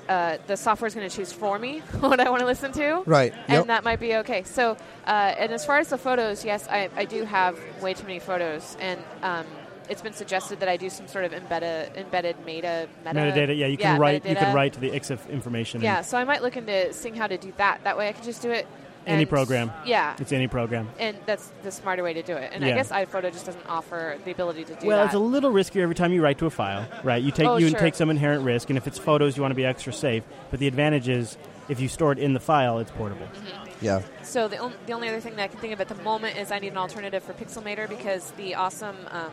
Uh, 0.09 0.39
the 0.47 0.57
software 0.57 0.87
is 0.87 0.95
going 0.95 1.09
to 1.09 1.15
choose 1.15 1.33
for 1.33 1.59
me 1.59 1.81
what 2.01 2.19
I 2.19 2.31
want 2.31 2.41
to 2.41 2.47
listen 2.47 2.73
to, 2.73 3.03
Right, 3.05 3.33
And 3.47 3.59
yep. 3.59 3.67
that 3.67 3.85
might 3.85 4.01
be 4.01 4.15
okay. 4.17 4.43
So, 4.43 4.77
uh, 5.07 5.11
and 5.11 5.53
as 5.53 5.67
far 5.67 5.79
as 5.79 5.89
the 5.89 5.99
photos, 5.99 6.45
yes, 6.45 6.67
I, 6.69 6.89
I 6.97 7.05
do 7.05 7.25
have 7.25 7.59
way 7.83 7.93
too 7.93 8.07
many 8.07 8.19
photos, 8.19 8.77
and 8.81 8.99
um, 9.23 9.45
it's 9.91 10.03
been 10.03 10.13
suggested 10.13 10.61
that 10.61 10.69
I 10.69 10.77
do 10.77 10.91
some 10.91 11.09
sort 11.09 11.25
of 11.25 11.33
embedded 11.33 11.97
embedded 11.97 12.37
meta 12.45 12.89
meta 13.05 13.19
Metadata, 13.19 13.57
yeah, 13.57 13.67
you 13.67 13.77
can 13.77 13.99
write. 13.99 14.25
You 14.25 14.37
can 14.37 14.55
write 14.55 14.75
to 14.75 14.81
the 14.81 14.91
EXIF 14.91 15.29
information. 15.31 15.81
Yeah, 15.81 16.03
so 16.03 16.19
I 16.19 16.25
might 16.25 16.43
look 16.43 16.57
into 16.57 16.93
seeing 16.93 17.15
how 17.15 17.27
to 17.27 17.39
do 17.39 17.53
that. 17.57 17.85
That 17.85 17.97
way, 17.97 18.09
I 18.09 18.13
can 18.13 18.25
just 18.25 18.43
do 18.43 18.51
it. 18.51 18.67
Any 19.09 19.23
and- 19.23 19.31
program. 19.31 19.73
Yeah, 19.85 20.15
It's 20.19 20.33
any 20.33 20.47
program. 20.49 20.89
and 20.99 21.17
that's 21.27 21.51
the 21.63 21.71
smarter 21.71 22.03
way 22.03 22.13
to 22.15 22.23
do 22.23 22.35
it. 22.37 22.51
And 22.53 22.65
I 22.65 22.73
guess 22.73 22.91
iPhoto 22.91 23.33
just 23.33 23.47
doesn't 23.47 23.67
offer 23.69 24.19
the 24.25 24.31
ability 24.31 24.65
to 24.65 24.75
do 24.75 24.79
it. 24.81 24.85
Well, 24.87 24.99
that. 24.99 25.07
it's 25.07 25.15
a 25.15 25.19
little 25.19 25.51
riskier 25.53 25.83
every 25.83 25.95
time 25.95 26.13
you 26.13 26.23
write 26.23 26.39
to 26.39 26.47
a 26.47 26.51
file, 26.51 26.87
right? 27.03 27.23
You 27.23 27.31
take 27.31 27.47
Oh, 27.47 27.57
you 27.57 27.71
sure. 27.71 27.79
take 27.79 27.95
some 27.95 28.11
inherent 28.11 28.45
risk, 28.45 28.69
and 28.71 28.77
if 28.77 28.87
it's 28.87 28.99
photos, 28.99 29.37
you 29.37 29.43
want 29.43 29.53
to 29.53 29.57
be 29.57 29.65
extra 29.65 29.93
safe. 29.93 30.23
But 30.51 30.61
the 30.61 30.67
advantage 30.67 31.09
is, 31.09 31.37
if 31.69 31.81
you 31.81 31.89
store 31.89 32.13
it 32.13 32.19
in 32.19 32.33
the 32.35 32.41
file, 32.41 32.79
it's 32.79 32.91
portable. 32.91 33.27
Mm-hmm. 33.27 33.85
Yeah. 33.85 34.03
So 34.23 34.49
the, 34.49 34.59
on, 34.59 34.73
the 34.87 34.93
only 34.93 35.09
other 35.09 35.21
thing 35.21 35.37
that 35.37 35.43
I 35.43 35.49
can 35.49 35.59
think 35.61 35.73
of 35.73 35.81
at 35.81 35.89
the 35.89 35.95
moment 36.03 36.37
is 36.37 36.51
I 36.51 36.59
need 36.59 36.73
an 36.73 36.79
alternative 36.79 37.23
for 37.23 37.33
Pixelmator 37.33 37.89
because 37.89 38.31
the 38.33 38.55
awesome 38.57 38.97
um, 39.11 39.31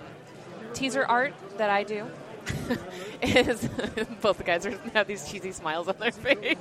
teaser 0.73 1.03
art 1.05 1.33
that 1.57 1.69
I 1.69 1.83
do 1.83 2.05
is 3.21 3.67
both 4.21 4.37
the 4.37 4.43
guys 4.43 4.65
are, 4.65 4.77
have 4.93 5.07
these 5.07 5.29
cheesy 5.29 5.51
smiles 5.51 5.87
on 5.87 5.95
their 5.99 6.11
face. 6.25 6.57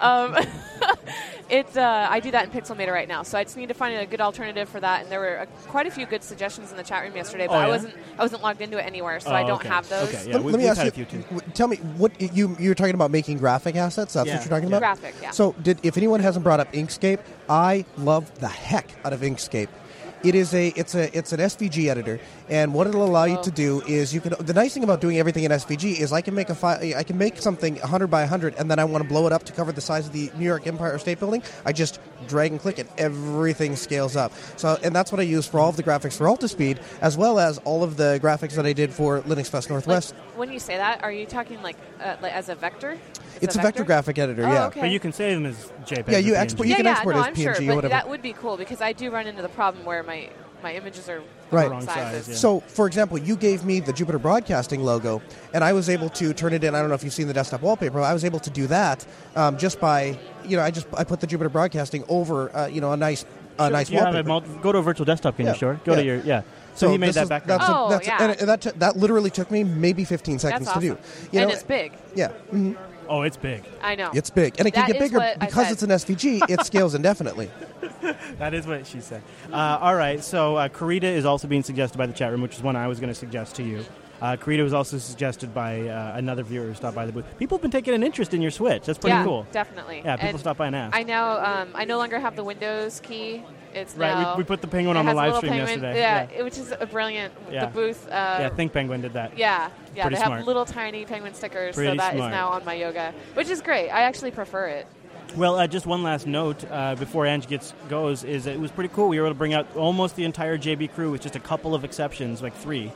um, 0.00 0.36
it's 1.48 1.76
uh, 1.76 2.06
I 2.10 2.20
do 2.20 2.30
that 2.32 2.44
in 2.44 2.50
Pixelmator 2.50 2.92
right 2.92 3.08
now, 3.08 3.22
so 3.22 3.38
I 3.38 3.44
just 3.44 3.56
need 3.56 3.68
to 3.68 3.74
find 3.74 3.96
a 3.96 4.06
good 4.06 4.20
alternative 4.20 4.68
for 4.68 4.80
that. 4.80 5.02
And 5.02 5.12
there 5.12 5.20
were 5.20 5.40
uh, 5.40 5.46
quite 5.68 5.86
a 5.86 5.90
few 5.90 6.04
good 6.06 6.22
suggestions 6.24 6.70
in 6.70 6.76
the 6.76 6.82
chat 6.82 7.04
room 7.04 7.14
yesterday, 7.14 7.46
but 7.46 7.54
Oh, 7.54 7.58
I 7.58 7.68
wasn't 7.68 7.94
I 8.18 8.22
wasn't 8.22 8.42
logged 8.42 8.60
into 8.60 8.78
it 8.78 8.82
anywhere, 8.82 9.20
so 9.20 9.30
Oh, 9.30 9.34
I 9.34 9.42
don't 9.44 9.60
okay. 9.60 9.68
have 9.68 9.88
those. 9.88 10.08
Okay, 10.08 10.24
yeah, 10.28 10.34
let, 10.34 10.44
we, 10.44 10.52
let 10.52 10.58
me 10.60 10.66
ask 10.66 10.82
you. 10.82 10.88
a 10.88 10.90
few 10.90 11.04
w- 11.04 11.40
Tell 11.54 11.68
me 11.68 11.76
what 11.76 12.12
you 12.20 12.56
you're 12.58 12.74
talking 12.74 12.94
about 12.94 13.10
making 13.10 13.38
graphic 13.38 13.76
assets. 13.76 14.14
That's 14.14 14.26
Yeah. 14.26 14.34
what 14.36 14.44
you're 14.44 14.50
talking 14.50 14.70
Yeah. 14.70 14.76
about. 14.78 15.00
Graphic, 15.00 15.14
yeah. 15.22 15.30
So, 15.30 15.52
did 15.62 15.78
if 15.84 15.96
anyone 15.96 16.20
hasn't 16.20 16.42
brought 16.42 16.60
up 16.60 16.72
Inkscape, 16.72 17.20
I 17.48 17.84
love 17.96 18.38
the 18.40 18.48
heck 18.48 18.90
out 19.04 19.12
of 19.12 19.20
Inkscape. 19.20 19.68
It 20.26 20.34
is 20.34 20.52
a 20.54 20.68
it's 20.68 20.94
a 20.96 21.16
it's 21.16 21.32
an 21.32 21.38
SVG 21.40 21.88
editor, 21.88 22.18
and 22.48 22.74
what 22.74 22.86
it'll 22.88 23.04
allow 23.04 23.24
you 23.24 23.38
Oh. 23.38 23.42
to 23.42 23.50
do 23.50 23.80
is 23.82 24.12
you 24.12 24.20
can. 24.20 24.34
The 24.40 24.54
nice 24.54 24.74
thing 24.74 24.82
about 24.82 25.00
doing 25.00 25.18
everything 25.18 25.44
in 25.44 25.52
SVG 25.52 26.00
is 26.00 26.12
I 26.12 26.20
can 26.20 26.34
make 26.34 26.48
a 26.50 26.54
file. 26.54 26.80
I 26.96 27.02
can 27.04 27.16
make 27.16 27.40
something 27.40 27.76
100 27.76 28.08
by 28.08 28.22
100, 28.22 28.54
and 28.58 28.68
then 28.70 28.78
I 28.80 28.84
want 28.84 29.04
to 29.04 29.08
blow 29.08 29.26
it 29.28 29.32
up 29.32 29.44
to 29.44 29.52
cover 29.52 29.70
the 29.72 29.80
size 29.80 30.06
of 30.08 30.12
the 30.12 30.30
New 30.36 30.44
York 30.44 30.66
Empire 30.66 30.98
State 30.98 31.20
Building. 31.20 31.42
I 31.64 31.72
just 31.72 32.00
drag 32.26 32.50
and 32.50 32.60
click 32.60 32.78
it. 32.80 32.88
Everything 32.98 33.76
scales 33.76 34.16
up. 34.16 34.32
So, 34.56 34.78
and 34.82 34.94
that's 34.96 35.12
what 35.12 35.20
I 35.20 35.24
use 35.24 35.46
for 35.46 35.60
all 35.60 35.68
of 35.68 35.76
the 35.76 35.82
graphics 35.84 36.16
for 36.16 36.24
Altispeed, 36.26 36.78
as 37.00 37.16
well 37.16 37.38
as 37.38 37.58
all 37.58 37.84
of 37.84 37.96
the 37.96 38.18
graphics 38.22 38.54
that 38.54 38.66
I 38.66 38.72
did 38.72 38.92
for 38.92 39.20
Linux 39.20 39.46
Fest 39.48 39.68
Like, 39.68 39.74
Northwest. 39.74 40.14
when 40.34 40.50
you 40.50 40.58
say 40.58 40.76
that, 40.76 41.04
are 41.04 41.12
you 41.12 41.26
talking 41.26 41.62
like, 41.62 41.76
uh, 42.02 42.16
like 42.20 42.32
as 42.32 42.48
a 42.48 42.54
vector? 42.56 42.92
As 43.36 43.42
it's 43.42 43.54
a 43.56 43.60
vector 43.60 43.84
graphic 43.84 44.18
editor. 44.18 44.44
Oh, 44.46 44.52
yeah. 44.52 44.66
okay. 44.68 44.80
But 44.80 44.90
you 44.90 44.98
can 44.98 45.12
save 45.12 45.34
them 45.36 45.44
as 45.46 45.70
JPEG. 45.84 46.10
Yeah, 46.10 46.18
you 46.18 46.32
or 46.34 46.36
export- 46.38 46.66
you 46.66 46.70
yeah, 46.70 46.76
can 46.78 46.86
yeah, 46.86 46.92
export 46.92 47.14
no, 47.16 47.20
as 47.20 47.26
I'm 47.28 47.34
PNG 47.34 47.42
sure, 47.42 47.52
or 47.52 47.54
but 47.66 47.74
whatever. 47.76 47.88
that 47.92 48.08
would 48.08 48.22
be 48.22 48.32
cool 48.32 48.56
because 48.56 48.80
I 48.80 48.92
do 48.94 49.10
run 49.10 49.26
into 49.26 49.42
the 49.42 49.50
problem 49.50 49.84
where 49.84 50.02
my 50.02 50.15
my 50.62 50.74
images 50.74 51.08
are 51.08 51.20
Right. 51.50 51.70
wrong 51.70 51.84
Wrong 51.86 51.94
size, 51.94 52.28
yeah. 52.28 52.34
So, 52.34 52.60
for 52.60 52.86
example, 52.88 53.18
you 53.18 53.36
gave 53.36 53.64
me 53.64 53.78
the 53.78 53.92
Jupiter 53.92 54.18
Broadcasting 54.18 54.82
logo, 54.82 55.22
and 55.54 55.62
I 55.62 55.72
was 55.72 55.88
able 55.88 56.08
to 56.10 56.32
turn 56.32 56.52
it 56.52 56.64
in. 56.64 56.74
I 56.74 56.80
don't 56.80 56.88
know 56.88 56.94
if 56.96 57.04
you've 57.04 57.12
seen 57.14 57.28
the 57.28 57.34
desktop 57.34 57.62
wallpaper. 57.62 58.00
I 58.00 58.12
was 58.12 58.24
able 58.24 58.40
to 58.40 58.50
do 58.50 58.66
that 58.68 59.06
um, 59.36 59.56
just 59.58 59.78
by, 59.80 60.18
you 60.44 60.56
know, 60.56 60.62
I 60.64 60.70
just 60.72 60.86
I 60.96 61.04
put 61.04 61.20
the 61.20 61.26
Jupiter 61.28 61.48
Broadcasting 61.50 62.02
over, 62.08 62.54
uh, 62.56 62.66
you 62.66 62.80
know, 62.80 62.92
a 62.92 62.96
nice 62.96 63.24
a 63.58 63.70
nice 63.70 63.86
If 63.88 63.92
you 63.94 63.98
have 64.00 64.06
wallpaper. 64.14 64.26
a 64.26 64.28
multi- 64.28 64.60
go 64.62 64.72
to 64.72 64.78
a 64.78 64.82
virtual 64.82 65.04
desktop, 65.06 65.36
can 65.36 65.46
Yeah, 65.46 65.52
you? 65.52 65.58
Sure. 65.58 65.80
Go 65.84 65.94
to 65.94 66.04
your 66.04 66.16
yeah. 66.24 66.42
So, 66.74 66.90
he 66.90 66.98
made 66.98 67.08
this 67.08 67.14
that 67.14 67.22
is- 67.22 67.28
back. 67.30 67.46
That's, 67.46 67.64
Oh, 67.66 67.86
a, 67.86 67.90
that's 67.90 68.06
yeah. 68.06 68.34
and 68.40 68.48
that 68.48 68.60
t- 68.60 68.70
that 68.76 68.96
literally 68.98 69.30
took 69.30 69.50
me 69.50 69.64
maybe 69.64 70.04
15 70.04 70.38
seconds 70.38 70.66
That's 70.66 70.74
to 70.74 70.80
do. 70.80 70.86
You 71.32 71.40
and 71.40 71.48
know, 71.48 71.54
it's 71.54 71.62
big. 71.62 71.92
Yeah, 72.14 72.32
mhm. 72.52 72.76
Oh, 73.08 73.22
it's 73.22 73.36
big. 73.36 73.62
I 73.82 73.94
know. 73.94 74.10
it's 74.14 74.30
big, 74.30 74.54
and 74.58 74.66
it 74.68 74.72
can 74.72 74.82
That 74.82 74.92
get 74.92 74.96
is 74.96 75.02
bigger 75.08 75.18
what 75.18 75.36
I 75.42 75.46
because 75.46 75.66
said. 75.68 75.72
it's 75.72 75.82
an 75.82 75.90
SVG. 75.90 76.50
It 76.50 76.60
scales 76.66 76.94
indefinitely. 76.94 77.50
That 78.38 78.54
is 78.54 78.66
what 78.66 78.86
she 78.86 79.00
said. 79.00 79.22
Uh, 79.52 79.78
all 79.80 79.94
right, 79.94 80.22
so 80.22 80.56
uh, 80.56 80.68
Krita 80.68 81.06
is 81.06 81.24
also 81.24 81.48
being 81.48 81.62
suggested 81.62 81.96
by 81.98 82.06
the 82.06 82.12
chat 82.12 82.30
room, 82.30 82.42
which 82.42 82.54
is 82.56 82.62
one 82.62 82.76
I 82.76 82.88
was 82.88 83.00
going 83.00 83.08
to 83.08 83.14
suggest 83.14 83.56
to 83.56 83.62
you. 83.62 83.84
Uh, 84.20 84.34
Krita 84.36 84.62
was 84.62 84.72
also 84.72 84.96
suggested 84.96 85.52
by 85.52 85.88
uh, 85.88 86.12
another 86.16 86.42
viewer 86.42 86.66
who 86.66 86.74
stopped 86.74 86.96
by 86.96 87.04
the 87.04 87.12
booth. 87.12 87.24
People 87.38 87.58
have 87.58 87.62
been 87.62 87.70
taking 87.70 87.92
an 87.92 88.02
interest 88.02 88.32
in 88.32 88.40
your 88.40 88.50
Switch. 88.50 88.84
That's 88.86 88.98
pretty 88.98 89.14
yeah, 89.16 89.24
cool. 89.24 89.46
definitely. 89.52 90.00
Yeah, 90.04 90.16
people 90.16 90.30
And 90.30 90.40
stop 90.40 90.56
by 90.56 90.68
and 90.68 90.76
ask. 90.76 90.96
I 90.96 91.02
now 91.02 91.38
um, 91.44 91.68
I 91.74 91.84
no 91.84 91.98
longer 91.98 92.18
have 92.18 92.34
the 92.34 92.44
Windows 92.44 93.00
key. 93.00 93.42
It's 93.76 93.94
right, 93.94 94.14
now 94.14 94.34
we, 94.34 94.38
we 94.42 94.44
put 94.44 94.62
the 94.62 94.66
penguin 94.66 94.96
on 94.96 95.04
the 95.04 95.12
live 95.14 95.36
stream 95.36 95.52
penguin, 95.52 95.68
yesterday. 95.80 96.00
Yeah, 96.00 96.22
it- 96.30 96.42
which 96.44 96.56
is 96.56 96.72
a 96.78 96.86
brilliant. 96.86 97.32
Yeah. 97.50 97.66
The 97.66 97.72
booth. 97.72 98.06
Uh, 98.08 98.10
yeah, 98.40 98.48
Think 98.48 98.72
Penguin 98.72 99.02
did 99.02 99.12
that. 99.12 99.36
Yeah, 99.36 99.70
yeah. 99.94 100.02
Pretty 100.04 100.16
they 100.16 100.22
have 100.22 100.46
little 100.46 100.64
tiny 100.64 101.04
penguin 101.04 101.34
stickers, 101.34 101.74
Pretty 101.74 101.90
so 101.92 101.96
that 101.96 102.14
is 102.14 102.18
smart. 102.18 102.30
now 102.32 102.48
on 102.48 102.64
my 102.64 102.74
yoga, 102.74 103.12
which 103.34 103.50
is 103.50 103.60
great. 103.60 103.90
I 103.90 104.02
actually 104.02 104.30
prefer 104.30 104.68
it. 104.68 104.86
Well, 105.36 105.56
uh, 105.56 105.66
just 105.66 105.84
one 105.84 106.02
last 106.02 106.26
note 106.26 106.64
uh, 106.70 106.94
before 106.94 107.26
Ange 107.26 107.46
gets 107.48 107.74
goes 107.90 108.24
is 108.24 108.46
it 108.46 108.58
was 108.58 108.70
pretty 108.70 108.92
cool. 108.94 109.08
We 109.08 109.18
were 109.20 109.26
able 109.26 109.34
to 109.34 109.38
bring 109.38 109.52
out 109.52 109.66
almost 109.76 110.16
the 110.16 110.24
entire 110.24 110.56
JB 110.56 110.94
crew 110.94 111.10
with 111.10 111.20
just 111.20 111.36
a 111.36 111.40
couple 111.40 111.74
of 111.74 111.84
exceptions, 111.84 112.40
like 112.42 112.54
three. 112.54 112.92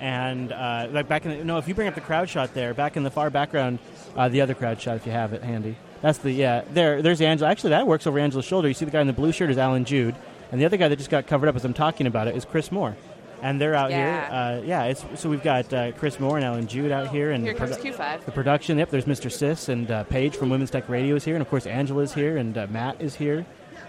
And 0.00 0.50
uh, 0.52 0.88
like 0.90 1.06
back 1.08 1.26
in 1.26 1.38
the, 1.38 1.44
no, 1.44 1.58
if 1.58 1.68
you 1.68 1.74
bring 1.74 1.88
up 1.88 1.94
the 1.94 2.00
crowd 2.00 2.28
shot 2.28 2.54
there, 2.54 2.72
back 2.72 2.96
in 2.96 3.02
the 3.02 3.10
far 3.10 3.30
background, 3.30 3.78
uh, 4.16 4.28
the 4.28 4.40
other 4.40 4.54
crowd 4.54 4.80
shot 4.80 4.96
if 4.96 5.06
you 5.06 5.12
have 5.12 5.32
it 5.32 5.42
handy. 5.42 5.76
That's 6.02 6.18
the 6.18 6.30
yeah. 6.32 6.62
There, 6.70 7.00
there's 7.00 7.20
Angela. 7.20 7.50
Actually, 7.50 7.70
that 7.70 7.86
works 7.86 8.06
over 8.06 8.18
Angela's 8.18 8.44
shoulder. 8.44 8.68
You 8.68 8.74
see 8.74 8.84
the 8.84 8.90
guy 8.90 9.00
in 9.00 9.06
the 9.06 9.12
blue 9.12 9.32
shirt 9.32 9.50
is 9.50 9.56
Allan 9.58 9.84
Jude, 9.84 10.14
and 10.50 10.60
the 10.60 10.64
other 10.66 10.76
guy 10.76 10.88
that 10.88 10.96
just 10.96 11.10
got 11.10 11.26
covered 11.26 11.48
up 11.48 11.56
as 11.56 11.64
I'm 11.64 11.74
talking 11.74 12.06
about 12.06 12.28
it 12.28 12.36
is 12.36 12.44
Chris 12.44 12.70
Moore. 12.72 12.96
And 13.40 13.60
they're 13.60 13.74
out 13.74 13.90
Yeah. 13.90 13.96
here. 13.96 14.60
Uh, 14.62 14.66
yeah, 14.66 14.84
it's, 14.84 15.04
so 15.16 15.28
we've 15.28 15.42
got 15.42 15.72
uh, 15.72 15.90
Chris 15.92 16.20
Moore 16.20 16.36
and 16.36 16.44
Allan 16.44 16.68
Jude 16.68 16.92
out 16.92 17.08
here, 17.08 17.32
and 17.32 17.42
Here 17.42 17.52
the 17.54 17.58
comes 17.58 17.76
produ- 17.76 17.94
Q5. 17.96 18.24
the 18.24 18.30
production. 18.30 18.78
Yep, 18.78 18.90
there's 18.90 19.04
Mr. 19.06 19.32
Sis 19.32 19.68
and 19.68 19.90
uh, 19.90 20.04
Paige 20.04 20.36
from 20.36 20.48
Women's 20.50 20.70
Tech 20.70 20.88
Radio 20.88 21.16
is 21.16 21.24
here, 21.24 21.34
and 21.34 21.42
of 21.42 21.48
course 21.48 21.66
Angela's 21.66 22.14
here, 22.14 22.36
and 22.36 22.56
uh, 22.56 22.68
Matt 22.70 23.00
is 23.00 23.16
here, 23.16 23.44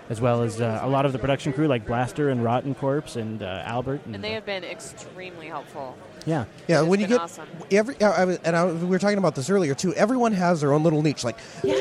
as 0.10 0.20
well 0.20 0.42
as 0.42 0.60
uh, 0.60 0.80
a 0.82 0.88
lot 0.90 1.06
of 1.06 1.14
the 1.14 1.20
production 1.20 1.54
crew 1.54 1.68
like 1.68 1.86
Blaster 1.86 2.30
and 2.30 2.44
Rotten 2.44 2.74
Corpse 2.74 3.16
and 3.16 3.44
uh, 3.44 3.62
Albert. 3.66 4.02
And, 4.06 4.16
And 4.16 4.24
they 4.24 4.32
have 4.32 4.46
been 4.46 4.64
extremely 4.64 5.48
helpful. 5.48 5.96
Yeah, 6.26 6.46
Yeah, 6.68 6.80
It's 6.82 6.88
when 6.90 7.00
you 7.00 7.08
been 7.08 7.18
get 7.18 7.22
awesome. 7.24 7.48
every, 7.72 8.00
uh, 8.02 8.12
I 8.12 8.26
was, 8.26 8.38
and 8.46 8.56
I, 8.56 8.66
we 8.66 8.86
were 8.86 9.00
talking 9.00 9.18
about 9.18 9.36
this 9.36 9.50
earlier 9.50 9.76
too. 9.76 9.94
Everyone 9.96 10.32
has 10.34 10.62
their 10.62 10.72
own 10.74 10.84
little 10.84 11.02
niche. 11.02 11.24
Like 11.24 11.38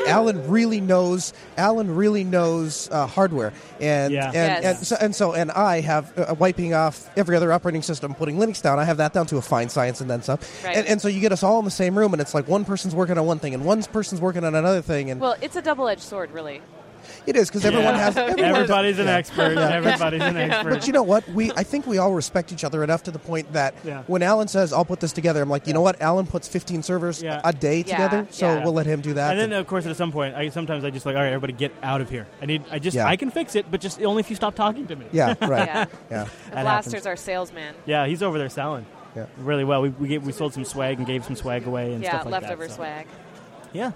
Allan 0.07 0.49
really 0.49 0.81
knows, 0.81 1.33
Allan 1.57 1.95
really 1.95 2.23
knows 2.23 2.89
uh, 2.91 3.07
hardware, 3.07 3.53
and 3.79 4.13
Yeah. 4.13 4.25
and, 4.27 4.33
Yes. 4.63 4.77
and 4.79 4.87
so 4.87 4.95
and 4.99 5.15
so, 5.15 5.33
and 5.33 5.51
I 5.51 5.81
have 5.81 6.17
uh, 6.17 6.35
wiping 6.37 6.73
off 6.73 7.09
every 7.17 7.35
other 7.35 7.51
operating 7.53 7.81
system, 7.81 8.13
putting 8.15 8.37
Linux 8.37 8.61
down. 8.61 8.79
I 8.79 8.83
have 8.83 8.97
that 8.97 9.13
down 9.13 9.25
to 9.27 9.37
a 9.37 9.41
fine 9.41 9.69
science 9.69 10.01
and 10.01 10.09
then 10.09 10.21
some. 10.21 10.39
Right. 10.63 10.75
And, 10.77 10.87
and 10.87 11.01
so 11.01 11.07
you 11.07 11.19
get 11.21 11.31
us 11.31 11.43
all 11.43 11.59
in 11.59 11.65
the 11.65 11.71
same 11.71 11.97
room, 11.97 12.13
and 12.13 12.21
it's 12.21 12.33
like 12.33 12.47
one 12.47 12.65
person's 12.65 12.93
working 12.95 13.17
on 13.17 13.25
one 13.25 13.39
thing, 13.39 13.53
and 13.53 13.63
one 13.65 13.81
person's 13.83 14.19
working 14.21 14.43
on 14.43 14.55
another 14.55 14.81
thing, 14.81 15.09
and 15.09 15.21
Well, 15.21 15.35
it's 15.41 15.55
a 15.55 15.61
double-edged 15.61 16.01
sword, 16.01 16.31
really. 16.31 16.61
It 17.25 17.35
is 17.35 17.49
because 17.49 17.63
everyone 17.65 17.95
Yeah. 17.95 17.99
has 18.11 18.17
everyone 18.17 18.43
everybody's 18.55 18.99
an 18.99 19.05
yeah. 19.07 19.15
expert. 19.15 19.57
Everybody's 19.57 20.21
an 20.21 20.37
expert. 20.37 20.69
But 20.69 20.87
you 20.87 20.93
know 20.93 21.03
what? 21.03 21.27
We 21.29 21.51
I 21.51 21.63
think 21.63 21.87
we 21.87 21.97
all 21.97 22.13
respect 22.13 22.51
each 22.51 22.63
other 22.63 22.83
enough 22.83 23.03
to 23.03 23.11
the 23.11 23.19
point 23.19 23.53
that 23.53 23.73
Yeah. 23.83 24.03
when 24.07 24.21
Allan 24.23 24.47
says 24.47 24.73
I'll 24.73 24.85
put 24.85 24.99
this 24.99 25.13
together, 25.13 25.41
I'm 25.41 25.49
like, 25.49 25.65
you 25.67 25.73
know 25.73 25.81
what? 25.81 26.01
Allan 26.01 26.25
puts 26.27 26.47
15 26.47 26.83
servers 26.83 27.21
Yeah. 27.23 27.39
a 27.43 27.53
day 27.53 27.77
Yeah, 27.77 27.83
together, 27.83 28.27
so 28.31 28.45
yeah. 28.55 28.63
we'll 28.63 28.73
let 28.73 28.85
him 28.85 29.01
do 29.01 29.13
that. 29.13 29.31
and 29.31 29.39
then, 29.51 29.59
of 29.59 29.67
course, 29.67 29.85
at 29.85 29.95
some 29.95 30.11
point, 30.11 30.35
I 30.35 30.49
sometimes 30.49 30.83
I 30.83 30.89
just 30.89 31.05
like, 31.05 31.15
all 31.15 31.21
right, 31.21 31.27
everybody, 31.33 31.53
get 31.53 31.71
out 31.81 32.01
of 32.01 32.09
here. 32.09 32.27
I 32.41 32.45
need, 32.45 32.63
I 32.71 32.79
just, 32.79 32.95
Yeah. 32.95 33.07
I 33.07 33.15
can 33.15 33.29
fix 33.31 33.55
it, 33.55 33.65
but 33.71 33.79
just 33.81 34.01
only 34.01 34.19
if 34.19 34.29
you 34.29 34.35
stop 34.35 34.55
talking 34.55 34.85
to 34.87 34.95
me. 34.95 35.05
yeah, 35.11 35.35
right. 35.41 35.67
Yeah. 35.67 35.85
yeah. 36.11 36.27
Blaster's 36.51 36.91
happens. 36.93 37.05
our 37.07 37.15
salesman. 37.15 37.73
Yeah, 37.85 38.05
he's 38.05 38.21
over 38.21 38.37
there 38.37 38.49
selling. 38.49 38.85
Yeah. 39.15 39.27
Really 39.37 39.63
well. 39.63 39.81
We 39.81 39.89
we, 39.89 40.07
gave, 40.07 40.25
we 40.25 40.31
sold 40.31 40.53
some 40.53 40.65
swag 40.65 40.97
and 40.97 41.05
gave 41.05 41.23
some 41.23 41.35
swag 41.35 41.67
away 41.67 41.93
and 41.93 42.01
Yeah, 42.03 42.09
stuff 42.09 42.25
like 42.25 42.41
leftover 42.41 42.63
that. 42.63 42.69
so- 42.71 42.75
swag. 42.77 43.07
Yeah. 43.71 43.91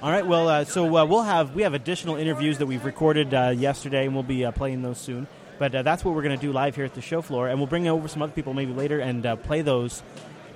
All 0.00 0.12
right. 0.12 0.24
Well, 0.24 0.48
uh, 0.48 0.64
so 0.64 0.96
uh, 0.96 1.04
we'll 1.06 1.24
have 1.24 1.56
we 1.56 1.62
have 1.62 1.74
additional 1.74 2.14
interviews 2.14 2.58
that 2.58 2.66
we've 2.66 2.84
recorded 2.84 3.34
uh, 3.34 3.48
yesterday, 3.48 4.04
and 4.06 4.14
we'll 4.14 4.22
be 4.22 4.44
uh, 4.44 4.52
playing 4.52 4.82
those 4.82 4.98
soon. 4.98 5.26
But 5.58 5.74
uh, 5.74 5.82
that's 5.82 6.04
what 6.04 6.14
we're 6.14 6.22
going 6.22 6.38
to 6.38 6.40
do 6.46 6.52
live 6.52 6.76
here 6.76 6.84
at 6.84 6.94
the 6.94 7.00
show 7.00 7.20
floor, 7.20 7.48
and 7.48 7.58
we'll 7.58 7.66
bring 7.66 7.88
over 7.88 8.06
some 8.06 8.22
other 8.22 8.30
people 8.32 8.54
maybe 8.54 8.72
later 8.72 9.00
and 9.00 9.26
uh, 9.26 9.34
play 9.34 9.62
those 9.62 10.04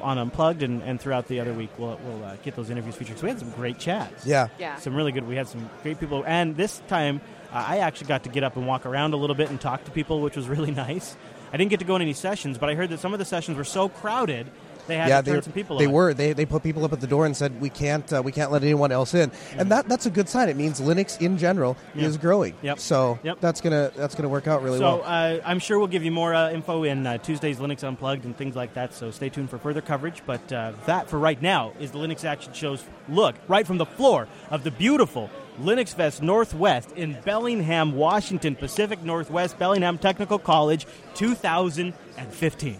on 0.01 0.16
Unplugged, 0.16 0.62
and, 0.62 0.80
and 0.82 1.01
throughout 1.01 1.26
the 1.26 1.40
other 1.40 1.53
week 1.53 1.70
we'll 1.76 1.99
we'll 2.05 2.24
uh, 2.24 2.36
get 2.45 2.55
those 2.55 2.70
interviews 2.70 2.95
featured. 2.95 3.18
So 3.18 3.24
we 3.24 3.30
had 3.30 3.40
some 3.40 3.51
great 3.51 3.80
chats. 3.80 4.24
Yeah. 4.24 4.47
Yeah. 4.61 4.76
Some 4.76 4.95
really 4.95 5.11
good. 5.11 5.26
We 5.26 5.34
had 5.34 5.49
some 5.49 5.68
great 5.82 5.99
people, 5.99 6.22
and 6.24 6.57
this 6.57 6.80
time 6.86 7.20
uh, 7.53 7.64
I 7.66 7.78
actually 7.78 8.07
got 8.07 8.22
to 8.22 8.28
get 8.28 8.45
up 8.45 8.57
and 8.57 8.64
walk 8.64 8.86
around 8.86 9.12
a 9.12 9.16
little 9.16 9.34
bit 9.34 9.51
and 9.51 9.61
talk 9.61 9.82
to 9.86 9.90
people, 9.90 10.20
which 10.20 10.36
was 10.36 10.49
really 10.49 10.70
nice. 10.86 11.16
I 11.53 11.57
didn't 11.57 11.70
get 11.70 11.80
to 11.80 11.84
go 11.84 11.97
in 11.97 12.03
any 12.03 12.12
sessions, 12.12 12.59
but 12.59 12.70
I 12.70 12.76
heard 12.76 12.90
that 12.90 13.01
some 13.01 13.12
of 13.12 13.18
the 13.18 13.24
sessions 13.24 13.57
were 13.57 13.64
so 13.64 13.88
crowded 13.88 14.47
they 14.86 14.96
had 14.96 15.08
yeah, 15.08 15.20
to 15.20 15.26
turn 15.26 15.34
they, 15.36 15.40
some 15.42 15.52
people. 15.52 15.78
they 15.78 15.86
on. 15.86 15.92
were. 15.92 16.14
They, 16.14 16.32
they 16.32 16.44
put 16.46 16.62
people 16.62 16.84
up 16.84 16.92
at 16.92 17.00
the 17.00 17.06
door 17.06 17.24
and 17.26 17.36
said 17.36 17.60
we 17.60 17.70
can't 17.70 18.10
uh, 18.12 18.22
we 18.24 18.32
can't 18.32 18.50
let 18.50 18.62
anyone 18.62 18.90
else 18.92 19.14
in, 19.14 19.30
and 19.56 19.70
that 19.70 19.88
that's 19.88 20.06
a 20.06 20.10
good 20.10 20.28
sign. 20.28 20.48
It 20.48 20.56
means 20.56 20.80
Linux 20.80 21.20
in 21.20 21.38
general 21.38 21.76
Yeah. 21.94 22.06
is 22.06 22.16
growing. 22.16 22.54
Yep. 22.62 22.78
So 22.78 23.18
Yep. 23.22 23.38
that's 23.40 23.60
gonna 23.60 23.92
that's 23.96 24.14
gonna 24.14 24.28
work 24.28 24.46
out 24.48 24.62
really 24.62 24.78
so 24.78 24.98
well. 24.98 25.02
uh, 25.04 25.38
I'm 25.44 25.58
sure 25.58 25.78
we'll 25.78 25.86
give 25.88 26.04
you 26.04 26.10
more 26.10 26.34
uh, 26.34 26.50
info 26.50 26.82
in 26.84 27.06
uh, 27.06 27.18
Tuesday's 27.18 27.58
Linux 27.58 27.84
Unplugged 27.84 28.24
and 28.24 28.36
things 28.36 28.56
like 28.56 28.74
that. 28.74 28.92
So 28.94 29.10
stay 29.10 29.28
tuned 29.28 29.50
for 29.50 29.58
further 29.58 29.80
coverage. 29.80 30.22
But 30.26 30.52
uh, 30.52 30.72
that 30.86 31.08
for 31.08 31.18
right 31.18 31.40
now 31.40 31.72
is 31.80 31.90
the 31.92 31.98
Linux 31.98 32.24
Action 32.24 32.52
Show's 32.52 32.84
look 33.08 33.34
right 33.48 33.66
from 33.66 33.78
the 33.78 33.86
floor 33.86 34.26
of 34.50 34.64
the 34.64 34.70
beautiful 34.70 35.30
Linux 35.60 35.94
Fest 35.94 36.22
Northwest 36.22 36.92
in 36.92 37.16
Bellingham, 37.24 37.92
Washington, 37.94 38.56
Pacific 38.56 39.02
Northwest, 39.02 39.58
Bellingham 39.58 39.98
Technical 39.98 40.38
College, 40.38 40.86
2015. 41.14 42.78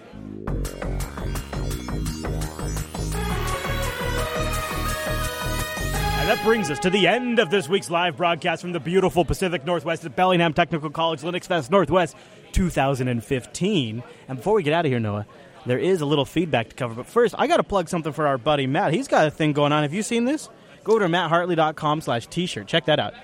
And 6.23 6.31
that 6.31 6.45
brings 6.45 6.70
us 6.70 6.79
to 6.79 6.89
the 6.89 7.09
end 7.09 7.41
of 7.41 7.51
this 7.51 7.68
week's 7.68 7.91
live 7.91 8.16
broadcast 8.16 8.62
from 8.62 8.70
the 8.70 8.79
beautiful 8.79 9.25
Pacific 9.25 9.64
Northwest 9.64 10.05
at 10.05 10.14
Bellingham 10.14 10.53
Technical 10.53 10.89
College 10.89 11.23
Linux 11.23 11.47
Fest 11.47 11.68
Northwest 11.68 12.14
2015. 12.53 14.05
And 14.29 14.39
before 14.39 14.55
we 14.55 14.62
get 14.62 14.73
out 14.73 14.85
of 14.85 14.93
here, 14.93 15.01
Noah, 15.01 15.27
there 15.66 15.81
is 15.81 16.01
a 16.01 16.07
little 16.07 16.25
feedback 16.25 16.68
to 16.68 16.77
cover. 16.77 16.95
But 16.95 17.07
first, 17.07 17.35
I 17.37 17.49
got 17.49 17.57
to 17.57 17.64
plug 17.64 17.89
something 17.89 18.12
for 18.12 18.29
our 18.29 18.39
buddy 18.39 18.68
Matt. 18.68 18.95
He's 18.95 19.09
got 19.09 19.27
a 19.27 19.33
thing 19.33 19.53
going 19.53 19.73
on. 19.73 19.83
Have 19.83 19.93
you 19.93 20.05
seen 20.05 20.25
this? 20.25 20.49
Go 20.85 20.97
to 21.01 21.07
matthartley.com 21.07 22.01
slash 22.03 22.29
t-shirt. 22.29 22.68
Check 22.68 22.85
that 22.85 23.01
out. 23.01 23.14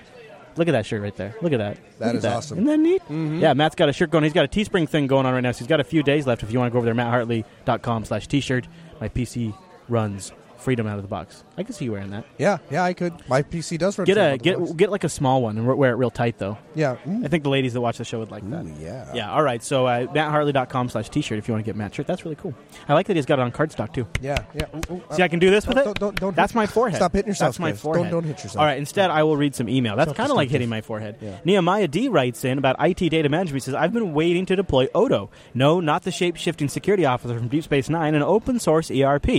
Look 0.57 0.67
at 0.67 0.73
that 0.73 0.85
shirt 0.85 1.01
right 1.01 1.15
there. 1.15 1.33
Look 1.41 1.53
at 1.53 1.59
that. 1.59 1.77
That 1.99 2.07
Look 2.07 2.15
at 2.15 2.15
is 2.15 2.25
awesome. 2.25 2.57
Isn't 2.57 2.67
that 2.67 2.79
neat? 2.79 3.01
Mm-hmm. 3.03 3.39
Yeah, 3.39 3.53
Matt's 3.53 3.75
got 3.75 3.87
a 3.87 3.93
shirt 3.93 4.11
going. 4.11 4.25
He's 4.25 4.33
got 4.33 4.43
a 4.43 4.49
Teespring 4.49 4.89
thing 4.89 5.07
going 5.07 5.25
on 5.25 5.33
right 5.33 5.39
now. 5.39 5.53
So 5.53 5.59
he's 5.59 5.67
got 5.67 5.79
a 5.79 5.85
few 5.85 6.03
days 6.03 6.27
left 6.27 6.43
if 6.43 6.51
you 6.51 6.59
want 6.59 6.69
to 6.69 6.73
go 6.73 6.79
over 6.79 6.85
there, 6.85 6.95
matthartley.com 6.95 8.03
slash 8.03 8.27
t-shirt. 8.27 8.67
My 8.99 9.07
PC 9.07 9.57
runs 9.87 10.33
freedom 10.59 10.87
out 10.87 10.97
of 10.97 11.03
the 11.03 11.07
box. 11.07 11.43
I 11.57 11.63
can 11.63 11.73
see 11.73 11.85
you 11.85 11.91
wearing 11.91 12.11
that. 12.11 12.25
Yeah, 12.37 12.57
yeah, 12.69 12.83
I 12.83 12.93
could. 12.93 13.13
My 13.27 13.43
PC 13.43 13.77
does 13.77 13.97
run. 13.97 14.05
Get 14.05 14.17
a 14.17 14.37
the 14.37 14.53
box. 14.53 14.69
get 14.69 14.77
get 14.77 14.91
like 14.91 15.03
a 15.03 15.09
small 15.09 15.41
one 15.41 15.57
and 15.57 15.65
wear 15.65 15.91
it 15.91 15.95
real 15.95 16.11
tight 16.11 16.37
though. 16.37 16.57
Yeah. 16.75 16.97
Mm. 17.05 17.25
I 17.25 17.27
think 17.27 17.43
the 17.43 17.49
ladies 17.49 17.73
that 17.73 17.81
watch 17.81 17.97
the 17.97 18.05
show 18.05 18.19
would 18.19 18.31
like 18.31 18.49
that. 18.49 18.65
Yeah. 18.79 19.13
Yeah, 19.13 19.31
all 19.31 19.43
right. 19.43 19.63
So 19.63 19.85
uh, 19.85 20.05
matthartley.com 20.07 20.89
slash 20.89 21.09
t-shirt 21.09 21.37
if 21.37 21.47
you 21.47 21.53
want 21.53 21.65
to 21.65 21.69
get 21.69 21.75
Matt's 21.75 21.95
shirt. 21.95 22.07
That's 22.07 22.25
really 22.25 22.35
cool. 22.35 22.53
I 22.87 22.93
like 22.93 23.07
that 23.07 23.15
he's 23.15 23.25
got 23.25 23.39
it 23.39 23.43
on 23.43 23.51
cardstock 23.51 23.93
too. 23.93 24.07
Yeah, 24.21 24.43
yeah. 24.53 24.65
Ooh, 24.75 24.95
ooh, 24.95 25.03
See, 25.11 25.23
I 25.23 25.27
can 25.27 25.39
do 25.39 25.49
this 25.49 25.67
with 25.67 25.77
don't, 25.77 25.87
it. 25.87 25.99
Don't, 25.99 26.19
don't, 26.19 26.35
That's 26.35 26.55
my 26.55 26.65
forehead. 26.65 26.97
Stop 26.97 27.13
hitting 27.13 27.29
yourself. 27.29 27.49
That's 27.49 27.59
my 27.59 27.73
forehead. 27.73 28.11
Don't, 28.11 28.23
don't 28.23 28.23
hit 28.23 28.43
yourself. 28.43 28.57
All 28.57 28.65
right. 28.65 28.77
Instead, 28.77 29.09
I 29.09 29.23
will 29.23 29.37
read 29.37 29.55
some 29.55 29.69
email. 29.69 29.95
That's 29.95 30.13
kind 30.13 30.29
of 30.29 30.35
like 30.35 30.49
hitting 30.49 30.69
my 30.69 30.81
forehead. 30.81 31.17
Yeah. 31.21 31.39
Nehemiah 31.43 31.87
D 31.87 32.09
writes 32.09 32.43
in 32.45 32.57
about 32.57 32.75
IT 32.79 33.09
data 33.09 33.29
management. 33.29 33.63
He 33.63 33.65
says, 33.65 33.75
"I've 33.75 33.93
been 33.93 34.13
waiting 34.13 34.45
to 34.47 34.55
deploy 34.55 34.87
Odoo. 34.87 35.29
No, 35.53 35.79
not 35.79 36.03
the 36.03 36.11
shape-shifting 36.11 36.69
security 36.69 37.05
officer 37.05 37.37
from 37.37 37.47
Deep 37.47 37.63
Space 37.63 37.89
Nine, 37.89 38.15
an 38.15 38.23
open 38.23 38.59
source 38.59 38.91
ERP. 38.91 39.29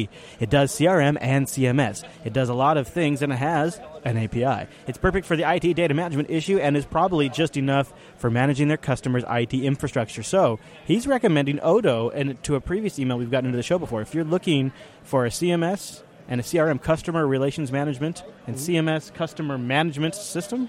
It 0.41 0.51
does 0.51 0.73
CRM 0.73 1.10
and 1.21 1.47
CMS. 1.47 2.05
It 2.25 2.33
does 2.33 2.49
a 2.49 2.55
lot 2.55 2.77
of 2.77 2.89
things, 2.89 3.23
and 3.23 3.33
it 3.33 3.37
has." 3.37 3.81
An 4.03 4.17
API. 4.17 4.67
It's 4.87 4.97
perfect 4.97 5.27
for 5.27 5.37
the 5.37 5.43
IT 5.47 5.75
data 5.75 5.93
management 5.93 6.31
issue 6.31 6.57
and 6.57 6.75
is 6.75 6.87
probably 6.87 7.29
just 7.29 7.59
enough 7.59 7.93
for 8.17 8.31
managing 8.31 8.69
their 8.69 8.79
customers' 8.79 9.25
IT 9.29 9.53
infrastructure. 9.53 10.23
So 10.23 10.59
he's 10.87 11.07
recommending 11.07 11.59
Odoo. 11.59 12.11
And 12.15 12.43
to 12.45 12.55
a 12.55 12.63
previous 12.63 12.99
email 12.99 13.19
we've 13.19 13.31
gotten 13.31 13.49
into 13.49 13.59
the 13.59 13.63
show 13.63 13.79
before, 13.79 14.01
if 14.01 14.15
you're 14.15 14.25
looking 14.25 14.73
for 15.03 15.27
a 15.27 15.29
CMS 15.29 16.03
and 16.31 16.41
a 16.41 16.45
CRM 16.45 16.81
customer 16.81 17.27
relations 17.27 17.71
management 17.73 18.23
and 18.47 18.57
CMS 18.57 19.13
customer 19.13 19.59
management 19.59 20.15
system. 20.15 20.69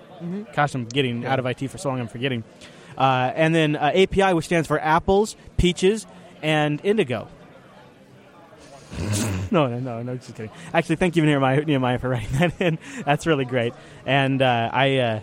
Gosh, 0.54 0.74
I'm 0.76 0.86
getting 0.86 1.26
out 1.26 1.40
of 1.40 1.46
IT 1.46 1.70
for 1.70 1.78
so 1.78 1.90
long, 1.90 2.00
I'm 2.02 2.08
forgetting. 2.08 2.44
Uh, 2.98 3.32
and 3.36 3.56
then 3.56 3.76
uh, 3.76 3.92
API, 3.96 4.34
which 4.34 4.46
stands 4.46 4.68
for 4.68 4.80
apples, 4.82 5.38
peaches, 5.58 6.06
and 6.42 6.82
indigo. 6.84 7.28
no, 9.52 9.68
no, 9.68 9.80
no, 9.80 10.02
no, 10.02 10.16
just 10.16 10.36
kidding. 10.36 10.52
Actually, 10.74 10.98
thank 10.98 11.16
you, 11.16 11.26
Nehemiah, 11.26 11.64
Nehemiah 11.64 12.00
for 12.00 12.10
writing 12.10 12.32
that 12.40 12.62
in. 12.62 12.80
That's 13.06 13.26
really 13.26 13.46
great. 13.46 13.74
And 14.06 14.42
uh, 14.42 14.70
I, 14.72 14.98
uh, 14.98 15.20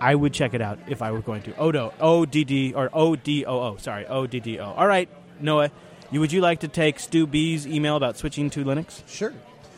I 0.00 0.14
would 0.14 0.32
check 0.32 0.54
it 0.54 0.60
out 0.60 0.78
if 0.88 1.02
I 1.02 1.10
were 1.12 1.20
going 1.20 1.42
to. 1.42 1.56
Odo, 1.56 1.92
O 2.00 2.24
D 2.24 2.44
D 2.44 2.74
or 2.74 2.90
O 2.92 3.16
D 3.16 3.44
O 3.44 3.60
O. 3.60 3.76
Sorry, 3.76 4.06
O 4.06 4.26
D 4.26 4.40
D 4.40 4.58
O. 4.58 4.64
All 4.72 4.86
right, 4.86 5.08
Noah, 5.40 5.70
you 6.10 6.20
would 6.20 6.32
you 6.32 6.40
like 6.40 6.60
to 6.60 6.68
take 6.68 6.98
Stu 6.98 7.26
B's 7.26 7.66
email 7.66 7.96
about 7.96 8.16
switching 8.16 8.50
to 8.50 8.64
Linux? 8.64 9.02
Sure. 9.08 9.32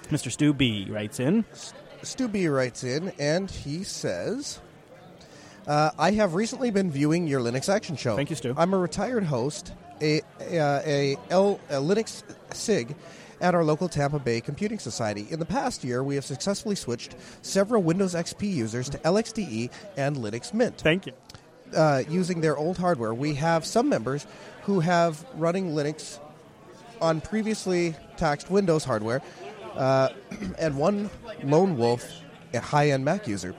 Mr. 0.09 0.31
Stu 0.31 0.53
B 0.53 0.87
writes 0.91 1.20
in. 1.20 1.45
Stu 2.03 2.29
B 2.29 2.49
writes 2.49 2.85
in, 2.85 3.12
and 3.18 3.51
he 3.51 3.85
says, 3.85 4.61
uh, 5.66 5.91
"I 5.99 6.12
have 6.12 6.35
recently 6.35 6.70
been 6.70 6.91
viewing 6.91 7.27
your 7.27 7.41
Linux 7.41 7.68
Action 7.72 7.97
Show. 7.97 8.16
Thank 8.16 8.31
you, 8.31 8.37
Stu. 8.37 8.55
I'm 8.57 8.75
a 8.75 8.79
retired 8.79 9.25
host, 9.25 9.72
a 10.03 10.20
a, 10.41 10.59
a, 10.59 11.16
L, 11.31 11.61
a 11.70 11.75
Linux 11.77 12.22
SIG." 12.55 12.94
At 13.40 13.55
our 13.55 13.64
local 13.64 13.88
Tampa 13.88 14.20
Bay 14.20 14.40
Computing 14.40 14.78
Society. 14.78 15.26
In 15.28 15.38
the 15.40 15.44
past 15.44 15.82
year, 15.84 16.02
we 16.05 16.14
have 16.14 16.24
successfully 16.24 16.76
switched 16.76 17.16
several 17.42 17.82
Windows 17.82 18.14
XP 18.14 18.50
users 18.55 18.88
to 18.90 18.98
LXDE 18.98 19.70
and 19.96 20.16
Linux 20.16 20.55
Mint. 20.55 20.78
Thank 20.78 21.07
you. 21.07 21.12
uh, 21.74 22.05
using 22.09 22.40
their 22.40 22.57
old 22.57 22.78
hardware. 22.78 23.12
We 23.12 23.34
have 23.34 23.64
some 23.66 23.88
members 23.88 24.26
who 24.62 24.80
have 24.80 25.26
running 25.34 25.70
Linux 25.72 26.18
on 27.00 27.20
previously 27.20 27.96
taxed 28.16 28.50
Windows 28.50 28.84
hardware, 28.84 29.20
uh, 29.74 30.11
and 30.59 30.76
one 30.78 31.11
lone 31.42 31.76
wolf, 31.76 32.09
a 32.55 32.61
high-end 32.61 33.05
Mac 33.05 33.26
user. 33.26 33.55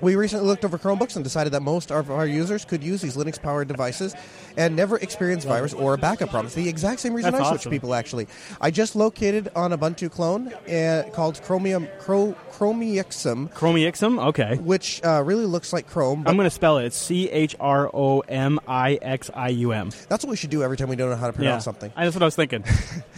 We 0.00 0.14
recently 0.14 0.46
looked 0.46 0.64
over 0.64 0.76
Chromebooks 0.78 1.16
and 1.16 1.24
decided 1.24 1.52
that 1.54 1.62
most 1.62 1.90
of 1.90 2.10
our 2.10 2.26
users 2.26 2.64
could 2.66 2.84
use 2.84 3.00
these 3.00 3.16
Linux-powered 3.16 3.66
devices 3.66 4.14
and 4.56 4.76
never 4.76 4.98
experience 4.98 5.44
virus 5.44 5.72
or 5.72 5.94
a 5.94 5.98
backup 5.98 6.28
problems. 6.30 6.54
The 6.54 6.68
exact 6.68 7.00
same 7.00 7.14
reason 7.14 7.32
That's 7.32 7.44
I 7.44 7.48
switched 7.48 7.62
awesome. 7.62 7.70
people, 7.72 7.94
actually. 7.94 8.26
I 8.60 8.70
just 8.70 8.94
located 8.94 9.50
on 9.56 9.70
Ubuntu 9.72 10.10
clone 10.10 10.52
uh, 10.52 11.08
called 11.12 11.40
Chromium 11.42 11.88
Cro, 11.98 12.36
Chromiexum, 12.52 13.50
Chromiexum? 13.52 14.22
Okay. 14.28 14.56
which 14.56 15.02
uh, 15.02 15.22
really 15.24 15.46
looks 15.46 15.72
like 15.72 15.86
Chrome. 15.86 16.24
I'm 16.26 16.36
going 16.36 16.44
to 16.46 16.50
spell 16.50 16.78
it. 16.78 16.84
It's 16.86 16.96
C 16.96 17.30
H 17.30 17.56
R 17.58 17.90
O 17.92 18.20
M 18.20 18.60
I 18.68 18.98
X 19.00 19.30
I 19.34 19.48
U 19.48 19.72
M. 19.72 19.90
that's 20.08 20.24
what 20.24 20.30
we 20.30 20.36
should 20.36 20.50
do 20.50 20.62
every 20.62 20.76
time 20.76 20.88
we 20.88 20.96
don't 20.96 21.08
know 21.10 21.16
how 21.16 21.26
to 21.28 21.32
pronounce 21.32 21.64
something. 21.64 21.90
That's 21.96 22.14
what 22.14 22.22
I 22.22 22.26
was 22.26 22.36
thinking. 22.36 22.64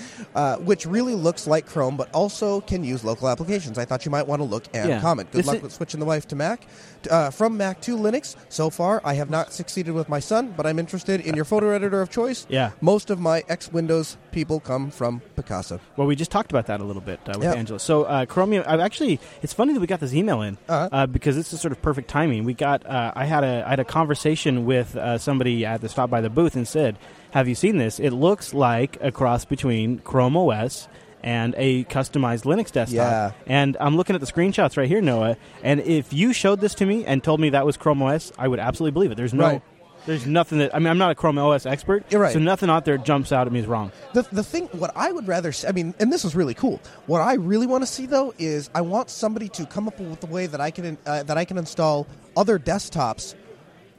uh, 0.34 0.56
which 0.58 0.86
really 0.86 1.14
looks 1.14 1.46
like 1.46 1.66
Chrome, 1.66 1.96
but 1.96 2.08
also 2.12 2.60
can 2.60 2.84
use 2.84 3.02
local 3.04 3.28
applications. 3.28 3.78
I 3.78 3.84
thought 3.84 4.04
you 4.04 4.10
might 4.10 4.26
want 4.26 4.40
to 4.40 4.44
look 4.44 4.64
and 4.74 4.88
Yeah. 4.88 5.00
comment. 5.00 5.30
Good 5.32 5.40
This 5.40 5.46
luck 5.46 5.56
is- 5.56 5.62
with 5.62 5.72
switching 5.72 6.00
the 6.00 6.06
wife 6.06 6.28
to 6.28 6.36
Mac. 6.36 6.66
Uh, 7.08 7.30
from 7.30 7.56
Mac 7.56 7.80
to 7.82 7.96
Linux, 7.96 8.34
so 8.48 8.70
far 8.70 9.00
I 9.04 9.14
have 9.14 9.30
not 9.30 9.52
succeeded 9.52 9.92
with 9.94 10.08
my 10.08 10.18
son, 10.18 10.52
but 10.56 10.66
I'm 10.66 10.80
interested 10.80 11.20
in 11.20 11.36
your 11.36 11.44
photo 11.44 11.70
editor 11.70 12.02
of 12.02 12.10
choice. 12.10 12.44
Yeah. 12.50 12.72
Most 12.80 13.08
of 13.10 13.20
my 13.20 13.44
ex 13.48 13.72
Windows 13.72 14.16
people 14.32 14.58
come 14.58 14.90
from 14.90 15.22
Picasa. 15.36 15.78
Well, 15.96 16.08
we 16.08 16.16
just 16.16 16.32
talked 16.32 16.50
about 16.50 16.66
that 16.66 16.80
a 16.80 16.84
little 16.84 17.00
bit 17.00 17.20
uh, 17.28 17.34
with 17.36 17.44
Yep. 17.44 17.56
Angela. 17.56 17.78
So, 17.78 18.02
uh, 18.02 18.26
Chromium. 18.26 18.64
I've 18.66 18.80
actually, 18.80 19.20
it's 19.42 19.52
funny 19.52 19.74
that 19.74 19.80
we 19.80 19.86
got 19.86 20.00
this 20.00 20.12
email 20.12 20.42
in 20.42 20.58
Uh-huh. 20.68 20.88
uh, 20.90 21.06
because 21.06 21.36
this 21.36 21.52
is 21.52 21.60
sort 21.60 21.70
of 21.70 21.80
perfect 21.80 22.08
timing. 22.10 22.42
We 22.42 22.52
got, 22.52 22.84
uh, 22.84 23.12
I 23.14 23.26
had 23.26 23.44
a, 23.44 23.62
I 23.64 23.70
had 23.70 23.80
a 23.80 23.84
conversation 23.84 24.66
with 24.66 24.96
uh, 24.96 25.18
somebody 25.18 25.64
at 25.64 25.80
the 25.80 25.88
stop 25.88 26.10
by 26.10 26.20
the 26.20 26.30
booth 26.30 26.56
and 26.56 26.66
said, 26.66 26.98
"Have 27.30 27.46
you 27.46 27.54
seen 27.54 27.76
this? 27.78 28.00
It 28.00 28.10
looks 28.10 28.52
like 28.52 28.98
a 29.00 29.12
cross 29.12 29.44
between 29.44 30.00
Chrome 30.00 30.36
OS." 30.36 30.88
And 31.22 31.54
a 31.58 31.84
customized 31.84 32.44
Linux 32.44 32.70
desktop. 32.70 32.92
Yeah. 32.92 33.32
And 33.46 33.76
I'm 33.80 33.96
looking 33.96 34.14
at 34.14 34.20
the 34.20 34.26
screenshots 34.26 34.76
right 34.76 34.88
here, 34.88 35.00
Noah. 35.00 35.36
And 35.64 35.80
if 35.80 36.12
you 36.12 36.32
showed 36.32 36.60
this 36.60 36.74
to 36.76 36.86
me 36.86 37.04
and 37.04 37.22
told 37.24 37.40
me 37.40 37.50
that 37.50 37.66
was 37.66 37.76
Chrome 37.76 38.00
OS, 38.02 38.32
I 38.38 38.46
would 38.48 38.60
absolutely 38.60 38.92
believe 38.92 39.10
it. 39.10 39.16
There's 39.16 39.34
no, 39.34 39.44
Right. 39.44 39.62
there's 40.06 40.26
nothing 40.26 40.58
that 40.58 40.74
I 40.74 40.78
mean. 40.78 40.86
I'm 40.86 40.98
not 40.98 41.10
a 41.10 41.14
Chrome 41.16 41.36
OS 41.38 41.66
expert, 41.66 42.04
You're 42.10 42.20
right. 42.20 42.32
So 42.32 42.38
nothing 42.38 42.70
out 42.70 42.84
there 42.84 42.98
jumps 42.98 43.32
out 43.32 43.46
at 43.48 43.52
me 43.52 43.58
as 43.58 43.66
wrong. 43.66 43.90
The, 44.14 44.22
the 44.30 44.44
thing, 44.44 44.66
what 44.68 44.92
I 44.94 45.10
would 45.10 45.26
rather, 45.26 45.50
see, 45.50 45.66
I 45.66 45.72
mean, 45.72 45.92
and 45.98 46.12
this 46.12 46.24
is 46.24 46.36
really 46.36 46.54
cool. 46.54 46.80
What 47.06 47.20
I 47.20 47.34
really 47.34 47.66
want 47.66 47.82
to 47.82 47.86
see 47.86 48.06
though 48.06 48.32
is 48.38 48.70
I 48.74 48.80
want 48.82 49.10
somebody 49.10 49.48
to 49.50 49.66
come 49.66 49.88
up 49.88 49.98
with 49.98 50.22
a 50.22 50.26
way 50.28 50.46
that 50.46 50.60
I 50.60 50.70
can 50.70 50.96
uh, 51.04 51.24
that 51.24 51.36
I 51.36 51.44
can 51.44 51.58
install 51.58 52.06
other 52.36 52.58
desktops 52.60 53.34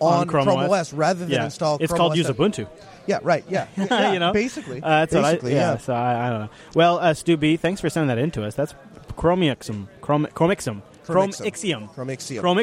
on, 0.02 0.28
Chrome 0.28 0.47
OS. 0.47 0.93
rather 0.93 1.20
than 1.20 1.30
yeah. 1.30 1.45
install. 1.45 1.78
It's 1.80 1.91
Chrome 1.91 1.97
called 1.97 2.12
OS 2.14 2.18
use 2.18 2.28
Ubuntu. 2.28 2.68
Yeah, 3.08 3.20
right. 3.24 3.43
Yeah, 3.50 3.68
yeah 3.78 4.14
you 4.14 4.20
know, 4.20 4.34
basically. 4.34 4.82
Uh, 4.82 4.89
that's 5.06 5.14
what 5.14 5.26
I- 5.26 5.32
basically, 5.32 5.54
yeah. 5.54 5.72
yeah. 5.72 5.78
So 5.78 5.93
I, 5.93 6.28
I 6.28 6.30
don't 6.30 6.39
know. 6.41 6.50
Well, 6.76 7.00
uh, 7.00 7.14
Stu 7.14 7.38
B, 7.38 7.58
thanks 7.58 7.82
for 7.82 7.89
sending 7.89 8.08
that 8.08 8.18
in 8.18 8.32
to 8.32 8.45
us. 8.45 8.56
That's 8.56 8.74
Chromiexum, 9.14 9.88
Chrom- 10.02 10.30
Chromixum, 10.32 10.82
Chromixium, 11.16 11.93
From 11.93 12.07
Chromixium. 12.07 12.41
From 12.41 12.57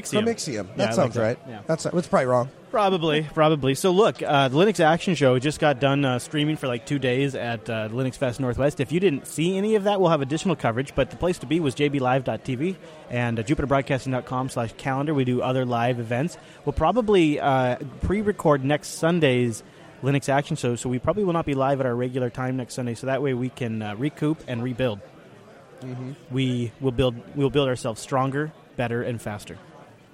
Yeah, 0.69 0.77
That 0.77 0.91
I 0.91 0.95
sounds 0.95 1.17
like 1.17 1.25
right. 1.25 1.39
Yeah. 1.49 1.63
That's 1.67 1.87
it's 1.87 2.09
probably 2.09 2.27
wrong. 2.27 2.49
Probably, 2.71 3.23
probably. 3.23 3.75
So 3.75 3.91
look, 3.91 4.23
uh, 4.23 4.49
the 4.49 4.57
Linux 4.57 4.81
Action 4.81 5.15
Show 5.15 5.39
just 5.39 5.61
got 5.61 5.81
done 5.81 6.05
uh, 6.05 6.19
streaming 6.19 6.57
for 6.57 6.67
like 6.67 6.85
two 6.85 6.99
days 6.99 7.35
at 7.35 7.71
uh, 7.71 7.89
Linux 7.89 8.17
Fest 8.17 8.39
Northwest. 8.39 8.81
If 8.81 8.93
you 8.93 9.01
didn't 9.01 9.27
see 9.27 9.57
any 9.57 9.77
of 9.77 9.85
that, 9.85 10.01
we'll 10.01 10.11
have 10.11 10.21
additional 10.21 10.57
coverage. 10.57 10.95
But 10.95 11.11
the 11.11 11.17
place 11.17 11.39
to 11.39 11.47
be 11.47 11.59
was 11.61 11.75
jblive.tv 11.75 12.77
and 13.09 13.39
uh, 13.39 13.43
jupiterbroadcasting.com 13.43 14.51
slash 14.51 14.73
calendar. 14.77 15.15
We 15.15 15.25
do 15.25 15.41
other 15.41 15.65
live 15.65 15.99
events. 16.01 16.37
We'll 16.65 16.75
probably 16.75 17.41
uh, 17.41 17.77
pre-record 18.03 18.65
next 18.65 18.89
Sunday's 18.89 19.63
Linux 20.03 20.29
Action 20.29 20.57
Show, 20.57 20.77
so 20.77 20.89
we 20.91 20.99
probably 20.99 21.25
will 21.25 21.33
not 21.33 21.47
be 21.47 21.55
live 21.55 21.81
at 21.81 21.87
our 21.87 21.95
regular 21.95 22.29
time 22.31 22.57
next 22.57 22.75
Sunday. 22.75 22.95
So 22.95 23.07
that 23.07 23.23
way 23.23 23.33
we 23.33 23.49
can 23.49 23.81
uh, 23.81 23.95
recoup 23.97 24.43
and 24.47 24.63
rebuild. 24.63 25.01
We 26.31 26.73
will 26.81 26.93
build. 26.93 27.15
We 27.37 27.43
will 27.43 27.51
build 27.51 27.69
ourselves 27.69 28.01
stronger, 28.01 28.53
better, 28.77 29.03
and 29.03 29.21
faster. 29.21 29.59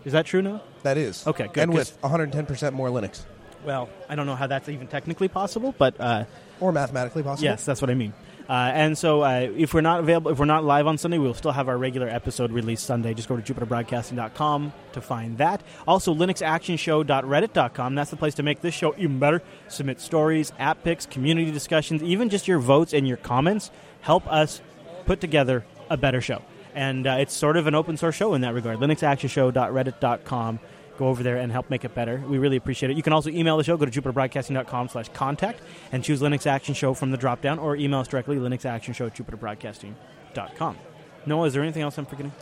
Is 0.04 0.12
that 0.12 0.26
true, 0.26 0.42
Noah? 0.42 0.62
That 0.82 0.98
is 0.98 1.24
Okay, 1.26 1.46
good, 1.52 1.62
And 1.62 1.72
with 1.74 1.96
110 2.00 2.46
percent 2.46 2.74
more 2.74 2.88
Linux, 2.88 3.22
Well, 3.64 3.88
I 4.08 4.16
don't 4.16 4.26
know 4.26 4.34
how 4.34 4.48
that's 4.48 4.68
even 4.68 4.88
technically 4.88 5.28
possible, 5.28 5.74
but 5.78 5.94
uh, 6.00 6.24
or 6.60 6.72
mathematically 6.72 7.22
possible. 7.22 7.44
yes, 7.44 7.64
that's 7.64 7.80
what 7.80 7.88
I 7.90 7.94
mean. 7.94 8.12
Uh, 8.48 8.70
and 8.74 8.98
so, 8.98 9.22
uh, 9.22 9.48
if 9.56 9.72
we're 9.72 9.80
not 9.80 10.00
available, 10.00 10.32
if 10.32 10.38
we're 10.40 10.44
not 10.44 10.64
live 10.64 10.88
on 10.88 10.98
Sunday, 10.98 11.16
we'll 11.18 11.32
still 11.32 11.52
have 11.52 11.68
our 11.68 11.78
regular 11.78 12.08
episode 12.08 12.50
released 12.50 12.84
Sunday. 12.84 13.14
Just 13.14 13.28
go 13.28 13.36
to 13.36 13.54
jupiterbroadcasting.com 13.54 14.72
to 14.94 15.00
find 15.00 15.38
that. 15.38 15.62
Also, 15.86 16.12
linuxactionshow.reddit.com. 16.12 17.94
That's 17.94 18.10
the 18.10 18.16
place 18.16 18.34
to 18.34 18.42
make 18.42 18.60
this 18.60 18.74
show 18.74 18.94
even 18.98 19.20
better. 19.20 19.42
Submit 19.68 20.00
stories, 20.00 20.52
app 20.58 20.82
picks, 20.82 21.06
community 21.06 21.52
discussions, 21.52 22.02
even 22.02 22.28
just 22.28 22.48
your 22.48 22.58
votes 22.58 22.92
and 22.92 23.06
your 23.06 23.16
comments 23.18 23.70
help 24.00 24.26
us 24.26 24.60
put 25.06 25.20
together 25.20 25.64
a 25.90 25.96
better 25.96 26.20
show. 26.20 26.42
and 26.74 27.06
uh, 27.06 27.16
it's 27.20 27.34
sort 27.34 27.56
of 27.58 27.66
an 27.66 27.74
open 27.74 27.96
source 27.98 28.14
show 28.14 28.32
in 28.34 28.40
that 28.40 28.54
regard. 28.54 28.78
LinuxActionShow.reddit.com. 28.78 30.58
Go 30.98 31.08
over 31.08 31.22
there 31.22 31.36
and 31.38 31.50
help 31.50 31.70
make 31.70 31.84
it 31.84 31.94
better. 31.94 32.22
We 32.26 32.38
really 32.38 32.56
appreciate 32.56 32.90
it. 32.90 32.96
You 32.96 33.02
can 33.02 33.12
also 33.12 33.30
email 33.30 33.56
the 33.56 33.64
show. 33.64 33.76
Go 33.76 33.86
to 33.86 34.00
jupiterbroadcasting.com 34.02 34.88
slash 34.88 35.08
contact 35.10 35.60
and 35.90 36.04
choose 36.04 36.20
Linux 36.20 36.46
Action 36.46 36.74
Show 36.74 36.94
from 36.94 37.10
the 37.10 37.16
drop 37.16 37.40
down 37.40 37.58
or 37.58 37.76
email 37.76 38.00
us 38.00 38.08
directly, 38.08 38.36
linuxactionshow 38.36 39.06
at 39.06 39.14
jupiterbroadcasting.com. 39.16 40.78
Noah, 41.26 41.46
is 41.46 41.52
there 41.54 41.62
anything 41.62 41.82
else 41.82 41.98
I'm 41.98 42.06
forgetting? 42.06 42.32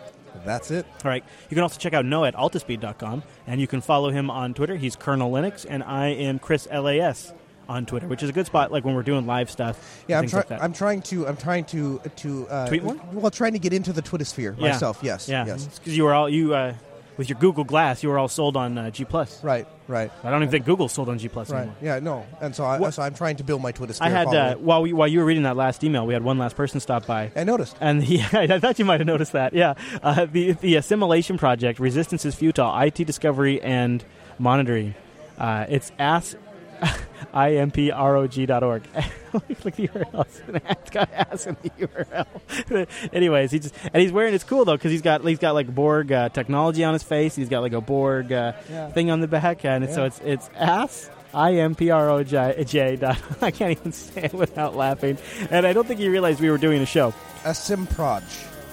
That's 0.45 0.71
it. 0.71 0.87
All 1.05 1.11
right. 1.11 1.25
You 1.49 1.55
can 1.55 1.63
also 1.63 1.79
check 1.79 1.93
out 1.93 2.05
Noah 2.05 2.29
at 2.29 2.35
altispeed.com, 2.35 3.23
and 3.47 3.61
you 3.61 3.67
can 3.67 3.81
follow 3.81 4.11
him 4.11 4.31
on 4.31 4.55
Twitter. 4.55 4.77
He's 4.77 4.97
Colonel 4.97 5.31
Linux, 5.31 5.67
and 5.69 5.83
I 5.83 6.09
am 6.09 6.39
Chris 6.39 6.69
LAS 6.73 7.33
on 7.71 7.87
Twitter, 7.87 8.09
which 8.09 8.23
is 8.23 8.29
a 8.29 8.33
good 8.33 8.47
spot, 8.47 8.73
like 8.73 8.85
when 8.85 8.95
we're 8.95 9.03
doing 9.03 9.27
live 9.27 9.49
stuff. 9.51 10.05
Yeah, 10.09 10.19
I'm, 10.19 10.27
try- 10.27 10.41
like 10.41 10.49
that. 10.49 10.63
I'm 10.63 10.73
trying 10.73 11.03
to. 11.03 11.27
I'm 11.27 11.37
trying 11.37 11.65
to 11.67 12.01
to 12.17 12.49
uh, 12.49 12.67
Tweet 12.69 12.83
more? 12.83 12.97
Well, 13.13 13.31
trying 13.31 13.53
to 13.53 13.59
get 13.61 13.73
into 13.73 13.93
the 13.93 14.03
Twitter 14.03 14.25
sphere 14.25 14.55
Yeah. 14.59 14.73
myself. 14.73 14.99
Yes. 15.03 15.29
Yeah, 15.29 15.47
Yes. 15.47 15.67
because 15.79 15.97
you 15.97 16.05
were 16.05 16.13
all 16.13 16.29
you 16.29 16.53
uh, 16.55 16.75
with 17.17 17.29
your 17.29 17.39
Google 17.39 17.65
Glass, 17.65 18.03
you 18.03 18.09
were 18.09 18.19
all 18.19 18.29
sold 18.29 18.57
on 18.57 18.77
uh, 18.77 18.91
G 18.91 19.05
Plus. 19.05 19.43
Right. 19.45 19.67
Right. 19.87 20.11
I 20.25 20.31
don't 20.31 20.43
even 20.43 20.51
think 20.53 20.65
Google's 20.67 20.93
sold 20.93 21.09
on 21.09 21.19
G 21.19 21.29
Plus 21.29 21.51
Right. 21.51 21.59
anymore. 21.61 21.77
Yeah. 21.83 21.99
No. 22.01 22.27
And 22.41 22.55
so, 22.55 22.65
I, 22.65 22.79
What- 22.79 22.95
so 22.95 23.03
I'm 23.03 23.15
trying 23.15 23.37
to 23.37 23.45
build 23.45 23.61
my 23.63 23.73
Twitter 23.73 23.93
sphere. 23.93 24.07
I 24.09 24.11
had 24.11 24.27
uh, 24.29 24.55
while 24.57 24.83
we, 24.83 24.93
while 24.93 25.09
you 25.09 25.19
were 25.21 25.25
reading 25.25 25.43
that 25.45 25.57
last 25.57 25.85
email, 25.85 26.07
we 26.07 26.13
had 26.15 26.23
one 26.25 26.39
last 26.39 26.57
person 26.57 26.81
stop 26.81 27.07
by. 27.07 27.31
I 27.37 27.45
noticed. 27.45 27.77
And 27.81 28.03
he, 28.03 28.21
I 28.33 28.59
thought 28.59 28.79
you 28.81 28.85
might 28.85 29.01
have 29.01 29.07
noticed 29.07 29.33
that. 29.33 29.53
Yeah, 29.53 29.75
uh, 30.03 30.27
the 30.27 30.53
the 30.53 30.75
assimilation 30.77 31.39
project, 31.39 31.79
resistance 31.79 32.25
is 32.25 32.35
futile. 32.35 32.77
IT 32.81 32.95
discovery 33.07 33.61
and 33.63 34.05
monitoring. 34.39 34.95
Uh, 35.39 35.67
it's 35.69 35.93
ass. 35.99 36.35
improg.org. 37.33 38.83
Look 39.33 39.45
at 39.51 39.59
the 39.77 39.89
URL. 39.89 40.27
It's 40.71 40.91
got 40.91 41.11
ass 41.13 41.47
in 41.47 41.57
the 41.63 41.71
URL. 41.71 42.87
Anyways, 43.13 43.51
he 43.51 43.59
just 43.61 43.75
and 43.93 44.01
he's 44.03 44.13
wearing. 44.13 44.35
It's 44.35 44.45
cool 44.45 44.65
though 44.65 44.77
because 44.77 44.91
he's 44.91 45.03
got 45.03 45.25
he's 45.25 45.39
got 45.39 45.55
like 45.55 45.73
Borg 45.75 46.11
uh, 46.13 46.29
technology 46.31 46.83
on 46.85 46.93
his 46.93 47.03
face. 47.03 47.37
He's 47.37 47.49
got 47.49 47.61
like 47.63 47.73
a 47.73 47.81
Borg 47.81 48.33
uh, 48.33 48.53
Yeah. 48.71 48.89
thing 48.91 49.11
on 49.11 49.21
the 49.21 49.29
back, 49.29 49.65
and 49.65 49.89
so 49.91 50.05
it's 50.05 50.21
it's 50.25 50.51
ass. 50.57 51.11
I 51.33 51.55
M 51.55 51.77
P 51.77 51.91
R 51.91 52.11
O 52.11 52.25
J 52.25 52.65
J 52.67 52.97
dot. 53.01 53.19
I 53.41 53.51
can't 53.53 53.71
even 53.79 53.93
say 53.93 54.25
it 54.25 54.33
without 54.33 54.75
laughing, 54.75 55.17
and 55.51 55.65
I 55.67 55.73
don't 55.73 55.87
think 55.87 56.01
he 56.01 56.09
realized 56.09 56.41
we 56.41 56.51
were 56.51 56.59
doing 56.59 56.83
a 56.83 56.87
show. 56.87 57.15
A 57.45 57.51
simproj. 57.51 58.23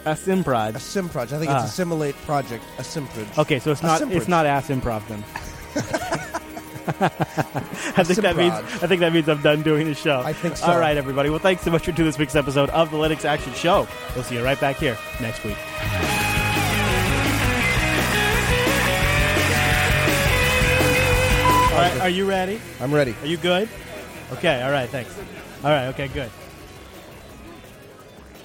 A 0.06 0.12
simprod. 0.12 0.70
A 0.70 0.80
simproj. 0.80 1.34
I 1.34 1.38
think 1.40 1.52
Ah. 1.52 1.64
it's 1.64 1.72
a 1.72 1.76
simulate 1.76 2.16
project. 2.26 2.64
A 2.80 2.82
simproj. 2.82 3.38
Okay, 3.38 3.60
so 3.60 3.72
it's 3.72 3.84
not 3.84 4.02
it's 4.12 4.28
not 4.28 4.46
ass 4.48 4.70
improv 4.70 5.08
then. 5.08 5.24
I 7.00 8.04
think 8.04 8.22
that 8.22 8.38
means 8.38 8.54
I 8.54 8.88
think 8.88 9.02
that 9.02 9.12
means 9.12 9.28
I'm 9.28 9.42
done 9.42 9.62
doing 9.62 9.88
the 9.88 9.94
show. 9.94 10.22
I 10.22 10.32
think 10.32 10.56
so. 10.56 10.68
All 10.68 10.80
right, 10.80 10.96
everybody. 10.96 11.30
Well, 11.30 11.40
thanks 11.40 11.64
so 11.64 11.72
much 11.72 11.84
for 11.84 11.92
tuning 11.92 12.06
this 12.06 12.18
week's 12.18 12.36
episode 12.36 12.70
of 12.70 12.92
the 12.92 12.98
Linux 12.98 13.26
Action 13.26 13.54
Show. 13.54 13.88
We'll 14.16 14.24
see 14.24 14.36
you 14.36 14.44
right 14.44 14.60
back 14.60 14.78
here 14.78 14.98
next 15.20 15.44
week. 15.44 15.58
All 21.74 21.84
right, 21.84 22.00
are 22.02 22.10
you 22.10 22.28
ready? 22.28 22.62
I'm 22.80 22.94
ready. 22.94 23.14
Are 23.22 23.28
you 23.28 23.38
good? 23.38 23.68
Okay. 24.34 24.62
All 24.62 24.72
right. 24.72 24.90
Thanks. 24.90 25.14
All 25.64 25.70
right. 25.70 25.88
Okay. 25.88 26.08
Good. 26.08 26.32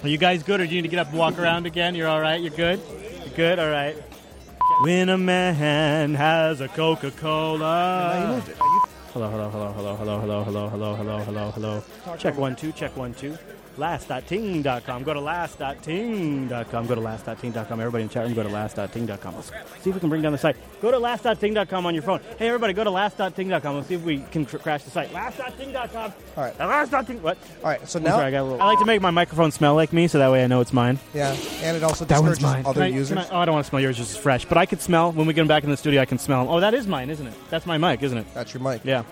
Are 0.03 0.09
you 0.09 0.18
guys 0.18 0.43
good, 0.43 0.61
or 0.61 0.66
do 0.66 0.74
you 0.74 0.82
need 0.82 0.88
to 0.88 0.97
get 0.97 0.99
up 0.99 1.11
and 1.11 1.18
walk 1.18 1.38
around 1.38 1.64
again? 1.66 1.95
You're 1.95 2.09
all 2.09 2.20
right. 2.20 2.40
You're 2.40 2.51
good. 2.51 2.80
You're 3.24 3.34
good. 3.36 3.59
All 3.61 3.70
right. 3.70 3.97
When 4.83 5.09
a 5.11 5.18
man 5.18 6.14
has 6.14 6.61
a 6.61 6.66
Coca 6.68 7.11
Cola. 7.12 8.33
moved 8.35 8.49
it. 8.49 8.57
You- 8.59 8.83
Hello, 9.12 9.28
hello, 9.30 9.51
hello, 9.51 9.72
hello, 9.74 9.97
hello, 9.97 10.18
hello, 10.20 10.45
hello, 10.45 10.68
hello, 10.70 10.95
hello, 10.97 11.18
hello, 11.18 11.51
hello. 11.51 12.16
Check 12.18 12.37
one, 12.39 12.57
two, 12.57 12.72
check 12.72 12.97
one, 12.97 13.12
two. 13.14 13.37
Last.ting.com. 13.79 15.03
Go 15.03 15.14
to 15.14 15.20
last.ting.com. 15.20 16.87
Go 16.87 16.95
to 16.95 17.01
last.ting.com. 17.01 17.81
Everybody 17.81 18.03
in 18.03 18.09
the 18.09 18.14
chat 18.14 18.25
room, 18.25 18.35
go 18.35 18.43
to 18.43 18.49
last.ting.com. 18.49 19.35
Let's 19.35 19.49
see 19.81 19.91
if 19.91 19.95
we 19.95 20.01
can 20.01 20.09
bring 20.09 20.23
down 20.23 20.33
the 20.33 20.39
site. 20.39 20.57
Go 20.81 20.91
to 20.91 20.99
last.ting.com 20.99 21.87
on 21.87 21.95
your 21.95 22.03
phone. 22.03 22.20
Hey, 22.39 22.49
everybody, 22.49 22.73
go 22.73 22.85
to 22.85 22.91
last.ting.com. 22.91 23.77
Let's 23.77 23.89
see 23.89 23.95
if 23.95 24.03
we 24.03 24.18
can 24.31 24.45
tr- 24.47 24.59
crash 24.59 24.83
the 24.85 24.91
site. 24.91 25.12
Last.ting.com. 25.12 26.12
All 26.37 26.45
right. 26.45 26.59
Last.ting. 26.59 27.23
What? 27.23 27.39
All 27.62 27.70
right. 27.70 27.87
So 27.89 27.99
I'm 27.99 28.05
now. 28.05 28.11
sorry, 28.12 28.27
I 28.27 28.31
got 28.31 28.43
a 28.43 28.45
little. 28.45 28.62
I 28.62 28.66
like 28.66 28.79
to 28.79 28.85
make 28.85 29.01
my 29.01 29.11
microphone 29.11 29.51
smell 29.51 29.75
like 29.75 29.93
me, 29.93 30.09
so 30.09 30.18
that 30.18 30.31
way 30.31 30.45
I 30.45 30.47
know 30.47 30.61
it's 30.61 30.73
mine. 30.73 30.99
yeah. 31.14 31.37
And 31.62 31.77
it 31.77 31.83
also 31.83 32.05
That 32.05 32.20
one's 32.23 32.41
mine. 32.41 32.64
other 32.66 32.75
Can 32.75 32.83
I- 32.83 32.89
can 32.89 32.95
users. 32.97 33.18
I- 33.18 33.29
oh, 33.31 33.39
I 33.39 33.45
don't 33.45 33.55
want 33.55 33.64
to 33.64 33.70
smell 33.70 33.81
yours. 33.81 33.97
Just 33.97 34.18
fresh. 34.20 34.45
But 34.45 34.59
I 34.59 34.66
could 34.66 34.81
smell 34.81 35.12
when 35.12 35.27
we 35.27 35.33
get 35.35 35.41
them 35.41 35.49
back 35.49 35.64
in 35.64 35.70
the 35.70 35.77
studio. 35.77 36.01
I 36.03 36.05
can 36.05 36.18
smell. 36.18 36.43
'em. 36.43 36.49
Oh, 36.49 36.61
that 36.61 36.75
is 36.75 36.87
mine, 36.87 37.11
isn't 37.11 37.27
it? 37.27 37.35
That's 37.51 37.66
my 37.66 37.79
mic, 37.79 38.03
isn't 38.03 38.18
it? 38.18 38.27
That's 38.35 38.53
your 38.53 38.62
mic. 38.62 38.83
Yeah. 38.85 39.05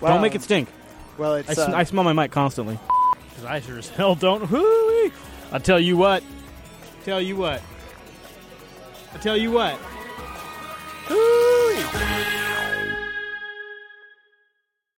Wow. 0.00 0.10
Don't 0.10 0.22
make 0.22 0.34
it 0.34 0.42
stink. 0.42 0.68
Well, 1.16 1.34
I, 1.34 1.38
it's 1.40 1.54
sm- 1.54 1.72
uh, 1.72 1.76
I 1.76 1.84
smell 1.84 2.04
my 2.04 2.12
mic 2.12 2.30
constantly. 2.32 2.78
'Cause 3.44 3.50
I 3.52 3.60
sure 3.60 3.78
as 3.78 3.90
hell 3.90 4.14
don't. 4.14 4.50
I 5.52 5.58
tell 5.58 5.78
you 5.78 5.98
what. 5.98 6.22
Tell 7.04 7.20
you 7.20 7.36
what. 7.36 7.60
I 9.12 9.18
tell 9.18 9.36
you 9.36 9.50
what. 9.50 9.78